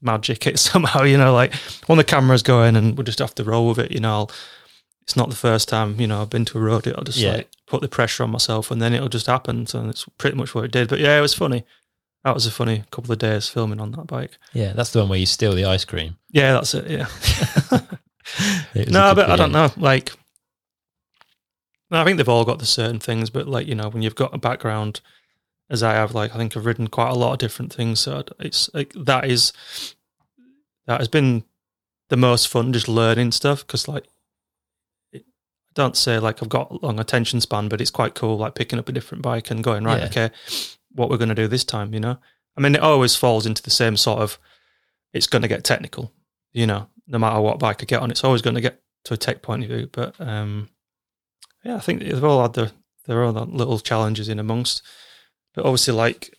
magic 0.00 0.46
it 0.46 0.58
somehow, 0.70 1.02
you 1.02 1.16
know, 1.18 1.32
like 1.34 1.54
when 1.86 1.98
the 1.98 2.04
camera's 2.04 2.42
going 2.42 2.76
and 2.76 2.96
we'll 2.96 3.04
just 3.04 3.18
have 3.18 3.34
to 3.36 3.44
roll 3.44 3.68
with 3.68 3.78
it, 3.78 3.92
you 3.92 4.00
know. 4.00 4.10
I'll, 4.12 4.30
it's 5.02 5.16
not 5.16 5.30
the 5.30 5.36
first 5.36 5.68
time, 5.70 5.98
you 5.98 6.06
know, 6.06 6.20
I've 6.20 6.28
been 6.28 6.44
to 6.44 6.58
a 6.58 6.60
rodeo. 6.60 6.94
I'll 6.98 7.02
just 7.04 7.16
Yeah. 7.16 7.36
like 7.36 7.48
put 7.66 7.80
the 7.80 7.88
pressure 7.88 8.24
on 8.24 8.30
myself 8.30 8.70
and 8.70 8.82
then 8.82 8.92
it'll 8.92 9.08
just 9.08 9.26
happen. 9.26 9.66
So 9.66 9.88
it's 9.88 10.04
pretty 10.18 10.36
much 10.36 10.54
what 10.54 10.64
it 10.66 10.70
did. 10.70 10.88
But 10.88 10.98
yeah, 10.98 11.16
it 11.16 11.22
was 11.22 11.32
funny. 11.32 11.64
That 12.24 12.34
was 12.34 12.44
a 12.46 12.50
funny 12.50 12.84
couple 12.90 13.12
of 13.12 13.18
days 13.18 13.48
filming 13.48 13.80
on 13.80 13.92
that 13.92 14.06
bike. 14.06 14.36
Yeah, 14.52 14.74
that's 14.74 14.90
the 14.92 14.98
one 14.98 15.08
where 15.08 15.18
you 15.18 15.24
steal 15.24 15.54
the 15.54 15.64
ice 15.64 15.86
cream. 15.86 16.18
Yeah, 16.30 16.52
that's 16.52 16.74
it. 16.74 16.90
Yeah. 16.90 17.06
It 18.74 18.90
no, 18.90 19.14
but 19.14 19.30
I 19.30 19.36
don't 19.36 19.52
know. 19.52 19.70
Like, 19.78 20.12
I 21.90 22.04
think 22.04 22.18
they've 22.18 22.28
all 22.28 22.44
got 22.44 22.58
the 22.58 22.66
certain 22.66 23.00
things, 23.00 23.30
but 23.30 23.48
like, 23.48 23.66
you 23.66 23.74
know, 23.74 23.88
when 23.88 24.02
you've 24.02 24.14
got 24.14 24.34
a 24.34 24.38
background 24.38 25.00
as 25.70 25.82
I 25.82 25.92
have, 25.94 26.14
like, 26.14 26.34
I 26.34 26.38
think 26.38 26.56
I've 26.56 26.66
ridden 26.66 26.88
quite 26.88 27.10
a 27.10 27.14
lot 27.14 27.32
of 27.32 27.38
different 27.38 27.72
things. 27.72 28.00
So 28.00 28.24
it's 28.38 28.70
like, 28.72 28.92
that 28.94 29.24
is, 29.26 29.52
that 30.86 31.00
has 31.00 31.08
been 31.08 31.44
the 32.08 32.16
most 32.16 32.48
fun, 32.48 32.72
just 32.72 32.88
learning 32.88 33.32
stuff. 33.32 33.66
Cause 33.66 33.86
like, 33.86 34.04
it, 35.12 35.24
I 35.68 35.72
don't 35.74 35.96
say 35.96 36.18
like 36.18 36.42
I've 36.42 36.48
got 36.48 36.70
a 36.70 36.78
long 36.86 36.98
attention 36.98 37.40
span, 37.40 37.68
but 37.68 37.80
it's 37.80 37.90
quite 37.90 38.14
cool, 38.14 38.38
like 38.38 38.54
picking 38.54 38.78
up 38.78 38.88
a 38.88 38.92
different 38.92 39.22
bike 39.22 39.50
and 39.50 39.62
going, 39.62 39.84
right, 39.84 40.00
Yeah. 40.00 40.06
okay, 40.06 40.30
what 40.92 41.10
we're 41.10 41.18
going 41.18 41.28
to 41.28 41.34
do 41.34 41.48
this 41.48 41.64
time, 41.64 41.92
you 41.92 42.00
know? 42.00 42.18
I 42.56 42.60
mean, 42.60 42.74
it 42.74 42.80
always 42.80 43.14
falls 43.14 43.46
into 43.46 43.62
the 43.62 43.70
same 43.70 43.96
sort 43.96 44.20
of, 44.20 44.38
it's 45.12 45.26
going 45.26 45.42
to 45.42 45.48
get 45.48 45.64
technical, 45.64 46.12
you 46.52 46.66
know, 46.66 46.88
no 47.06 47.18
matter 47.18 47.40
what 47.40 47.58
bike 47.58 47.82
I 47.82 47.84
get 47.84 48.00
on, 48.00 48.10
it's 48.10 48.24
always 48.24 48.42
going 48.42 48.54
to 48.56 48.60
get 48.60 48.82
to 49.04 49.14
a 49.14 49.18
tech 49.18 49.42
point 49.42 49.62
of 49.64 49.68
view. 49.70 49.88
But 49.92 50.14
um, 50.18 50.68
yeah, 51.62 51.76
I 51.76 51.80
think 51.80 52.00
they've 52.00 52.24
all 52.24 52.42
had 52.42 52.54
their, 52.54 52.70
their 53.06 53.22
own 53.22 53.34
little 53.54 53.78
challenges 53.78 54.28
in 54.28 54.38
amongst. 54.38 54.82
But 55.54 55.64
obviously, 55.64 55.94
like, 55.94 56.36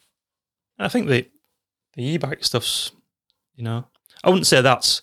I 0.78 0.88
think 0.88 1.08
the, 1.08 1.28
the 1.96 2.04
e 2.04 2.18
bike 2.18 2.44
stuff's, 2.44 2.92
you 3.56 3.64
know, 3.64 3.86
I 4.24 4.30
wouldn't 4.30 4.48
say 4.48 4.62
that's, 4.62 5.02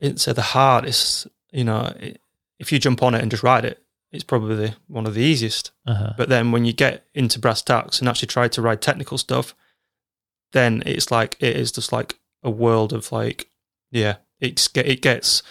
it's 0.00 0.24
the 0.24 0.42
hardest, 0.42 1.26
you 1.52 1.64
know, 1.64 1.92
it, 1.98 2.20
if 2.58 2.72
you 2.72 2.78
jump 2.78 3.02
on 3.02 3.14
it 3.14 3.22
and 3.22 3.30
just 3.30 3.42
ride 3.42 3.64
it, 3.64 3.82
it's 4.10 4.24
probably 4.24 4.56
the, 4.56 4.74
one 4.88 5.06
of 5.06 5.14
the 5.14 5.22
easiest. 5.22 5.72
Uh-huh. 5.86 6.12
But 6.18 6.28
then 6.28 6.52
when 6.52 6.64
you 6.64 6.72
get 6.72 7.06
into 7.14 7.38
brass 7.38 7.62
tacks 7.62 7.98
and 7.98 8.08
actually 8.08 8.28
try 8.28 8.48
to 8.48 8.62
ride 8.62 8.82
technical 8.82 9.16
stuff, 9.16 9.54
then 10.52 10.82
it's 10.84 11.10
like 11.10 11.36
it 11.40 11.56
is 11.56 11.72
just 11.72 11.92
like 11.92 12.18
a 12.42 12.50
world 12.50 12.92
of 12.92 13.10
like, 13.10 13.48
yeah, 13.90 14.16
it's 14.38 14.68
it 14.74 15.00
gets, 15.00 15.42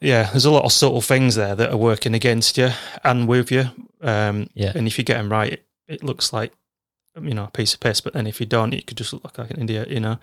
yeah. 0.00 0.30
There's 0.30 0.44
a 0.44 0.50
lot 0.50 0.64
of 0.64 0.72
subtle 0.72 1.00
things 1.00 1.34
there 1.34 1.54
that 1.54 1.70
are 1.70 1.76
working 1.76 2.14
against 2.14 2.56
you 2.58 2.70
and 3.04 3.28
with 3.28 3.50
you. 3.50 3.70
Um, 4.00 4.48
Yeah. 4.54 4.72
and 4.74 4.86
if 4.86 4.98
you 4.98 5.04
get 5.04 5.14
them 5.18 5.30
right, 5.32 5.52
it, 5.54 5.66
it 5.88 6.04
looks 6.04 6.32
like 6.32 6.52
you 7.20 7.34
know 7.34 7.44
a 7.44 7.50
piece 7.50 7.74
of 7.74 7.80
piss. 7.80 8.00
But 8.00 8.12
then 8.12 8.26
if 8.26 8.40
you 8.40 8.46
don't, 8.46 8.72
it 8.74 8.86
could 8.86 8.96
just 8.96 9.12
look 9.12 9.36
like 9.38 9.50
an 9.50 9.62
idiot, 9.62 9.88
you 9.88 10.00
know. 10.00 10.18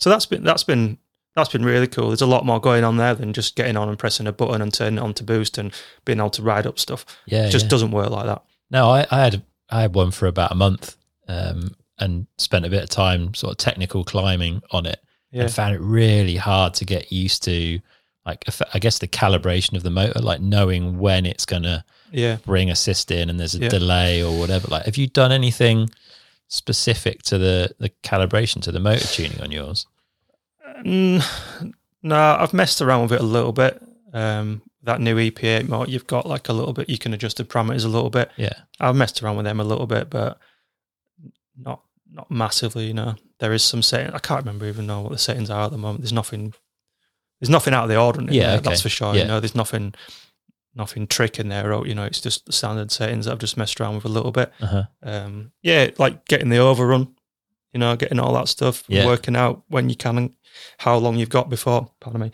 So 0.00 0.10
that's 0.10 0.26
been 0.26 0.44
that's 0.44 0.64
been 0.64 0.98
that's 1.36 1.50
been 1.50 1.64
really 1.64 1.86
cool. 1.86 2.08
There's 2.08 2.22
a 2.22 2.26
lot 2.26 2.44
more 2.46 2.60
going 2.60 2.84
on 2.84 2.96
there 2.96 3.14
than 3.14 3.32
just 3.32 3.54
getting 3.54 3.76
on 3.76 3.88
and 3.88 3.98
pressing 3.98 4.26
a 4.26 4.32
button 4.32 4.60
and 4.62 4.72
turning 4.72 4.98
it 4.98 5.02
on 5.02 5.14
to 5.14 5.24
boost 5.24 5.58
and 5.58 5.72
being 6.04 6.18
able 6.18 6.30
to 6.30 6.42
ride 6.42 6.66
up 6.66 6.78
stuff. 6.78 7.04
Yeah, 7.26 7.46
It 7.46 7.50
just 7.50 7.66
yeah. 7.66 7.70
doesn't 7.70 7.90
work 7.92 8.10
like 8.10 8.26
that. 8.26 8.42
No, 8.70 8.88
I, 8.90 9.06
I 9.10 9.20
had 9.24 9.42
I 9.70 9.82
had 9.82 9.94
one 9.94 10.10
for 10.10 10.26
about 10.26 10.50
a 10.52 10.54
month, 10.56 10.96
um, 11.28 11.74
and 11.98 12.26
spent 12.38 12.64
a 12.64 12.70
bit 12.70 12.82
of 12.82 12.88
time 12.88 13.34
sort 13.34 13.50
of 13.52 13.56
technical 13.58 14.02
climbing 14.04 14.62
on 14.70 14.86
it, 14.86 15.00
Yeah. 15.30 15.42
and 15.42 15.52
found 15.52 15.74
it 15.74 15.80
really 15.80 16.36
hard 16.36 16.74
to 16.74 16.84
get 16.84 17.12
used 17.12 17.42
to 17.44 17.80
like 18.28 18.44
I 18.74 18.78
guess 18.78 18.98
the 18.98 19.08
calibration 19.08 19.74
of 19.76 19.82
the 19.82 19.90
motor, 19.90 20.20
like 20.20 20.40
knowing 20.40 20.98
when 20.98 21.24
it's 21.26 21.46
gonna 21.46 21.84
Yeah. 22.12 22.36
bring 22.44 22.70
assist 22.70 23.10
in 23.10 23.28
and 23.30 23.38
there's 23.40 23.54
a 23.54 23.60
Yeah. 23.60 23.68
delay 23.70 24.22
or 24.22 24.38
whatever. 24.38 24.68
Like, 24.68 24.84
have 24.84 24.96
you 24.96 25.06
done 25.06 25.32
anything 25.32 25.90
specific 26.48 27.22
to 27.24 27.38
the 27.38 27.74
the 27.78 27.90
calibration 28.02 28.62
to 28.62 28.72
the 28.72 28.80
motor 28.80 29.06
tuning 29.06 29.40
on 29.40 29.50
yours? 29.50 29.86
Mm, 30.84 31.72
no, 32.02 32.16
I've 32.40 32.52
messed 32.54 32.80
around 32.82 33.02
with 33.02 33.12
it 33.12 33.20
a 33.20 33.24
little 33.24 33.52
bit. 33.52 33.82
Um, 34.12 34.62
that 34.84 35.00
new 35.00 35.16
EP8 35.18 35.68
motor, 35.68 35.90
you've 35.90 36.06
got 36.06 36.24
like 36.26 36.48
a 36.48 36.52
little 36.52 36.72
bit, 36.72 36.88
you 36.88 36.98
can 36.98 37.12
adjust 37.12 37.36
the 37.38 37.44
parameters 37.44 37.84
a 37.84 37.88
little 37.88 38.10
bit. 38.10 38.30
Yeah, 38.36 38.54
I've 38.80 38.96
messed 38.96 39.22
around 39.22 39.36
with 39.36 39.44
them 39.44 39.60
a 39.60 39.64
little 39.64 39.86
bit, 39.86 40.08
but 40.10 40.38
not 41.56 41.80
not 42.10 42.30
massively. 42.30 42.86
You 42.86 42.94
know, 42.94 43.14
there 43.40 43.52
is 43.52 43.62
some 43.62 43.82
setting. 43.82 44.12
I 44.14 44.18
can't 44.18 44.40
remember 44.44 44.66
even 44.66 44.86
know 44.86 45.00
what 45.02 45.12
the 45.12 45.18
settings 45.18 45.50
are 45.50 45.64
at 45.66 45.70
the 45.72 45.78
moment. 45.78 46.00
There's 46.02 46.12
nothing. 46.12 46.54
There's 47.40 47.50
nothing 47.50 47.74
out 47.74 47.84
of 47.84 47.88
the 47.88 47.96
ordinary. 48.00 48.36
Yeah, 48.36 48.48
there, 48.48 48.56
okay. 48.58 48.68
that's 48.70 48.82
for 48.82 48.88
sure. 48.88 49.14
Yeah. 49.14 49.22
You 49.22 49.28
know, 49.28 49.40
there's 49.40 49.54
nothing, 49.54 49.94
nothing 50.74 51.06
trick 51.06 51.38
in 51.38 51.48
there. 51.48 51.72
Or 51.72 51.86
you 51.86 51.94
know, 51.94 52.04
it's 52.04 52.20
just 52.20 52.46
the 52.46 52.52
standard 52.52 52.90
settings 52.90 53.24
that 53.26 53.32
I've 53.32 53.38
just 53.38 53.56
messed 53.56 53.80
around 53.80 53.96
with 53.96 54.04
a 54.04 54.08
little 54.08 54.32
bit. 54.32 54.52
uh-huh. 54.60 54.84
Um, 55.02 55.52
yeah, 55.62 55.90
like 55.98 56.24
getting 56.26 56.48
the 56.48 56.58
overrun. 56.58 57.14
You 57.72 57.80
know, 57.80 57.94
getting 57.96 58.18
all 58.18 58.32
that 58.34 58.48
stuff, 58.48 58.82
Yeah. 58.88 59.04
working 59.04 59.36
out 59.36 59.62
when 59.68 59.90
you 59.90 59.94
can, 59.94 60.16
and 60.16 60.30
how 60.78 60.96
long 60.96 61.16
you've 61.16 61.28
got 61.28 61.50
before. 61.50 61.90
Pardon 62.00 62.22
me. 62.22 62.32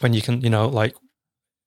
When 0.00 0.12
you 0.12 0.22
can, 0.22 0.40
you 0.40 0.50
know, 0.50 0.66
like 0.68 0.94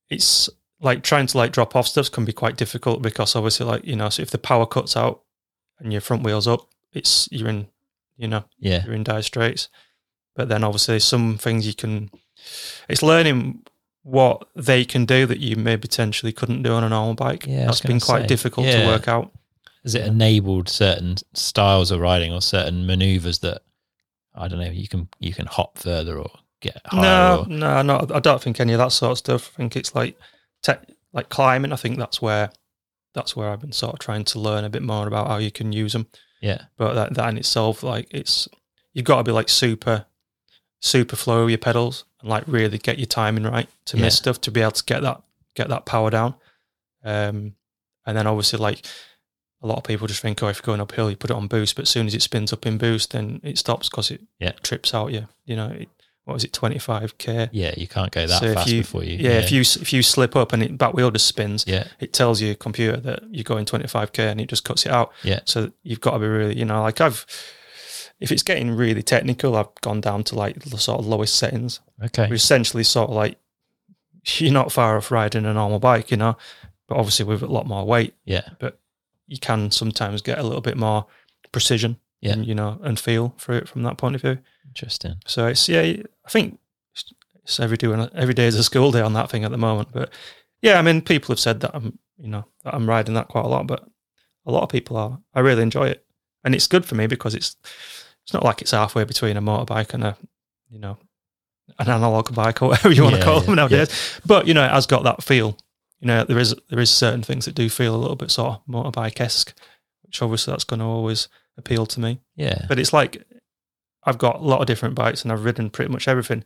it's 0.10 0.50
like 0.82 1.04
trying 1.04 1.28
to 1.28 1.38
like 1.38 1.52
drop 1.52 1.76
off 1.76 1.88
stuff 1.88 2.12
can 2.12 2.26
be 2.26 2.34
quite 2.34 2.58
difficult 2.58 3.02
because 3.02 3.36
obviously 3.36 3.66
like 3.66 3.86
you 3.86 3.96
know 3.96 4.10
so 4.10 4.22
if 4.22 4.32
the 4.32 4.38
power 4.38 4.66
cuts 4.66 4.96
out 4.96 5.22
and 5.80 5.92
your 5.92 6.02
front 6.02 6.24
wheels 6.24 6.48
up 6.48 6.62
it's 6.94 7.28
you're 7.32 7.50
in 7.50 7.68
you 8.18 8.28
know 8.28 8.44
yeah, 8.60 8.84
you're 8.86 8.94
in 8.96 9.04
dire 9.04 9.22
straits 9.22 9.68
but 10.40 10.48
then 10.48 10.64
obviously 10.64 10.98
some 11.00 11.38
things 11.38 11.68
you 11.68 11.74
can 11.74 12.10
it's 12.88 13.04
learning 13.04 13.62
what 14.04 14.48
they 14.56 14.86
can 14.86 15.06
do 15.06 15.26
that 15.26 15.40
you 15.40 15.58
may 15.58 15.76
potentially 15.76 16.32
couldn't 16.32 16.64
do 16.64 16.72
on 16.72 16.82
a 16.86 16.88
normal 16.88 17.14
bike. 17.14 17.46
Yeah, 17.46 17.66
that's 17.66 17.82
been 17.82 18.00
quite 18.00 18.22
say, 18.22 18.28
difficult 18.28 18.66
yeah. 18.66 18.84
to 18.84 18.88
work 18.88 19.10
out. 19.10 19.34
Has 19.84 19.96
it 19.96 20.08
enabled 20.08 20.70
certain 20.70 21.18
styles 21.34 21.92
of 21.92 22.00
riding 22.00 22.32
or 22.32 22.42
certain 22.42 22.88
maneuvers 22.88 23.40
that 23.40 23.64
I 24.34 24.48
don't 24.48 24.60
know 24.60 24.72
you 24.72 24.88
can 24.88 25.10
you 25.20 25.34
can 25.34 25.46
hop 25.46 25.78
further 25.78 26.18
or 26.18 26.32
get 26.62 26.80
higher? 26.86 27.02
no 27.02 27.42
or, 27.42 27.50
no 27.50 27.82
no 27.82 28.08
i 28.14 28.22
don't 28.22 28.42
think 28.42 28.62
any 28.62 28.72
of 28.72 28.80
that 28.80 28.94
sort 28.94 29.12
of 29.12 29.18
stuff. 29.18 29.52
I 29.56 29.58
think 29.58 29.76
it's 29.76 29.94
like 29.94 30.18
te- 30.64 30.96
like 31.12 31.28
climbing. 31.28 31.74
I 31.74 31.76
think 31.76 31.98
that's 31.98 32.22
where 32.22 32.50
that's 33.14 33.36
where 33.36 33.50
i've 33.50 33.60
been 33.60 33.74
sort 33.74 33.94
of 33.94 34.00
trying 34.00 34.24
to 34.24 34.40
learn 34.40 34.64
a 34.64 34.70
bit 34.70 34.84
more 34.84 35.06
about 35.06 35.28
how 35.28 35.38
you 35.38 35.52
can 35.52 35.74
use 35.74 35.92
them 35.92 36.08
yeah, 36.42 36.62
but 36.78 36.94
that, 36.94 37.14
that 37.16 37.30
in 37.30 37.38
itself 37.38 37.84
like 37.84 38.08
it's 38.12 38.48
you've 38.94 39.06
got 39.06 39.18
to 39.18 39.24
be 39.24 39.32
like 39.32 39.50
super 39.50 40.06
super 40.80 41.16
flow 41.16 41.48
your 41.48 41.58
pedals 41.58 42.06
and 42.22 42.30
like 42.30 42.44
really 42.48 42.78
get 42.78 42.98
your 43.00 43.06
timing 43.06 43.44
right 43.44 43.68
to 43.86 43.98
Yeah. 43.98 44.04
miss 44.04 44.16
stuff 44.16 44.40
to 44.42 44.52
be 44.52 44.62
able 44.62 44.72
to 44.72 44.84
get 44.86 45.02
that 45.02 45.22
get 45.56 45.68
that 45.70 45.86
power 45.86 46.10
down 46.10 46.36
um 47.04 47.54
and 48.06 48.18
then 48.18 48.28
obviously 48.28 48.60
like 48.60 48.86
a 49.62 49.68
lot 49.68 49.78
of 49.78 49.84
people 49.84 50.08
just 50.08 50.22
think 50.22 50.42
oh 50.42 50.48
if 50.48 50.58
you're 50.58 50.66
going 50.66 50.80
uphill 50.82 51.10
you 51.10 51.16
put 51.18 51.30
it 51.32 51.36
on 51.36 51.48
boost 51.48 51.76
but 51.76 51.84
as 51.84 51.90
soon 51.90 52.08
as 52.08 52.16
it 52.16 52.22
spins 52.22 52.54
up 52.54 52.66
in 52.66 52.78
boost 52.78 53.12
then 53.12 53.42
it 53.44 53.58
stops 53.58 53.90
because 53.90 54.10
it 54.12 54.22
Yeah. 54.40 54.52
trips 54.64 54.94
out 54.94 55.12
you 55.12 55.28
you 55.46 55.56
know 55.56 55.68
it, 55.68 55.90
what 56.26 56.34
was 56.36 56.44
it 56.44 56.52
25k 56.52 57.50
yeah, 57.52 57.74
you 57.76 57.88
can't 57.88 58.12
go 58.12 58.28
that 58.28 58.40
So 58.40 58.54
fast 58.54 58.70
you- 58.70 58.82
before 58.82 59.04
you. 59.04 59.18
yeah, 59.18 59.40
if 59.40 59.52
you 59.52 59.62
if 59.62 59.92
you 59.92 60.04
slip 60.04 60.36
up 60.36 60.54
and 60.54 60.62
it 60.62 60.78
back 60.78 60.94
wheel 60.94 61.10
just 61.10 61.26
spins 61.26 61.66
yeah, 61.68 61.88
it 62.00 62.14
tells 62.14 62.40
your 62.42 62.54
computer 62.56 62.98
that 62.98 63.24
you're 63.32 63.44
going 63.44 63.66
25k 63.66 64.20
and 64.32 64.40
it 64.40 64.48
just 64.48 64.64
cuts 64.64 64.86
it 64.86 64.92
out. 64.92 65.12
Yeah. 65.24 65.40
So 65.46 65.72
you've 65.82 66.02
got 66.02 66.12
to 66.12 66.20
be 66.20 66.28
really, 66.28 66.56
you 66.58 66.66
know, 66.66 66.84
like 66.84 67.02
I've, 67.02 67.26
if 68.20 68.32
it's 68.32 68.44
getting 68.44 68.72
really 68.72 69.02
technical, 69.04 69.56
I've 69.56 69.74
gone 69.82 70.02
down 70.02 70.24
to 70.26 70.36
like 70.36 70.60
the 70.64 70.78
sort 70.78 71.00
of 71.00 71.08
lowest 71.08 71.36
settings, 71.36 71.80
okay, 72.04 72.28
which 72.30 72.42
essentially 72.42 72.84
sort 72.84 73.10
of 73.10 73.16
like 73.16 73.38
you're 74.38 74.52
not 74.54 74.72
far 74.72 74.98
off 74.98 75.12
riding 75.12 75.46
a 75.46 75.54
normal 75.54 75.80
bike, 75.80 76.12
you 76.12 76.18
know, 76.18 76.38
but 76.88 76.98
obviously 76.98 77.26
with 77.26 77.42
a 77.42 77.48
lot 77.48 77.66
more 77.66 77.86
weight, 77.86 78.14
yeah, 78.26 78.50
But 78.60 78.80
you 79.28 79.38
can 79.38 79.72
sometimes 79.72 80.22
get 80.22 80.38
a 80.40 80.44
little 80.44 80.62
bit 80.62 80.76
more 80.78 81.06
precision, 81.52 81.98
Yeah. 82.22 82.34
and, 82.34 82.46
you 82.46 82.54
know, 82.56 82.80
and 82.84 83.00
feel 83.00 83.34
for 83.38 83.54
it 83.54 83.68
from 83.70 83.84
that 83.84 83.98
point 83.98 84.16
of 84.16 84.22
view. 84.22 84.40
interesting. 84.68 85.16
So 85.26 85.48
it's 85.48 85.68
yeah, 85.68 85.82
I 85.82 86.30
think 86.30 86.60
it's- 86.94 87.14
it's 87.44 87.60
every 87.60 87.76
day 87.78 87.88
every 88.14 88.34
day 88.36 88.46
is 88.46 88.56
a 88.56 88.64
school 88.64 88.92
day 88.92 89.02
on 89.02 89.14
that 89.14 89.30
thing 89.30 89.44
at 89.44 89.50
the 89.52 89.58
moment. 89.58 89.90
But 89.92 90.12
yeah, 90.62 90.78
I 90.78 90.84
mean, 90.84 91.02
people 91.02 91.32
have 91.34 91.40
said 91.40 91.62
that 91.62 91.72
I'm 91.74 91.98
you 92.20 92.28
know 92.28 92.46
that 92.64 92.76
I'm 92.76 92.88
riding 92.88 93.14
that 93.16 93.30
quite 93.30 93.46
a 93.46 93.48
lot, 93.48 93.66
but 93.66 93.88
a 94.46 94.52
lot 94.52 94.62
of 94.64 94.70
people 94.70 94.96
are. 94.98 95.20
I 95.34 95.40
really 95.40 95.64
enjoy 95.64 95.88
it, 95.88 96.06
and 96.44 96.54
it's 96.54 96.68
good 96.68 96.86
for 96.86 96.94
me 96.96 97.08
because 97.08 97.34
it's 97.34 97.56
it's 98.30 98.34
not 98.36 98.44
like 98.44 98.62
it's 98.62 98.70
halfway 98.72 99.06
between 99.06 99.38
a 99.38 99.42
motorbike 99.42 99.92
and 99.96 100.04
a 100.04 100.16
you 100.70 100.78
know 100.78 101.00
an 101.80 101.88
analog 101.90 102.34
bike 102.36 102.62
or 102.62 102.68
whatever 102.70 102.94
you 102.94 103.02
want 103.04 103.16
Yeah, 103.16 103.20
to 103.22 103.26
call 103.26 103.40
yeah, 103.40 103.46
them 103.48 103.56
nowadays. 103.56 104.20
But 104.24 104.46
you 104.46 104.54
know, 104.54 104.64
it 104.64 104.70
has 104.70 104.86
got 104.86 105.04
that 105.04 105.24
feel. 105.24 105.58
You 106.00 106.06
know, 106.08 106.24
there 106.26 106.38
is 106.38 106.54
there 106.70 106.80
is 106.80 106.92
certain 106.92 107.24
things 107.24 107.46
that 107.46 107.56
do 107.56 107.70
feel 107.70 107.96
a 107.96 107.98
little 107.98 108.16
bit 108.16 108.30
sort 108.30 108.52
of 108.54 108.62
motorbike 108.68 109.20
esque, 109.20 109.58
which 110.04 110.22
obviously 110.22 110.52
that's 110.52 110.64
going 110.64 110.80
to 110.80 110.86
always 110.86 111.28
appeal 111.58 111.88
to 111.88 112.00
me 112.00 112.22
Yeah, 112.36 112.66
but 112.70 112.78
it's 112.78 112.94
like 112.94 113.24
I've 114.04 114.20
got 114.20 114.36
a 114.38 114.44
lot 114.44 114.62
of 114.62 114.68
different 114.68 114.94
bikes 114.94 115.24
and 115.24 115.32
I've 115.32 115.44
ridden 115.44 115.72
pretty 115.72 115.92
much 115.92 116.08
everything. 116.08 116.44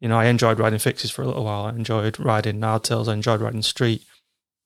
You 0.00 0.08
know, 0.08 0.18
I 0.18 0.26
enjoyed 0.26 0.60
riding 0.60 0.78
fixes 0.78 1.10
for 1.10 1.22
a 1.22 1.26
little 1.26 1.44
while. 1.44 1.64
I 1.64 1.70
enjoyed 1.70 2.20
riding 2.20 2.60
hardtails. 2.60 3.08
I 3.08 3.14
enjoyed 3.14 3.40
riding 3.40 3.62
street 3.62 4.04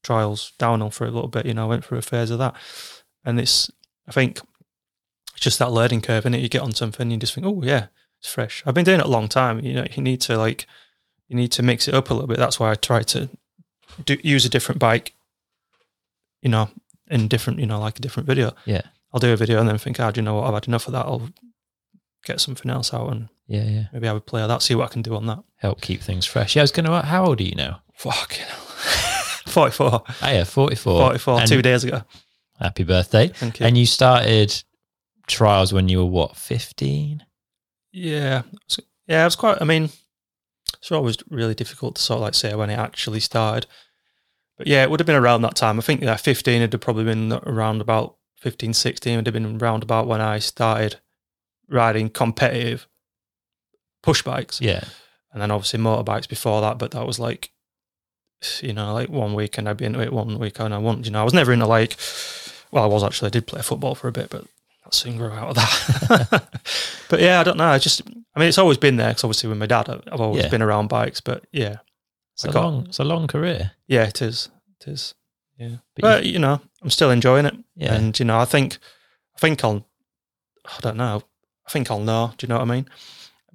trials, 0.04 0.52
downhill 0.58 0.90
for 0.90 1.06
a 1.06 1.10
little 1.10 1.28
bit. 1.28 1.46
You 1.46 1.54
know, 1.54 1.64
I 1.64 1.68
went 1.68 1.84
through 1.86 1.98
a 1.98 2.02
phase 2.02 2.30
of 2.30 2.38
that. 2.38 2.54
And 3.24 3.40
it's, 3.40 3.70
I 4.06 4.12
think, 4.12 4.40
it's 5.38 5.44
just 5.44 5.60
that 5.60 5.70
learning 5.70 6.00
curve, 6.00 6.26
and 6.26 6.34
it? 6.34 6.40
You 6.40 6.48
get 6.48 6.62
on 6.62 6.72
something, 6.72 7.02
and 7.02 7.12
you 7.12 7.18
just 7.18 7.32
think, 7.32 7.46
oh 7.46 7.62
yeah, 7.62 7.86
it's 8.18 8.32
fresh. 8.32 8.64
I've 8.66 8.74
been 8.74 8.84
doing 8.84 8.98
it 8.98 9.06
a 9.06 9.08
long 9.08 9.28
time. 9.28 9.60
You 9.60 9.72
know, 9.72 9.86
you 9.94 10.02
need 10.02 10.20
to 10.22 10.36
like, 10.36 10.66
you 11.28 11.36
need 11.36 11.52
to 11.52 11.62
mix 11.62 11.86
it 11.86 11.94
up 11.94 12.10
a 12.10 12.12
little 12.14 12.26
bit. 12.26 12.38
That's 12.38 12.58
why 12.58 12.72
I 12.72 12.74
try 12.74 13.02
to 13.04 13.28
do, 14.04 14.16
use 14.24 14.44
a 14.44 14.48
different 14.48 14.80
bike. 14.80 15.14
You 16.42 16.50
know, 16.50 16.70
in 17.08 17.28
different, 17.28 17.60
you 17.60 17.66
know, 17.66 17.78
like 17.78 17.98
a 17.98 18.02
different 18.02 18.26
video. 18.26 18.52
Yeah. 18.64 18.82
I'll 19.12 19.20
do 19.20 19.32
a 19.32 19.36
video 19.36 19.60
and 19.60 19.68
then 19.68 19.78
think, 19.78 20.00
ah, 20.00 20.10
do 20.10 20.20
you 20.20 20.24
know 20.24 20.34
what? 20.34 20.48
I've 20.48 20.54
had 20.54 20.66
enough 20.66 20.88
of 20.88 20.92
that. 20.92 21.06
I'll 21.06 21.30
get 22.24 22.40
something 22.40 22.68
else 22.68 22.92
out 22.92 23.12
and 23.12 23.28
yeah, 23.46 23.64
yeah. 23.64 23.84
maybe 23.92 24.08
have 24.08 24.16
a 24.16 24.20
play 24.20 24.42
of 24.42 24.48
that. 24.48 24.62
See 24.62 24.74
what 24.74 24.90
I 24.90 24.92
can 24.92 25.02
do 25.02 25.14
on 25.14 25.26
that. 25.26 25.38
Help 25.58 25.80
keep 25.80 26.00
things 26.00 26.26
fresh. 26.26 26.56
Yeah, 26.56 26.62
I 26.62 26.64
was 26.64 26.72
going 26.72 26.86
to. 26.86 27.02
How 27.02 27.26
old 27.26 27.40
are 27.40 27.44
you 27.44 27.54
now? 27.54 27.82
Fucking 27.94 28.44
hell. 28.44 28.64
44. 29.46 30.02
Oh, 30.04 30.14
yeah, 30.22 30.44
forty-four. 30.44 31.00
44, 31.00 31.40
And 31.40 31.48
two 31.48 31.62
days 31.62 31.84
ago. 31.84 32.02
Happy 32.58 32.82
birthday! 32.82 33.28
Thank 33.28 33.60
you. 33.60 33.66
And 33.66 33.78
you 33.78 33.86
started 33.86 34.64
trials 35.28 35.72
when 35.72 35.88
you 35.88 35.98
were 35.98 36.06
what, 36.06 36.36
fifteen? 36.36 37.24
yeah. 37.92 38.42
Yeah, 39.06 39.22
it 39.22 39.24
was 39.24 39.36
quite, 39.36 39.62
I 39.62 39.64
mean, 39.64 39.88
it's 40.78 40.92
always 40.92 41.16
really 41.30 41.54
difficult 41.54 41.96
to 41.96 42.02
sort 42.02 42.18
of 42.18 42.22
like 42.22 42.34
say 42.34 42.54
when 42.54 42.68
it 42.68 42.78
actually 42.78 43.20
started. 43.20 43.66
But 44.58 44.66
yeah, 44.66 44.82
it 44.82 44.90
would 44.90 45.00
have 45.00 45.06
been 45.06 45.16
around 45.16 45.42
that 45.42 45.54
time. 45.54 45.78
I 45.78 45.82
think 45.82 46.02
that 46.02 46.20
15 46.20 46.60
would 46.60 46.72
have 46.72 46.80
probably 46.80 47.04
been 47.04 47.32
around 47.32 47.80
about 47.80 48.16
15, 48.36 48.74
16 48.74 49.16
would 49.16 49.26
have 49.26 49.32
been 49.32 49.60
around 49.62 49.82
about 49.82 50.06
when 50.06 50.20
I 50.20 50.40
started 50.40 50.96
riding 51.68 52.10
competitive 52.10 52.86
push 54.02 54.22
bikes. 54.22 54.60
Yeah, 54.60 54.84
and 55.32 55.40
then 55.40 55.50
obviously 55.50 55.80
motorbikes 55.80 56.28
before 56.28 56.60
that. 56.60 56.78
But 56.78 56.90
that 56.90 57.06
was 57.06 57.18
like, 57.18 57.50
you 58.60 58.72
know, 58.72 58.92
like 58.92 59.08
one 59.08 59.34
week 59.34 59.58
and 59.58 59.68
I'd 59.68 59.76
be 59.76 59.84
into 59.84 60.00
it 60.00 60.12
one 60.12 60.38
week 60.38 60.58
and 60.60 60.74
I 60.74 60.78
wasn't. 60.78 61.06
You 61.06 61.12
know, 61.12 61.20
I 61.20 61.24
was 61.24 61.34
never 61.34 61.52
into 61.52 61.66
like. 61.66 61.96
Well, 62.70 62.84
I 62.84 62.86
was 62.86 63.02
actually. 63.02 63.28
I 63.28 63.30
did 63.30 63.46
play 63.46 63.62
football 63.62 63.94
for 63.94 64.08
a 64.08 64.12
bit, 64.12 64.28
but 64.28 64.44
I 64.88 64.94
soon 64.94 65.16
grew 65.18 65.30
out 65.30 65.50
of 65.50 65.54
that. 65.56 66.48
but 67.10 67.20
yeah, 67.20 67.40
I 67.40 67.44
don't 67.44 67.56
know. 67.58 67.68
I 67.68 67.78
just. 67.78 68.02
I 68.34 68.40
mean, 68.40 68.48
it's 68.48 68.58
always 68.58 68.78
been 68.78 68.96
there 68.96 69.08
because 69.10 69.24
obviously 69.24 69.48
with 69.48 69.58
my 69.58 69.66
dad, 69.66 69.88
I've 70.10 70.20
always 70.20 70.44
Yeah. 70.44 70.48
been 70.50 70.62
around 70.62 70.88
bikes. 70.88 71.20
But 71.20 71.44
yeah, 71.52 71.76
it's 72.34 72.44
I 72.44 72.48
a 72.48 72.52
got- 72.52 72.64
long, 72.64 72.86
it's 72.86 72.98
a 72.98 73.04
long 73.04 73.26
career. 73.26 73.72
yeah, 73.86 74.04
it 74.04 74.22
is. 74.22 74.48
It 74.80 74.88
is. 74.88 75.14
Yeah, 75.58 75.76
But 75.96 76.02
but 76.02 76.24
you 76.26 76.38
know, 76.38 76.60
I'm 76.82 76.90
still 76.90 77.10
enjoying 77.10 77.44
it. 77.46 77.54
Yeah. 77.76 77.94
and 77.94 78.18
you 78.18 78.24
know, 78.24 78.38
I 78.38 78.44
think, 78.44 78.78
I 79.36 79.38
think 79.40 79.64
I'll. 79.64 79.84
I 80.64 80.80
don't 80.80 80.96
know. 80.96 81.22
I 81.66 81.70
think 81.70 81.90
I'll 81.90 82.00
know. 82.00 82.32
Do 82.38 82.44
you 82.44 82.48
know 82.48 82.56
what 82.58 82.70
I 82.70 82.74
mean? 82.74 82.88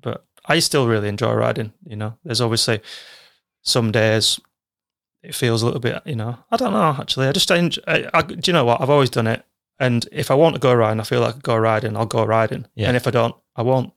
But 0.02 0.26
I 0.46 0.60
still 0.60 0.88
really 0.88 1.08
enjoy 1.10 1.32
riding. 1.34 1.72
You 1.88 1.96
know, 1.96 2.18
there's 2.26 2.42
obviously 2.42 2.82
some 3.62 3.92
days 3.92 4.40
it 5.24 5.34
feels 5.34 5.62
a 5.62 5.66
little 5.66 5.80
bit. 5.80 6.02
You 6.06 6.16
know, 6.18 6.38
I 6.52 6.58
don't 6.58 6.74
know. 6.74 6.96
Actually, 7.00 7.28
I 7.28 7.32
just 7.32 7.50
enjoy. 7.52 7.82
I, 7.88 8.10
I, 8.14 8.22
do 8.22 8.38
you 8.46 8.54
know 8.54 8.66
what? 8.66 8.82
I've 8.82 8.90
always 8.90 9.10
done 9.10 9.28
it. 9.28 9.46
And 9.80 10.08
if 10.12 10.30
I 10.32 10.36
want 10.36 10.56
to 10.56 10.60
go 10.62 10.74
riding, 10.74 11.00
I 11.00 11.04
feel 11.04 11.22
like 11.22 11.36
I 11.36 11.40
go 11.40 11.58
riding. 11.58 11.98
I'll 11.98 12.06
go 12.06 12.24
riding. 12.26 12.66
Yeah. 12.76 12.88
And 12.88 12.96
if 12.98 13.08
I 13.08 13.12
don't, 13.12 13.36
I 13.56 13.62
won't. 13.64 13.92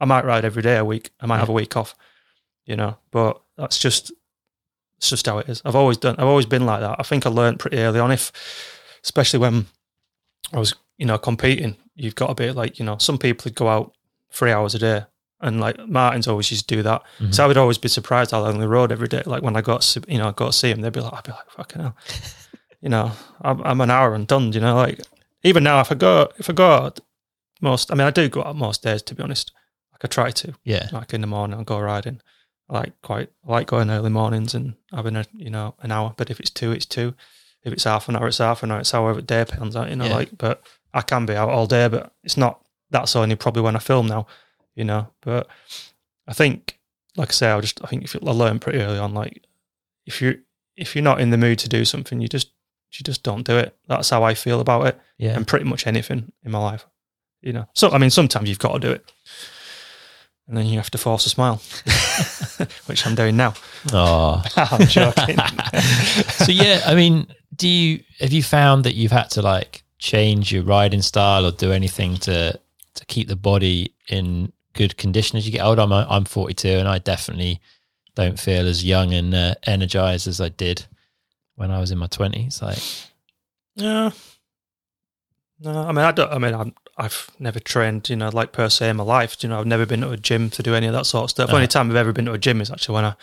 I 0.00 0.04
might 0.04 0.24
ride 0.24 0.44
every 0.44 0.62
day 0.62 0.76
a 0.76 0.84
week. 0.84 1.10
I 1.20 1.26
might 1.26 1.36
Yeah. 1.36 1.40
have 1.40 1.48
a 1.48 1.52
week 1.52 1.76
off. 1.76 1.94
You 2.64 2.76
know, 2.76 2.96
but 3.10 3.40
that's 3.56 3.78
just 3.78 4.12
it's 4.98 5.10
just 5.10 5.26
how 5.26 5.38
it 5.38 5.48
is. 5.48 5.60
I've 5.64 5.76
always 5.76 5.98
done. 5.98 6.16
I've 6.18 6.26
always 6.26 6.46
been 6.46 6.66
like 6.66 6.80
that. 6.80 6.96
I 6.98 7.02
think 7.02 7.26
I 7.26 7.30
learned 7.30 7.58
pretty 7.60 7.78
early 7.78 8.00
on. 8.00 8.10
If, 8.10 8.32
especially 9.04 9.38
when 9.40 9.66
I 10.52 10.58
was, 10.58 10.74
you 10.98 11.04
know, 11.06 11.18
competing, 11.18 11.76
you've 11.94 12.14
got 12.14 12.30
a 12.30 12.34
bit 12.34 12.56
like, 12.56 12.78
you 12.78 12.84
know, 12.84 12.96
some 12.98 13.18
people 13.18 13.44
would 13.44 13.54
go 13.54 13.68
out 13.68 13.92
three 14.32 14.50
hours 14.52 14.74
a 14.74 14.78
day, 14.78 15.04
and 15.40 15.60
like 15.60 15.78
Martin's 15.86 16.26
always 16.26 16.50
used 16.50 16.68
to 16.68 16.76
do 16.76 16.82
that. 16.82 17.02
Mhm. 17.20 17.34
So 17.34 17.44
I 17.44 17.46
would 17.46 17.56
always 17.58 17.78
be 17.78 17.88
surprised 17.88 18.30
how 18.32 18.40
long 18.40 18.58
they 18.58 18.66
rode 18.66 18.90
every 18.90 19.06
day. 19.08 19.22
Like 19.26 19.42
when 19.42 19.54
I 19.56 19.60
got, 19.60 19.96
you 20.08 20.18
know, 20.18 20.28
I 20.28 20.32
got 20.32 20.46
to 20.46 20.52
see 20.58 20.70
him, 20.70 20.80
they'd 20.80 20.92
be 20.92 21.00
like, 21.00 21.12
I'd 21.12 21.24
be 21.24 21.32
like, 21.32 21.50
fucking 21.50 21.82
hell, 21.82 21.96
you 22.80 22.88
know, 22.88 23.12
I'm, 23.42 23.60
I'm 23.62 23.80
an 23.80 23.90
hour 23.90 24.14
and 24.14 24.26
done. 24.26 24.52
You 24.52 24.60
know, 24.60 24.74
like 24.76 25.00
even 25.42 25.64
now, 25.64 25.80
if 25.80 25.90
I 25.92 25.94
go, 25.94 26.30
if 26.38 26.48
I 26.50 26.52
go 26.52 26.70
out 26.70 27.00
most, 27.60 27.90
I 27.90 27.94
mean, 27.94 28.06
I 28.06 28.10
do 28.10 28.28
go 28.28 28.42
out 28.44 28.56
most 28.56 28.82
days. 28.82 29.02
To 29.02 29.14
be 29.14 29.22
honest, 29.22 29.52
Like 29.92 30.04
I 30.04 30.08
try 30.08 30.30
to. 30.30 30.54
Yeah. 30.64 30.88
Like 30.92 31.14
in 31.14 31.20
the 31.20 31.26
morning, 31.26 31.56
I'll 31.58 31.64
go 31.64 31.78
riding. 31.80 32.20
I 32.68 32.74
like 32.80 33.00
quite 33.02 33.30
I 33.48 33.52
like 33.52 33.66
going 33.68 33.90
early 33.90 34.10
mornings 34.10 34.54
and 34.54 34.74
having 34.92 35.16
a 35.16 35.24
you 35.36 35.50
know 35.50 35.74
an 35.80 35.92
hour. 35.92 36.14
But 36.16 36.30
if 36.30 36.40
it's 36.40 36.50
two, 36.50 36.72
it's 36.72 36.86
two. 36.86 37.14
If 37.64 37.72
it's 37.72 37.84
half 37.84 38.08
an 38.08 38.16
hour, 38.16 38.28
it's 38.28 38.38
half 38.38 38.62
an 38.62 38.70
hour. 38.70 38.80
It's 38.80 38.90
however 38.92 39.20
day 39.20 39.44
pans 39.44 39.74
out. 39.76 39.88
You 39.90 39.96
know, 39.96 40.06
Yeah. 40.06 40.14
like. 40.14 40.38
But 40.38 40.62
I 40.94 41.02
can 41.02 41.26
be 41.26 41.34
out 41.34 41.48
all 41.50 41.66
day, 41.66 41.88
but 41.88 42.12
it's 42.24 42.36
not. 42.36 42.60
That's 42.90 43.16
only 43.16 43.36
probably 43.36 43.62
when 43.62 43.76
I 43.76 43.80
film 43.80 44.06
now. 44.06 44.26
You 44.74 44.84
know, 44.84 45.08
but 45.22 45.48
I 46.28 46.32
think, 46.34 46.78
like 47.16 47.30
I 47.30 47.32
say, 47.32 47.50
I 47.50 47.60
just 47.60 47.82
I 47.82 47.86
think 47.88 48.04
if 48.04 48.14
you, 48.14 48.20
I 48.26 48.30
learned 48.32 48.60
pretty 48.60 48.80
early 48.80 48.98
on, 48.98 49.14
like 49.14 49.42
if 50.06 50.20
you 50.20 50.40
if 50.76 50.94
you're 50.94 51.02
not 51.02 51.20
in 51.20 51.30
the 51.30 51.38
mood 51.38 51.58
to 51.60 51.68
do 51.68 51.84
something, 51.84 52.20
you 52.20 52.28
just 52.28 52.50
you 52.98 53.04
just 53.04 53.22
don't 53.22 53.46
do 53.46 53.56
it. 53.58 53.76
That's 53.88 54.10
how 54.10 54.22
I 54.22 54.34
feel 54.34 54.60
about 54.60 54.86
it, 54.86 55.00
Yeah. 55.18 55.34
and 55.36 55.46
pretty 55.46 55.64
much 55.64 55.86
anything 55.86 56.32
in 56.44 56.50
my 56.50 56.58
life. 56.58 56.86
You 57.42 57.52
know, 57.52 57.66
so 57.74 57.90
I 57.90 57.98
mean, 57.98 58.10
sometimes 58.10 58.48
you've 58.48 58.58
got 58.58 58.72
to 58.72 58.78
do 58.80 58.90
it, 58.90 59.12
and 60.48 60.56
then 60.56 60.66
you 60.66 60.76
have 60.78 60.90
to 60.90 60.98
force 60.98 61.26
a 61.26 61.28
smile, 61.28 61.60
which 62.86 63.06
I'm 63.06 63.14
doing 63.14 63.36
now. 63.36 63.54
Oh. 63.92 64.42
I'm 64.56 64.86
joking. 64.86 65.36
so 66.28 66.50
yeah, 66.52 66.82
I 66.86 66.94
mean, 66.94 67.26
do 67.54 67.68
you 67.68 68.02
have 68.20 68.32
you 68.32 68.42
found 68.42 68.84
that 68.84 68.94
you've 68.94 69.12
had 69.12 69.30
to 69.30 69.42
like 69.42 69.82
change 69.98 70.52
your 70.52 70.62
riding 70.64 71.02
style 71.02 71.46
or 71.46 71.52
do 71.52 71.72
anything 71.72 72.16
to 72.18 72.58
to 72.94 73.06
keep 73.06 73.28
the 73.28 73.36
body 73.36 73.94
in 74.08 74.52
good 74.72 74.96
condition 74.96 75.36
as 75.38 75.46
you 75.46 75.52
get 75.52 75.64
older? 75.64 75.82
I'm 75.82 75.92
I'm 75.92 76.24
42 76.24 76.68
and 76.68 76.88
I 76.88 76.98
definitely 76.98 77.60
don't 78.14 78.38
feel 78.40 78.66
as 78.66 78.82
young 78.84 79.12
and 79.12 79.34
uh, 79.34 79.54
energized 79.64 80.26
as 80.26 80.40
I 80.40 80.48
did 80.48 80.86
when 81.56 81.70
I 81.70 81.80
was 81.80 81.90
in 81.90 81.98
my 81.98 82.06
20s. 82.06 82.62
Like, 82.62 82.78
Yeah. 83.74 84.10
No, 85.58 85.70
I 85.72 85.88
mean, 85.88 86.04
I 86.04 86.12
don't. 86.12 86.30
I 86.32 86.38
mean, 86.38 86.54
I'm, 86.54 86.74
I've 86.98 87.30
never 87.38 87.58
trained, 87.60 88.08
you 88.10 88.16
know, 88.16 88.28
like 88.28 88.52
per 88.52 88.68
se 88.68 88.90
in 88.90 88.96
my 88.96 89.04
life. 89.04 89.42
You 89.42 89.48
know, 89.48 89.58
I've 89.58 89.66
never 89.66 89.86
been 89.86 90.02
to 90.02 90.10
a 90.10 90.16
gym 90.18 90.50
to 90.50 90.62
do 90.62 90.74
any 90.74 90.86
of 90.86 90.92
that 90.92 91.06
sort 91.06 91.24
of 91.24 91.30
stuff. 91.30 91.48
Uh-huh. 91.48 91.56
Only 91.56 91.68
time 91.68 91.90
I've 91.90 91.96
ever 91.96 92.12
been 92.12 92.26
to 92.26 92.32
a 92.32 92.38
gym 92.38 92.60
is 92.60 92.70
actually 92.70 92.94
when 92.94 93.06
I, 93.06 93.14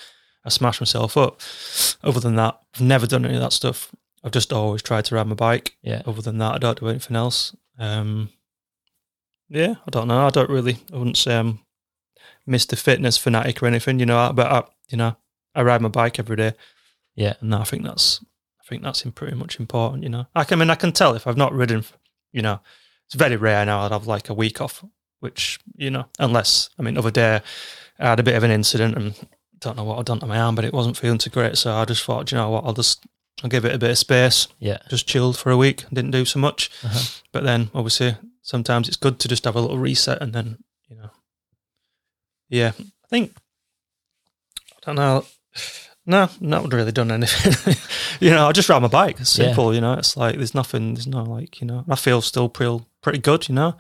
I 0.44 0.50
smash 0.50 0.82
myself 0.82 1.16
up. 1.16 1.42
Other 2.04 2.20
than 2.20 2.36
that, 2.36 2.60
I've 2.74 2.82
never 2.82 3.06
done 3.06 3.24
any 3.26 3.36
of 3.36 3.42
that 3.42 3.54
stuff. 3.54 3.94
I've 4.24 4.32
just 4.32 4.52
always 4.52 4.82
tried 4.82 5.06
to 5.06 5.16
ride 5.16 5.28
my 5.28 5.36
bike. 5.36 5.76
yeah, 5.84 6.02
Other 6.08 6.22
than 6.22 6.40
that, 6.40 6.54
I 6.54 6.58
don't 6.58 6.80
do 6.80 6.88
anything 6.88 7.16
else. 7.16 7.56
Um, 7.78 8.30
yeah, 9.50 9.76
I 9.86 9.92
don't 9.92 10.08
know. 10.08 10.26
I 10.26 10.30
don't 10.30 10.50
really. 10.50 10.78
I 10.92 10.98
wouldn't 10.98 11.18
say 11.18 11.38
I'm 11.38 11.60
Mr. 12.50 12.78
Fitness 12.78 13.18
fanatic 13.18 13.62
or 13.62 13.68
anything. 13.68 14.00
You 14.00 14.08
know, 14.08 14.32
but 14.34 14.52
I, 14.52 14.64
you 14.90 14.98
know, 14.98 15.18
I 15.54 15.62
ride 15.62 15.82
my 15.82 15.90
bike 15.90 16.18
every 16.18 16.36
day. 16.38 16.54
Yeah. 17.16 17.34
and 17.42 17.54
I 17.54 17.64
think 17.64 17.84
that's 17.84 18.22
I 18.60 18.64
think 18.68 18.84
that's 18.84 19.06
in 19.06 19.12
pretty 19.12 19.36
much 19.36 19.60
important. 19.60 20.04
You 20.04 20.10
know, 20.10 20.28
I 20.36 20.44
can 20.44 20.60
I 20.60 20.66
mean 20.66 20.70
I 20.70 20.76
can 20.76 20.92
tell 20.92 21.16
if 21.16 21.28
I've 21.28 21.38
not 21.38 21.54
ridden. 21.54 21.84
You 22.32 22.42
know, 22.42 22.60
it's 23.06 23.16
very 23.16 23.36
rare 23.36 23.66
now 23.66 23.82
I'd 23.82 23.92
have 23.92 24.08
like 24.08 24.30
a 24.30 24.34
week 24.34 24.62
off, 24.62 24.84
which 25.20 25.60
you 25.76 25.90
know, 25.92 26.06
unless 26.20 26.70
I 26.80 26.82
mean, 26.82 26.98
other 26.98 27.12
day 27.12 27.42
I 28.00 28.10
had 28.10 28.20
a 28.20 28.24
bit 28.24 28.36
of 28.36 28.44
an 28.44 28.52
incident 28.52 28.96
and 28.96 29.14
don't 29.60 29.78
know 29.78 29.84
what 29.84 30.00
I'd 30.00 30.06
done 30.06 30.20
to 30.20 30.26
my 30.26 30.40
arm, 30.40 30.56
but 30.56 30.66
it 30.66 30.74
wasn't 30.74 30.98
feeling 30.98 31.18
too 31.20 31.30
great. 31.30 31.58
So 31.58 31.74
I 31.74 31.86
just 31.86 32.04
thought, 32.04 32.32
you 32.32 32.38
know 32.38 32.50
what, 32.50 32.66
I'll 32.66 32.74
just 32.74 33.06
I'll 33.44 33.50
give 33.50 33.66
it 33.66 33.76
a 33.76 33.78
bit 33.78 33.92
of 33.92 33.98
space. 33.98 34.48
yeah, 34.60 34.78
Just 34.90 35.08
chilled 35.08 35.38
for 35.38 35.52
a 35.52 35.58
week, 35.58 35.86
didn't 35.92 36.12
do 36.12 36.26
so 36.26 36.40
much. 36.40 36.70
Uh-huh. 36.84 37.22
But 37.32 37.44
then 37.44 37.70
obviously 37.74 38.16
sometimes 38.42 38.88
it's 38.88 38.98
good 38.98 39.20
to 39.20 39.28
just 39.28 39.46
have 39.46 39.56
a 39.56 39.62
little 39.62 39.78
reset 39.78 40.22
and 40.22 40.34
then 40.34 40.58
you 40.90 40.96
know, 40.98 41.10
yeah, 42.50 42.72
I 42.78 43.08
think 43.10 43.36
I 44.72 44.86
don't 44.86 44.96
know. 44.96 45.26
No, 46.06 46.30
not 46.42 46.72
really 46.74 46.92
done 46.92 47.12
anything. 47.12 47.76
you 48.20 48.30
know, 48.32 48.48
I 48.48 48.52
just 48.52 48.68
ride 48.68 48.82
my 48.82 48.88
bike. 48.90 49.22
It's 49.22 49.38
Yeah. 49.38 49.46
simple. 49.48 49.74
You 49.74 49.82
know, 49.82 49.94
it's 49.94 50.18
like 50.18 50.36
there's 50.36 50.54
nothing. 50.54 50.96
There's 50.96 51.08
no 51.08 51.24
like 51.24 51.62
you 51.62 51.68
know. 51.68 51.86
I 51.90 51.96
feel 51.96 52.22
still 52.22 52.50
pretty 52.50 52.84
pretty 53.02 53.20
good. 53.20 53.48
You 53.48 53.56
know, 53.56 53.76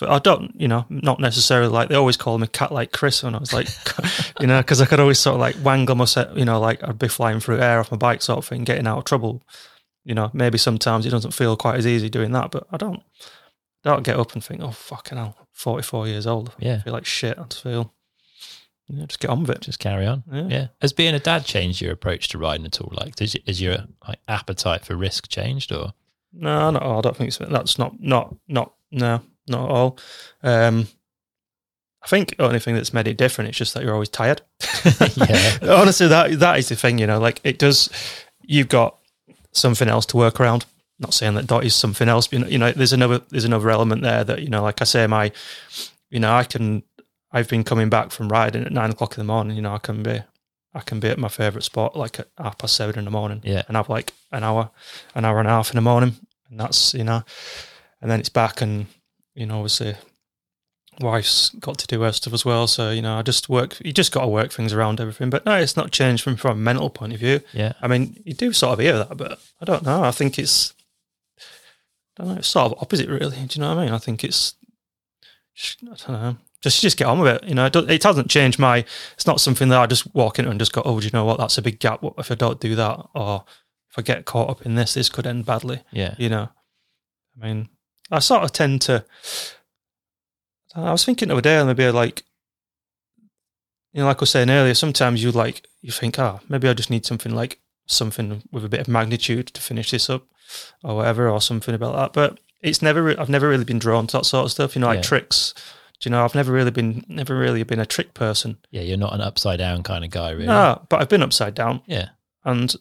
but 0.00 0.08
I 0.08 0.18
don't. 0.18 0.58
You 0.58 0.66
know, 0.68 0.86
not 0.88 1.20
necessarily 1.20 1.68
like 1.70 1.90
they 1.90 1.94
always 1.94 2.16
call 2.16 2.38
me 2.38 2.46
cat 2.46 2.72
like 2.72 2.92
Chris 2.92 3.22
when 3.22 3.34
I 3.34 3.38
was 3.38 3.52
like, 3.52 3.68
you 4.40 4.46
know, 4.46 4.60
because 4.60 4.80
I 4.80 4.86
could 4.86 5.00
always 5.00 5.18
sort 5.18 5.34
of 5.34 5.40
like 5.40 5.56
wangle 5.62 5.94
myself. 5.96 6.36
You 6.38 6.46
know, 6.46 6.58
like 6.58 6.82
I'd 6.82 6.98
be 6.98 7.08
flying 7.08 7.40
through 7.40 7.60
air 7.60 7.80
off 7.80 7.90
my 7.90 7.98
bike 7.98 8.22
sort 8.22 8.38
of 8.38 8.46
thing, 8.46 8.64
getting 8.64 8.86
out 8.86 8.98
of 8.98 9.04
trouble. 9.04 9.42
You 10.04 10.14
know, 10.14 10.30
maybe 10.32 10.56
sometimes 10.56 11.04
it 11.04 11.10
doesn't 11.10 11.32
feel 11.34 11.54
quite 11.54 11.76
as 11.76 11.86
easy 11.86 12.08
doing 12.08 12.32
that, 12.32 12.50
but 12.50 12.66
I 12.72 12.78
don't. 12.78 13.02
Don't 13.84 14.02
get 14.02 14.18
up 14.18 14.32
and 14.32 14.42
think, 14.42 14.60
oh 14.62 14.70
fucking 14.72 15.18
hell, 15.18 15.36
forty 15.52 15.82
four 15.82 16.08
years 16.08 16.26
old. 16.26 16.48
I 16.48 16.64
yeah. 16.64 16.82
feel 16.82 16.92
like 16.94 17.04
shit. 17.06 17.38
I 17.38 17.42
just 17.44 17.62
feel. 17.62 17.92
Yeah, 18.88 19.04
just 19.06 19.20
get 19.20 19.30
on 19.30 19.42
with 19.42 19.50
it. 19.50 19.60
Just 19.60 19.78
carry 19.78 20.06
on. 20.06 20.22
Yeah. 20.32 20.46
Yeah. 20.48 20.66
Has 20.80 20.92
being 20.92 21.14
a 21.14 21.18
dad 21.18 21.44
changed 21.44 21.80
your 21.80 21.92
approach 21.92 22.28
to 22.28 22.38
riding 22.38 22.66
at 22.66 22.80
all? 22.80 22.92
Like, 22.96 23.16
does, 23.16 23.34
is 23.46 23.60
your 23.60 23.78
like 24.06 24.18
appetite 24.28 24.84
for 24.84 24.96
risk 24.96 25.28
changed 25.28 25.72
or? 25.72 25.92
No, 26.32 26.70
not 26.70 26.82
all. 26.82 26.98
I 26.98 27.00
don't 27.02 27.16
think 27.16 27.32
so. 27.32 27.44
That's 27.44 27.78
not 27.78 28.00
not 28.00 28.34
not 28.48 28.72
no, 28.90 29.20
not 29.48 29.64
at 29.64 29.70
all. 29.70 29.98
Um, 30.42 30.88
I 32.02 32.06
think 32.06 32.36
the 32.36 32.44
only 32.44 32.60
thing 32.60 32.74
that's 32.74 32.94
made 32.94 33.08
it 33.08 33.16
different 33.16 33.50
is 33.50 33.56
just 33.56 33.74
that 33.74 33.82
you're 33.82 33.94
always 33.94 34.08
tired. 34.08 34.42
Yeah. 35.16 35.58
Honestly, 35.62 36.06
that 36.08 36.38
that 36.38 36.58
is 36.58 36.68
the 36.68 36.76
thing. 36.76 36.98
You 36.98 37.06
know, 37.06 37.18
like 37.18 37.40
it 37.44 37.58
does. 37.58 37.90
You've 38.42 38.68
got 38.68 38.96
something 39.52 39.88
else 39.88 40.06
to 40.06 40.16
work 40.16 40.40
around. 40.40 40.64
Not 40.98 41.14
saying 41.14 41.34
that 41.34 41.46
dot 41.46 41.64
is 41.64 41.74
something 41.74 42.08
else. 42.08 42.26
But, 42.26 42.38
you 42.38 42.44
know, 42.44 42.48
you 42.48 42.58
know, 42.58 42.72
there's 42.72 42.92
another 42.92 43.20
there's 43.28 43.44
another 43.44 43.70
element 43.70 44.02
there 44.02 44.24
that 44.24 44.42
you 44.42 44.48
know, 44.48 44.62
like 44.62 44.80
I 44.80 44.84
say, 44.84 45.06
my, 45.06 45.32
you 46.10 46.20
know, 46.20 46.32
I 46.32 46.44
can. 46.44 46.82
I've 47.30 47.48
been 47.48 47.64
coming 47.64 47.88
back 47.90 48.10
from 48.10 48.28
riding 48.28 48.64
at 48.64 48.72
nine 48.72 48.90
o'clock 48.90 49.16
in 49.16 49.20
the 49.20 49.32
morning. 49.32 49.56
You 49.56 49.62
know, 49.62 49.74
I 49.74 49.78
can 49.78 50.02
be. 50.02 50.20
I 50.74 50.80
can 50.80 51.00
be 51.00 51.08
at 51.08 51.18
my 51.18 51.28
favourite 51.28 51.64
spot 51.64 51.96
like 51.96 52.20
at 52.20 52.28
half 52.36 52.58
past 52.58 52.74
seven 52.76 52.98
in 52.98 53.06
the 53.06 53.10
morning 53.10 53.40
Yeah. 53.42 53.62
and 53.68 53.76
have 53.76 53.88
like 53.88 54.12
an 54.30 54.44
hour, 54.44 54.70
an 55.14 55.24
hour 55.24 55.38
and 55.38 55.48
a 55.48 55.50
half 55.50 55.70
in 55.70 55.76
the 55.76 55.80
morning, 55.80 56.16
and 56.50 56.60
that's 56.60 56.92
you 56.94 57.04
know, 57.04 57.22
and 58.02 58.10
then 58.10 58.20
it's 58.20 58.28
back, 58.28 58.60
and 58.60 58.86
you 59.34 59.46
know, 59.46 59.56
obviously, 59.56 59.96
wife's 61.00 61.48
got 61.58 61.78
to 61.78 61.86
do 61.86 62.02
her 62.02 62.12
stuff 62.12 62.34
as 62.34 62.44
well. 62.44 62.66
So 62.66 62.90
you 62.90 63.00
know, 63.02 63.18
I 63.18 63.22
just 63.22 63.48
work. 63.48 63.78
You 63.84 63.92
just 63.92 64.12
got 64.12 64.22
to 64.22 64.28
work 64.28 64.52
things 64.52 64.72
around 64.74 65.00
everything. 65.00 65.30
But 65.30 65.46
no, 65.46 65.56
it's 65.56 65.76
not 65.76 65.90
changed 65.90 66.22
from 66.22 66.36
from 66.36 66.58
a 66.58 66.60
mental 66.60 66.90
point 66.90 67.14
of 67.14 67.18
view. 67.20 67.40
Yeah. 67.52 67.72
I 67.80 67.88
mean, 67.88 68.20
you 68.24 68.34
do 68.34 68.52
sort 68.52 68.74
of 68.74 68.78
hear 68.80 68.98
that, 68.98 69.16
but 69.16 69.40
I 69.60 69.64
don't 69.64 69.84
know. 69.84 70.02
I 70.04 70.10
think 70.10 70.38
it's, 70.38 70.74
I 72.18 72.22
don't 72.24 72.32
know. 72.34 72.38
It's 72.38 72.48
sort 72.48 72.72
of 72.72 72.78
opposite, 72.82 73.08
really. 73.08 73.36
Do 73.46 73.58
you 73.58 73.60
know 73.62 73.74
what 73.74 73.80
I 73.80 73.84
mean? 73.86 73.94
I 73.94 73.98
think 73.98 74.22
it's, 74.22 74.54
I 75.82 75.86
don't 75.86 76.08
know. 76.10 76.36
Just 76.62 76.80
just 76.82 76.96
get 76.96 77.06
on 77.06 77.20
with 77.20 77.36
it. 77.36 77.48
You 77.48 77.54
know, 77.54 77.66
it, 77.66 77.72
don't- 77.72 77.88
it 77.90 78.02
hasn't 78.02 78.28
changed 78.30 78.58
my. 78.58 78.84
It's 79.14 79.26
not 79.26 79.40
something 79.40 79.68
that 79.68 79.78
I 79.80 79.86
just 79.86 80.12
walk 80.14 80.38
into 80.38 80.50
and 80.50 80.58
just 80.58 80.72
go, 80.72 80.82
oh, 80.84 80.98
do 80.98 81.06
you 81.06 81.12
know 81.12 81.24
what? 81.24 81.38
That's 81.38 81.56
a 81.58 81.62
big 81.62 81.78
gap. 81.78 82.02
What 82.02 82.14
if 82.18 82.30
I 82.32 82.34
don't 82.34 82.60
do 82.60 82.74
that, 82.74 83.06
or 83.14 83.44
if 83.90 83.98
I 83.98 84.02
get 84.02 84.24
caught 84.24 84.50
up 84.50 84.66
in 84.66 84.74
this, 84.74 84.94
this 84.94 85.08
could 85.08 85.26
end 85.26 85.46
badly. 85.46 85.82
Yeah. 85.92 86.14
You 86.18 86.28
know, 86.28 86.48
I 87.40 87.46
mean, 87.46 87.68
I 88.10 88.18
sort 88.18 88.42
of 88.42 88.52
tend 88.52 88.82
to. 88.82 89.04
I 90.74 90.76
don't 90.76 90.84
know, 90.84 90.88
I 90.90 90.92
was 90.92 91.04
thinking 91.04 91.28
the 91.28 91.34
other 91.34 91.40
day, 91.42 91.62
maybe 91.64 91.88
like, 91.90 92.24
you 93.92 94.00
know, 94.00 94.06
like 94.06 94.18
I 94.18 94.20
was 94.20 94.30
saying 94.30 94.50
earlier, 94.50 94.74
sometimes 94.74 95.22
you 95.22 95.30
like 95.30 95.66
you 95.80 95.92
think, 95.92 96.18
ah, 96.18 96.40
maybe 96.48 96.68
I 96.68 96.74
just 96.74 96.90
need 96.90 97.06
something 97.06 97.34
like 97.34 97.58
something 97.86 98.42
with 98.52 98.64
a 98.64 98.68
bit 98.68 98.80
of 98.80 98.88
magnitude 98.88 99.46
to 99.48 99.60
finish 99.62 99.90
this 99.92 100.10
up, 100.10 100.24
or 100.82 100.96
whatever, 100.96 101.28
or 101.30 101.40
something 101.40 101.74
about 101.74 101.94
that. 101.96 102.12
But 102.12 102.40
it's 102.60 102.82
never, 102.82 103.18
I've 103.18 103.28
never 103.28 103.48
really 103.48 103.64
been 103.64 103.78
drawn 103.78 104.06
to 104.08 104.18
that 104.18 104.24
sort 104.26 104.44
of 104.46 104.50
stuff. 104.50 104.74
You 104.74 104.80
know, 104.80 104.88
like 104.88 104.96
Yeah. 104.98 105.02
tricks. 105.02 105.54
Do 106.00 106.08
you 106.08 106.10
know? 106.12 106.24
I've 106.24 106.34
never 106.34 106.52
really 106.52 106.70
been, 106.70 107.04
never 107.08 107.36
really 107.36 107.62
been 107.64 107.80
a 107.80 107.86
trick 107.86 108.14
person. 108.14 108.58
Yeah. 108.70 108.82
You're 108.82 108.96
not 108.96 109.14
an 109.14 109.20
upside 109.20 109.58
down 109.58 109.82
kind 109.82 110.04
of 110.04 110.10
guy, 110.10 110.30
really. 110.30 110.46
No, 110.46 110.86
but 110.88 111.00
I've 111.00 111.08
been 111.08 111.22
upside 111.22 111.54
down 111.54 111.82
Yeah. 111.86 112.10
and 112.44 112.74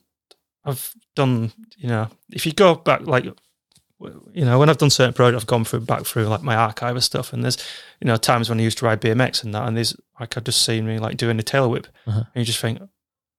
I've 0.65 0.93
done, 1.15 1.51
you 1.77 1.87
know, 1.87 2.09
if 2.31 2.45
you 2.45 2.51
go 2.51 2.75
back, 2.75 3.01
like, 3.07 3.25
you 4.31 4.45
know, 4.45 4.59
when 4.59 4.69
I've 4.69 4.77
done 4.77 4.91
certain 4.91 5.13
projects, 5.13 5.41
I've 5.43 5.47
gone 5.47 5.63
through 5.65 5.79
back 5.81 6.05
through 6.05 6.25
like 6.27 6.43
my 6.43 6.55
archive 6.55 6.95
of 6.95 7.03
stuff, 7.03 7.33
and 7.33 7.43
there's, 7.43 7.57
you 7.99 8.05
know, 8.05 8.15
times 8.17 8.49
when 8.49 8.59
I 8.59 8.63
used 8.63 8.77
to 8.79 8.85
ride 8.85 9.01
BMX 9.01 9.43
and 9.43 9.55
that, 9.55 9.67
and 9.67 9.75
there's 9.75 9.95
like 10.19 10.37
I've 10.37 10.43
just 10.43 10.61
seen 10.63 10.85
me 10.85 10.99
like 10.99 11.17
doing 11.17 11.37
the 11.37 11.43
tail 11.43 11.69
whip, 11.71 11.87
Uh-huh. 12.05 12.19
and 12.19 12.27
you 12.35 12.43
just 12.45 12.59
think, 12.59 12.79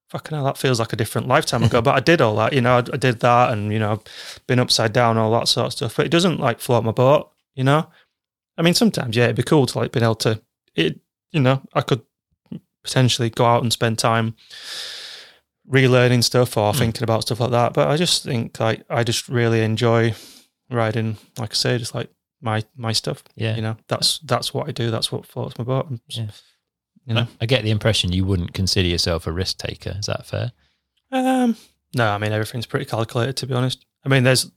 fucking 0.09 0.35
hell, 0.35 0.45
that 0.47 0.59
feels 0.59 0.81
like 0.81 0.93
a 0.93 0.97
different 0.97 1.29
lifetime 1.29 1.63
ago. 1.63 1.81
but 1.81 1.95
I 1.95 2.01
did 2.01 2.21
all 2.21 2.35
that, 2.37 2.53
you 2.55 2.61
know, 2.61 2.75
I, 2.79 2.79
I 2.79 2.97
did 2.97 3.21
that, 3.21 3.53
and 3.53 3.73
you 3.73 3.79
know, 3.79 4.03
been 4.49 4.59
upside 4.59 4.93
down, 4.93 5.17
all 5.17 5.31
that 5.39 5.47
sort 5.47 5.67
of 5.69 5.73
stuff. 5.75 5.97
But 5.97 6.07
it 6.07 6.11
doesn't 6.13 6.41
like 6.41 6.59
float 6.59 6.83
my 6.83 6.91
boat, 6.93 7.31
you 7.55 7.63
know. 7.63 7.87
I 8.59 8.63
mean, 8.63 8.75
sometimes 8.75 9.17
yeah, 9.17 9.25
it'd 9.25 9.37
be 9.37 9.43
cool 9.43 9.65
to 9.67 9.79
like 9.79 9.93
being 9.93 10.03
able 10.05 10.17
to, 10.17 10.43
it, 10.75 11.01
you 11.33 11.41
know, 11.41 11.63
I 11.73 11.81
could 11.81 12.03
potentially 12.85 13.31
go 13.31 13.45
out 13.47 13.63
and 13.63 13.73
spend 13.73 13.99
time 13.99 14.35
relearning 15.71 16.25
stuff 16.25 16.57
or 16.57 16.73
Hmm. 16.73 16.79
thinking 16.79 17.03
about 17.05 17.23
stuff 17.23 17.41
like 17.41 17.51
that. 17.53 17.73
But 17.75 17.89
I 17.89 17.97
just 17.97 18.25
think 18.25 18.59
like 18.61 18.85
I 18.91 19.05
just 19.05 19.29
really 19.29 19.63
enjoy 19.63 20.15
riding, 20.71 21.17
like 21.39 21.53
I 21.53 21.55
say, 21.55 21.79
just 21.79 21.95
like 21.95 22.11
my 22.41 22.65
my 22.77 22.93
stuff. 22.93 23.23
Yeah. 23.37 23.55
You 23.57 23.63
know, 23.63 23.77
that's 23.89 24.19
that's 24.21 24.53
what 24.53 24.69
I 24.69 24.73
do. 24.73 24.91
That's 24.91 25.13
what 25.13 25.27
floats 25.27 25.57
my 25.59 25.65
boat. 25.65 25.89
Yeah. 26.09 26.27
You 27.07 27.15
know, 27.15 27.21
I, 27.23 27.29
I 27.43 27.47
get 27.47 27.63
the 27.63 27.71
impression 27.71 28.13
you 28.13 28.25
wouldn't 28.25 28.53
consider 28.55 28.89
yourself 28.89 29.27
a 29.27 29.33
risk 29.33 29.59
taker. 29.59 29.97
Is 29.99 30.07
that 30.07 30.27
fair? 30.27 30.53
um, 31.11 31.57
no, 31.95 32.07
I 32.11 32.19
mean 32.19 32.33
everything's 32.33 32.67
pretty 32.67 32.85
calculated 32.85 33.37
to 33.39 33.47
be 33.47 33.55
honest. 33.55 33.85
I 34.05 34.09
mean, 34.09 34.25
there's 34.25 34.51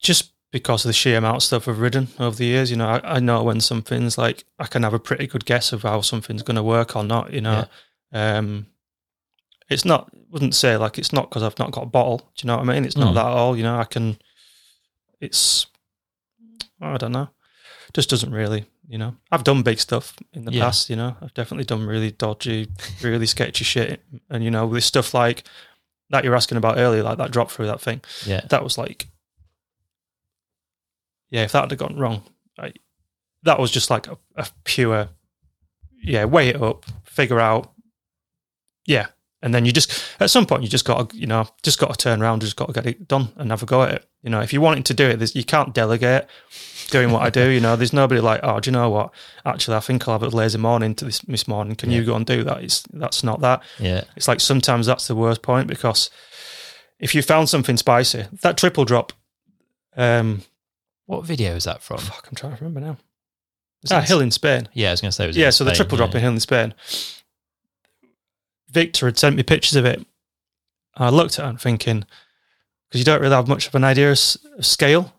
just 0.00 0.32
because 0.52 0.84
of 0.84 0.88
the 0.88 0.92
sheer 0.92 1.18
amount 1.18 1.36
of 1.36 1.42
stuff 1.42 1.68
I've 1.68 1.78
ridden 1.80 2.08
over 2.18 2.34
the 2.36 2.44
years. 2.46 2.70
You 2.70 2.76
know, 2.76 2.88
I, 2.88 3.16
I 3.16 3.20
know 3.20 3.42
when 3.42 3.60
something's 3.60 4.18
like 4.18 4.44
I 4.58 4.66
can 4.66 4.82
have 4.82 4.94
a 4.94 4.98
pretty 4.98 5.26
good 5.26 5.44
guess 5.44 5.72
of 5.72 5.82
how 5.82 6.00
something's 6.00 6.42
going 6.42 6.56
to 6.56 6.62
work 6.62 6.96
or 6.96 7.04
not. 7.04 7.32
You 7.32 7.40
know, 7.42 7.64
um, 8.12 8.66
it's 9.68 9.84
not. 9.84 10.10
Wouldn't 10.30 10.54
say 10.54 10.76
like 10.76 10.96
it's 10.98 11.12
not 11.12 11.28
because 11.28 11.42
I've 11.42 11.58
not 11.58 11.72
got 11.72 11.82
a 11.84 11.86
bottle. 11.86 12.18
Do 12.18 12.44
you 12.44 12.46
know 12.48 12.56
what 12.58 12.68
I 12.68 12.72
mean? 12.72 12.84
It's 12.84 12.96
not 12.96 13.12
Mm. 13.12 13.14
that 13.14 13.26
at 13.26 13.32
all. 13.32 13.56
You 13.56 13.62
know, 13.64 13.78
I 13.78 13.84
can. 13.84 14.16
It's. 15.20 15.66
I 16.80 16.96
don't 16.96 17.12
know. 17.12 17.28
Just 17.92 18.10
doesn't 18.10 18.32
really 18.32 18.64
you 18.88 18.98
know, 18.98 19.14
I've 19.30 19.44
done 19.44 19.62
big 19.62 19.78
stuff 19.78 20.16
in 20.32 20.44
the 20.46 20.50
Yeah. 20.52 20.64
past. 20.64 20.90
You 20.90 20.96
know, 20.96 21.16
I've 21.22 21.32
definitely 21.32 21.64
done 21.64 21.86
really 21.86 22.10
dodgy, 22.10 22.66
really 23.02 23.26
sketchy 23.26 23.62
shit. 23.62 24.02
And 24.28 24.42
you 24.42 24.50
know, 24.50 24.66
with 24.66 24.82
stuff 24.82 25.14
like 25.14 25.44
that 26.08 26.24
you're 26.24 26.34
asking 26.34 26.58
about 26.58 26.76
earlier, 26.76 27.04
like 27.04 27.18
that 27.18 27.30
drop 27.30 27.52
through 27.52 27.66
that 27.68 27.80
thing, 27.80 28.00
Yeah. 28.26 28.40
that 28.48 28.64
was 28.64 28.76
like, 28.76 29.06
yeah, 31.30 31.42
if 31.42 31.52
that 31.52 31.70
had 31.70 31.78
gone 31.78 31.96
wrong, 31.96 32.22
I, 32.58 32.72
that 33.42 33.58
was 33.58 33.70
just 33.70 33.90
like 33.90 34.08
a, 34.08 34.18
a 34.36 34.46
pure, 34.64 35.08
yeah, 36.02 36.24
weigh 36.24 36.48
it 36.48 36.62
up, 36.62 36.84
figure 37.04 37.40
out, 37.40 37.72
yeah, 38.86 39.06
and 39.42 39.54
then 39.54 39.64
you 39.64 39.72
just 39.72 40.04
at 40.20 40.30
some 40.30 40.44
point 40.44 40.62
you 40.62 40.68
just 40.68 40.84
got 40.84 41.10
to, 41.10 41.16
you 41.16 41.26
know, 41.26 41.48
just 41.62 41.78
got 41.78 41.90
to 41.90 41.96
turn 41.96 42.20
around, 42.20 42.40
just 42.40 42.56
got 42.56 42.66
to 42.66 42.72
get 42.72 42.86
it 42.86 43.08
done 43.08 43.32
and 43.36 43.50
have 43.50 43.62
a 43.62 43.66
go 43.66 43.82
at 43.82 43.94
it. 43.94 44.06
You 44.22 44.28
know, 44.28 44.40
if 44.40 44.52
you 44.52 44.60
wanting 44.60 44.82
to 44.84 44.94
do 44.94 45.08
it, 45.08 45.16
there's, 45.16 45.34
you 45.34 45.44
can't 45.44 45.72
delegate 45.72 46.26
doing 46.90 47.10
what 47.10 47.22
I 47.22 47.30
do. 47.30 47.48
You 47.48 47.60
know, 47.60 47.74
there's 47.74 47.94
nobody 47.94 48.20
like, 48.20 48.40
oh, 48.42 48.60
do 48.60 48.68
you 48.68 48.72
know 48.72 48.90
what? 48.90 49.14
Actually, 49.46 49.78
I 49.78 49.80
think 49.80 50.06
I'll 50.06 50.18
have 50.18 50.22
a 50.22 50.36
lazy 50.36 50.58
morning 50.58 50.94
to 50.96 51.06
this 51.06 51.20
this 51.20 51.48
morning. 51.48 51.74
Can 51.74 51.90
you 51.90 52.04
go 52.04 52.16
and 52.16 52.26
do 52.26 52.44
that? 52.44 52.62
It's 52.62 52.82
that's 52.92 53.24
not 53.24 53.40
that. 53.40 53.62
Yeah. 53.78 54.04
It's 54.14 54.28
like 54.28 54.40
sometimes 54.40 54.86
that's 54.86 55.08
the 55.08 55.16
worst 55.16 55.40
point 55.40 55.68
because 55.68 56.10
if 56.98 57.14
you 57.14 57.22
found 57.22 57.48
something 57.48 57.78
spicy, 57.78 58.26
that 58.42 58.58
triple 58.58 58.84
drop, 58.84 59.14
um, 59.96 60.42
What 61.10 61.24
video 61.24 61.56
is 61.56 61.64
that 61.64 61.82
from? 61.82 61.98
fuck, 61.98 62.28
I'm 62.28 62.36
trying 62.36 62.56
to 62.56 62.62
remember 62.64 62.86
now. 62.86 62.96
Was 63.82 63.90
Ah, 63.90 64.00
Hill 64.00 64.20
in 64.20 64.30
Spain. 64.30 64.68
Yeah, 64.74 64.88
I 64.88 64.90
was 64.92 65.00
going 65.00 65.08
to 65.10 65.12
say. 65.12 65.24
It 65.24 65.26
was 65.26 65.36
Yeah, 65.36 65.50
so 65.50 65.64
the 65.64 65.70
Spain? 65.70 65.76
triple 65.76 65.96
drop 65.96 66.10
Yeah. 66.12 66.18
in 66.18 66.22
Hill 66.22 66.32
in 66.34 66.40
Spain. 66.40 66.74
Victor 68.70 69.06
had 69.06 69.18
sent 69.18 69.34
me 69.34 69.42
pictures 69.42 69.74
of 69.74 69.84
it. 69.84 70.06
I 70.96 71.10
looked 71.10 71.36
at 71.40 71.46
it 71.46 71.48
and 71.48 71.60
thinking, 71.60 72.04
because 72.88 73.00
you 73.00 73.04
don't 73.04 73.20
really 73.20 73.34
have 73.34 73.48
much 73.48 73.66
of 73.66 73.74
an 73.74 73.82
idea 73.82 74.12
of, 74.12 74.18
scale, 74.18 75.12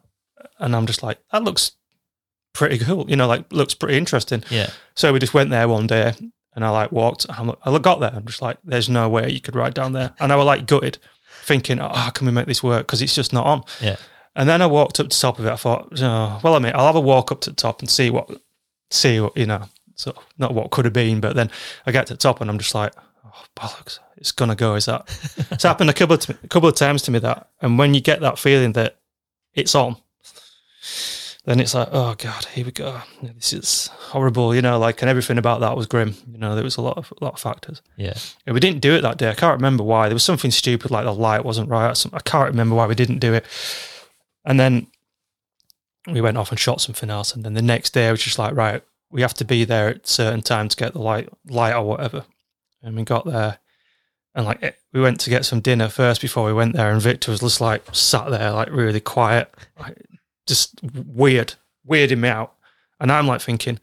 and 0.60 0.74
I'm 0.78 0.86
just 0.86 1.04
like, 1.04 1.18
that 1.34 1.44
looks 1.44 1.72
pretty 2.54 2.78
cool. 2.78 3.10
You 3.10 3.18
know, 3.18 3.28
like 3.28 3.52
looks 3.52 3.74
pretty 3.74 3.98
interesting. 3.98 4.46
Yeah. 4.50 4.70
So 4.96 5.12
we 5.12 5.20
just 5.20 5.34
went 5.34 5.50
there 5.50 5.68
one 5.68 5.88
day, 5.88 6.14
and 6.56 6.64
I 6.64 6.70
like 6.70 6.94
walked. 6.94 7.26
I 7.30 7.78
got 7.80 8.00
there. 8.00 8.14
I'm 8.16 8.26
just 8.26 8.42
like, 8.42 8.60
there's 8.64 8.88
no 8.88 9.10
way 9.10 9.30
you 9.30 9.42
could 9.42 9.56
ride 9.58 9.74
down 9.74 9.92
there, 9.92 10.14
and 10.22 10.32
I 10.32 10.38
was 10.38 10.46
like 10.46 10.68
gutted, 10.68 11.00
thinking, 11.44 11.82
oh, 11.82 11.90
how 11.94 12.12
can 12.12 12.28
we 12.28 12.32
make 12.32 12.46
this 12.48 12.64
work? 12.64 12.88
Because 12.88 13.02
it's 13.02 13.16
just 13.16 13.34
not 13.34 13.46
on. 13.46 13.64
Yeah. 13.82 13.98
And 14.36 14.48
then 14.48 14.62
I 14.62 14.68
walked 14.68 15.00
up 15.00 15.10
to 15.10 15.16
the 15.16 15.22
top 15.22 15.40
of 15.40 15.46
it. 15.46 15.52
I 15.52 15.56
thought, 15.56 15.90
oh, 16.00 16.40
well, 16.44 16.56
I 16.56 16.60
mean, 16.60 16.72
I'll 16.74 16.86
have 16.86 16.96
a 16.96 17.02
walk 17.02 17.32
up 17.32 17.42
to 17.42 17.50
the 17.50 17.56
top 17.56 17.82
and 17.82 17.90
see 17.90 18.10
what, 18.10 18.30
see 18.90 19.20
what 19.20 19.36
you 19.36 19.46
know, 19.46 19.66
so 19.96 20.16
not 20.38 20.54
what 20.54 20.72
could 20.72 20.86
have 20.86 20.94
been. 20.94 21.20
But 21.20 21.36
then 21.36 21.52
I 21.86 21.92
get 21.92 22.08
to 22.08 22.14
the 22.14 22.18
top 22.18 22.42
and 22.42 22.50
I'm 22.50 22.58
just 22.58 22.74
like, 22.74 22.94
oh 23.26 23.44
bollocks, 23.56 24.00
it's 24.18 24.32
gonna 24.32 24.56
go. 24.56 24.76
Is 24.76 24.86
that? 24.86 25.04
it's 25.52 25.64
happened 25.64 25.90
a 25.90 25.94
couple 25.94 26.16
of 26.16 26.22
t- 26.22 26.36
a 26.44 26.48
couple 26.48 26.70
of 26.70 26.76
times 26.76 27.02
to 27.04 27.12
me 27.12 27.20
that, 27.20 27.50
and 27.62 27.78
when 27.78 27.94
you 27.94 28.02
get 28.02 28.22
that 28.22 28.40
feeling 28.40 28.72
that 28.74 28.98
it's 29.54 29.76
on, 29.76 29.98
then 31.44 31.60
it's 31.60 31.74
like, 31.74 31.90
oh 31.92 32.16
god, 32.18 32.46
here 32.46 32.66
we 32.66 32.72
go. 32.72 33.02
This 33.22 33.52
is 33.52 33.88
horrible. 33.88 34.56
You 34.56 34.62
know, 34.62 34.80
like, 34.80 35.02
and 35.02 35.10
everything 35.10 35.38
about 35.38 35.60
that 35.60 35.76
was 35.76 35.88
grim. 35.88 36.16
You 36.32 36.38
know, 36.38 36.56
there 36.56 36.64
was 36.64 36.78
a 36.78 36.82
lot 36.82 36.98
of 36.98 37.12
a 37.20 37.24
lot 37.24 37.34
of 37.34 37.40
factors. 37.40 37.82
Yeah. 37.98 38.14
And 38.46 38.54
we 38.54 38.60
didn't 38.60 38.80
do 38.80 38.94
it 38.94 39.02
that 39.02 39.18
day. 39.18 39.30
I 39.30 39.34
can't 39.34 39.58
remember 39.58 39.84
why. 39.84 40.08
There 40.08 40.16
was 40.16 40.24
something 40.24 40.52
stupid 40.52 40.92
like 40.92 41.04
the 41.04 41.14
light 41.14 41.44
wasn't 41.44 41.70
right. 41.70 42.06
I 42.14 42.20
can't 42.20 42.50
remember 42.50 42.76
why 42.76 42.86
we 42.86 42.96
didn't 42.96 43.20
do 43.20 43.34
it. 43.34 43.46
And 44.46 44.60
then 44.60 44.88
we 46.08 46.22
went 46.22 46.38
off 46.38 46.52
and 46.52 46.60
shot 46.60 46.82
something 46.82 47.10
else. 47.10 47.34
And 47.34 47.44
then 47.44 47.54
the 47.54 47.62
next 47.62 47.94
day, 47.94 48.08
I 48.08 48.12
was 48.12 48.24
just 48.24 48.40
like, 48.40 48.56
right, 48.56 48.84
we 49.12 49.22
have 49.22 49.34
to 49.36 49.46
be 49.46 49.66
there 49.66 49.90
at 49.90 50.06
a 50.06 50.08
certain 50.08 50.42
time 50.42 50.70
to 50.70 50.76
get 50.76 50.94
the 50.94 51.02
light, 51.02 51.30
light 51.48 51.74
or 51.74 51.84
whatever. 51.84 52.26
And 52.82 52.96
we 52.96 53.04
got 53.04 53.26
there, 53.26 53.60
and 54.34 54.46
like 54.46 54.76
we 54.94 55.02
went 55.02 55.20
to 55.20 55.30
get 55.30 55.46
some 55.46 55.60
dinner 55.60 55.90
first 55.90 56.22
before 56.22 56.46
we 56.46 56.54
went 56.54 56.74
there. 56.74 56.92
And 56.92 57.02
Victor 57.02 57.30
was 57.30 57.42
just 57.42 57.62
like 57.62 57.84
sat 57.92 58.30
there, 58.32 58.52
like 58.52 58.72
really 58.72 59.00
quiet, 59.00 59.54
like 59.80 59.98
just 60.48 60.80
weird, 60.84 61.54
weirding 61.88 62.20
me 62.20 62.30
out. 62.30 62.54
And 63.00 63.12
I'm 63.12 63.28
like 63.28 63.42
thinking, 63.42 63.80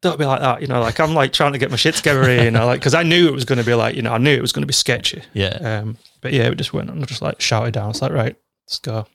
don't 0.00 0.18
be 0.18 0.24
like 0.24 0.40
that, 0.40 0.60
you 0.60 0.66
know. 0.66 0.80
Like 0.80 0.98
I'm 0.98 1.14
like 1.14 1.32
trying 1.32 1.52
to 1.52 1.58
get 1.58 1.70
my 1.70 1.76
shit 1.76 1.94
together 1.94 2.28
here, 2.28 2.44
you 2.44 2.50
know, 2.50 2.66
like 2.66 2.80
because 2.80 2.94
I 2.94 3.02
knew 3.02 3.28
it 3.28 3.34
was 3.34 3.44
going 3.44 3.58
to 3.58 3.64
be 3.64 3.74
like, 3.74 3.94
you 3.94 4.02
know, 4.02 4.12
I 4.12 4.18
knew 4.18 4.34
it 4.34 4.42
was 4.42 4.52
going 4.52 4.62
to 4.62 4.66
be 4.66 4.72
sketchy. 4.72 5.22
Yeah. 5.32 5.80
Um, 5.82 5.98
but 6.20 6.32
yeah, 6.32 6.48
we 6.48 6.56
just 6.56 6.72
went 6.72 6.90
and 6.90 7.06
just 7.06 7.22
like 7.22 7.40
shouted 7.40 7.74
down. 7.74 7.90
It's 7.90 8.02
like, 8.02 8.12
right, 8.12 8.36
let's 8.66 8.78
go, 8.78 9.06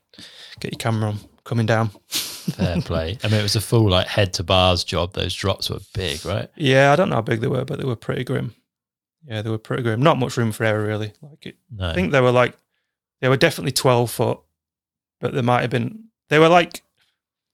get 0.59 0.71
your 0.71 0.77
camera 0.79 1.09
on, 1.09 1.19
coming 1.43 1.65
down. 1.65 1.89
Fair 2.09 2.81
play. 2.81 3.17
I 3.23 3.27
mean, 3.27 3.39
it 3.39 3.43
was 3.43 3.55
a 3.55 3.61
full 3.61 3.89
like 3.89 4.07
head 4.07 4.33
to 4.33 4.43
bars 4.43 4.83
job. 4.83 5.13
Those 5.13 5.33
drops 5.33 5.69
were 5.69 5.79
big, 5.93 6.25
right? 6.25 6.49
Yeah, 6.55 6.91
I 6.91 6.95
don't 6.95 7.09
know 7.09 7.15
how 7.15 7.21
big 7.21 7.39
they 7.41 7.47
were, 7.47 7.65
but 7.65 7.79
they 7.79 7.85
were 7.85 7.95
pretty 7.95 8.23
grim. 8.23 8.53
Yeah, 9.25 9.41
they 9.41 9.49
were 9.49 9.57
pretty 9.57 9.83
grim. 9.83 10.01
Not 10.01 10.19
much 10.19 10.35
room 10.35 10.51
for 10.51 10.65
error, 10.65 10.85
really. 10.85 11.13
Like 11.21 11.45
it, 11.45 11.57
No. 11.71 11.89
I 11.89 11.93
think 11.93 12.11
they 12.11 12.19
were 12.19 12.31
like, 12.31 12.57
they 13.21 13.29
were 13.29 13.37
definitely 13.37 13.71
twelve 13.71 14.11
foot, 14.11 14.39
but 15.21 15.33
they 15.33 15.41
might 15.41 15.61
have 15.61 15.69
been. 15.69 16.05
They 16.29 16.39
were 16.39 16.49
like 16.49 16.83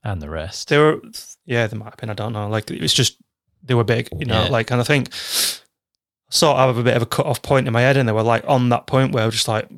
and 0.03 0.21
the 0.21 0.29
rest. 0.29 0.69
they 0.69 0.77
were. 0.77 1.01
Yeah, 1.45 1.67
they 1.67 1.77
might 1.77 1.85
have 1.91 1.97
been. 1.97 2.09
I 2.09 2.13
don't 2.15 2.33
know. 2.33 2.47
Like 2.49 2.71
it 2.71 2.81
was 2.81 2.93
just 2.93 3.17
they 3.61 3.75
were 3.75 3.83
big, 3.83 4.09
you 4.17 4.25
know. 4.25 4.43
Yeah. 4.45 4.49
Like, 4.49 4.71
and 4.71 4.81
I 4.81 4.83
think 4.83 5.09
sort 6.31 6.57
of 6.57 6.67
have 6.67 6.77
a 6.77 6.83
bit 6.83 6.95
of 6.95 7.03
a 7.03 7.05
cut 7.07 7.25
off 7.25 7.41
point 7.41 7.67
in 7.67 7.73
my 7.73 7.81
head, 7.81 7.97
and 7.97 8.07
they 8.09 8.13
were 8.13 8.23
like 8.23 8.43
on 8.47 8.69
that 8.69 8.87
point 8.87 9.11
where 9.13 9.23
I 9.23 9.25
was 9.27 9.35
just 9.35 9.47
like. 9.47 9.69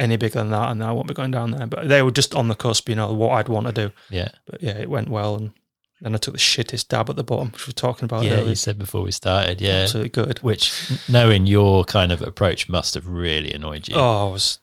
Any 0.00 0.16
bigger 0.16 0.38
than 0.38 0.50
that, 0.50 0.70
and 0.70 0.82
I 0.82 0.92
won't 0.92 1.08
be 1.08 1.14
going 1.14 1.30
down 1.30 1.50
there. 1.50 1.66
But 1.66 1.88
they 1.88 2.02
were 2.02 2.10
just 2.10 2.34
on 2.34 2.48
the 2.48 2.54
cusp, 2.54 2.88
you 2.88 2.94
know, 2.94 3.12
what 3.12 3.32
I'd 3.32 3.48
want 3.48 3.66
to 3.66 3.72
do. 3.72 3.92
Yeah. 4.08 4.30
But 4.46 4.62
yeah, 4.62 4.78
it 4.78 4.88
went 4.88 5.10
well, 5.10 5.36
and 5.36 5.52
then 6.00 6.14
I 6.14 6.18
took 6.18 6.32
the 6.32 6.40
shittest 6.40 6.88
dab 6.88 7.10
at 7.10 7.16
the 7.16 7.22
bottom, 7.22 7.50
which 7.50 7.66
we 7.66 7.70
were 7.70 7.74
talking 7.74 8.06
about 8.06 8.24
yeah. 8.24 8.32
earlier. 8.32 8.48
You 8.48 8.54
said 8.54 8.78
before 8.78 9.02
we 9.02 9.10
started. 9.10 9.60
Yeah. 9.60 9.82
Absolutely 9.82 10.08
good. 10.08 10.38
Which, 10.38 10.72
knowing 11.06 11.46
your 11.46 11.84
kind 11.84 12.12
of 12.12 12.22
approach, 12.22 12.66
must 12.66 12.94
have 12.94 13.06
really 13.06 13.52
annoyed 13.52 13.88
you 13.88 13.96
Oh, 13.96 14.28
I 14.28 14.32
was 14.32 14.58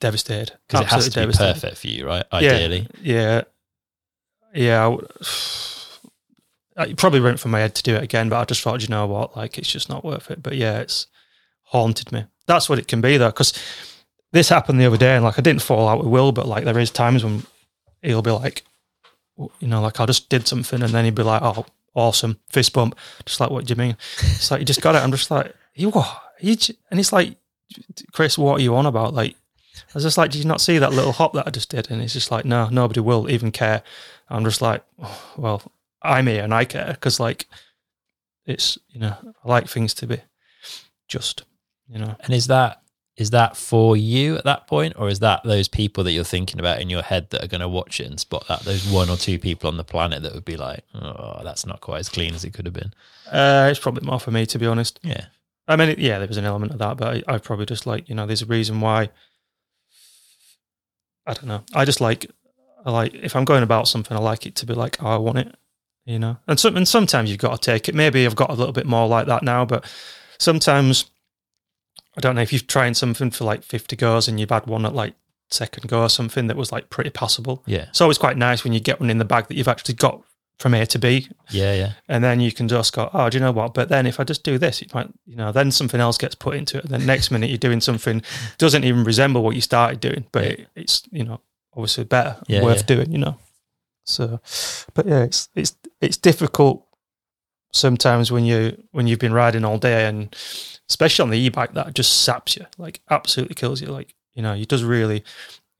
devastated. 0.00 0.52
because 0.68 0.82
it 0.82 0.88
has 0.88 1.08
to 1.08 1.26
be 1.26 1.32
perfect 1.32 1.78
for 1.78 1.88
you, 1.88 2.06
right? 2.06 2.24
Yeah. 2.32 2.38
Ideally. 2.38 2.88
Yeah, 3.02 3.42
yeah. 4.54 4.86
I 4.86 4.90
w- 4.90 5.08
I 6.76 6.92
probably 6.92 7.20
went 7.20 7.40
for 7.40 7.48
my 7.48 7.58
head 7.58 7.74
to 7.74 7.82
do 7.82 7.96
it 7.96 8.02
again, 8.02 8.28
but 8.28 8.38
I 8.38 8.44
just 8.44 8.62
thought, 8.62 8.82
you 8.82 8.88
know 8.88 9.06
what, 9.06 9.36
like 9.36 9.58
it's 9.58 9.72
just 9.72 9.88
not 9.88 10.04
worth 10.04 10.30
it. 10.30 10.42
But 10.42 10.56
yeah, 10.56 10.78
it's 10.78 11.06
haunted 11.62 12.12
me. 12.12 12.26
That's 12.46 12.68
what 12.68 12.78
it 12.78 12.86
can 12.86 13.00
be, 13.00 13.16
though, 13.16 13.30
because 13.30 13.52
this 14.36 14.48
happened 14.48 14.78
the 14.80 14.86
other 14.86 14.96
day, 14.96 15.16
and 15.16 15.24
like 15.24 15.38
I 15.38 15.42
didn't 15.42 15.62
fall 15.62 15.88
out 15.88 15.98
with 15.98 16.08
Will, 16.08 16.32
but 16.32 16.46
like 16.46 16.64
there 16.64 16.78
is 16.78 16.90
times 16.90 17.24
when 17.24 17.44
he'll 18.02 18.22
be 18.22 18.30
like, 18.30 18.62
you 19.36 19.68
know, 19.68 19.80
like 19.80 19.98
I 19.98 20.06
just 20.06 20.28
did 20.28 20.46
something, 20.46 20.82
and 20.82 20.92
then 20.92 21.04
he'd 21.04 21.14
be 21.14 21.22
like, 21.22 21.42
oh, 21.42 21.66
awesome, 21.94 22.38
fist 22.50 22.72
bump, 22.72 22.96
just 23.24 23.40
like, 23.40 23.50
what 23.50 23.64
do 23.64 23.72
you 23.72 23.76
mean? 23.76 23.96
It's 24.18 24.50
like 24.50 24.60
you 24.60 24.66
just 24.66 24.82
got 24.82 24.94
it. 24.94 24.98
I'm 24.98 25.10
just 25.10 25.30
like, 25.30 25.54
you 25.74 25.90
what? 25.90 26.22
You 26.40 26.56
and 26.90 27.00
it's 27.00 27.12
like, 27.12 27.36
Chris, 28.12 28.38
what 28.38 28.60
are 28.60 28.62
you 28.62 28.76
on 28.76 28.86
about? 28.86 29.14
Like, 29.14 29.34
I 29.76 29.94
was 29.94 30.04
just 30.04 30.18
like, 30.18 30.30
did 30.30 30.38
you 30.38 30.48
not 30.48 30.60
see 30.60 30.78
that 30.78 30.92
little 30.92 31.12
hop 31.12 31.32
that 31.32 31.46
I 31.46 31.50
just 31.50 31.70
did? 31.70 31.90
And 31.90 32.00
he's 32.00 32.12
just 32.12 32.30
like, 32.30 32.44
no, 32.44 32.68
nobody 32.68 33.00
will 33.00 33.30
even 33.30 33.50
care. 33.50 33.82
I'm 34.28 34.44
just 34.44 34.62
like, 34.62 34.82
oh, 35.02 35.32
well, 35.36 35.62
I'm 36.02 36.26
here 36.26 36.44
and 36.44 36.54
I 36.54 36.64
care 36.64 36.92
because 36.92 37.18
like, 37.18 37.46
it's 38.44 38.78
you 38.88 39.00
know, 39.00 39.16
I 39.44 39.48
like 39.48 39.68
things 39.68 39.94
to 39.94 40.06
be 40.06 40.20
just, 41.08 41.44
you 41.88 41.98
know. 41.98 42.16
And 42.20 42.34
is 42.34 42.46
that 42.48 42.82
is 43.16 43.30
that 43.30 43.56
for 43.56 43.96
you 43.96 44.36
at 44.36 44.44
that 44.44 44.66
point, 44.66 44.94
or 44.98 45.08
is 45.08 45.20
that 45.20 45.42
those 45.42 45.68
people 45.68 46.04
that 46.04 46.12
you're 46.12 46.24
thinking 46.24 46.60
about 46.60 46.80
in 46.80 46.90
your 46.90 47.02
head 47.02 47.30
that 47.30 47.42
are 47.42 47.46
going 47.48 47.62
to 47.62 47.68
watch 47.68 47.98
it 47.98 48.06
and 48.06 48.20
spot 48.20 48.46
that? 48.48 48.60
Those 48.60 48.86
one 48.86 49.08
or 49.08 49.16
two 49.16 49.38
people 49.38 49.68
on 49.68 49.78
the 49.78 49.84
planet 49.84 50.22
that 50.22 50.34
would 50.34 50.44
be 50.44 50.56
like, 50.56 50.84
"Oh, 50.94 51.40
that's 51.42 51.64
not 51.64 51.80
quite 51.80 52.00
as 52.00 52.08
clean 52.10 52.34
as 52.34 52.44
it 52.44 52.52
could 52.52 52.66
have 52.66 52.74
been." 52.74 52.92
Uh, 53.30 53.68
it's 53.70 53.80
probably 53.80 54.06
more 54.06 54.20
for 54.20 54.30
me 54.30 54.44
to 54.46 54.58
be 54.58 54.66
honest. 54.66 55.00
Yeah, 55.02 55.26
I 55.66 55.76
mean, 55.76 55.94
yeah, 55.98 56.18
there 56.18 56.28
was 56.28 56.36
an 56.36 56.44
element 56.44 56.72
of 56.72 56.78
that, 56.78 56.98
but 56.98 57.24
I, 57.28 57.34
I 57.34 57.38
probably 57.38 57.66
just 57.66 57.86
like 57.86 58.08
you 58.08 58.14
know, 58.14 58.26
there's 58.26 58.42
a 58.42 58.46
reason 58.46 58.80
why. 58.80 59.10
I 61.26 61.32
don't 61.32 61.46
know. 61.46 61.64
I 61.74 61.84
just 61.84 62.00
like, 62.00 62.30
I 62.84 62.90
like 62.90 63.14
if 63.14 63.34
I'm 63.34 63.44
going 63.46 63.62
about 63.62 63.88
something, 63.88 64.16
I 64.16 64.20
like 64.20 64.46
it 64.46 64.54
to 64.56 64.66
be 64.66 64.74
like, 64.74 65.02
oh, 65.02 65.08
I 65.08 65.16
want 65.16 65.38
it, 65.38 65.56
you 66.04 66.18
know. 66.18 66.36
And 66.46 66.60
some, 66.60 66.76
and 66.76 66.86
sometimes 66.86 67.30
you've 67.30 67.40
got 67.40 67.60
to 67.60 67.70
take 67.70 67.88
it. 67.88 67.94
Maybe 67.94 68.26
I've 68.26 68.36
got 68.36 68.50
a 68.50 68.54
little 68.54 68.74
bit 68.74 68.86
more 68.86 69.08
like 69.08 69.26
that 69.26 69.42
now, 69.42 69.64
but 69.64 69.90
sometimes 70.38 71.06
I 72.16 72.20
don't 72.20 72.34
know 72.34 72.42
if 72.42 72.52
you've 72.52 72.66
tried 72.66 72.96
something 72.96 73.30
for 73.30 73.44
like 73.44 73.62
50 73.62 73.94
goes 73.96 74.28
and 74.28 74.40
you've 74.40 74.50
had 74.50 74.66
one 74.66 74.86
at 74.86 74.94
like 74.94 75.14
second 75.50 75.88
go 75.88 76.02
or 76.02 76.08
something 76.08 76.46
that 76.48 76.56
was 76.56 76.72
like 76.72 76.90
pretty 76.90 77.10
passable. 77.10 77.62
yeah, 77.66 77.86
It's 77.90 78.00
always 78.00 78.18
quite 78.18 78.36
nice 78.36 78.64
when 78.64 78.72
you 78.72 78.80
get 78.80 79.00
one 79.00 79.10
in 79.10 79.18
the 79.18 79.24
bag 79.24 79.48
that 79.48 79.56
you've 79.56 79.68
actually 79.68 79.94
got 79.94 80.22
from 80.58 80.72
A 80.72 80.86
to 80.86 80.98
B 80.98 81.28
yeah, 81.50 81.74
yeah, 81.74 81.92
and 82.08 82.24
then 82.24 82.40
you 82.40 82.50
can 82.50 82.66
just 82.66 82.94
go, 82.94 83.10
oh, 83.12 83.28
do 83.28 83.36
you 83.36 83.44
know 83.44 83.52
what? 83.52 83.74
But 83.74 83.90
then 83.90 84.06
if 84.06 84.18
I 84.18 84.24
just 84.24 84.42
do 84.42 84.56
this, 84.56 84.80
it 84.80 84.94
might, 84.94 85.08
you 85.26 85.36
know, 85.36 85.52
then 85.52 85.70
something 85.70 86.00
else 86.00 86.16
gets 86.16 86.34
put 86.34 86.56
into 86.56 86.78
it. 86.78 86.84
And 86.84 86.92
then 86.94 87.04
next 87.04 87.30
minute 87.30 87.50
you're 87.50 87.58
doing 87.58 87.82
something 87.82 88.22
doesn't 88.58 88.82
even 88.82 89.04
resemble 89.04 89.42
what 89.42 89.54
you 89.54 89.60
started 89.60 90.00
doing, 90.00 90.24
but 90.32 90.44
Yeah. 90.44 90.50
it, 90.50 90.68
it's 90.74 91.02
you 91.12 91.24
know 91.24 91.40
obviously 91.74 92.04
better, 92.04 92.38
Yeah, 92.48 92.62
worth 92.62 92.78
yeah. 92.88 92.96
doing, 92.96 93.12
you 93.12 93.18
know. 93.18 93.38
So, 94.04 94.40
but 94.94 95.04
yeah, 95.06 95.24
it's 95.24 95.50
it's 95.54 95.76
it's 96.00 96.16
difficult 96.16 96.86
sometimes 97.72 98.32
when 98.32 98.44
you 98.44 98.82
when 98.92 99.06
you've 99.06 99.18
been 99.18 99.34
riding 99.34 99.64
all 99.64 99.78
day 99.78 100.06
and 100.06 100.34
especially 100.88 101.22
on 101.24 101.30
the 101.30 101.38
e-bike 101.38 101.72
that 101.74 101.94
just 101.94 102.22
saps 102.22 102.56
you, 102.56 102.66
like 102.78 103.00
absolutely 103.10 103.54
kills 103.54 103.80
you. 103.80 103.88
Like 103.88 104.14
you 104.34 104.42
know, 104.42 104.54
it 104.54 104.68
does 104.68 104.84
really. 104.84 105.24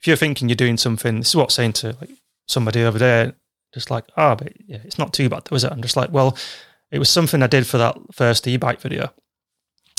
If 0.01 0.07
you're 0.07 0.17
thinking 0.17 0.49
you're 0.49 0.57
doing 0.57 0.77
something, 0.77 1.19
this 1.19 1.31
is 1.31 1.37
what 1.37 1.45
I 1.45 1.47
was 1.47 1.55
saying 1.55 1.73
to 1.75 1.97
like 2.01 2.11
somebody 2.47 2.81
the 2.81 2.89
other 2.89 2.99
day, 2.99 3.33
just 3.73 3.91
like, 3.91 4.05
oh, 4.17 4.35
but 4.35 4.53
yeah, 4.67 4.79
it's 4.85 4.99
not 4.99 5.13
too 5.13 5.29
bad, 5.29 5.51
was 5.51 5.65
it? 5.65 5.73
I'm 5.73 5.83
just 5.83 5.97
like, 5.97 6.13
well, 6.13 6.37
it 6.91 6.99
was 6.99 7.11
something 7.11 7.43
I 7.43 7.47
did 7.47 7.67
for 7.67 7.79
that 7.79 7.97
first 8.13 8.47
e-bike 8.47 8.81
video. 8.81 9.13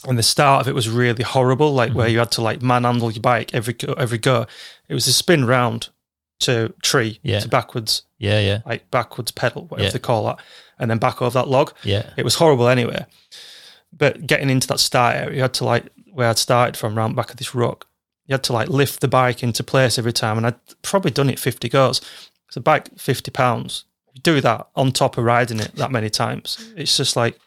And 0.07 0.17
the 0.17 0.23
start 0.23 0.61
of 0.61 0.67
it 0.67 0.75
was 0.75 0.89
really 0.89 1.23
horrible, 1.23 1.73
like 1.73 1.93
where 1.93 2.05
mm-hmm. 2.05 2.13
you 2.13 2.19
had 2.19 2.31
to 2.33 2.41
like 2.41 2.61
manhandle 2.61 3.11
your 3.11 3.21
bike 3.21 3.53
every 3.53 3.73
go, 3.73 3.93
every 3.93 4.19
go. 4.19 4.45
It 4.87 4.93
was 4.93 5.07
a 5.07 5.13
spin 5.13 5.45
round, 5.45 5.89
to 6.39 6.73
tree 6.81 7.19
Yeah. 7.23 7.39
to 7.39 7.47
backwards, 7.47 8.03
Yeah, 8.19 8.39
yeah, 8.39 8.61
like 8.65 8.89
backwards 8.91 9.31
pedal, 9.31 9.65
whatever 9.65 9.87
Yeah. 9.87 9.91
they 9.91 9.99
call 9.99 10.25
that, 10.25 10.39
and 10.79 10.89
then 10.89 10.97
back 10.97 11.21
over 11.21 11.33
that 11.33 11.47
log. 11.47 11.73
yeah. 11.83 12.11
It 12.15 12.23
was 12.23 12.35
horrible 12.35 12.67
anyway. 12.67 13.05
But 13.97 14.27
getting 14.27 14.49
into 14.49 14.67
that 14.67 14.79
start 14.79 15.15
area, 15.15 15.35
you 15.35 15.41
had 15.41 15.53
to 15.55 15.65
like 15.65 15.85
where 16.11 16.29
I'd 16.29 16.37
started 16.37 16.77
from 16.77 16.97
round 16.97 17.15
back 17.15 17.31
of 17.31 17.37
this 17.37 17.55
rock. 17.55 17.87
You 18.25 18.33
had 18.33 18.43
to 18.45 18.53
like 18.53 18.69
lift 18.69 19.01
the 19.01 19.07
bike 19.07 19.43
into 19.43 19.63
place 19.63 19.97
every 19.97 20.13
time, 20.13 20.37
and 20.37 20.47
I'd 20.47 20.81
probably 20.81 21.11
done 21.11 21.29
it 21.29 21.39
fifty 21.39 21.69
goes. 21.69 22.01
It's 22.47 22.57
a 22.57 22.61
bike 22.61 22.97
fifty 22.97 23.31
pounds. 23.31 23.85
You 24.13 24.21
do 24.21 24.41
that 24.41 24.67
on 24.75 24.91
top 24.91 25.17
of 25.17 25.23
riding 25.23 25.59
it 25.59 25.75
that 25.75 25.91
many 25.91 26.09
times. 26.09 26.73
It's 26.75 26.95
just 26.97 27.15
like, 27.15 27.37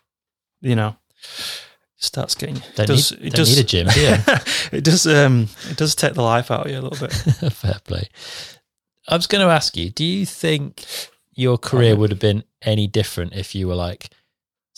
you 0.60 0.74
know, 0.74 0.96
it 1.20 2.04
starts 2.04 2.34
getting. 2.34 2.62
Don't, 2.74 2.86
does, 2.86 3.18
need, 3.20 3.32
don't 3.32 3.48
need 3.48 3.58
a 3.58 3.64
gym. 3.64 3.88
Yeah, 3.96 4.22
it 4.72 4.84
does. 4.84 5.06
Um, 5.06 5.48
it 5.68 5.76
does 5.76 5.94
take 5.94 6.14
the 6.14 6.22
life 6.22 6.50
out 6.50 6.66
of 6.66 6.72
you 6.72 6.78
a 6.78 6.82
little 6.82 7.06
bit. 7.06 7.12
fair 7.52 7.78
play. 7.84 8.08
I 9.08 9.16
was 9.16 9.26
going 9.26 9.46
to 9.46 9.52
ask 9.52 9.76
you: 9.76 9.90
Do 9.90 10.04
you 10.04 10.24
think 10.24 10.84
your 11.34 11.58
career 11.58 11.96
would 11.96 12.10
have 12.10 12.20
been 12.20 12.44
any 12.62 12.86
different 12.86 13.34
if 13.34 13.54
you 13.54 13.66
were 13.66 13.74
like, 13.74 14.10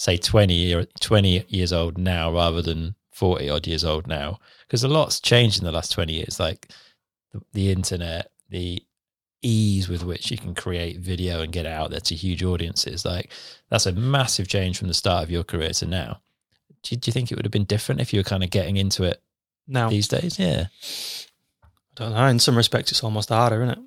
say, 0.03 0.17
twenty 0.17 0.75
or 0.75 0.85
twenty 1.01 1.45
years 1.49 1.73
old 1.73 1.97
now 1.97 2.33
rather 2.33 2.61
than 2.61 2.95
forty 3.13 3.49
odd 3.49 3.67
years 3.67 3.85
old 3.85 4.07
now? 4.07 4.39
Because 4.67 4.83
a 4.83 4.89
lot's 4.89 5.21
changed 5.21 5.59
in 5.59 5.65
the 5.65 5.73
last 5.73 5.93
twenty 5.93 6.15
years, 6.15 6.41
like 6.41 6.69
the, 7.33 7.41
the 7.53 7.71
internet, 7.71 8.31
the 8.51 8.83
ease 9.43 9.89
with 9.89 10.05
which 10.05 10.31
you 10.31 10.39
can 10.39 10.55
create 10.55 10.99
video 10.99 11.43
and 11.43 11.53
get 11.53 11.67
it 11.67 11.73
out 11.73 11.91
there 11.91 12.01
to 12.01 12.15
huge 12.15 12.43
audiences. 12.43 13.05
Like 13.05 13.31
that's 13.71 13.87
a 13.87 13.93
massive 13.93 14.49
change 14.49 14.79
from 14.79 14.89
the 14.89 14.95
start 14.95 15.25
of 15.25 15.31
your 15.31 15.45
career 15.45 15.71
to 15.71 15.87
now. 15.87 16.21
Do 16.83 16.95
you, 16.95 17.01
do 17.01 17.09
you 17.09 17.13
think 17.13 17.31
it 17.31 17.37
would 17.37 17.45
have 17.45 17.53
been 17.53 17.65
different 17.65 18.01
if 18.01 18.13
you 18.13 18.19
were 18.21 18.25
kind 18.25 18.43
of 18.43 18.51
getting 18.51 18.77
into 18.77 19.05
it 19.05 19.23
Now, 19.69 19.89
these 19.89 20.09
days? 20.09 20.39
Yeah. 20.39 20.67
I 21.63 21.67
don't 21.95 22.13
know. 22.13 22.27
In 22.27 22.39
some 22.39 22.57
respects, 22.57 22.91
it's 22.91 23.05
almost 23.05 23.29
harder, 23.29 23.63
isn't 23.63 23.79
it? 23.79 23.85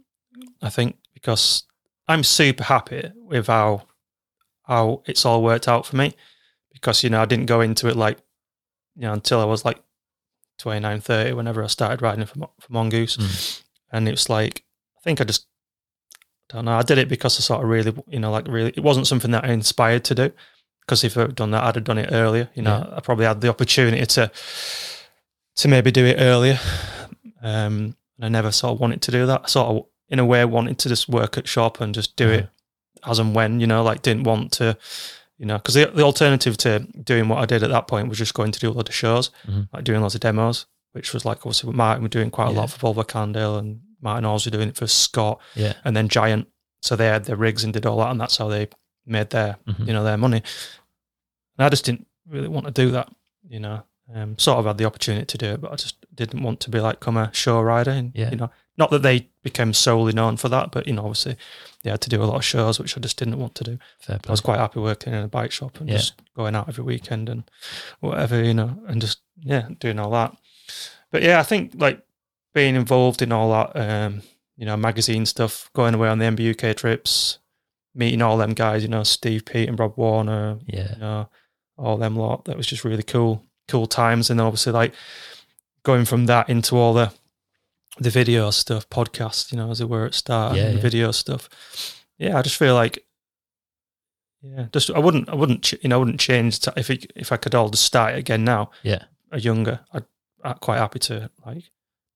I 0.62 0.70
think 0.70 0.98
because 1.14 1.64
I'm 2.08 2.24
super 2.24 2.64
happy 2.64 3.12
with 3.16 3.48
how 3.48 3.84
how 4.68 5.02
it's 5.06 5.26
all 5.26 5.44
worked 5.44 5.68
out 5.68 5.86
for 5.86 5.96
me. 5.96 6.14
Because 6.74 7.04
you 7.04 7.10
know, 7.10 7.22
I 7.22 7.26
didn't 7.26 7.46
go 7.46 7.62
into 7.62 7.88
it 7.88 7.96
like 7.96 8.18
you 8.96 9.04
know 9.04 9.14
until 9.14 9.40
I 9.40 9.46
was 9.46 9.64
like 9.66 9.80
29, 10.60 11.02
30, 11.02 11.34
whenever 11.34 11.64
I 11.64 11.68
started 11.68 12.02
riding 12.02 12.26
for 12.26 12.50
for 12.60 12.72
Mongoose, 12.74 13.18
Mm. 13.18 13.64
and 13.92 14.08
it 14.08 14.12
was 14.12 14.30
like 14.30 14.64
I 14.98 15.02
think 15.02 15.22
I 15.22 15.24
just 15.24 15.46
I 16.52 16.56
don't 16.58 16.66
know. 16.66 16.78
I 16.78 16.82
did 16.84 16.98
it 16.98 17.10
because 17.10 17.38
I 17.40 17.42
sort 17.42 17.64
of 17.64 17.70
really, 17.70 17.94
you 18.08 18.20
know, 18.20 18.32
like 18.32 18.48
really, 18.48 18.72
it 18.76 18.84
wasn't 18.84 19.08
something 19.08 19.32
that 19.32 19.44
I 19.46 19.50
inspired 19.52 20.04
to 20.06 20.16
do. 20.16 20.32
Because 20.82 21.04
if 21.04 21.18
I'd 21.18 21.34
done 21.34 21.50
that, 21.52 21.64
I'd 21.64 21.76
have 21.76 21.84
done 21.84 21.98
it 21.98 22.10
earlier. 22.12 22.48
You 22.54 22.62
know, 22.62 22.94
I 22.96 23.00
probably 23.00 23.26
had 23.26 23.42
the 23.42 23.50
opportunity 23.50 24.06
to 24.06 24.32
to 25.56 25.68
maybe 25.68 25.90
do 25.92 26.06
it 26.06 26.18
earlier. 26.20 26.60
Um, 27.42 27.96
and 28.18 28.26
I 28.26 28.30
never 28.30 28.52
sort 28.52 28.74
of 28.74 28.80
wanted 28.80 29.02
to 29.04 29.12
do 29.12 29.26
that. 29.26 29.42
I 29.46 29.48
sort 29.48 29.68
of, 29.76 29.86
in 30.10 30.20
a 30.20 30.26
way, 30.26 30.46
wanted 30.46 30.78
to 30.80 30.90
just 30.90 31.10
work 31.10 31.38
at 31.38 31.48
shop 31.48 31.82
and 31.82 31.94
just 31.96 32.16
do 32.16 32.30
it 32.30 32.50
as 33.08 33.20
and 33.20 33.36
when. 33.36 33.60
You 33.60 33.68
know, 33.68 33.84
like 33.84 34.02
didn't 34.02 34.24
want 34.24 34.52
to, 34.54 34.78
you 35.38 35.46
know, 35.46 35.58
because 35.58 35.74
the, 35.76 35.86
the 35.88 36.04
alternative 36.04 36.58
to 36.58 36.80
doing 37.04 37.28
what 37.30 37.40
I 37.40 37.46
did 37.46 37.64
at 37.64 37.70
that 37.70 37.88
point 37.88 38.10
was 38.10 38.18
just 38.18 38.34
going 38.34 38.52
to 38.52 38.60
do 38.60 38.70
a 38.70 38.74
lot 38.74 38.90
of 38.90 38.96
shows, 38.96 39.32
Mhm. 39.48 39.68
like 39.74 39.84
doing 39.84 40.02
lots 40.02 40.16
of 40.16 40.22
demos, 40.22 40.66
which 40.94 41.14
was 41.14 41.26
like 41.26 41.40
obviously 41.40 41.68
with 41.68 41.76
Martin 41.76 42.04
were 42.04 42.10
doing 42.10 42.32
quite 42.32 42.50
a 42.50 42.54
Yeah. 42.54 42.60
lot 42.62 42.70
for 42.70 42.94
Volvo 42.94 43.08
Cannondale 43.08 43.58
and 43.58 43.82
Martin 44.02 44.26
Oz 44.26 44.46
were 44.46 44.52
doing 44.52 44.70
it 44.70 44.76
for 44.78 44.88
Scott 44.88 45.40
Yeah. 45.56 45.74
and 45.84 45.96
then 45.96 46.08
Giant. 46.10 46.48
So 46.82 46.96
they 46.96 47.08
had 47.08 47.26
their 47.26 47.36
rigs 47.36 47.64
and 47.64 47.74
did 47.74 47.86
all 47.86 47.98
that, 47.98 48.12
and 48.12 48.22
that's 48.22 48.38
how 48.38 48.48
they 48.48 48.68
made 49.06 49.30
their 49.32 49.58
Mhm. 49.68 49.88
you 49.88 49.94
know 49.94 50.04
their 50.04 50.18
money. 50.18 50.42
And 51.58 51.66
I 51.66 51.70
just 51.70 51.86
didn't 51.86 52.08
really 52.28 52.48
want 52.48 52.66
to 52.68 52.72
do 52.72 52.92
that, 52.92 53.10
you 53.48 53.60
know. 53.60 53.84
Um, 54.14 54.38
sort 54.38 54.60
of 54.60 54.66
had 54.66 54.78
the 54.78 54.86
opportunity 54.86 55.26
to 55.26 55.38
do 55.38 55.46
it, 55.54 55.62
but 55.62 55.72
I 55.72 55.76
just 55.78 55.96
didn't 56.14 56.44
want 56.44 56.60
to 56.62 56.70
be 56.70 56.80
like 56.80 57.00
come 57.00 57.18
a 57.18 57.32
show 57.34 57.60
rider. 57.60 57.90
And 57.92 58.12
Yeah. 58.14 58.30
you 58.30 58.36
know, 58.38 58.52
not 58.78 58.92
that 58.92 59.02
they 59.04 59.30
became 59.44 59.74
solely 59.74 60.14
known 60.14 60.38
for 60.38 60.50
that, 60.50 60.72
but 60.72 60.88
you 60.88 60.94
know, 60.94 61.04
obviously 61.04 61.38
they 61.84 61.90
had 61.92 62.02
to 62.02 62.10
do 62.10 62.22
a 62.22 62.26
lot 62.26 62.36
of 62.38 62.44
shows, 62.46 62.80
which 62.80 62.98
I 62.98 63.02
just 63.02 63.18
didn't 63.18 63.38
want 63.40 63.56
to 63.56 63.64
do. 63.64 63.80
Fair 64.00 64.20
I 64.28 64.32
was 64.32 64.42
quite 64.42 64.58
happy 64.60 64.80
working 64.80 65.14
in 65.14 65.24
a 65.24 65.28
bike 65.28 65.52
shop 65.52 65.80
and 65.80 65.88
Yeah. 65.90 65.98
just 65.98 66.22
going 66.36 66.56
out 66.56 66.68
every 66.68 66.84
weekend 66.84 67.30
and 67.30 67.44
whatever, 68.00 68.44
you 68.44 68.54
know, 68.54 68.78
and 68.88 69.00
just 69.02 69.20
yeah, 69.42 69.68
doing 69.80 70.00
all 70.00 70.10
that. 70.12 70.36
But 71.12 71.22
yeah, 71.24 71.40
I 71.40 71.44
think 71.44 71.74
like 71.76 72.02
being 72.54 72.76
involved 72.76 73.22
in 73.22 73.32
all 73.32 73.52
that, 73.52 73.76
um, 73.80 74.22
you 74.58 74.66
know, 74.66 74.76
magazine 74.78 75.26
stuff, 75.26 75.70
going 75.74 75.94
away 75.94 76.08
on 76.10 76.18
the 76.20 76.26
MBUK 76.26 76.76
trips, 76.76 77.40
meeting 77.94 78.22
all 78.22 78.38
them 78.38 78.54
guys, 78.54 78.82
you 78.82 78.90
know, 78.90 79.04
Steve 79.04 79.46
Peat 79.46 79.70
and 79.70 79.80
Rob 79.80 79.94
Warner, 79.98 80.60
Yeah. 80.66 80.94
you 80.96 81.00
know, 81.00 81.30
all 81.78 81.98
them 81.98 82.16
lot. 82.16 82.46
That 82.46 82.58
was 82.58 82.68
just 82.68 82.84
really 82.84 83.04
cool, 83.04 83.44
cool 83.68 83.86
times. 83.86 84.30
And 84.30 84.40
then 84.40 84.48
obviously 84.48 84.72
like 84.74 84.94
going 85.84 86.06
from 86.06 86.26
that 86.26 86.50
into 86.50 86.78
all 86.78 86.94
the 86.94 87.14
the 88.00 88.10
video 88.10 88.50
stuff, 88.52 88.90
podcast, 88.90 89.52
you 89.52 89.58
know, 89.58 89.72
as 89.72 89.82
it 89.82 89.90
were 89.90 90.06
at 90.06 90.14
start, 90.14 90.56
Yeah, 90.56 90.72
yeah. 90.72 90.80
video 90.80 91.12
stuff. 91.12 91.50
Yeah, 92.18 92.38
I 92.38 92.42
just 92.42 92.58
feel 92.58 92.76
like, 92.76 93.06
yeah, 94.42 94.68
just 94.72 94.92
I 94.92 95.00
wouldn't, 95.00 95.28
I 95.30 95.36
wouldn't, 95.36 95.72
you 95.74 95.90
know, 95.90 95.96
I 95.96 96.00
wouldn't 96.00 96.20
change 96.20 96.60
t- 96.60 96.72
if 96.78 96.90
it, 96.90 97.12
if 97.16 97.32
I 97.32 97.38
could 97.38 97.56
all 97.56 97.70
just 97.70 97.86
start 97.86 98.16
again 98.16 98.44
now. 98.44 98.70
Yeah. 98.84 99.04
a 99.32 99.40
younger, 99.40 99.80
I'd, 99.92 100.06
I'm 100.44 100.58
quite 100.60 100.78
happy 100.78 101.00
to 101.00 101.30
like 101.46 101.64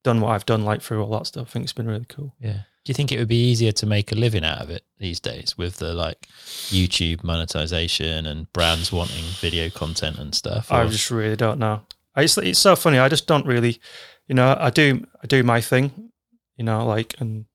done 0.03 0.21
what 0.21 0.29
I've 0.31 0.45
done 0.45 0.63
like 0.63 0.81
through 0.81 1.03
all 1.03 1.17
that 1.17 1.27
stuff. 1.27 1.47
I 1.47 1.51
think 1.51 1.63
it's 1.63 1.73
been 1.73 1.87
really 1.87 2.05
cool. 2.07 2.35
Yeah. 2.39 2.61
Do 2.85 2.91
you 2.91 2.93
think 2.93 3.11
it 3.11 3.19
would 3.19 3.27
be 3.27 3.49
easier 3.49 3.71
to 3.73 3.85
make 3.85 4.11
a 4.11 4.15
living 4.15 4.43
out 4.45 4.59
of 4.61 4.69
it 4.69 4.83
these 4.99 5.19
days 5.19 5.57
with 5.57 5.77
the 5.77 5.93
like 5.93 6.27
YouTube 6.69 7.23
monetization 7.23 8.25
and 8.25 8.51
brands 8.53 8.91
wanting 8.91 9.23
video 9.41 9.69
content 9.69 10.17
and 10.19 10.33
stuff? 10.33 10.71
I 10.71 10.85
just 10.87 11.09
really 11.11 11.35
don't 11.35 11.59
know. 11.59 11.81
I 12.15 12.23
just, 12.23 12.37
it's 12.39 12.59
so 12.59 12.75
funny. 12.75 12.99
I 12.99 13.09
just 13.09 13.27
don't 13.27 13.45
really, 13.45 13.79
you 14.27 14.35
know, 14.35 14.55
I 14.59 14.69
do, 14.69 15.05
I 15.23 15.27
do 15.27 15.43
my 15.43 15.61
thing, 15.61 16.11
you 16.57 16.63
know, 16.63 16.85
like, 16.85 17.15
and 17.19 17.45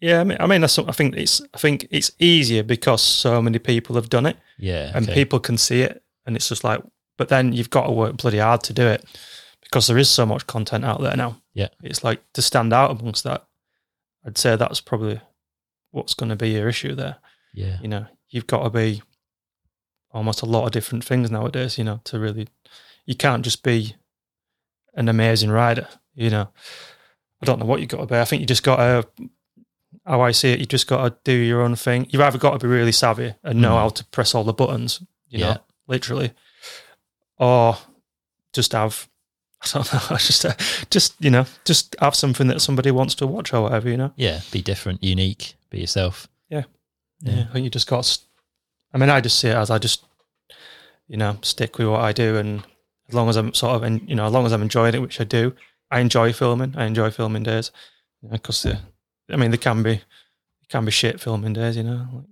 yeah, 0.00 0.20
I 0.20 0.24
mean, 0.24 0.38
I 0.40 0.46
mean, 0.46 0.60
that's, 0.60 0.78
I 0.78 0.92
think 0.92 1.16
it's, 1.16 1.40
I 1.54 1.58
think 1.58 1.86
it's 1.90 2.10
easier 2.18 2.62
because 2.62 3.02
so 3.02 3.40
many 3.40 3.58
people 3.58 3.96
have 3.96 4.08
done 4.08 4.26
it 4.26 4.36
yeah. 4.58 4.92
and 4.94 5.06
okay. 5.06 5.14
people 5.14 5.40
can 5.40 5.56
see 5.56 5.82
it, 5.82 6.02
and 6.26 6.36
it's 6.36 6.48
just 6.48 6.64
like, 6.64 6.82
but 7.16 7.28
then 7.28 7.52
you've 7.52 7.70
got 7.70 7.86
to 7.86 7.92
work 7.92 8.16
bloody 8.16 8.38
hard 8.38 8.62
to 8.64 8.72
do 8.72 8.86
it 8.86 9.04
because 9.62 9.86
there 9.86 9.98
is 9.98 10.10
so 10.10 10.26
much 10.26 10.46
content 10.46 10.84
out 10.84 11.00
there 11.00 11.16
now. 11.16 11.40
Yeah. 11.54 11.68
it's 11.82 12.04
like 12.04 12.20
to 12.34 12.42
stand 12.42 12.74
out 12.74 13.00
amongst 13.00 13.24
that. 13.24 13.46
I'd 14.26 14.36
say 14.36 14.56
that's 14.56 14.80
probably 14.80 15.20
what's 15.92 16.12
going 16.12 16.28
to 16.28 16.36
be 16.36 16.50
your 16.50 16.68
issue 16.68 16.94
there 16.94 17.16
yeah. 17.56 17.78
you 17.80 17.88
know, 17.88 18.06
you've 18.28 18.46
got 18.46 18.62
to 18.62 18.70
be 18.70 19.02
almost 20.12 20.42
a 20.42 20.46
lot 20.46 20.66
of 20.66 20.72
different 20.72 21.02
things 21.02 21.30
nowadays, 21.30 21.78
you 21.78 21.84
know, 21.84 22.00
to 22.04 22.20
really, 22.20 22.46
you 23.06 23.14
can't 23.14 23.42
just 23.44 23.62
be 23.62 23.94
an 24.94 25.08
amazing 25.08 25.50
rider, 25.50 25.88
you 26.14 26.28
know. 26.30 26.48
I 27.42 27.46
don't 27.46 27.58
know 27.58 27.66
what 27.66 27.80
you 27.80 27.86
got 27.86 27.98
to 28.00 28.06
be. 28.06 28.16
I 28.16 28.24
think 28.24 28.40
you 28.40 28.46
just 28.46 28.62
got 28.62 28.76
to, 28.76 29.08
how 30.06 30.20
I 30.22 30.32
see 30.32 30.52
it, 30.52 30.58
you 30.60 30.66
just 30.66 30.86
got 30.86 31.08
to 31.08 31.16
do 31.24 31.32
your 31.32 31.62
own 31.62 31.76
thing. 31.76 32.06
You've 32.10 32.22
either 32.22 32.38
got 32.38 32.52
to 32.58 32.66
be 32.66 32.72
really 32.72 32.92
savvy 32.92 33.34
and 33.42 33.60
know 33.60 33.72
Mm. 33.74 33.78
how 33.78 33.88
to 33.90 34.04
press 34.06 34.34
all 34.34 34.44
the 34.44 34.52
buttons, 34.52 35.00
you 35.28 35.40
Yeah. 35.40 35.52
know, 35.54 35.58
literally, 35.86 36.32
or 37.38 37.76
just 38.52 38.72
have, 38.72 39.08
I 39.62 39.68
don't 39.72 39.92
know, 39.92 40.16
just, 40.16 40.44
uh, 40.44 40.54
just, 40.90 41.14
you 41.20 41.30
know, 41.30 41.46
just 41.64 41.94
have 42.00 42.14
something 42.14 42.46
that 42.48 42.60
somebody 42.62 42.90
wants 42.90 43.14
to 43.16 43.26
watch 43.26 43.52
or 43.52 43.62
whatever, 43.62 43.88
you 43.90 43.96
know. 43.96 44.12
Yeah. 44.16 44.40
Be 44.50 44.62
different, 44.62 45.02
unique, 45.02 45.54
be 45.70 45.80
yourself. 45.80 46.28
Yeah. 46.48 46.64
Yeah. 47.20 47.34
Yeah, 47.34 47.46
I 47.50 47.52
think 47.52 47.64
you 47.64 47.70
just 47.70 47.86
got. 47.88 48.18
I 48.94 48.98
mean, 48.98 49.10
I 49.10 49.20
just 49.20 49.38
see 49.38 49.48
it 49.48 49.54
as 49.56 49.70
I 49.70 49.78
just, 49.78 50.04
you 51.08 51.16
know, 51.18 51.38
stick 51.42 51.76
with 51.78 51.88
what 51.88 52.00
I 52.00 52.12
do, 52.12 52.36
and 52.36 52.62
as 53.08 53.14
long 53.14 53.28
as 53.28 53.36
I'm 53.36 53.54
sort 53.54 53.76
of, 53.76 53.84
en- 53.84 54.06
you 54.06 54.14
know, 54.14 54.26
as 54.26 54.32
long 54.32 54.46
as 54.46 54.52
I'm 54.52 54.62
enjoying 54.62 54.94
it, 54.94 55.00
which 55.02 55.20
I 55.20 55.24
do, 55.24 55.54
I 55.90 56.00
enjoy 56.00 56.32
filming. 56.32 56.74
I 56.76 56.84
enjoy 56.86 57.10
filming 57.10 57.42
days, 57.44 57.70
because 58.30 58.66
I 58.66 59.36
mean, 59.36 59.50
there 59.50 59.58
can 59.58 59.82
be, 59.82 59.92
it 59.92 60.68
can 60.68 60.84
be 60.84 60.90
shit 60.90 61.20
filming 61.20 61.52
days, 61.52 61.76
you 61.76 61.82
know. 61.84 62.24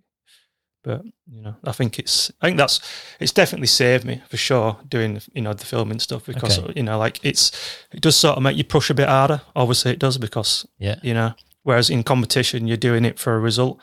But 0.82 1.02
you 1.30 1.40
know, 1.40 1.54
I 1.64 1.72
think 1.72 1.98
it's, 1.98 2.30
I 2.42 2.46
think 2.46 2.58
that's, 2.58 2.78
it's 3.18 3.32
definitely 3.32 3.68
saved 3.68 4.04
me 4.04 4.22
for 4.28 4.36
sure 4.36 4.76
doing, 4.86 5.20
you 5.32 5.40
know, 5.40 5.54
the 5.54 5.64
filming 5.64 5.98
stuff 5.98 6.26
because 6.26 6.58
Okay. 6.58 6.72
you 6.76 6.82
know, 6.82 6.98
like 6.98 7.24
it's, 7.24 7.52
it 7.92 8.02
does 8.02 8.16
sort 8.16 8.36
of 8.36 8.42
make 8.42 8.56
you 8.58 8.64
push 8.64 8.90
a 8.90 8.94
bit 8.94 9.08
harder. 9.08 9.40
Obviously, 9.56 9.92
it 9.92 9.98
does 9.98 10.18
because 10.18 10.66
Yeah. 10.78 10.96
you 11.02 11.14
know. 11.14 11.34
Whereas 11.62 11.88
in 11.88 12.02
competition, 12.02 12.66
you're 12.68 12.76
doing 12.76 13.06
it 13.06 13.18
for 13.18 13.34
a 13.34 13.38
result, 13.40 13.78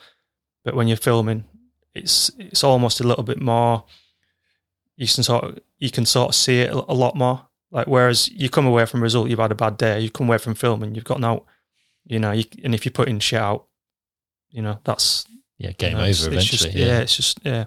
but 0.64 0.76
when 0.76 0.86
you're 0.86 0.96
filming, 0.96 1.42
it's 1.92 2.30
it's 2.38 2.62
almost 2.62 3.00
a 3.00 3.04
little 3.04 3.24
bit 3.24 3.40
more. 3.42 3.82
You 4.96 5.08
can 5.08 5.24
sort 5.24 5.42
of 5.42 5.58
you 5.82 5.90
can 5.90 6.06
sort 6.06 6.28
of 6.30 6.34
see 6.34 6.60
it 6.60 6.70
a 6.72 6.94
lot 6.94 7.14
more. 7.16 7.46
Like 7.70 7.86
whereas 7.86 8.28
you 8.28 8.48
come 8.48 8.66
away 8.66 8.86
from 8.86 9.00
a 9.00 9.02
result, 9.02 9.28
you've 9.30 9.38
had 9.38 9.50
a 9.52 9.54
bad 9.56 9.76
day. 9.76 10.00
You 10.00 10.10
come 10.10 10.28
away 10.28 10.38
from 10.38 10.54
filming, 10.54 10.94
you've 10.94 11.04
gotten 11.12 11.24
out. 11.24 11.44
You 12.06 12.18
know, 12.18 12.32
you, 12.32 12.44
and 12.64 12.74
if 12.74 12.84
you're 12.84 12.92
putting 12.92 13.18
shit 13.20 13.40
out, 13.40 13.66
you 14.50 14.62
know 14.62 14.78
that's 14.84 15.24
Yeah. 15.58 15.68
you 15.68 15.74
Game 15.74 15.92
know, 15.94 15.98
over 16.00 16.08
it's- 16.10 16.20
it's 16.20 16.26
eventually. 16.26 16.70
just- 16.72 16.76
yeah. 16.76 16.98
it's 17.00 17.16
just 17.16 17.38
yeah. 17.44 17.64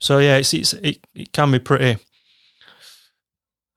So 0.00 0.18
yeah, 0.18 0.36
it's, 0.38 0.54
it's 0.54 0.72
it 0.74 0.98
it 1.14 1.32
can 1.32 1.50
be 1.52 1.58
pretty. 1.58 1.98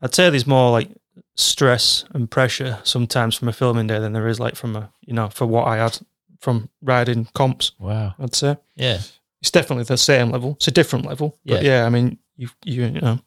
I'd 0.01 0.13
say 0.15 0.29
there's 0.29 0.47
more 0.47 0.71
like 0.71 0.89
stress 1.35 2.05
and 2.13 2.29
pressure 2.29 2.79
sometimes 2.83 3.35
from 3.35 3.47
a 3.47 3.53
filming 3.53 3.87
day 3.87 3.99
than 3.99 4.13
there 4.13 4.27
is 4.27 4.39
like 4.39 4.55
from 4.55 4.75
a 4.75 4.91
you 5.01 5.13
know 5.13 5.29
for 5.29 5.45
what 5.45 5.67
I 5.67 5.77
had 5.77 5.99
from 6.39 6.69
riding 6.81 7.25
comps. 7.33 7.71
Wow. 7.79 8.15
I'd 8.19 8.35
say 8.35 8.57
Yeah. 8.75 8.99
it's 9.41 9.51
definitely 9.51 9.85
the 9.85 9.97
same 9.97 10.29
level. 10.29 10.51
It's 10.57 10.67
a 10.67 10.71
different 10.71 11.05
level, 11.05 11.37
but 11.45 11.63
Yeah. 11.63 11.79
yeah, 11.79 11.85
I 11.85 11.89
mean 11.89 12.17
you 12.35 12.49
you 12.63 12.83
you 12.83 13.01
know 13.01 13.19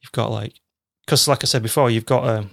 you've 0.00 0.12
got 0.12 0.30
like 0.30 0.54
because 1.04 1.28
like 1.28 1.42
I 1.44 1.46
said 1.46 1.62
before, 1.62 1.90
you've 1.90 2.06
got 2.06 2.28
um 2.28 2.50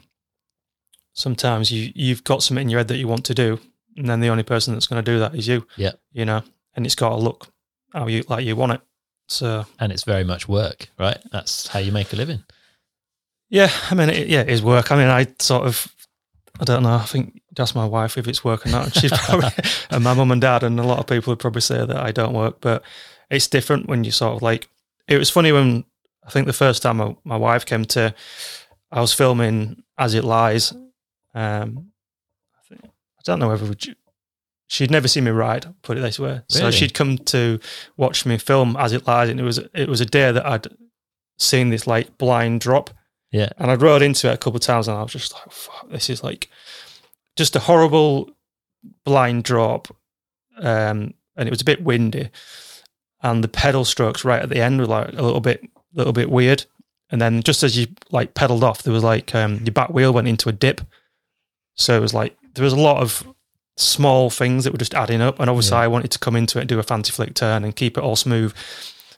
sometimes 1.14 1.72
you 1.72 1.92
you've 1.96 2.24
got 2.24 2.44
something 2.44 2.64
in 2.64 2.70
your 2.70 2.80
head 2.80 2.88
that 2.90 2.98
you 2.98 3.08
want 3.08 3.26
to 3.26 3.34
do, 3.34 3.60
and 3.98 4.10
then 4.10 4.20
the 4.20 4.30
only 4.30 4.44
person 4.44 4.74
that's 4.74 4.88
going 4.88 5.04
to 5.04 5.12
do 5.12 5.20
that 5.20 5.36
is 5.36 5.48
you. 5.48 5.66
Yeah. 5.78 5.92
you 6.12 6.26
know, 6.26 6.44
and 6.76 6.86
it's 6.86 6.96
got 6.96 7.10
to 7.10 7.16
look 7.16 7.48
how 7.94 8.08
you 8.08 8.24
like 8.30 8.46
you 8.46 8.56
want 8.56 8.74
it. 8.74 8.82
So 9.28 9.66
And 9.80 9.92
it's 9.92 10.04
very 10.04 10.24
much 10.24 10.48
work, 10.48 10.90
right? 11.00 11.18
That's 11.32 11.68
how 11.68 11.80
you 11.80 11.92
make 11.92 12.14
a 12.14 12.16
living. 12.16 12.44
yeah, 13.50 13.72
I 13.90 13.96
mean, 13.96 14.10
it, 14.10 14.28
yeah, 14.28 14.42
it 14.42 14.50
is 14.50 14.62
work. 14.62 14.92
I 14.92 14.96
mean, 14.98 15.08
I 15.08 15.28
sort 15.40 15.66
of, 15.66 15.88
I 16.60 16.64
don't 16.64 16.84
know. 16.84 16.96
I 16.96 17.06
think 17.06 17.42
that's 17.56 17.74
my 17.74 17.86
wife 17.86 18.18
if 18.20 18.28
it's 18.28 18.44
work 18.44 18.66
or 18.66 18.70
not. 18.70 18.94
She's 19.00 19.12
probably 19.12 19.50
and 19.90 20.04
my 20.04 20.14
mum 20.14 20.32
and 20.32 20.42
dad, 20.42 20.64
and 20.64 20.80
a 20.80 20.84
lot 20.84 21.00
of 21.00 21.08
people 21.08 21.32
would 21.32 21.40
probably 21.40 21.62
say 21.62 21.84
that 21.86 21.98
I 21.98 22.12
don't 22.12 22.34
work, 22.34 22.62
but 22.62 22.84
it's 23.32 23.48
different 23.48 23.88
when 23.88 24.04
you 24.04 24.12
sort 24.12 24.36
of 24.36 24.42
like. 24.42 24.68
It 25.08 25.18
was 25.18 25.30
funny 25.30 25.52
when 25.52 25.86
I 26.26 26.30
think 26.30 26.48
the 26.48 26.54
first 26.54 26.82
time 26.82 26.98
my, 26.98 27.16
my 27.24 27.38
wife 27.38 27.66
came 27.66 27.86
to, 27.86 28.14
I 28.92 29.02
was 29.02 29.14
filming 29.14 29.84
As 29.98 30.14
It 30.14 30.24
Lies. 30.24 30.72
Um, 31.34 31.92
I 32.56 32.62
think 32.68 32.82
I 32.86 33.22
don't 33.24 33.40
know 33.40 33.50
whether 33.50 33.72
she'd 34.68 34.92
never 34.92 35.08
seen 35.08 35.26
me 35.26 35.32
ride. 35.32 35.74
Put 35.84 35.98
it 35.98 36.02
this 36.02 36.20
way, 36.20 36.42
so 36.50 36.60
Really? 36.62 36.72
she'd 36.72 36.94
come 36.94 37.18
to 37.18 37.60
watch 37.98 38.26
me 38.26 38.38
film 38.38 38.76
As 38.78 38.94
It 38.94 39.06
Lies, 39.06 39.30
and 39.30 39.40
it 39.40 39.44
was 39.44 39.60
it 39.74 39.88
was 39.90 40.02
a 40.02 40.06
day 40.06 40.32
that 40.32 40.46
I'd 40.46 40.68
seen 41.38 41.70
this 41.70 41.86
like 41.86 42.18
blind 42.18 42.62
drop. 42.62 42.90
Yeah. 43.32 43.50
And 43.58 43.70
I'd 43.70 43.82
rode 43.82 44.02
into 44.02 44.30
it 44.30 44.34
a 44.34 44.38
couple 44.38 44.56
of 44.56 44.62
times 44.62 44.88
and 44.88 44.98
I 44.98 45.04
was 45.04 45.12
just 45.12 45.34
like, 45.34 45.52
fuck, 45.52 45.90
this 45.90 46.10
is 46.10 46.24
like 46.24 46.50
just 47.36 47.56
a 47.56 47.60
horrible 47.60 48.30
blind 49.04 49.44
drop. 49.44 49.90
Um, 50.58 51.14
and 51.36 51.48
it 51.48 51.50
was 51.50 51.60
a 51.62 51.66
bit 51.66 51.84
windy. 51.84 52.30
And 53.26 53.44
the 53.44 53.48
pedal 53.48 53.86
strokes 53.86 54.24
right 54.24 54.42
at 54.42 54.50
the 54.50 54.62
end 54.62 54.80
were 54.80 54.86
like 54.86 55.10
a 55.10 55.22
little 55.24 55.42
bit 55.42 55.68
little 55.94 56.14
bit 56.14 56.30
weird. 56.30 56.66
And 57.10 57.20
then 57.20 57.42
just 57.42 57.64
as 57.64 57.76
you 57.78 57.88
like 58.12 58.36
pedaled 58.36 58.64
off, 58.64 58.84
there 58.84 58.94
was 58.94 59.04
like 59.04 59.34
um, 59.34 59.56
your 59.64 59.74
back 59.74 59.90
wheel 59.90 60.14
went 60.14 60.28
into 60.28 60.48
a 60.48 60.52
dip. 60.52 60.82
So 61.76 61.98
it 61.98 62.02
was 62.02 62.14
like 62.14 62.38
there 62.54 62.64
was 62.64 62.74
a 62.74 62.80
lot 62.80 63.02
of 63.02 63.26
small 63.78 64.30
things 64.30 64.64
that 64.64 64.72
were 64.74 64.78
just 64.80 64.94
adding 64.94 65.22
up. 65.22 65.40
And 65.40 65.50
obviously 65.50 65.76
Yeah. 65.76 65.82
I 65.84 65.88
wanted 65.88 66.12
to 66.12 66.20
come 66.20 66.36
into 66.36 66.58
it 66.60 66.62
and 66.62 66.70
do 66.70 66.78
a 66.80 66.84
fancy 66.84 67.12
flick 67.12 67.34
turn 67.34 67.64
and 67.64 67.76
keep 67.76 67.98
it 67.98 68.04
all 68.04 68.16
smooth. 68.16 68.54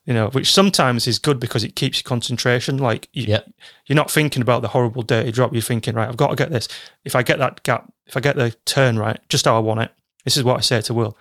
You 0.05 0.13
know, 0.13 0.29
which 0.29 0.53
sometimes 0.53 1.05
is 1.05 1.19
good 1.19 1.38
because 1.38 1.65
it 1.65 1.75
keeps 1.75 1.97
your 1.99 2.07
concentration. 2.07 2.77
Like 2.77 3.09
you, 3.11 3.25
Yeah. 3.27 3.41
you're 3.88 3.97
not 3.97 4.09
thinking 4.09 4.41
about 4.41 4.61
the 4.61 4.69
horrible 4.69 5.03
dirty 5.03 5.31
drop. 5.34 5.51
You're 5.51 5.61
thinking, 5.61 5.95
right, 5.95 6.07
I've 6.07 6.15
got 6.15 6.29
to 6.29 6.35
get 6.38 6.49
this. 6.49 6.69
If 7.03 7.13
I 7.13 7.23
get 7.23 7.39
that 7.39 7.61
gap, 7.63 7.91
if 8.05 8.15
I 8.15 8.21
get 8.21 8.38
the 8.38 8.55
turn 8.63 8.97
right, 8.97 9.19
just 9.27 9.43
how 9.43 9.57
I 9.57 9.59
want 9.59 9.81
it. 9.81 9.91
This 10.23 10.38
is 10.38 10.45
what 10.45 10.57
I 10.57 10.61
say 10.61 10.79
to 10.81 10.93
Will. 10.93 11.17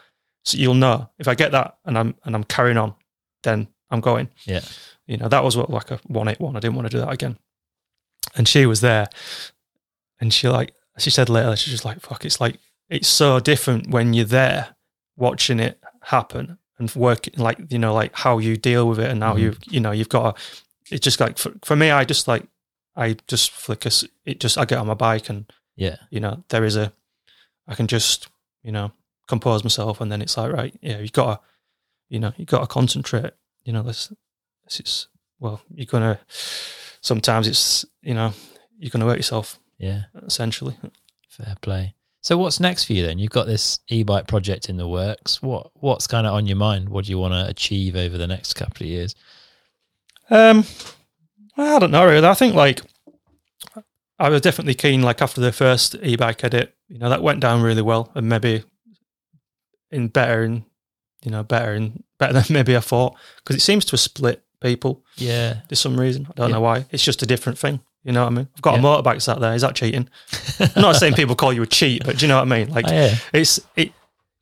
So 0.46 0.56
you'll 0.58 0.74
know 0.74 1.10
if 1.18 1.26
I 1.28 1.34
get 1.34 1.52
that 1.52 1.76
and 1.84 1.98
I'm 1.98 2.14
and 2.24 2.34
I'm 2.34 2.44
carrying 2.44 2.78
on, 2.78 2.94
then 3.42 3.68
I'm 3.90 4.00
going. 4.00 4.28
Yeah. 4.44 4.60
You 5.06 5.16
know, 5.18 5.28
that 5.28 5.44
was 5.44 5.56
what 5.56 5.70
like 5.70 5.90
a 5.90 5.98
one 6.06 6.28
eight 6.28 6.40
one. 6.40 6.56
I 6.56 6.60
didn't 6.60 6.76
want 6.76 6.88
to 6.90 6.96
do 6.96 7.00
that 7.00 7.12
again. 7.12 7.36
And 8.36 8.46
she 8.48 8.64
was 8.66 8.80
there, 8.80 9.08
and 10.20 10.32
she 10.32 10.48
like 10.48 10.72
she 10.98 11.10
said 11.10 11.28
later, 11.28 11.56
she's 11.56 11.72
just 11.72 11.84
like, 11.84 12.00
"Fuck!" 12.00 12.24
It's 12.24 12.40
like 12.40 12.58
it's 12.88 13.08
so 13.08 13.40
different 13.40 13.90
when 13.90 14.14
you're 14.14 14.24
there 14.24 14.76
watching 15.16 15.58
it 15.60 15.80
happen 16.02 16.58
and 16.78 16.94
working 16.94 17.34
like 17.36 17.58
you 17.70 17.78
know 17.78 17.92
like 17.94 18.14
how 18.14 18.38
you 18.38 18.56
deal 18.56 18.88
with 18.88 18.98
it 19.00 19.10
and 19.10 19.22
how 19.22 19.34
Mhm. 19.34 19.40
you 19.40 19.56
you 19.70 19.80
know 19.80 19.90
you've 19.92 20.08
got 20.08 20.36
to, 20.36 20.42
it's 20.90 21.02
just 21.04 21.18
like 21.20 21.38
for, 21.38 21.52
for 21.64 21.74
me 21.74 21.90
I 21.90 22.04
just 22.04 22.28
like 22.28 22.46
I 22.94 23.16
just 23.26 23.50
flick 23.50 23.86
it 23.86 24.38
just 24.40 24.56
I 24.58 24.64
get 24.66 24.78
on 24.78 24.86
my 24.86 24.94
bike 24.94 25.28
and 25.28 25.50
Yeah. 25.74 25.96
you 26.10 26.20
know 26.20 26.44
there 26.50 26.64
is 26.64 26.76
a 26.76 26.92
I 27.66 27.74
can 27.74 27.86
just 27.88 28.28
you 28.62 28.70
know 28.72 28.92
compose 29.28 29.64
myself 29.64 30.00
and 30.00 30.10
then 30.10 30.22
it's 30.22 30.36
like 30.36 30.52
right 30.52 30.74
yeah 30.80 30.98
you've 30.98 31.12
got 31.12 31.34
to 31.34 31.40
you 32.08 32.18
know 32.20 32.32
you've 32.36 32.48
got 32.48 32.60
to 32.60 32.66
concentrate 32.66 33.32
you 33.64 33.72
know 33.72 33.82
this 33.82 34.12
this 34.64 34.80
is 34.80 35.08
well 35.40 35.60
you're 35.74 35.86
gonna 35.86 36.18
sometimes 37.00 37.48
it's 37.48 37.84
you 38.02 38.14
know 38.14 38.32
you're 38.78 38.90
gonna 38.90 39.04
hurt 39.06 39.16
yourself 39.16 39.58
Yeah. 39.78 40.02
essentially 40.24 40.76
Fair 41.28 41.54
play. 41.60 41.94
So 42.22 42.38
what's 42.38 42.58
next 42.60 42.84
for 42.86 42.94
you 42.94 43.06
then? 43.06 43.18
You've 43.18 43.30
got 43.30 43.46
this 43.46 43.78
e-bike 43.88 44.26
project 44.26 44.68
in 44.70 44.78
the 44.78 44.88
works. 44.88 45.42
What 45.42 45.70
what's 45.74 46.06
kind 46.06 46.26
of 46.26 46.32
on 46.32 46.46
your 46.46 46.56
mind? 46.56 46.88
What 46.88 47.04
do 47.04 47.10
you 47.10 47.18
want 47.18 47.34
to 47.34 47.46
achieve 47.48 47.94
over 47.94 48.16
the 48.18 48.26
next 48.26 48.54
couple 48.54 48.84
of 48.84 48.88
years? 48.90 49.14
Um, 50.30 50.64
I 51.56 51.78
don't 51.78 51.90
know 51.90 52.04
really. 52.06 52.26
I 52.26 52.34
think 52.34 52.54
like 52.54 52.80
I 54.18 54.28
was 54.30 54.40
definitely 54.40 54.74
keen. 54.74 55.02
Like 55.02 55.20
after 55.20 55.40
the 55.40 55.52
first 55.52 55.94
e-bike 56.02 56.42
edit, 56.42 56.74
you 56.88 56.98
know, 56.98 57.10
that 57.10 57.22
went 57.22 57.40
down 57.40 57.62
really 57.62 57.82
well, 57.82 58.10
and 58.14 58.28
maybe 58.28 58.64
in 59.90 60.08
better 60.08 60.42
and 60.42 60.64
you 61.24 61.30
know 61.30 61.42
better 61.42 61.72
and 61.72 62.02
better 62.18 62.32
than 62.34 62.44
maybe 62.50 62.76
I 62.76 62.80
thought 62.80 63.14
because 63.38 63.56
it 63.56 63.60
seems 63.62 63.84
to 63.86 63.92
have 63.92 64.00
split 64.00 64.42
people 64.60 65.04
Yeah. 65.16 65.60
for 65.68 65.74
some 65.74 65.98
reason. 65.98 66.26
I 66.30 66.32
don't 66.34 66.48
Yeah. 66.50 66.54
know 66.56 66.60
why. 66.62 66.86
It's 66.90 67.04
just 67.04 67.22
a 67.22 67.26
different 67.26 67.58
thing. 67.58 67.80
You 68.04 68.12
know 68.12 68.22
what 68.22 68.32
I 68.32 68.36
mean? 68.36 68.48
I've 68.54 68.62
got 68.62 68.74
Yeah. 68.74 68.80
a 68.80 68.82
motorbike 68.82 69.20
sat 69.22 69.40
there. 69.40 69.52
Is 69.54 69.62
that 69.62 69.74
cheating? 69.74 70.08
I'm 70.60 70.82
not 70.82 70.96
saying 70.96 71.14
people 71.14 71.34
call 71.34 71.52
you 71.52 71.62
a 71.62 71.66
cheat, 71.66 72.04
but 72.04 72.18
do 72.18 72.24
you 72.24 72.28
know 72.28 72.36
what 72.36 72.42
I 72.52 72.56
mean? 72.58 72.70
Like 72.72 72.86
Oh, 72.88 72.92
yeah. 72.92 73.16
it's 73.32 73.58
it. 73.76 73.92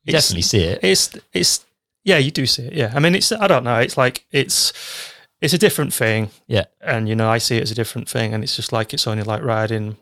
It's- 0.05 0.27
definitely 0.29 0.43
see 0.43 0.59
it. 0.63 0.79
it's 0.83 1.17
it's 1.33 1.65
yeah 2.03 2.17
you 2.19 2.29
do 2.29 2.45
see 2.45 2.61
it 2.67 2.73
yeah 2.73 2.91
i 2.95 2.99
mean 2.99 3.15
it's 3.15 3.31
i 3.31 3.47
don't 3.47 3.63
know 3.63 3.79
it's 3.79 3.97
like 3.97 4.23
it's 4.31 4.71
it's 5.41 5.55
a 5.55 5.57
different 5.57 5.91
thing 5.91 6.29
Yeah. 6.45 6.65
and 6.79 7.09
you 7.09 7.15
know 7.15 7.27
i 7.27 7.39
see 7.39 7.57
it 7.57 7.63
as 7.63 7.71
a 7.71 7.73
different 7.75 8.07
thing 8.07 8.31
and 8.31 8.43
it's 8.43 8.55
just 8.55 8.71
like 8.71 8.93
it's 8.93 9.07
only 9.07 9.23
like 9.23 9.41
riding 9.41 9.97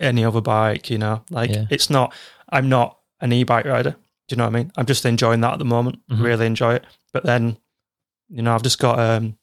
any 0.00 0.24
other 0.24 0.40
bike 0.40 0.90
you 0.90 0.98
know 0.98 1.22
like 1.30 1.50
it's 1.70 1.88
not 1.88 2.12
i'm 2.48 2.68
not 2.68 2.98
an 3.20 3.32
e-bike 3.32 3.64
rider 3.66 3.94
do 4.28 4.34
you 4.34 4.36
know 4.38 4.44
what 4.44 4.54
i 4.54 4.58
mean 4.58 4.72
i'm 4.76 4.86
just 4.86 5.04
enjoying 5.06 5.40
that 5.40 5.52
at 5.54 5.58
the 5.58 5.64
moment 5.64 5.98
Mhm. 6.10 6.22
really 6.22 6.46
enjoy 6.46 6.74
it 6.74 6.84
but 7.12 7.24
then 7.24 7.56
you 8.28 8.42
know 8.42 8.54
i've 8.54 8.62
just 8.62 8.78
got 8.78 8.98
um 8.98 9.36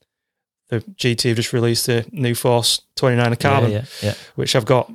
the 0.69 0.79
gt 0.79 1.23
have 1.27 1.35
just 1.37 1.53
released 1.53 1.85
the 1.87 2.05
new 2.11 2.33
force 2.35 2.81
29 2.95 3.31
of 3.33 3.39
carbon 3.39 3.71
Yeah, 3.71 3.77
yeah, 4.01 4.09
yeah. 4.09 4.13
which 4.35 4.55
I've 4.55 4.65
got. 4.65 4.89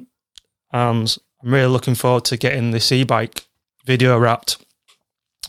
And 0.72 1.16
I'm 1.42 1.52
really 1.54 1.68
looking 1.70 1.94
forward 1.94 2.24
to 2.26 2.36
getting 2.36 2.70
this 2.70 2.90
e-bike 2.90 3.44
video 3.84 4.18
wrapped, 4.18 4.56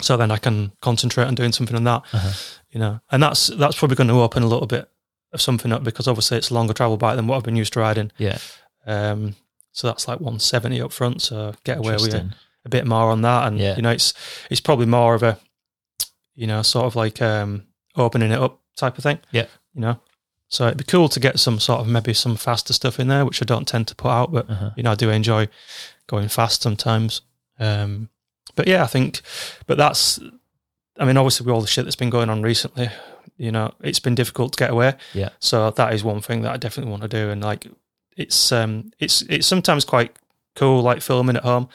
so 0.02 0.16
then 0.18 0.30
I 0.32 0.38
can 0.38 0.72
concentrate 0.82 1.26
on 1.26 1.36
doing 1.36 1.52
something 1.54 1.76
on 1.76 1.84
that. 1.86 2.04
Uh-huh. 2.14 2.32
You 2.72 2.80
know, 2.80 3.00
and 3.10 3.24
that's 3.24 3.48
that's 3.48 3.78
probably 3.78 3.96
going 3.96 4.10
to 4.10 4.22
open 4.22 4.44
a 4.44 4.48
little 4.48 4.68
bit 4.68 4.90
of 5.34 5.42
something 5.42 5.72
up 5.72 5.84
because 5.84 6.08
obviously 6.08 6.38
it's 6.38 6.50
a 6.50 6.54
longer 6.54 6.74
travel 6.74 6.98
bike 6.98 7.16
than 7.16 7.26
what 7.28 7.38
I've 7.38 7.44
been 7.44 7.56
used 7.56 7.74
to 7.74 7.80
riding. 7.80 8.12
Yeah. 8.18 8.38
Um, 8.86 9.36
so 9.72 9.88
that's 9.88 10.08
like 10.08 10.20
170 10.20 10.82
up 10.82 10.92
front. 10.92 11.22
So 11.22 11.54
get 11.64 11.78
away 11.80 11.94
with 11.94 12.06
Interesting. 12.06 12.34
A 12.68 12.70
bit 12.70 12.86
more 12.86 13.10
on 13.12 13.22
that, 13.24 13.48
and 13.48 13.58
Yeah. 13.60 13.76
you 13.76 13.82
know, 13.82 13.92
it's 13.92 14.14
it's 14.52 14.62
probably 14.62 14.86
more 14.86 15.16
of 15.16 15.24
a, 15.24 15.40
you 16.36 16.46
know, 16.48 16.62
sort 16.62 16.86
of 16.86 16.96
like 16.96 17.22
um 17.22 17.64
opening 17.96 18.32
it 18.32 18.40
up 18.40 18.60
type 18.76 18.98
of 18.98 19.04
thing. 19.04 19.20
Yeah. 19.32 19.48
You 19.74 19.82
know, 19.82 20.00
so 20.50 20.66
it'd 20.68 20.78
be 20.78 20.84
cool 20.84 21.10
to 21.10 21.20
get 21.20 21.40
some 21.40 21.60
sort 21.60 21.80
of 21.82 21.88
maybe 21.88 22.14
some 22.14 22.36
faster 22.38 22.74
stuff 22.74 23.00
in 23.00 23.08
there, 23.08 23.26
which 23.26 23.42
I 23.42 23.46
don't 23.46 23.68
tend 23.68 23.88
to 23.88 23.96
put 23.96 24.10
out, 24.10 24.32
but 24.32 24.50
Uh-huh. 24.50 24.70
you 24.78 24.84
know, 24.84 24.92
I 24.92 24.96
do 24.96 25.10
enjoy 25.10 25.48
going 26.08 26.28
fast 26.30 26.62
sometimes. 26.62 27.22
Um, 27.60 28.10
but 28.56 28.68
yeah, 28.68 28.84
I 28.84 28.88
think, 28.88 29.22
but 29.68 29.78
that's, 29.78 30.20
I 31.00 31.06
mean, 31.06 31.18
obviously 31.18 31.46
with 31.46 31.54
all 31.54 31.62
the 31.62 31.68
shit 31.68 31.86
that's 31.86 31.96
been 31.96 32.10
going 32.10 32.30
on 32.30 32.42
recently, 32.42 32.90
you 33.38 33.52
know, 33.52 33.74
it's 33.82 34.00
been 34.00 34.16
difficult 34.16 34.54
to 34.54 34.58
get 34.64 34.70
away. 34.72 34.94
Yeah. 35.14 35.30
So 35.40 35.70
that 35.72 35.94
is 35.94 36.04
one 36.04 36.22
thing 36.22 36.42
that 36.44 36.54
I 36.54 36.58
definitely 36.58 36.92
want 36.92 37.04
to 37.04 37.08
do, 37.10 37.30
and 37.30 37.44
like, 37.44 37.68
it's 38.16 38.52
um, 38.52 38.92
it's 39.00 39.22
it's 39.24 39.46
sometimes 39.48 39.86
quite 39.86 40.16
cool, 40.56 40.82
like 40.82 41.02
filming 41.04 41.36
at 41.38 41.44
home 41.44 41.68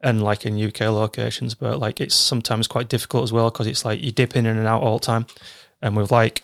and 0.00 0.22
like 0.22 0.46
in 0.46 0.60
UK 0.60 0.80
locations, 0.82 1.54
but 1.54 1.78
like 1.78 2.00
it's 2.00 2.14
sometimes 2.14 2.66
quite 2.66 2.88
difficult 2.88 3.24
as 3.24 3.32
well 3.32 3.50
because 3.50 3.66
it's 3.66 3.84
like 3.84 4.00
you 4.00 4.12
dip 4.12 4.36
in 4.36 4.46
and 4.46 4.66
out 4.66 4.82
all 4.82 4.98
the 4.98 5.04
time, 5.04 5.26
and 5.82 5.96
with 5.96 6.10
like 6.10 6.42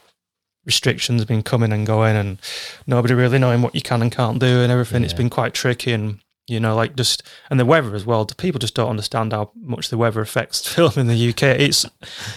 restrictions 0.65 1.25
been 1.25 1.43
coming 1.43 1.73
and 1.73 1.87
going, 1.87 2.17
and 2.17 2.39
nobody 2.87 3.15
really 3.15 3.39
knowing 3.39 3.63
what 3.63 3.75
you 3.75 3.83
can 3.83 4.03
and 4.03 4.13
can't 4.13 4.39
do 4.39 4.61
and 4.61 4.73
everything, 4.73 5.05
it's 5.05 5.13
been 5.13 5.31
quite 5.31 5.55
tricky 5.55 5.93
and. 5.93 6.21
You 6.49 6.61
know, 6.61 6.77
like 6.77 6.95
just 6.95 7.25
and 7.51 7.59
the 7.59 7.65
weather 7.65 7.97
as 7.97 8.07
well. 8.07 8.25
People 8.25 8.61
just 8.61 8.77
don't 8.77 8.89
understand 8.89 9.33
how 9.33 9.51
much 9.57 9.89
the 9.89 9.99
weather 9.99 10.21
affects 10.21 10.65
film 10.75 10.93
in 10.95 11.09
the 11.09 11.31
UK. 11.31 11.43
It's, 11.43 11.85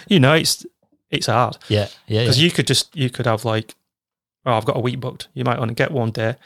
you 0.07 0.19
know, 0.19 0.33
it's 0.33 0.65
it's 1.11 1.27
hard 1.27 1.57
Yeah. 1.67 1.89
Yeah. 2.07 2.23
because 2.23 2.39
yeah. 2.39 2.45
you 2.45 2.51
could 2.51 2.65
just 2.65 2.95
you 2.95 3.11
could 3.11 3.27
have 3.27 3.45
like, 3.45 3.75
oh, 4.47 4.53
I've 4.53 4.65
got 4.65 4.77
a 4.77 4.79
week 4.79 4.99
booked. 4.99 5.27
You 5.35 5.43
might 5.43 5.59
only 5.59 5.75
get 5.75 5.91
one 5.91 6.09
day. 6.09 6.37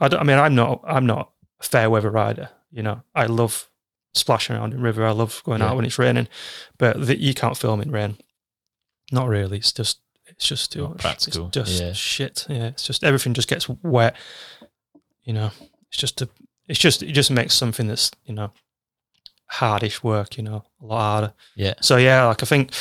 I 0.00 0.08
don't. 0.08 0.20
I 0.20 0.24
mean, 0.24 0.38
I'm 0.38 0.54
not. 0.54 0.82
I'm 0.84 1.06
not 1.06 1.30
a 1.60 1.64
fair 1.64 1.88
weather 1.88 2.10
rider. 2.10 2.50
You 2.70 2.82
know, 2.82 3.02
I 3.14 3.26
love 3.26 3.68
splashing 4.16 4.56
around 4.56 4.72
in 4.74 4.80
river. 4.80 5.04
I 5.06 5.10
love 5.12 5.42
going 5.44 5.60
Yeah. 5.60 5.68
out 5.70 5.76
when 5.76 5.84
it's 5.84 5.98
raining, 5.98 6.28
but 6.78 7.06
the, 7.06 7.20
you 7.20 7.34
can't 7.34 7.56
film 7.56 7.80
in 7.80 7.90
rain. 7.90 8.16
Not 9.12 9.28
really. 9.28 9.58
It's 9.58 9.72
just. 9.72 10.00
It's 10.28 10.46
just 10.46 10.72
too 10.72 10.88
much. 10.88 10.98
practical, 10.98 11.46
It's 11.46 11.54
just 11.54 11.80
yeah. 11.82 11.92
shit. 11.92 12.46
Yeah. 12.48 12.66
It's 12.66 12.82
just 12.84 13.04
everything 13.04 13.32
just 13.32 13.48
gets 13.48 13.68
wet. 13.68 14.16
You 15.24 15.32
know. 15.32 15.50
It's 15.88 15.96
just 15.98 16.20
a. 16.22 16.28
It's 16.68 16.78
just. 16.80 17.02
It 17.02 17.12
just 17.12 17.30
makes 17.30 17.54
something 17.54 17.86
that's 17.86 18.10
you 18.24 18.34
know, 18.34 18.50
hardish 19.46 20.02
work. 20.02 20.36
You 20.36 20.42
know, 20.44 20.64
a 20.82 20.84
lot 20.84 21.00
harder. 21.00 21.34
yeah. 21.54 21.74
So 21.80 21.96
yeah, 21.96 22.24
like 22.26 22.42
I 22.42 22.46
think 22.46 22.72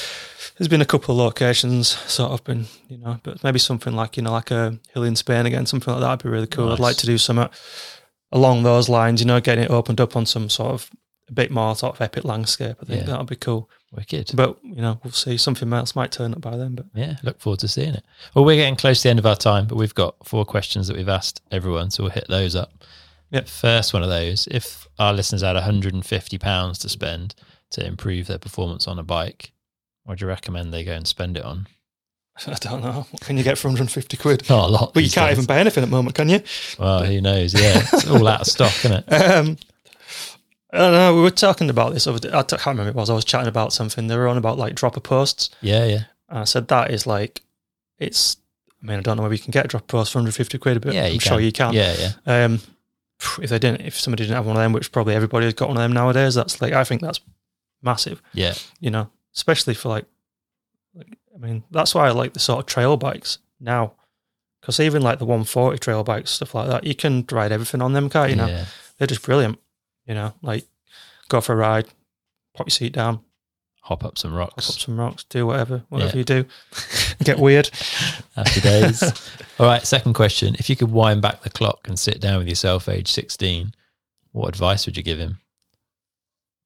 there's 0.58 0.68
been 0.68 0.82
a 0.82 0.86
couple 0.86 1.14
of 1.14 1.20
locations 1.20 1.90
sort 1.90 2.32
of 2.32 2.44
been, 2.44 2.66
you 2.90 2.98
know, 2.98 3.20
but 3.24 3.44
maybe 3.44 3.60
something 3.60 3.94
like 3.94 4.18
you 4.18 4.24
know, 4.24 4.32
like 4.32 4.52
a 4.52 4.80
hill 4.94 5.04
in 5.04 5.16
Spain 5.16 5.46
again, 5.46 5.66
something 5.66 5.94
like 5.94 6.02
that 6.02 6.10
would 6.10 6.24
be 6.24 6.30
really 6.30 6.48
cool. 6.48 6.72
I'd 6.72 6.80
like 6.80 6.98
to 6.98 7.06
do 7.06 7.18
something 7.18 7.50
along 8.32 8.64
those 8.64 8.90
lines, 8.90 9.22
you 9.22 9.28
know, 9.28 9.40
getting 9.40 9.66
it 9.66 9.70
opened 9.72 10.02
up 10.02 10.16
on 10.16 10.26
some 10.26 10.50
sort 10.50 10.74
of 10.74 10.90
a 11.30 11.34
bit 11.34 11.50
more 11.52 11.76
sort 11.76 11.96
of 11.96 12.02
epic 12.02 12.24
landscape. 12.24 12.78
I 12.82 12.86
think 12.86 13.02
Yeah. 13.02 13.08
that'll 13.08 13.26
be 13.26 13.36
cool. 13.36 13.70
Wicked. 13.92 14.32
But 14.36 14.58
you 14.64 14.76
know, 14.82 15.00
we'll 15.04 15.14
see. 15.14 15.38
Something 15.38 15.72
else 15.74 15.96
might 15.96 16.12
turn 16.12 16.34
up 16.34 16.42
by 16.42 16.56
then. 16.58 16.76
But 16.76 16.86
Yeah, 16.94 17.16
look 17.24 17.40
forward 17.40 17.60
to 17.62 17.68
seeing 17.68 17.94
it. 17.94 18.04
Well, 18.34 18.46
we're 18.46 18.58
getting 18.58 18.76
close 18.76 19.00
to 19.00 19.04
the 19.04 19.10
end 19.12 19.20
of 19.20 19.26
our 19.26 19.36
time, 19.36 19.68
but 19.68 19.76
we've 19.78 19.96
got 19.96 20.16
four 20.28 20.46
questions 20.46 20.88
that 20.88 20.98
we've 20.98 21.10
asked 21.10 21.42
everyone, 21.52 21.92
so 21.92 22.04
we'll 22.04 22.12
hit 22.12 22.26
those 22.28 22.56
up. 22.56 22.72
Yep. 23.32 23.48
First 23.48 23.94
one 23.94 24.04
of 24.04 24.10
those, 24.10 24.48
if 24.52 24.88
our 25.00 25.14
listeners 25.14 25.42
had 25.42 25.56
£150 25.56 26.78
to 26.82 26.90
spend 26.90 27.36
to 27.72 27.86
improve 27.86 28.28
their 28.28 28.38
performance 28.38 28.88
on 28.88 29.00
a 29.00 29.04
bike, 29.04 29.52
what 30.04 30.20
do 30.20 30.26
you 30.26 30.30
recommend 30.30 30.72
they 30.74 30.84
go 30.84 30.94
and 30.94 31.08
spend 31.08 31.38
it 31.38 31.44
on? 31.44 31.68
I 32.48 32.54
don't 32.56 32.84
know. 32.84 33.08
What 33.10 33.22
can 33.22 33.38
you 33.38 33.44
get 33.44 33.58
for 33.58 33.68
150 33.70 34.18
quid? 34.18 34.50
Not 34.50 34.68
a 34.70 34.72
lot. 34.72 34.94
But 34.94 35.04
you 35.04 35.10
can't 35.10 35.30
days. 35.30 35.38
even 35.38 35.46
buy 35.48 35.58
anything 35.60 35.84
at 35.84 35.90
the 35.90 35.96
moment, 35.96 36.16
can 36.16 36.30
you? 36.30 36.42
Well, 36.78 37.04
who 37.04 37.22
knows? 37.22 37.54
Yeah, 37.54 37.82
it's 37.94 38.08
all 38.10 38.28
out 38.28 38.42
of 38.42 38.48
stock, 38.48 38.74
isn't 38.86 38.92
it? 38.94 39.06
Um, 39.32 39.58
I 40.76 40.80
don't 40.80 40.94
know. 40.94 41.16
We 41.16 41.22
were 41.22 41.32
talking 41.32 41.70
about 41.70 41.94
this 41.94 42.08
over. 42.08 42.20
I 42.34 42.44
can't 42.44 42.66
remember 42.66 42.90
it 42.90 42.96
was. 42.96 43.10
I 43.10 43.14
was 43.14 43.26
chatting 43.26 43.48
about 43.48 43.74
something. 43.74 44.08
They 44.08 44.18
were 44.18 44.28
on 44.28 44.38
about 44.38 44.58
like 44.58 44.76
dropper 44.76 45.00
posts. 45.00 45.50
Yeah, 45.62 45.86
yeah. 45.86 46.04
And 46.30 46.40
I 46.40 46.44
said 46.44 46.68
that 46.68 46.92
is 46.92 47.08
like, 47.08 47.42
it's. 47.98 48.38
I 48.84 48.88
mean, 48.88 49.00
I 49.00 49.02
don't 49.02 49.18
know 49.18 49.24
whether 49.24 49.34
you 49.34 49.42
can 49.42 49.52
get 49.52 49.66
a 49.66 49.68
dropper 49.68 49.88
post 49.88 50.12
for 50.12 50.20
150 50.20 50.58
quid, 50.60 50.82
but 50.82 50.94
Yeah, 50.94 51.06
I'm 51.06 51.14
you 51.14 51.20
sure 51.20 51.40
you 51.40 51.52
can. 51.52 51.74
Yeah, 51.74 51.96
yeah. 51.98 52.44
Um, 52.46 52.60
if 53.42 53.50
they 53.50 53.58
didn't, 53.58 53.82
if 53.82 54.00
somebody 54.00 54.24
didn't 54.24 54.36
have 54.36 54.46
one 54.46 54.56
of 54.56 54.62
them, 54.62 54.74
which 54.74 54.92
probably 54.92 55.16
everybody 55.16 55.46
has 55.46 55.54
got 55.54 55.70
one 55.70 55.78
of 55.78 55.84
them 55.84 55.94
nowadays, 55.94 56.36
that's 56.36 56.62
like 56.62 56.74
I 56.74 56.84
think 56.84 57.02
that's 57.02 57.20
massive. 57.82 58.22
Yeah. 58.34 58.54
You 58.80 58.92
know, 58.92 59.10
especially 59.34 59.74
for 59.74 59.90
like, 59.90 60.06
like 60.94 61.18
I 61.34 61.38
mean, 61.38 61.64
that's 61.72 61.96
why 61.96 62.08
I 62.08 62.12
like 62.12 62.34
the 62.34 62.40
sort 62.40 62.60
of 62.60 62.66
trail 62.66 62.98
bikes 62.98 63.40
now, 63.60 63.94
because 64.62 64.80
even 64.80 65.02
like 65.02 65.20
the 65.20 65.26
140 65.26 65.78
trail 65.80 66.04
bikes 66.04 66.32
stuff 66.32 66.54
like 66.54 66.68
that, 66.68 66.84
you 66.84 66.96
can 66.96 67.26
ride 67.32 67.52
everything 67.52 67.82
on 67.82 67.94
them, 67.94 68.10
can't 68.10 68.30
you? 68.30 68.36
Know, 68.36 68.48
yeah. 68.48 68.66
they're 68.98 69.08
just 69.08 69.24
brilliant. 69.24 69.60
You 70.06 70.14
know, 70.16 70.34
like 70.42 70.66
go 71.30 71.42
for 71.42 71.54
a 71.54 71.56
ride, 71.56 71.88
pop 72.54 72.68
your 72.68 72.72
seat 72.72 72.94
down, 72.94 73.22
Hop 73.82 74.04
up 74.04 74.18
some 74.18 74.32
hop 74.32 74.40
rocks. 74.40 74.70
up 74.70 74.76
some 74.80 75.00
rocks, 75.00 75.24
do 75.26 75.46
whatever, 75.46 75.84
whatever 75.90 76.12
Yeah. 76.14 76.18
you 76.18 76.24
do, 76.24 76.46
get 77.24 77.38
weird. 77.40 77.70
Happy 78.36 78.60
days. 78.62 79.04
All 79.60 79.66
right, 79.68 79.86
second 79.86 80.14
question. 80.14 80.56
If 80.58 80.70
you 80.72 80.76
could 80.76 80.92
wind 80.92 81.22
back 81.22 81.42
the 81.44 81.50
clock 81.52 81.88
and 81.88 82.00
sit 82.00 82.20
down 82.20 82.40
with 82.40 82.48
yourself 82.48 82.90
age 82.90 83.12
16, 83.12 83.74
what 84.32 84.48
advice 84.50 84.86
would 84.88 84.98
you 84.98 85.04
give 85.04 85.20
him? 85.20 85.38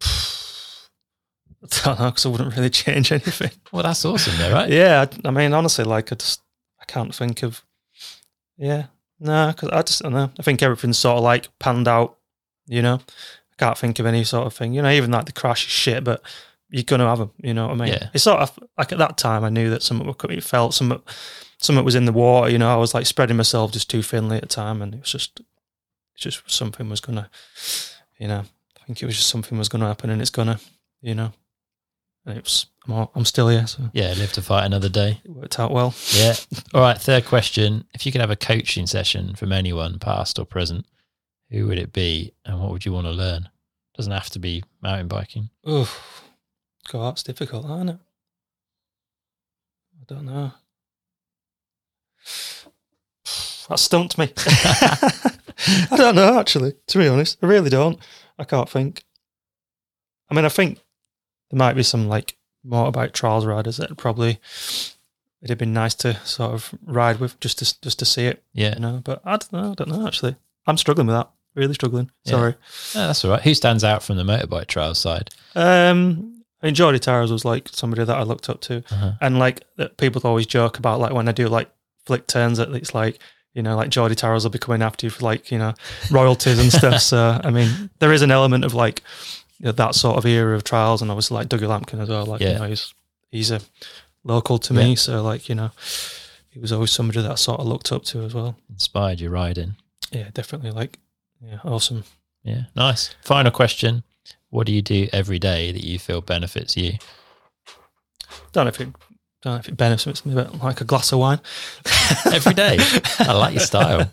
I 0.03 1.67
don't 1.83 1.99
know, 1.99 2.05
because 2.05 2.25
I 2.25 2.29
wouldn't 2.29 2.55
really 2.55 2.69
change 2.83 3.11
anything. 3.11 3.51
Well, 3.71 3.83
that's 3.83 4.03
awesome, 4.05 4.37
though, 4.37 4.53
right? 4.53 4.69
Yeah, 4.69 5.05
I, 5.25 5.27
I 5.27 5.31
mean, 5.31 5.53
honestly, 5.53 5.83
like 5.83 6.11
I 6.11 6.15
just 6.15 6.41
I 6.79 6.85
can't 6.85 7.13
think 7.13 7.43
of. 7.43 7.63
Yeah, 8.57 8.85
no, 9.19 9.47
because 9.53 9.69
I 9.69 9.81
just 9.81 10.01
I 10.03 10.09
don't 10.09 10.13
know. 10.13 10.31
I 10.39 10.43
think 10.43 10.63
everything's 10.63 10.97
sort 10.97 11.17
of 11.17 11.23
like 11.23 11.47
panned 11.59 11.87
out. 11.87 12.17
You 12.69 12.83
know, 12.83 12.95
I 12.95 13.55
can't 13.57 13.77
think 13.77 13.99
of 13.99 14.05
any 14.05 14.23
sort 14.23 14.45
of 14.47 14.53
thing. 14.53 14.73
You 14.73 14.81
know, 14.83 14.91
even 14.91 15.11
like 15.11 15.25
the 15.25 15.31
crash 15.31 15.65
is 15.65 15.71
shit, 15.71 16.03
but 16.03 16.21
you're 16.69 16.83
gonna 16.83 17.07
have 17.07 17.17
them. 17.17 17.31
You 17.37 17.53
know 17.55 17.67
what 17.67 17.73
I 17.73 17.85
mean? 17.85 17.93
Yeah. 17.93 18.09
It's 18.13 18.23
sort 18.23 18.39
of 18.39 18.57
like 18.77 18.91
at 18.91 18.99
that 18.99 19.17
time 19.17 19.43
I 19.43 19.49
knew 19.49 19.71
that 19.71 19.81
something 19.83 20.05
was 20.05 20.15
coming. 20.17 20.37
It 20.37 20.43
felt 20.43 20.75
something, 20.75 21.01
something 21.57 21.83
was 21.83 21.95
in 21.95 22.05
the 22.05 22.11
water. 22.13 22.51
You 22.51 22.59
know, 22.59 22.71
I 22.71 22.75
was 22.77 22.93
like 22.93 23.07
spreading 23.07 23.37
myself 23.37 23.71
just 23.71 23.89
too 23.89 24.03
thinly 24.03 24.37
at 24.37 24.43
the 24.43 24.47
time, 24.47 24.81
and 24.83 24.93
it 24.93 25.01
was 25.01 25.11
just, 25.11 25.41
it's 26.13 26.23
just 26.23 26.49
something 26.49 26.87
was 26.89 27.01
gonna. 27.01 27.29
You 28.19 28.27
know, 28.27 28.43
I 28.79 28.85
think 28.85 29.01
it 29.01 29.05
was 29.07 29.15
just 29.15 29.29
something 29.29 29.57
was 29.57 29.69
gonna 29.69 29.87
happen, 29.87 30.09
and 30.11 30.21
it's 30.21 30.29
gonna. 30.29 30.59
You 31.01 31.15
know, 31.15 31.31
and 32.25 32.37
it 32.37 32.43
was. 32.43 32.67
I'm, 32.85 32.93
all, 32.93 33.11
I'm 33.15 33.25
still 33.25 33.49
here, 33.49 33.67
so 33.67 33.89
Yeah, 33.93 34.13
live 34.17 34.33
to 34.33 34.41
fight 34.41 34.65
another 34.65 34.89
day. 34.89 35.21
it 35.23 35.31
worked 35.31 35.59
out 35.59 35.71
well. 35.71 35.93
Yeah. 36.13 36.35
All 36.73 36.81
right, 36.81 36.97
third 36.97 37.25
question. 37.25 37.85
If 37.93 38.05
you 38.05 38.11
could 38.11 38.21
have 38.21 38.31
a 38.31 38.35
coaching 38.35 38.87
session 38.87 39.35
from 39.35 39.51
anyone, 39.51 39.99
past 39.99 40.39
or 40.39 40.45
present, 40.45 40.85
who 41.49 41.67
would 41.67 41.79
it 41.79 41.91
be 41.93 42.33
and 42.45 42.59
what 42.59 42.71
would 42.71 42.85
you 42.85 42.93
want 42.93 43.07
to 43.07 43.11
learn? 43.11 43.49
Doesn't 43.95 44.11
have 44.11 44.29
to 44.31 44.39
be 44.39 44.63
mountain 44.81 45.07
biking. 45.07 45.49
Oof. 45.67 46.23
God, 46.91 47.09
that's 47.11 47.23
difficult, 47.23 47.65
isn't 47.65 47.89
it? 47.89 47.97
I 50.01 50.13
don't 50.13 50.25
know. 50.25 50.51
That 53.69 53.77
stumped 53.77 54.17
me. 54.17 54.33
I 55.91 55.95
don't 55.95 56.15
know, 56.15 56.39
actually, 56.39 56.73
to 56.87 56.97
be 56.97 57.07
honest. 57.07 57.37
I 57.43 57.45
really 57.45 57.69
don't. 57.69 57.99
I 58.39 58.43
can't 58.43 58.67
think. 58.67 59.03
I 60.27 60.33
mean, 60.33 60.43
I 60.45 60.49
think 60.49 60.79
there 61.51 61.57
might 61.59 61.75
be 61.75 61.83
some 61.83 62.07
like 62.07 62.35
motorbike 62.65 63.11
trials 63.13 63.45
riders 63.45 63.77
that 63.77 63.95
probably 63.95 64.39
it'd 65.41 65.49
have 65.51 65.59
been 65.59 65.71
nice 65.71 65.93
to 65.95 66.15
sort 66.25 66.53
of 66.53 66.73
ride 66.83 67.19
with 67.19 67.39
just 67.41 67.59
to 67.59 67.79
just 67.81 67.99
to 67.99 68.05
see 68.05 68.25
it, 68.25 68.43
Yeah. 68.53 68.73
you 68.73 68.79
know. 68.79 69.01
But 69.03 69.21
I 69.23 69.37
don't 69.37 69.53
know. 69.53 69.71
I 69.71 69.75
don't 69.75 69.89
know 69.89 70.07
actually. 70.07 70.35
I'm 70.65 70.77
struggling 70.77 71.05
with 71.05 71.15
that. 71.17 71.29
Really 71.59 71.73
struggling. 71.73 72.09
Yeah. 72.23 72.31
Sorry. 72.31 72.55
No, 72.95 73.07
that's 73.07 73.23
all 73.25 73.31
right. 73.31 73.41
Who 73.41 73.53
stands 73.53 73.83
out 73.83 74.01
from 74.01 74.15
the 74.17 74.23
motorbike 74.23 74.67
trials 74.67 74.97
side? 74.99 75.29
Um, 75.55 76.41
I 76.61 76.67
mean, 76.67 76.75
Jordi 76.75 76.99
Tarrés 76.99 77.31
was 77.31 77.45
like 77.45 77.69
somebody 77.71 78.03
that 78.05 78.15
I 78.17 78.23
looked 78.23 78.49
up 78.49 78.61
to, 78.61 78.77
Uh-huh. 78.91 79.11
and 79.21 79.39
like 79.39 79.61
people 79.97 80.21
always 80.23 80.45
joke 80.47 80.77
about 80.79 80.99
like 80.99 81.13
when 81.13 81.27
I 81.27 81.31
do 81.33 81.47
like 81.47 81.69
flick 82.05 82.27
turns, 82.27 82.59
it's 82.59 82.93
like 82.95 83.19
you 83.53 83.61
know 83.63 83.75
like 83.75 83.89
Jordi 83.89 84.15
Tarrés 84.15 84.43
will 84.43 84.49
be 84.51 84.59
coming 84.59 84.81
after 84.81 85.05
you 85.05 85.09
for 85.09 85.23
like 85.25 85.51
you 85.51 85.57
know 85.57 85.73
royalties 86.11 86.59
and 86.59 86.71
stuff. 86.71 87.01
So 87.11 87.39
I 87.43 87.49
mean, 87.51 87.89
there 87.99 88.13
is 88.13 88.21
an 88.21 88.31
element 88.31 88.63
of 88.65 88.73
like 88.73 89.03
you 89.59 89.65
know, 89.65 89.71
that 89.73 89.95
sort 89.95 90.17
of 90.17 90.25
era 90.25 90.55
of 90.55 90.63
trials, 90.63 91.01
and 91.01 91.11
obviously 91.11 91.35
like 91.35 91.49
Dougie 91.49 91.67
Lampkin 91.67 91.99
as 92.01 92.09
well. 92.09 92.25
Like 92.25 92.41
Yeah. 92.41 92.53
you 92.53 92.59
know, 92.59 92.65
he's 92.67 92.93
he's 93.31 93.51
a 93.51 93.59
local 94.23 94.57
to 94.59 94.73
me, 94.73 94.89
Yeah. 94.89 94.95
so 94.95 95.23
like 95.23 95.49
you 95.49 95.55
know, 95.55 95.71
he 96.49 96.59
was 96.59 96.71
always 96.71 96.91
somebody 96.91 97.21
that 97.21 97.31
I 97.31 97.35
sort 97.35 97.59
of 97.59 97.67
looked 97.67 97.91
up 97.91 98.03
to 98.05 98.21
as 98.23 98.33
well. 98.33 98.55
Inspired 98.69 99.19
your 99.21 99.31
riding. 99.31 99.75
Yeah, 100.11 100.29
definitely. 100.33 100.71
Like, 100.71 100.97
yeah, 101.41 101.59
awesome. 101.63 102.03
Yeah. 102.43 102.63
Nice. 102.75 103.15
Final 103.23 103.51
question. 103.51 104.03
What 104.49 104.65
do 104.65 104.73
you 104.73 104.81
do 104.81 105.07
every 105.13 105.39
day 105.39 105.71
that 105.71 105.83
you 105.83 105.99
feel 105.99 106.21
benefits 106.21 106.75
you? 106.77 106.93
Don't 108.51 108.65
know 108.65 108.69
if 108.69 108.79
it. 108.81 108.89
Don't 109.41 109.53
know 109.53 109.59
if 109.59 109.69
it 109.69 109.77
benefits 109.77 110.25
me, 110.25 110.33
but 110.35 110.59
like 110.61 110.81
a 110.81 110.83
glass 110.85 111.11
of 111.13 111.19
wine. 111.19 111.39
Every 112.33 112.53
day? 112.53 112.77
I 113.19 113.33
like 113.33 113.53
your 113.53 113.61
style. 113.61 114.11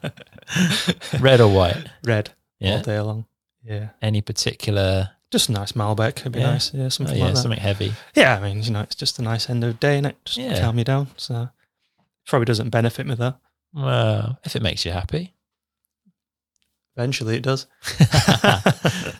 Red 1.20 1.40
or 1.40 1.48
white? 1.53 1.89
Red 2.05 2.31
Yeah. 2.61 2.77
all 2.77 2.82
day 2.82 3.01
long. 3.01 3.27
Yeah. 3.65 3.89
Any 4.01 4.20
particular 4.23 5.11
Just 5.32 5.48
a 5.48 5.53
nice 5.53 5.73
Malbec 5.73 6.23
would 6.23 6.32
be 6.32 6.39
Yeah. 6.39 6.51
nice. 6.53 6.73
Yeah, 6.73 6.85
oh, 6.85 6.89
something 6.90 7.16
yeah, 7.16 7.24
like 7.24 7.35
that. 7.35 7.40
something 7.40 7.59
heavy? 7.59 7.93
Yeah, 8.15 8.36
I 8.36 8.40
mean, 8.40 8.62
you 8.62 8.70
know, 8.70 8.82
it's 8.82 8.94
just 8.94 9.19
a 9.19 9.23
nice 9.23 9.51
end 9.51 9.65
of 9.65 9.81
day, 9.81 9.98
and 9.98 10.07
it 10.07 10.16
just 10.24 10.39
Yeah. 10.39 10.61
calm 10.61 10.78
you 10.78 10.85
down. 10.85 11.09
So 11.16 11.48
probably 12.28 12.44
doesn't 12.47 12.70
benefit 12.70 13.07
me 13.07 13.16
though. 13.16 13.35
Well, 13.74 14.39
if 14.44 14.55
it 14.55 14.62
makes 14.62 14.85
you 14.85 14.93
happy. 14.93 15.35
Eventually, 16.97 17.36
it 17.36 17.43
does. 17.43 17.66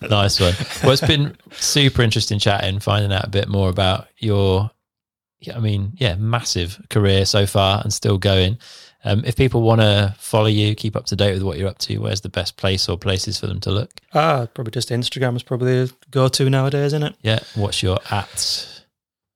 nice 0.09 0.41
one. 0.41 0.55
Well, 0.83 0.93
it's 0.93 1.07
been 1.07 1.37
super 1.53 2.01
interesting 2.01 2.39
chatting, 2.39 2.81
finding 2.81 3.13
out 3.13 3.27
a 3.27 3.31
bit 3.31 3.49
more 3.49 3.69
about 3.69 4.09
your, 4.17 4.71
I 5.55 5.59
mean, 5.61 5.93
yeah, 5.97 6.15
massive 6.15 6.81
career 6.89 7.27
so 7.27 7.47
far 7.47 7.83
and 7.83 7.93
still 7.93 8.17
going. 8.17 8.59
Um, 9.05 9.23
if 9.27 9.37
people 9.37 9.61
want 9.61 9.83
to 9.83 10.15
follow 10.19 10.47
you, 10.47 10.75
keep 10.75 10.97
up 10.97 11.05
to 11.07 11.17
date 11.17 11.35
with 11.35 11.43
what 11.43 11.59
you're 11.59 11.69
up 11.69 11.79
to, 11.79 11.99
where's 11.99 12.23
the 12.23 12.31
best 12.31 12.57
place 12.57 12.89
or 12.89 12.97
places 12.97 13.39
for 13.39 13.47
them 13.47 13.61
to 13.61 13.71
look? 13.71 13.91
ah, 14.15 14.47
probably 14.55 14.71
just 14.71 14.89
Instagram 14.89 15.37
is 15.37 15.43
probably 15.43 15.83
a 15.83 15.89
go-to 16.11 16.49
nowadays, 16.49 16.87
isn't 16.95 17.03
it? 17.03 17.15
Yeah, 17.21 17.41
what's 17.55 17.83
your 17.83 17.99
at? 18.11 18.76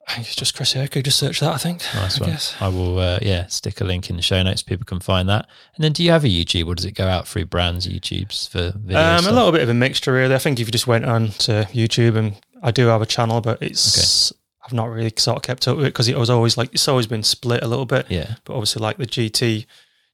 I 0.08 0.14
think 0.14 0.26
it's 0.26 0.36
just 0.36 0.56
Chris 0.56 0.74
Akrigg. 0.74 1.04
Just 1.04 1.18
search 1.18 1.40
that. 1.40 1.54
I 1.54 1.58
think. 1.58 1.82
Nice 1.94 2.20
I 2.20 2.24
one. 2.24 2.30
guess. 2.30 2.56
I 2.60 2.68
will, 2.68 2.98
uh, 2.98 3.18
yeah, 3.22 3.46
stick 3.46 3.80
a 3.80 3.84
link 3.84 4.10
in 4.10 4.16
the 4.16 4.22
show 4.22 4.42
notes. 4.42 4.62
People 4.62 4.84
can 4.84 4.98
find 4.98 5.28
that. 5.28 5.46
And 5.76 5.84
then, 5.84 5.92
do 5.92 6.02
you 6.02 6.10
have 6.10 6.24
a 6.24 6.28
YouTube, 6.28 6.66
or 6.66 6.74
does 6.74 6.84
it 6.84 6.92
go 6.92 7.06
out 7.06 7.28
through 7.28 7.46
brands' 7.46 7.86
YouTubes 7.86 8.48
for 8.48 8.72
video? 8.76 8.98
Um, 9.00 9.26
a 9.26 9.32
little 9.32 9.52
bit 9.52 9.62
of 9.62 9.68
a 9.68 9.74
mixture, 9.74 10.12
really. 10.12 10.34
I 10.34 10.38
think 10.38 10.58
if 10.58 10.66
you 10.66 10.72
just 10.72 10.86
went 10.86 11.04
on 11.04 11.28
to 11.28 11.68
YouTube, 11.72 12.16
and 12.16 12.34
I 12.62 12.70
do 12.72 12.86
have 12.86 13.02
a 13.02 13.06
channel, 13.06 13.40
but 13.40 13.62
it's 13.62 14.32
I've 14.64 14.72
not 14.72 14.90
really 14.90 15.12
sort 15.16 15.36
of 15.36 15.42
kept 15.42 15.66
up 15.68 15.76
with 15.76 15.86
it 15.86 15.90
because 15.90 16.08
it 16.08 16.16
was 16.16 16.30
always 16.30 16.56
like 16.56 16.72
it's 16.72 16.88
always 16.88 17.06
been 17.06 17.22
split 17.22 17.62
a 17.62 17.68
little 17.68 17.86
bit. 17.86 18.06
Yeah, 18.08 18.36
but 18.44 18.54
obviously 18.54 18.82
like 18.82 18.96
the 18.96 19.06
GT 19.06 19.66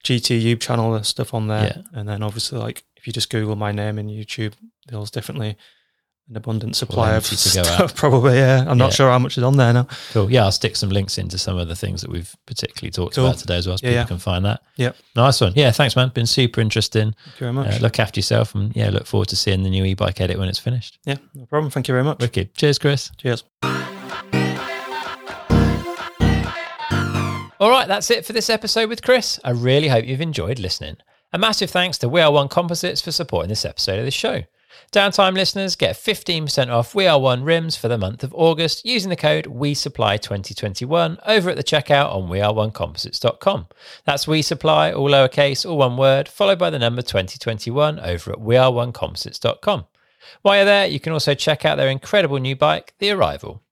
GTU 0.05 0.61
channel 0.61 0.95
and 0.95 1.05
stuff 1.05 1.35
on 1.35 1.49
there. 1.49 1.75
Yeah. 1.77 1.99
And 1.99 2.09
then 2.09 2.23
obviously 2.23 2.59
like 2.59 2.85
if 2.97 3.07
you 3.07 3.13
just 3.13 3.31
Google 3.31 3.57
my 3.57 3.73
name 3.73 3.99
in 3.99 4.09
YouTube, 4.09 4.55
there's 4.87 5.11
definitely 5.11 5.57
an 6.29 6.37
abundant 6.37 6.75
supply 6.75 7.13
of 7.15 7.25
to 7.25 7.31
go 7.31 7.37
stuff. 7.37 7.81
out. 7.81 7.95
Probably, 7.95 8.37
yeah. 8.37 8.65
I'm 8.67 8.79
not 8.79 8.93
sure 8.93 9.09
how 9.11 9.19
much 9.19 9.39
is 9.39 9.45
on 9.45 9.57
there 9.57 9.73
now. 9.73 9.87
cool. 10.13 10.31
Yeah, 10.31 10.45
I'll 10.45 10.53
stick 10.53 10.75
some 10.75 10.89
links 10.91 11.19
into 11.19 11.39
some 11.39 11.57
of 11.57 11.69
the 11.69 11.77
things 11.77 12.01
that 12.03 12.11
we've 12.11 12.35
particularly 12.47 12.91
talked 12.91 13.15
Cool. 13.15 13.27
about 13.27 13.39
today 13.39 13.57
as 13.59 13.69
well, 13.69 13.79
so 13.79 13.87
Yeah, 13.87 13.91
people 13.93 14.01
yeah. 14.03 14.07
can 14.09 14.19
find 14.19 14.45
that. 14.45 14.61
Yep. 14.77 14.97
Nice 15.15 15.41
one. 15.41 15.53
Yeah, 15.55 15.71
thanks, 15.71 15.95
man. 15.95 16.09
Been 16.09 16.27
super 16.27 16.61
interesting. 16.61 17.13
Thank 17.25 17.35
you 17.41 17.45
very 17.47 17.53
much. 17.53 17.75
Uh, 17.77 17.79
look 17.79 18.01
after 18.01 18.19
yourself, 18.19 18.55
and 18.57 18.75
yeah, 18.75 18.91
look 18.91 19.07
forward 19.07 19.29
to 19.29 19.37
seeing 19.37 19.63
the 19.63 19.71
new 19.71 19.85
e-bike 19.85 20.21
edit 20.21 20.37
when 20.39 20.49
it's 20.49 20.59
finished. 20.59 20.99
yeah, 21.05 21.17
no 21.35 21.47
problem. 21.47 21.71
Thank 21.71 21.87
you 21.89 21.93
very 21.93 22.05
much. 22.05 22.19
Wicked. 22.21 22.55
Cheers, 22.55 22.79
Chris. 22.81 23.11
Cheers. 23.19 23.45
All 27.59 27.71
right, 27.71 27.89
that's 27.89 28.11
it 28.11 28.27
for 28.27 28.35
this 28.35 28.51
episode 28.51 28.91
with 28.91 29.03
Chris. 29.03 29.41
I 29.43 29.51
really 29.51 29.89
hope 29.89 30.05
you've 30.05 30.21
enjoyed 30.21 30.59
listening. 30.59 30.99
A 31.33 31.39
massive 31.39 31.71
thanks 31.71 31.97
to 31.99 32.09
We 32.09 32.21
Are 32.21 32.31
One 32.31 32.49
Composites 32.49 33.01
for 33.01 33.13
supporting 33.13 33.49
this 33.49 33.65
episode 33.65 33.99
of 33.99 34.05
the 34.05 34.11
show. 34.11 34.43
Downtime 34.93 35.35
listeners 35.35 35.77
get 35.77 35.97
15% 35.97 36.69
off 36.69 36.95
We 36.95 37.07
Are 37.07 37.21
One 37.21 37.45
rims 37.45 37.77
for 37.77 37.89
the 37.89 37.99
month 37.99 38.25
of 38.25 38.35
August 38.35 38.85
using 38.85 39.11
the 39.11 39.17
code 39.17 39.45
WeSupply2021 39.47 41.19
over 41.27 41.51
at 41.51 41.57
the 41.57 41.65
checkout 41.65 42.15
on 42.15 42.29
weareonecomposites.com. 42.29 43.67
That's 44.05 44.27
We 44.27 44.43
Supply, 44.43 44.93
all 44.93 45.11
lowercase, 45.11 45.69
all 45.69 45.79
one 45.79 45.97
word, 45.97 46.29
followed 46.29 46.59
by 46.59 46.71
the 46.71 46.79
number 46.79 47.03
2021 47.03 48.01
over 48.01 48.33
at 48.33 48.39
weareonecomposites.com. 48.39 49.87
While 50.43 50.57
you're 50.57 50.65
there, 50.65 50.87
you 50.87 51.01
can 51.01 51.13
also 51.13 51.35
check 51.35 51.65
out 51.65 51.77
their 51.77 51.89
incredible 51.89 52.39
new 52.39 52.57
bike, 52.57 52.95
The 52.99 53.11
Arrival. 53.11 53.63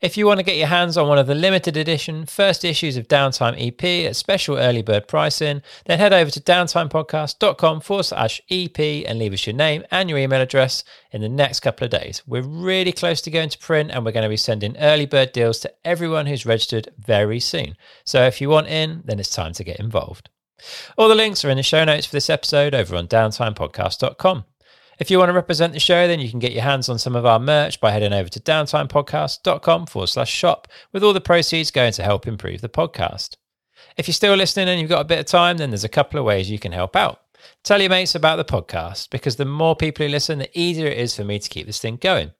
If 0.00 0.16
you 0.16 0.24
want 0.24 0.38
to 0.38 0.44
get 0.44 0.56
your 0.56 0.68
hands 0.68 0.96
on 0.96 1.08
one 1.08 1.18
of 1.18 1.26
the 1.26 1.34
limited 1.34 1.76
edition 1.76 2.24
first 2.24 2.64
issues 2.64 2.96
of 2.96 3.06
Downtime 3.06 3.54
EP 3.58 4.08
at 4.08 4.16
special 4.16 4.56
early 4.56 4.80
bird 4.80 5.06
pricing, 5.06 5.60
then 5.84 5.98
head 5.98 6.14
over 6.14 6.30
to 6.30 6.40
downtimepodcast.com 6.40 7.82
forward 7.82 8.04
slash 8.04 8.40
EP 8.50 8.78
and 8.78 9.18
leave 9.18 9.34
us 9.34 9.46
your 9.46 9.54
name 9.54 9.84
and 9.90 10.08
your 10.08 10.18
email 10.18 10.40
address 10.40 10.84
in 11.10 11.20
the 11.20 11.28
next 11.28 11.60
couple 11.60 11.84
of 11.84 11.90
days. 11.90 12.22
We're 12.26 12.40
really 12.40 12.92
close 12.92 13.20
to 13.20 13.30
going 13.30 13.50
to 13.50 13.58
print 13.58 13.90
and 13.90 14.02
we're 14.02 14.12
going 14.12 14.22
to 14.22 14.30
be 14.30 14.38
sending 14.38 14.74
early 14.78 15.04
bird 15.04 15.32
deals 15.32 15.58
to 15.60 15.74
everyone 15.84 16.24
who's 16.24 16.46
registered 16.46 16.88
very 16.98 17.38
soon. 17.38 17.76
So 18.06 18.22
if 18.22 18.40
you 18.40 18.48
want 18.48 18.68
in, 18.68 19.02
then 19.04 19.20
it's 19.20 19.34
time 19.34 19.52
to 19.52 19.64
get 19.64 19.80
involved. 19.80 20.30
All 20.96 21.10
the 21.10 21.14
links 21.14 21.44
are 21.44 21.50
in 21.50 21.58
the 21.58 21.62
show 21.62 21.84
notes 21.84 22.06
for 22.06 22.16
this 22.16 22.30
episode 22.30 22.74
over 22.74 22.96
on 22.96 23.06
downtimepodcast.com. 23.06 24.44
If 25.00 25.10
you 25.10 25.18
want 25.18 25.30
to 25.30 25.34
represent 25.34 25.72
the 25.72 25.80
show, 25.80 26.06
then 26.06 26.20
you 26.20 26.28
can 26.28 26.40
get 26.40 26.52
your 26.52 26.62
hands 26.62 26.90
on 26.90 26.98
some 26.98 27.16
of 27.16 27.24
our 27.24 27.40
merch 27.40 27.80
by 27.80 27.90
heading 27.90 28.12
over 28.12 28.28
to 28.28 28.38
downtimepodcast.com 28.38 29.86
forward 29.86 30.08
slash 30.08 30.30
shop, 30.30 30.68
with 30.92 31.02
all 31.02 31.14
the 31.14 31.22
proceeds 31.22 31.70
going 31.70 31.94
to 31.94 32.02
help 32.02 32.26
improve 32.26 32.60
the 32.60 32.68
podcast. 32.68 33.36
If 33.96 34.06
you're 34.06 34.12
still 34.12 34.34
listening 34.34 34.68
and 34.68 34.78
you've 34.78 34.90
got 34.90 35.00
a 35.00 35.06
bit 35.08 35.18
of 35.18 35.24
time, 35.24 35.56
then 35.56 35.70
there's 35.70 35.84
a 35.84 35.88
couple 35.88 36.20
of 36.20 36.26
ways 36.26 36.50
you 36.50 36.58
can 36.58 36.72
help 36.72 36.96
out. 36.96 37.22
Tell 37.64 37.80
your 37.80 37.88
mates 37.88 38.14
about 38.14 38.36
the 38.36 38.44
podcast 38.44 39.08
because 39.08 39.36
the 39.36 39.46
more 39.46 39.74
people 39.74 40.04
who 40.04 40.12
listen, 40.12 40.38
the 40.38 40.58
easier 40.58 40.86
it 40.86 40.98
is 40.98 41.16
for 41.16 41.24
me 41.24 41.38
to 41.38 41.48
keep 41.48 41.66
this 41.66 41.80
thing 41.80 41.96
going. 41.96 42.32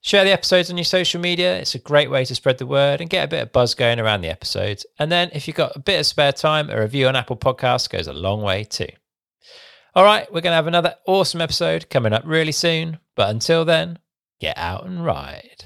Share 0.00 0.22
the 0.22 0.32
episodes 0.32 0.70
on 0.70 0.76
your 0.76 0.84
social 0.84 1.20
media. 1.20 1.58
It's 1.58 1.74
a 1.74 1.80
great 1.80 2.10
way 2.10 2.24
to 2.26 2.34
spread 2.36 2.58
the 2.58 2.66
word 2.66 3.00
and 3.00 3.10
get 3.10 3.24
a 3.24 3.28
bit 3.28 3.42
of 3.42 3.52
buzz 3.52 3.74
going 3.74 3.98
around 3.98 4.20
the 4.20 4.30
episodes. 4.30 4.86
And 5.00 5.10
then 5.10 5.30
if 5.32 5.48
you've 5.48 5.56
got 5.56 5.74
a 5.74 5.80
bit 5.80 5.98
of 5.98 6.06
spare 6.06 6.32
time, 6.32 6.70
a 6.70 6.80
review 6.80 7.08
on 7.08 7.16
Apple 7.16 7.36
Podcasts 7.36 7.90
goes 7.90 8.06
a 8.06 8.12
long 8.12 8.42
way 8.42 8.62
too. 8.62 8.86
All 9.96 10.02
right, 10.02 10.26
we're 10.32 10.40
going 10.40 10.50
to 10.50 10.56
have 10.56 10.66
another 10.66 10.96
awesome 11.06 11.40
episode 11.40 11.88
coming 11.88 12.12
up 12.12 12.24
really 12.26 12.50
soon. 12.50 12.98
But 13.14 13.30
until 13.30 13.64
then, 13.64 14.00
get 14.40 14.58
out 14.58 14.86
and 14.86 15.04
ride. 15.04 15.62